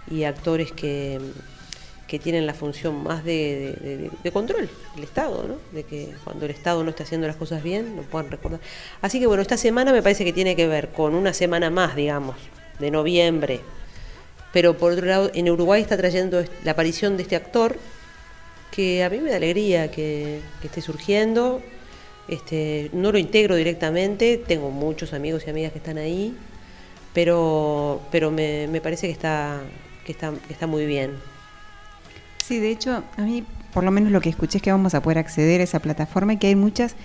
y 0.09 0.23
actores 0.23 0.71
que, 0.71 1.21
que 2.07 2.17
tienen 2.17 2.47
la 2.47 2.55
función 2.55 3.03
más 3.03 3.23
de, 3.23 4.09
control, 4.33 4.67
el 4.97 5.03
Estado, 5.03 5.47
¿no? 5.47 5.57
De 5.71 5.83
que 5.83 6.15
cuando 6.23 6.45
el 6.45 6.51
Estado 6.51 6.83
no 6.83 6.89
esté 6.89 7.03
haciendo 7.03 7.27
las 7.27 7.35
cosas 7.35 7.61
bien, 7.61 7.95
lo 7.95 8.01
puedan 8.01 8.31
recordar. 8.31 8.59
Así 9.03 9.19
que 9.19 9.27
bueno, 9.27 9.43
esta 9.43 9.57
semana 9.57 9.93
me 9.93 10.01
parece 10.01 10.25
que 10.25 10.33
tiene 10.33 10.55
que 10.55 10.67
ver 10.67 10.89
con 10.89 11.13
una 11.13 11.31
semana 11.31 11.69
más, 11.69 11.95
digamos, 11.95 12.35
de 12.79 12.89
noviembre. 12.89 13.61
Pero 14.51 14.75
por 14.75 14.93
otro 14.93 15.05
lado, 15.05 15.29
en 15.35 15.51
Uruguay 15.51 15.83
está 15.83 15.97
trayendo 15.97 16.43
la 16.63 16.71
aparición 16.71 17.15
de 17.15 17.23
este 17.23 17.35
actor 17.35 17.77
que 18.71 19.03
a 19.03 19.09
mí 19.11 19.19
me 19.19 19.29
da 19.29 19.35
alegría 19.35 19.91
que, 19.91 20.41
que 20.61 20.67
esté 20.67 20.81
surgiendo. 20.81 21.61
Este, 22.27 22.89
no 22.93 23.11
lo 23.11 23.17
integro 23.17 23.55
directamente, 23.55 24.37
tengo 24.37 24.71
muchos 24.71 25.13
amigos 25.13 25.43
y 25.45 25.49
amigas 25.51 25.71
que 25.71 25.77
están 25.77 25.97
ahí, 25.97 26.35
pero, 27.13 28.01
pero 28.11 28.31
me, 28.31 28.67
me 28.67 28.81
parece 28.81 29.07
que 29.07 29.13
está, 29.13 29.61
que, 30.05 30.11
está, 30.11 30.67
muy 30.67 30.85
bien. 30.85 31.11
Sí, 32.43 32.59
de 32.59 32.71
hecho, 32.71 33.03
a 33.17 33.21
mí 33.21 33.43
por 33.73 33.83
lo 33.83 33.91
menos 33.91 34.11
lo 34.11 34.21
que 34.21 34.29
escuché 34.29 34.57
es 34.57 34.61
que 34.63 34.71
vamos 34.71 34.95
a 34.95 35.01
poder 35.01 35.17
acceder 35.17 35.61
a 35.61 35.65
esa 35.65 35.79
plataforma 35.79 36.33
y 36.33 36.37
que 36.37 36.47
hay 36.47 36.55
muchas 36.55 36.95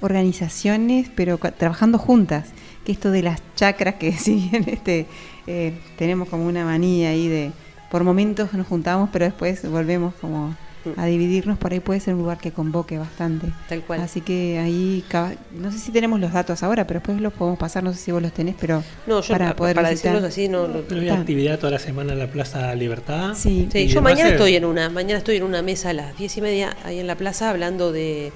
organizaciones, 0.00 1.10
pero 1.14 1.38
trabajando 1.38 1.98
juntas. 1.98 2.48
Que 2.84 2.92
esto 2.92 3.10
de 3.10 3.22
las 3.22 3.40
chacras, 3.56 3.96
que 3.96 4.12
si 4.16 4.48
bien 4.48 4.64
este, 4.68 5.06
eh, 5.46 5.78
tenemos 5.98 6.28
como 6.28 6.46
una 6.46 6.64
manía 6.64 7.10
ahí 7.10 7.28
de, 7.28 7.52
por 7.90 8.04
momentos 8.04 8.52
nos 8.54 8.66
juntamos, 8.66 9.10
pero 9.12 9.24
después 9.24 9.68
volvemos 9.68 10.14
como 10.14 10.56
a 10.96 11.04
dividirnos, 11.06 11.58
por 11.58 11.72
ahí 11.72 11.80
puede 11.80 12.00
ser 12.00 12.14
un 12.14 12.20
lugar 12.20 12.38
que 12.38 12.52
convoque 12.52 12.96
bastante. 12.98 13.48
Tal 13.68 13.82
cual. 13.82 14.00
Así 14.00 14.20
que 14.22 14.58
ahí, 14.58 15.04
no 15.52 15.70
sé 15.70 15.78
si 15.78 15.92
tenemos 15.92 16.18
los 16.20 16.32
datos 16.32 16.62
ahora, 16.62 16.86
pero 16.86 17.00
después 17.00 17.20
los 17.20 17.32
podemos 17.32 17.58
pasar, 17.58 17.82
no 17.84 17.92
sé 17.92 17.98
si 17.98 18.12
vos 18.12 18.22
los 18.22 18.32
tenés, 18.32 18.54
pero 18.58 18.82
No, 19.06 19.20
yo 19.20 19.28
para 19.32 19.48
pa- 19.50 19.56
poder 19.56 19.74
para 19.76 19.90
visitar. 19.90 20.16
así 20.24 20.48
no 20.48 20.66
lo- 20.66 20.82
Pero 20.82 21.00
hay 21.02 21.08
actividad 21.10 21.58
toda 21.58 21.72
la 21.72 21.78
semana 21.78 22.12
en 22.14 22.18
la 22.18 22.28
Plaza 22.28 22.74
Libertad. 22.74 23.34
Sí. 23.36 23.68
Sí, 23.70 23.88
yo 23.88 24.00
mañana 24.00 24.28
es- 24.28 24.32
estoy 24.34 24.56
en 24.56 24.64
una, 24.64 24.88
mañana 24.88 25.18
estoy 25.18 25.36
en 25.36 25.42
una 25.42 25.60
mesa 25.62 25.90
a 25.90 25.92
las 25.92 26.16
diez 26.16 26.36
y 26.36 26.40
media 26.40 26.76
ahí 26.84 26.98
en 26.98 27.06
la 27.06 27.14
plaza 27.16 27.50
hablando 27.50 27.92
de, 27.92 28.32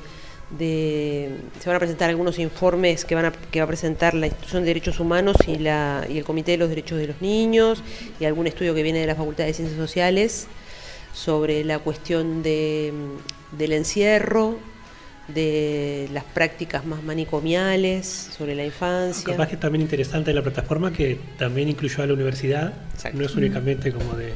de 0.59 1.31
se 1.61 1.69
van 1.69 1.77
a 1.77 1.79
presentar 1.79 2.11
algunos 2.11 2.39
informes 2.39 3.05
que 3.05 3.15
van 3.15 3.25
a, 3.27 3.33
que 3.33 3.61
va 3.61 3.65
a 3.65 3.69
presentar 3.69 4.15
la 4.15 4.27
institución 4.27 4.63
de 4.63 4.69
derechos 4.69 5.01
humanos 5.01 5.37
y 5.47 5.59
la 5.59 6.07
y 6.09 6.19
el 6.19 6.25
comité 6.25 6.53
de 6.53 6.59
los 6.59 6.69
derechos 6.69 6.99
de 6.99 7.07
los 7.09 7.21
niños 7.21 7.83
y 8.21 8.25
algún 8.25 8.47
estudio 8.47 8.75
que 8.75 8.83
viene 8.83 9.01
de 9.01 9.07
la 9.07 9.15
facultad 9.15 9.45
de 9.45 9.55
ciencias 9.55 9.79
sociales 9.79 10.47
sobre 11.15 11.65
la 11.65 11.79
cuestión 11.79 12.43
de, 12.43 12.93
del 13.57 13.73
encierro 13.73 14.59
de 15.29 16.09
las 16.13 16.25
prácticas 16.25 16.85
más 16.85 17.03
manicomiales 17.03 18.07
sobre 18.37 18.55
la 18.55 18.65
infancia 18.67 19.25
Capaz 19.25 19.49
que 19.49 19.57
también 19.57 19.81
interesante 19.81 20.35
la 20.35 20.43
plataforma 20.43 20.93
que 20.93 21.19
también 21.39 21.71
incluyó 21.71 22.03
a 22.03 22.07
la 22.07 22.13
universidad, 22.13 22.75
Exacto. 22.93 23.17
no 23.19 23.25
es 23.25 23.35
únicamente 23.35 23.91
como 23.91 24.13
de 24.17 24.35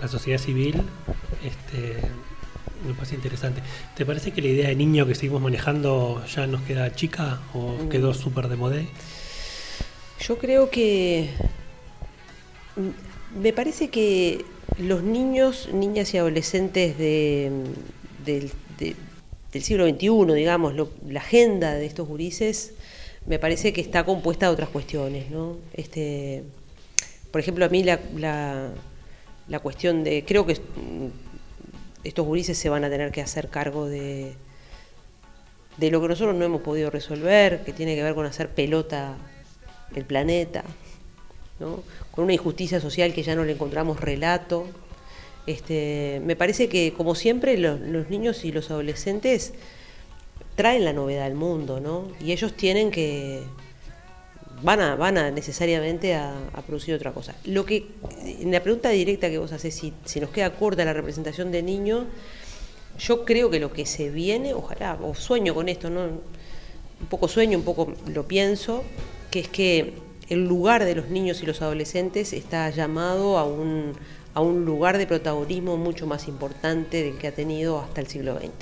la 0.00 0.08
sociedad 0.08 0.38
civil, 0.38 0.80
este, 1.44 1.96
me 2.86 2.94
parece 2.94 3.14
interesante. 3.16 3.60
¿Te 3.96 4.06
parece 4.06 4.30
que 4.32 4.40
la 4.40 4.48
idea 4.48 4.68
de 4.68 4.76
niño 4.76 5.04
que 5.06 5.14
seguimos 5.14 5.42
manejando 5.42 6.24
ya 6.34 6.46
nos 6.46 6.62
queda 6.62 6.94
chica 6.94 7.40
o 7.52 7.72
Mm. 7.84 7.88
quedó 7.88 8.14
súper 8.14 8.48
de 8.48 8.56
modé? 8.56 8.88
Yo 10.20 10.38
creo 10.38 10.70
que 10.70 11.30
me 13.34 13.52
parece 13.52 13.88
que 13.88 14.44
los 14.78 15.02
niños, 15.02 15.68
niñas 15.72 16.12
y 16.14 16.18
adolescentes 16.18 16.96
de, 16.98 17.50
mm, 17.52 18.24
del, 18.24 18.50
de- 18.78 18.96
del 19.52 19.62
siglo 19.62 19.84
XXI, 19.86 20.34
digamos, 20.34 20.74
lo- 20.74 20.90
la 21.08 21.20
agenda 21.20 21.74
de 21.74 21.86
estos 21.86 22.06
gurises, 22.08 22.72
me 23.26 23.38
parece 23.38 23.72
que 23.72 23.80
está 23.80 24.04
compuesta 24.04 24.46
de 24.46 24.52
otras 24.52 24.68
cuestiones, 24.70 25.30
¿no? 25.30 25.56
Este, 25.74 26.42
por 27.30 27.40
ejemplo, 27.40 27.64
a 27.64 27.68
mí 27.68 27.82
la, 27.82 28.00
la, 28.16 28.70
la 29.48 29.58
cuestión 29.60 30.02
de, 30.04 30.24
creo 30.24 30.46
que 30.46 30.54
mm, 30.54 31.08
estos 32.04 32.24
gurises 32.26 32.56
se 32.56 32.68
van 32.68 32.84
a 32.84 32.90
tener 32.90 33.12
que 33.12 33.20
hacer 33.20 33.48
cargo 33.48 33.86
de, 33.86 34.32
de 35.76 35.90
lo 35.90 36.00
que 36.00 36.08
nosotros 36.08 36.34
no 36.36 36.44
hemos 36.44 36.62
podido 36.62 36.90
resolver, 36.90 37.62
que 37.64 37.72
tiene 37.72 37.94
que 37.94 38.02
ver 38.02 38.14
con 38.14 38.26
hacer 38.26 38.48
pelota 38.48 39.16
el 39.94 40.04
planeta, 40.04 40.64
con 42.10 42.24
una 42.24 42.32
injusticia 42.32 42.80
social 42.80 43.12
que 43.12 43.22
ya 43.22 43.34
no 43.34 43.44
le 43.44 43.52
encontramos 43.52 44.00
relato. 44.00 44.66
Este, 45.46 46.20
me 46.24 46.36
parece 46.36 46.68
que, 46.68 46.92
como 46.92 47.14
siempre, 47.14 47.56
los, 47.58 47.80
niños 48.10 48.44
y 48.44 48.52
los 48.52 48.70
adolescentes 48.70 49.52
traen 50.54 50.84
la 50.84 50.92
novedad 50.92 51.26
al 51.26 51.34
mundo, 51.34 51.80
¿no? 51.80 52.08
Y 52.20 52.32
ellos 52.32 52.54
tienen 52.54 52.90
que. 52.90 53.42
van 54.62 54.80
a, 54.80 54.96
van 54.96 55.18
a 55.18 55.30
necesariamente 55.30 56.14
a, 56.14 56.34
producir 56.66 56.94
otra 56.94 57.12
cosa. 57.12 57.34
Lo 57.44 57.64
que. 57.64 57.86
En 58.40 58.52
la 58.52 58.62
pregunta 58.62 58.90
directa 58.90 59.30
que 59.30 59.38
vos 59.38 59.52
haces, 59.52 59.74
si, 59.74 59.92
si 60.04 60.20
nos 60.20 60.30
queda 60.30 60.54
corta 60.54 60.84
la 60.84 60.92
representación 60.92 61.50
de 61.50 61.62
niño, 61.62 62.06
yo 62.98 63.24
creo 63.24 63.50
que 63.50 63.60
lo 63.60 63.72
que 63.72 63.86
se 63.86 64.10
viene, 64.10 64.52
ojalá, 64.54 64.98
o 65.02 65.14
sueño 65.14 65.54
con 65.54 65.68
esto, 65.68 65.88
¿no? 65.90 66.04
Un 66.04 67.06
poco 67.08 67.28
sueño, 67.28 67.56
un 67.56 67.64
poco 67.64 67.94
lo 68.08 68.28
pienso, 68.28 68.84
que 69.30 69.40
es 69.40 69.48
que 69.48 70.09
el 70.30 70.46
lugar 70.46 70.84
de 70.84 70.94
los 70.94 71.08
niños 71.10 71.42
y 71.42 71.46
los 71.46 71.60
adolescentes 71.60 72.32
está 72.32 72.70
llamado 72.70 73.36
a 73.36 73.44
un, 73.44 73.92
a 74.32 74.40
un 74.40 74.64
lugar 74.64 74.96
de 74.96 75.06
protagonismo 75.06 75.76
mucho 75.76 76.06
más 76.06 76.28
importante 76.28 77.02
del 77.02 77.18
que 77.18 77.26
ha 77.26 77.32
tenido 77.32 77.80
hasta 77.80 78.00
el 78.00 78.06
siglo 78.06 78.38
XX. 78.38 78.52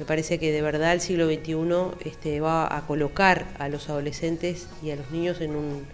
Me 0.00 0.04
parece 0.04 0.38
que 0.38 0.50
de 0.50 0.60
verdad 0.60 0.92
el 0.92 1.00
siglo 1.00 1.26
XXI 1.26 2.08
este, 2.08 2.40
va 2.40 2.76
a 2.76 2.86
colocar 2.86 3.46
a 3.58 3.68
los 3.68 3.88
adolescentes 3.88 4.68
y 4.82 4.90
a 4.90 4.96
los 4.96 5.10
niños 5.12 5.40
en 5.40 5.52
un, 5.52 5.86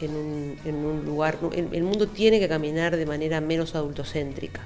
en 0.00 0.10
un, 0.14 0.56
en 0.66 0.76
un 0.76 1.04
lugar. 1.06 1.38
El, 1.52 1.68
el 1.72 1.82
mundo 1.82 2.06
tiene 2.06 2.38
que 2.38 2.46
caminar 2.46 2.96
de 2.96 3.06
manera 3.06 3.40
menos 3.40 3.74
adultocéntrica. 3.74 4.60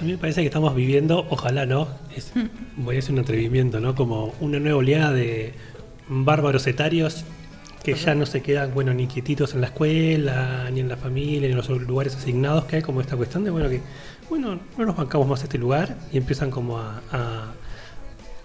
A 0.00 0.04
mí 0.04 0.12
me 0.12 0.18
parece 0.18 0.40
que 0.40 0.46
estamos 0.46 0.74
viviendo, 0.74 1.26
ojalá 1.28 1.66
no, 1.66 1.86
es, 2.16 2.32
voy 2.76 2.96
a 2.96 2.98
hacer 2.98 3.12
un 3.12 3.20
atrevimiento, 3.20 3.78
¿no? 3.78 3.94
Como 3.94 4.34
una 4.40 4.58
nueva 4.58 4.78
oleada 4.78 5.12
de 5.12 5.52
bárbaros 6.08 6.66
etarios 6.66 7.24
que 7.82 7.94
ya 7.94 8.14
no 8.14 8.26
se 8.26 8.42
quedan, 8.42 8.72
bueno, 8.74 8.94
ni 8.94 9.06
quietitos 9.08 9.54
en 9.54 9.60
la 9.60 9.66
escuela, 9.68 10.68
ni 10.72 10.80
en 10.80 10.88
la 10.88 10.96
familia, 10.96 11.40
ni 11.48 11.52
en 11.52 11.56
los 11.56 11.68
lugares 11.68 12.14
asignados, 12.14 12.64
que 12.66 12.76
hay 12.76 12.82
como 12.82 13.00
esta 13.00 13.16
cuestión 13.16 13.42
de, 13.44 13.50
bueno, 13.50 13.68
que, 13.68 13.80
bueno, 14.28 14.58
no 14.78 14.86
nos 14.86 14.96
bancamos 14.96 15.26
más 15.26 15.42
este 15.42 15.58
lugar 15.58 15.96
y 16.12 16.16
empiezan 16.18 16.50
como 16.50 16.78
a, 16.78 17.02
a, 17.10 17.52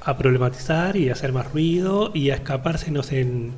a 0.02 0.18
problematizar 0.18 0.96
y 0.96 1.10
a 1.10 1.14
hacer 1.14 1.34
más 1.34 1.52
ruido 1.52 2.12
y 2.16 2.32
a 2.32 2.36
escapársenos 2.36 3.12
en 3.12 3.52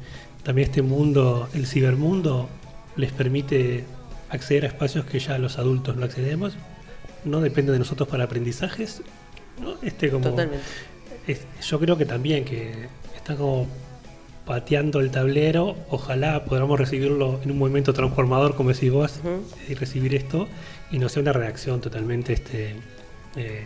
también 0.43 0.67
este 0.69 0.81
mundo, 0.81 1.47
el 1.53 1.65
cibermundo, 1.65 2.49
les 2.95 3.11
permite 3.13 3.85
acceder 4.29 4.65
a 4.65 4.67
espacios 4.67 5.05
que 5.05 5.19
ya 5.19 5.37
los 5.37 5.57
adultos 5.57 5.95
no 5.95 6.05
accedemos, 6.05 6.55
no 7.25 7.39
depende 7.41 7.71
de 7.71 7.79
nosotros 7.79 8.07
para 8.09 8.25
aprendizajes, 8.25 9.01
¿no? 9.61 9.75
Este 9.81 10.09
como 10.09 10.25
Totalmente. 10.29 10.63
es- 11.27 11.45
yo 11.67 11.79
creo 11.79 11.97
que 11.97 12.05
también 12.05 12.43
que 12.45 12.87
están 13.15 13.37
como 13.37 13.67
pateando 14.49 14.99
el 14.99 15.11
tablero, 15.11 15.75
ojalá 15.91 16.43
podamos 16.43 16.79
recibirlo 16.79 17.39
en 17.43 17.51
un 17.51 17.59
movimiento 17.59 17.93
transformador, 17.93 18.55
como 18.55 18.71
decís 18.73 18.91
vos, 18.91 19.19
y 19.69 19.75
recibir 19.75 20.15
esto, 20.15 20.47
y 20.89 20.97
no 20.97 21.07
sea 21.07 21.21
una 21.21 21.33
reacción 21.33 21.81
totalmente 21.81 22.33
este, 22.33 22.73
eh, 23.35 23.65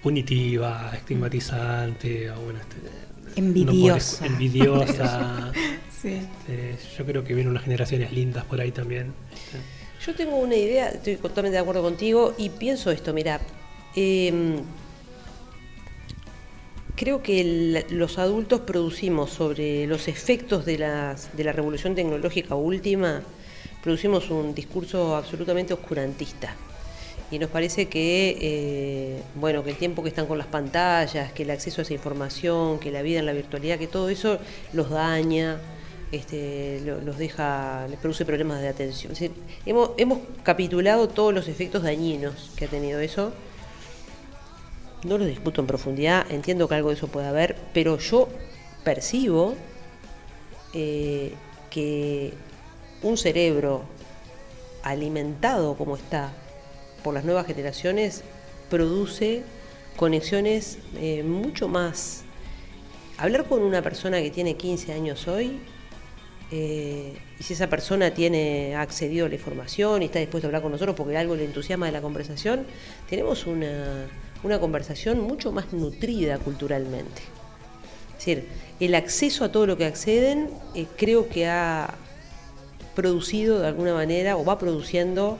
punitiva, 0.00 0.92
estigmatizante, 0.94 2.30
o 2.30 2.40
bueno, 2.40 2.60
este, 2.60 2.76
Envidiosa. 3.34 4.26
No 4.26 4.32
envidiosa. 4.32 5.52
Sí. 6.00 6.18
Eh, 6.48 6.76
yo 6.96 7.04
creo 7.04 7.24
que 7.24 7.34
vienen 7.34 7.50
unas 7.50 7.64
generaciones 7.64 8.10
lindas 8.10 8.44
por 8.44 8.58
ahí 8.58 8.70
también. 8.70 9.12
Yo 10.06 10.14
tengo 10.14 10.36
una 10.36 10.54
idea, 10.54 10.88
estoy 10.88 11.16
totalmente 11.16 11.56
de 11.56 11.60
acuerdo 11.60 11.82
contigo 11.82 12.32
y 12.38 12.48
pienso 12.48 12.90
esto, 12.90 13.12
mira, 13.12 13.38
em, 13.94 14.62
creo 17.00 17.22
que 17.22 17.86
los 17.88 18.18
adultos 18.18 18.60
producimos 18.60 19.30
sobre 19.30 19.86
los 19.86 20.06
efectos 20.06 20.66
de, 20.66 20.76
las, 20.76 21.34
de 21.34 21.44
la 21.44 21.52
revolución 21.52 21.94
tecnológica 21.94 22.54
última, 22.56 23.22
producimos 23.82 24.28
un 24.28 24.54
discurso 24.54 25.16
absolutamente 25.16 25.72
oscurantista. 25.72 26.54
Y 27.30 27.38
nos 27.38 27.48
parece 27.48 27.86
que, 27.86 28.36
eh, 28.42 29.22
bueno, 29.36 29.64
que 29.64 29.70
el 29.70 29.76
tiempo 29.76 30.02
que 30.02 30.10
están 30.10 30.26
con 30.26 30.36
las 30.36 30.48
pantallas, 30.48 31.32
que 31.32 31.44
el 31.44 31.50
acceso 31.52 31.80
a 31.80 31.84
esa 31.84 31.94
información, 31.94 32.78
que 32.78 32.90
la 32.90 33.00
vida 33.00 33.20
en 33.20 33.24
la 33.24 33.32
virtualidad, 33.32 33.78
que 33.78 33.86
todo 33.86 34.10
eso 34.10 34.36
los 34.74 34.90
daña, 34.90 35.58
este, 36.12 36.82
lo- 36.84 37.00
los 37.00 37.16
deja, 37.16 37.86
les 37.88 37.98
produce 37.98 38.26
problemas 38.26 38.60
de 38.60 38.68
atención. 38.68 39.14
Hemos, 39.64 39.92
hemos 39.96 40.18
capitulado 40.42 41.08
todos 41.08 41.32
los 41.32 41.48
efectos 41.48 41.82
dañinos 41.82 42.50
que 42.56 42.66
ha 42.66 42.68
tenido 42.68 43.00
eso. 43.00 43.32
No 45.04 45.16
los 45.16 45.26
discuto 45.26 45.62
en 45.62 45.66
profundidad, 45.66 46.30
entiendo 46.30 46.68
que 46.68 46.74
algo 46.74 46.90
de 46.90 46.96
eso 46.96 47.08
puede 47.08 47.26
haber, 47.26 47.56
pero 47.72 47.98
yo 47.98 48.28
percibo 48.84 49.54
eh, 50.74 51.32
que 51.70 52.34
un 53.02 53.16
cerebro 53.16 53.84
alimentado 54.82 55.74
como 55.76 55.96
está 55.96 56.32
por 57.02 57.14
las 57.14 57.24
nuevas 57.24 57.46
generaciones 57.46 58.22
produce 58.68 59.42
conexiones 59.96 60.78
eh, 60.96 61.22
mucho 61.22 61.66
más. 61.66 62.24
Hablar 63.16 63.46
con 63.46 63.62
una 63.62 63.82
persona 63.82 64.20
que 64.20 64.30
tiene 64.30 64.56
15 64.56 64.92
años 64.92 65.28
hoy, 65.28 65.60
eh, 66.52 67.16
y 67.38 67.42
si 67.42 67.52
esa 67.54 67.68
persona 67.68 68.12
tiene 68.12 68.74
accedido 68.76 69.26
a 69.26 69.28
la 69.28 69.34
información 69.34 70.02
y 70.02 70.06
está 70.06 70.18
dispuesto 70.18 70.46
a 70.46 70.48
hablar 70.48 70.62
con 70.62 70.72
nosotros 70.72 70.96
porque 70.96 71.16
algo 71.16 71.36
le 71.36 71.44
entusiasma 71.44 71.86
de 71.86 71.92
la 71.92 72.00
conversación, 72.00 72.66
tenemos 73.08 73.46
una, 73.46 74.08
una 74.42 74.58
conversación 74.58 75.20
mucho 75.20 75.52
más 75.52 75.72
nutrida 75.72 76.38
culturalmente. 76.38 77.22
Es 78.18 78.26
decir, 78.26 78.48
el 78.80 78.94
acceso 78.94 79.44
a 79.44 79.52
todo 79.52 79.66
lo 79.66 79.76
que 79.76 79.86
acceden 79.86 80.50
eh, 80.74 80.86
creo 80.96 81.28
que 81.28 81.46
ha 81.46 81.94
producido 82.94 83.60
de 83.60 83.68
alguna 83.68 83.94
manera 83.94 84.36
o 84.36 84.44
va 84.44 84.58
produciendo 84.58 85.38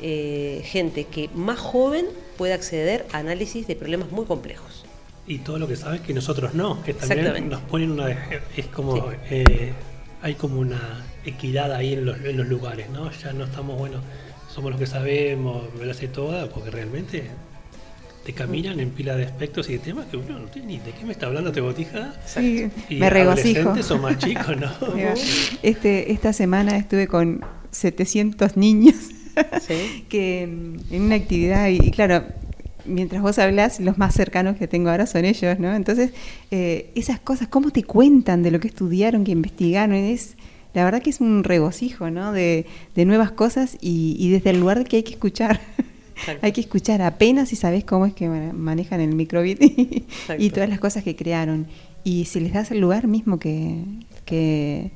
eh, 0.00 0.62
gente 0.64 1.04
que 1.04 1.28
más 1.34 1.58
joven 1.58 2.06
puede 2.36 2.52
acceder 2.52 3.06
a 3.12 3.18
análisis 3.18 3.66
de 3.66 3.76
problemas 3.76 4.10
muy 4.10 4.24
complejos. 4.26 4.84
Y 5.26 5.38
todo 5.38 5.58
lo 5.58 5.68
que 5.68 5.76
sabes 5.76 6.00
que 6.00 6.12
nosotros 6.12 6.54
no, 6.54 6.82
que 6.82 6.94
también 6.94 7.48
nos 7.48 7.60
ponen 7.62 7.92
una... 7.92 8.10
Es 8.56 8.66
como... 8.66 8.96
Sí. 8.96 9.02
eh, 9.30 9.72
hay 10.22 10.34
como 10.34 10.60
una 10.60 11.04
equidad 11.24 11.72
ahí 11.72 11.94
en 11.94 12.04
los, 12.04 12.20
en 12.20 12.36
los 12.36 12.46
lugares, 12.46 12.90
¿no? 12.90 13.10
Ya 13.10 13.32
no 13.32 13.44
estamos, 13.44 13.78
bueno, 13.78 14.00
somos 14.52 14.70
los 14.72 14.80
que 14.80 14.86
sabemos, 14.86 15.72
me 15.78 15.86
lo 15.86 15.94
sé 15.94 16.08
toda, 16.08 16.48
porque 16.48 16.70
realmente 16.70 17.30
te 18.24 18.32
caminan 18.34 18.78
en 18.80 18.90
pila 18.90 19.16
de 19.16 19.24
aspectos 19.24 19.68
y 19.70 19.74
de 19.74 19.78
temas 19.78 20.06
que 20.06 20.16
uno 20.16 20.38
no 20.38 20.46
tiene 20.46 20.68
ni 20.68 20.78
de 20.78 20.92
qué 20.92 21.04
me 21.06 21.12
está 21.12 21.26
hablando 21.26 21.50
este 21.50 21.60
botija. 21.62 22.14
Sí, 22.26 22.68
Y 22.88 22.96
me 22.96 23.08
regocijo. 23.10 23.70
adolescentes 23.70 23.90
o 23.90 23.98
más 23.98 24.18
chicos, 24.18 24.56
¿no? 24.58 24.70
Este, 25.62 26.12
esta 26.12 26.32
semana 26.32 26.76
estuve 26.76 27.06
con 27.06 27.42
700 27.70 28.56
niños 28.56 28.96
¿Sí? 29.66 30.04
que 30.08 30.46
mm, 30.46 30.94
en 30.94 31.02
una 31.02 31.14
actividad 31.14 31.68
y, 31.68 31.76
y 31.76 31.90
claro, 31.90 32.24
mientras 32.84 33.22
vos 33.22 33.38
hablas, 33.38 33.80
los 33.80 33.96
más 33.98 34.14
cercanos 34.14 34.56
que 34.56 34.66
tengo 34.68 34.90
ahora 34.90 35.06
son 35.06 35.24
ellos, 35.24 35.58
¿no? 35.58 35.74
Entonces, 35.74 36.12
eh, 36.50 36.90
esas 36.94 37.20
cosas, 37.20 37.48
cómo 37.48 37.70
te 37.70 37.84
cuentan 37.84 38.42
de 38.42 38.50
lo 38.50 38.60
que 38.60 38.68
estudiaron, 38.68 39.24
que 39.24 39.32
investigaron, 39.32 39.94
es 39.94 40.36
la 40.74 40.84
verdad 40.84 41.02
que 41.02 41.10
es 41.10 41.20
un 41.20 41.42
regocijo, 41.44 42.10
¿no? 42.10 42.32
De, 42.32 42.66
de 42.94 43.04
nuevas 43.04 43.32
cosas 43.32 43.76
y, 43.80 44.16
y 44.18 44.30
desde 44.30 44.50
el 44.50 44.60
lugar 44.60 44.78
de 44.78 44.84
que 44.84 44.96
hay 44.96 45.02
que 45.02 45.12
escuchar. 45.14 45.60
Hay 46.42 46.52
que 46.52 46.60
escuchar 46.60 47.02
apenas 47.02 47.48
si 47.48 47.56
sabes 47.56 47.84
cómo 47.84 48.06
es 48.06 48.14
que 48.14 48.28
ma- 48.28 48.52
manejan 48.52 49.00
el 49.00 49.14
microbit 49.14 49.60
y, 50.38 50.50
todas 50.50 50.68
las 50.68 50.78
cosas 50.80 51.02
que 51.04 51.16
crearon. 51.16 51.66
Y 52.04 52.24
si 52.26 52.40
les 52.40 52.52
das 52.52 52.70
el 52.70 52.80
lugar 52.80 53.06
mismo 53.06 53.38
que, 53.38 53.82
que 54.24 54.90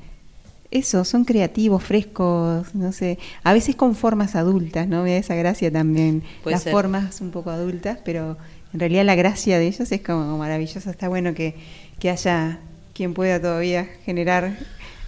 eso, 0.70 1.04
son 1.04 1.24
creativos, 1.24 1.82
frescos, 1.82 2.74
no 2.74 2.92
sé, 2.92 3.18
a 3.42 3.52
veces 3.52 3.76
con 3.76 3.94
formas 3.94 4.34
adultas, 4.34 4.88
¿no? 4.88 5.02
Me 5.02 5.12
da 5.12 5.18
esa 5.18 5.34
gracia 5.34 5.70
también, 5.70 6.22
Puede 6.42 6.54
las 6.56 6.62
ser. 6.64 6.72
formas 6.72 7.20
un 7.20 7.30
poco 7.30 7.50
adultas, 7.50 7.98
pero 8.04 8.36
en 8.72 8.80
realidad 8.80 9.04
la 9.04 9.14
gracia 9.14 9.58
de 9.58 9.66
ellos 9.68 9.92
es 9.92 10.00
como 10.00 10.36
maravillosa, 10.38 10.90
está 10.90 11.08
bueno 11.08 11.34
que, 11.34 11.54
que 11.98 12.10
haya 12.10 12.58
quien 12.92 13.14
pueda 13.14 13.40
todavía 13.40 13.88
generar 14.04 14.56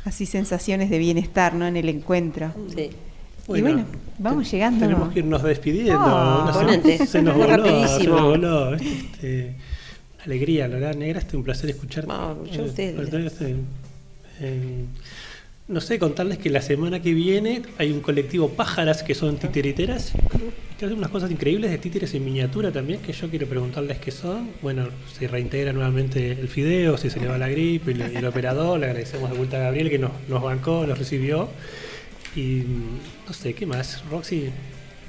así 0.05 0.27
sensaciones 0.27 0.89
de 0.91 0.99
bienestar, 0.99 1.55
¿no? 1.55 1.67
En 1.67 1.77
el 1.77 1.89
encuentro. 1.89 2.53
Sí. 2.75 2.91
Y 3.49 3.61
bueno, 3.61 3.85
vamos 4.19 4.45
te- 4.45 4.57
llegando. 4.57 4.81
Tenemos 4.87 5.13
que 5.13 5.19
irnos 5.21 5.43
despidiendo. 5.43 6.51
Ponete. 6.53 7.07
se 7.07 7.23
nos 7.23 7.35
Fue 7.35 7.47
voló, 7.47 7.65
se 7.65 7.71
rapidísimo. 7.71 8.15
nos 8.17 8.23
voló. 8.25 8.75
Este, 8.75 9.55
una 10.15 10.25
alegría, 10.25 10.69
la 10.69 10.75
verdad, 10.75 10.95
negra, 10.97 11.21
este 11.21 11.37
un 11.37 11.45
placer 11.45 11.71
escucharte. 11.71 12.09
No, 12.09 12.45
yo 12.47 12.63
a 12.63 12.65
ustedes. 12.67 12.99
Entonces, 12.99 13.41
eh, 13.43 13.57
eh, 14.41 14.85
no 15.69 15.81
sé, 15.81 15.99
contarles 15.99 16.39
que 16.39 16.51
la 16.51 16.63
semana 16.63 17.01
que 17.03 17.13
viene 17.13 17.63
hay 17.79 17.91
un 17.93 18.01
colectivo 18.01 18.51
Pájaras 18.51 19.03
que 19.03 19.15
son 19.15 19.37
titiriteras 19.37 20.13
que 20.79 20.85
hacen 20.85 20.99
unas 20.99 21.11
cosas 21.11 21.31
increíbles 21.31 21.71
de 21.71 21.79
títeres 21.79 22.13
en 22.15 22.23
miniatura 22.25 22.71
también 22.71 23.01
que 23.01 23.13
yo 23.13 23.31
quiero 23.31 23.47
preguntarles 23.47 23.99
qué 23.99 24.11
son. 24.11 24.51
Bueno, 24.63 24.89
se 25.19 25.27
reintegra 25.27 25.73
nuevamente 25.73 26.33
el 26.33 26.49
fideo, 26.49 26.99
si 26.99 27.09
se 27.11 27.19
le 27.19 27.27
va 27.29 27.39
la 27.39 27.49
gripe 27.49 27.93
y, 27.93 28.17
el 28.17 28.27
operador. 28.27 28.79
Le 28.79 28.87
agradecemos 28.87 29.31
de 29.31 29.37
vuelta 29.39 29.57
a 29.57 29.61
Gabriel 29.61 29.89
que 29.91 29.99
nos, 29.99 30.11
nos 30.29 30.43
bancó, 30.43 30.87
nos 30.87 30.99
recibió. 30.99 31.49
Y 32.37 32.63
no 33.27 33.33
sé, 33.33 33.55
¿qué 33.55 33.67
más? 33.67 34.03
Roxy, 34.11 34.51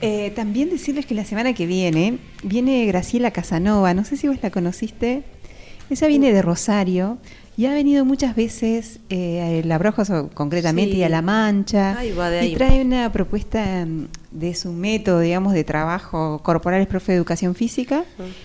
Eh, 0.02 0.32
también 0.36 0.70
decirles 0.70 1.06
que 1.06 1.16
la 1.16 1.26
semana 1.26 1.54
que 1.54 1.66
viene 1.66 2.20
viene 2.44 2.86
Graciela 2.86 3.32
Casanova, 3.32 3.94
no 3.94 4.06
sé 4.06 4.16
si 4.16 4.28
vos 4.28 4.38
la 4.44 4.50
conociste, 4.52 5.24
ella 5.90 6.08
viene 6.08 6.32
de 6.32 6.42
Rosario 6.44 7.18
y 7.58 7.66
ha 7.66 7.74
venido 7.74 8.06
muchas 8.06 8.36
veces 8.36 9.00
eh, 9.10 9.62
a 9.64 9.68
La 9.68 9.80
Brojos 9.80 10.12
o 10.12 10.30
concretamente 10.30 10.92
Sí. 10.94 10.98
y 11.00 11.04
a 11.04 11.10
La 11.10 11.24
Mancha 11.24 11.98
Ahí 11.98 12.12
va, 12.12 12.30
de 12.30 12.40
ahí. 12.40 12.52
y 12.52 12.56
trae 12.56 12.82
una 12.84 13.12
propuesta 13.12 13.88
de 14.30 14.54
su 14.54 14.72
método, 14.72 15.22
digamos, 15.22 15.54
de 15.54 15.64
trabajo 15.64 16.40
corporal, 16.44 16.80
es 16.82 16.88
profe 16.88 17.14
de 17.14 17.18
educación 17.18 17.56
física, 17.56 18.04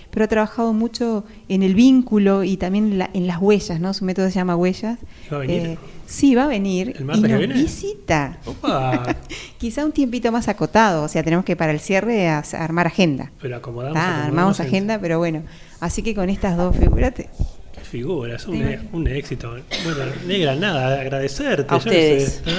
pero 0.09 0.25
ha 0.25 0.27
trabajado 0.27 0.73
mucho 0.73 1.23
en 1.49 1.61
el 1.61 1.75
vínculo 1.75 2.43
y 2.43 2.57
también 2.57 2.93
en, 2.93 2.97
la- 2.97 3.09
en 3.13 3.27
las 3.27 3.39
huellas, 3.39 3.79
¿no? 3.79 3.93
Su 3.93 4.03
método 4.05 4.27
se 4.29 4.33
llama 4.35 4.55
huellas. 4.55 4.97
¿Va 5.31 5.37
a 5.37 5.39
venir? 5.41 5.77
Sí, 6.13 6.35
va 6.35 6.43
a 6.45 6.47
venir 6.47 6.93
¿El 6.95 7.01
y 7.03 7.05
nos 7.05 7.21
viene? 7.39 7.53
visita. 7.55 8.37
opa, 8.45 9.15
Quizá 9.57 9.83
un 9.85 9.91
tiempito 9.91 10.31
más 10.31 10.47
acotado, 10.47 11.03
o 11.03 11.07
sea, 11.07 11.23
tenemos 11.23 11.43
que 11.45 11.55
para 11.55 11.71
el 11.71 11.79
cierre 11.79 12.27
a- 12.27 12.39
a 12.39 12.63
armar 12.63 12.87
agenda. 12.87 13.31
pero 13.41 13.55
acomodamos. 13.57 13.97
Ah, 13.97 14.01
acomodamos 14.01 14.27
armamos 14.27 14.59
en- 14.59 14.65
agenda, 14.67 14.99
pero 14.99 15.17
bueno. 15.19 15.43
Así 15.79 16.01
que 16.03 16.13
con 16.15 16.29
estas 16.29 16.55
dos 16.57 16.75
figúrate. 16.75 17.29
Qué 17.73 17.81
figuras, 17.81 18.47
un, 18.47 18.61
e- 18.61 18.79
un 18.93 19.07
éxito. 19.07 19.51
Bueno, 19.83 19.99
negra, 20.27 20.55
nada, 20.55 21.01
agradecerte. 21.01 21.73
A 21.73 21.77
yo 21.79 21.85
no 21.85 21.91
ustedes. 21.91 22.41
sé. 22.45 22.51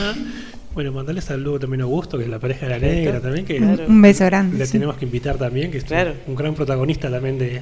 Bueno, 0.74 0.90
mandarle 0.90 1.20
saludo 1.20 1.60
también 1.60 1.82
a 1.82 1.84
Augusto, 1.84 2.18
que 2.18 2.24
es 2.24 2.30
la 2.30 2.40
pareja 2.40 2.66
de 2.66 2.72
la 2.72 2.78
negra 2.80 3.20
también, 3.20 3.46
que 3.46 3.58
Claro. 3.58 3.84
Un 3.86 4.02
beso 4.02 4.24
grande. 4.24 4.58
le 4.58 4.66
sí. 4.66 4.72
tenemos 4.72 4.96
que 4.96 5.04
invitar 5.04 5.36
también, 5.38 5.70
que 5.70 5.78
es 5.78 5.84
Claro. 5.84 6.14
un 6.26 6.34
gran 6.34 6.54
protagonista 6.54 7.08
también 7.08 7.38
de 7.38 7.60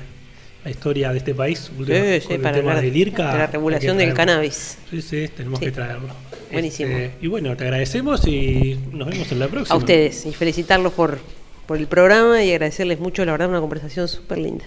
la 0.64 0.70
historia 0.70 1.10
de 1.12 1.18
este 1.18 1.34
país. 1.34 1.58
Sí, 1.70 1.74
con 1.76 1.86
sí, 1.86 1.92
el 2.34 2.40
para 2.40 2.56
tema 2.56 2.70
hablar 2.70 2.84
del 2.84 2.96
IRCA. 2.96 3.32
de 3.32 3.38
la 3.38 3.46
regulación 3.48 3.98
del 3.98 4.14
cannabis. 4.14 4.78
Sí, 4.90 5.02
sí, 5.02 5.28
tenemos 5.36 5.58
Sí. 5.58 5.64
que 5.66 5.72
traerlo. 5.72 6.08
Buenísimo. 6.52 6.96
Este, 6.96 7.12
y 7.24 7.26
bueno, 7.28 7.56
te 7.56 7.64
agradecemos 7.64 8.26
y 8.26 8.78
nos 8.92 9.08
vemos 9.08 9.30
en 9.32 9.38
la 9.38 9.48
próxima. 9.48 9.74
A 9.74 9.78
ustedes 9.78 10.26
y 10.26 10.32
felicitarlos 10.32 10.92
por, 10.92 11.18
por 11.66 11.78
el 11.78 11.86
programa 11.86 12.42
y 12.44 12.50
agradecerles 12.52 13.00
mucho, 13.00 13.24
la 13.24 13.32
verdad, 13.32 13.48
una 13.48 13.60
conversación 13.60 14.06
súper 14.06 14.38
linda. 14.38 14.64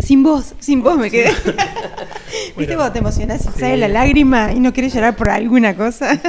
Sin 0.00 0.22
voz, 0.22 0.54
sin 0.58 0.82
voz 0.82 0.98
me 0.98 1.10
quedé. 1.10 1.30
¿Viste 1.46 2.52
Bueno, 2.56 2.74
cuando 2.76 2.92
te 2.92 2.98
emocionas 2.98 3.42
y 3.46 3.48
sí. 3.52 3.60
sale 3.60 3.76
la 3.76 3.88
lágrima 3.88 4.52
y 4.52 4.58
no 4.60 4.72
querés 4.72 4.92
llorar 4.94 5.14
por 5.16 5.30
alguna 5.30 5.76
cosa? 5.76 6.20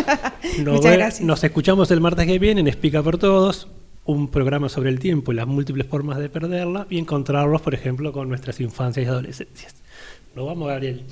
Nos, 0.59 0.75
Muchas 0.75 0.91
ve- 0.91 0.97
gracias. 0.97 1.21
nos 1.21 1.43
escuchamos 1.43 1.89
el 1.91 1.99
martes 2.01 2.25
que 2.27 2.37
viene 2.39 2.61
en 2.61 2.67
Explica 2.67 3.01
por 3.01 3.17
Todos, 3.17 3.67
un 4.05 4.27
programa 4.27 4.69
sobre 4.69 4.89
el 4.89 4.99
tiempo 4.99 5.31
y 5.31 5.35
las 5.35 5.47
múltiples 5.47 5.87
formas 5.87 6.17
de 6.17 6.29
perderla 6.29 6.87
y 6.89 6.97
encontrarlos, 6.97 7.61
por 7.61 7.73
ejemplo, 7.73 8.11
con 8.11 8.27
nuestras 8.29 8.59
infancias 8.59 9.05
y 9.05 9.09
adolescencias. 9.09 9.75
Nos 10.35 10.45
vamos, 10.45 10.67
Gabriel. 10.67 11.05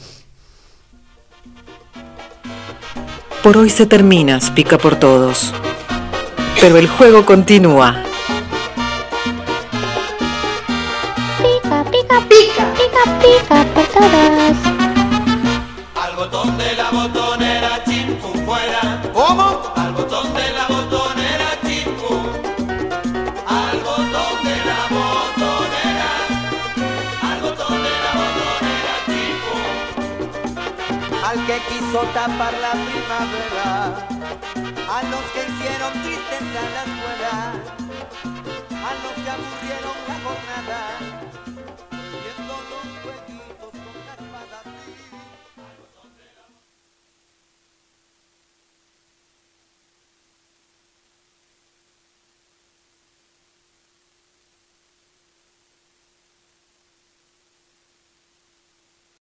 Por 3.44 3.58
hoy 3.58 3.70
se 3.70 3.86
termina, 3.86 4.40
pica 4.56 4.78
por 4.78 4.98
todos. 4.98 5.54
Pero 6.60 6.78
el 6.78 6.88
juego 6.88 7.26
continúa. 7.26 8.04
Pica, 11.38 11.84
pica, 11.86 12.22
pica, 12.30 12.74
pica, 12.74 13.20
pica 13.20 13.66
por 13.74 13.86
todos. 13.86 14.58
Al 15.96 16.16
botón 16.16 16.58
de 16.58 16.76
la 16.76 16.92
botonera, 16.92 17.84
chimpum 17.86 18.46
fuera. 18.46 19.02
¿Cómo? 19.14 19.81
Quiso 31.92 32.04
tapar 32.14 32.54
la 32.54 32.72
primavera, 32.72 34.08
a 34.90 35.04
los 35.12 35.24
que 35.34 35.42
hicieron 35.50 36.01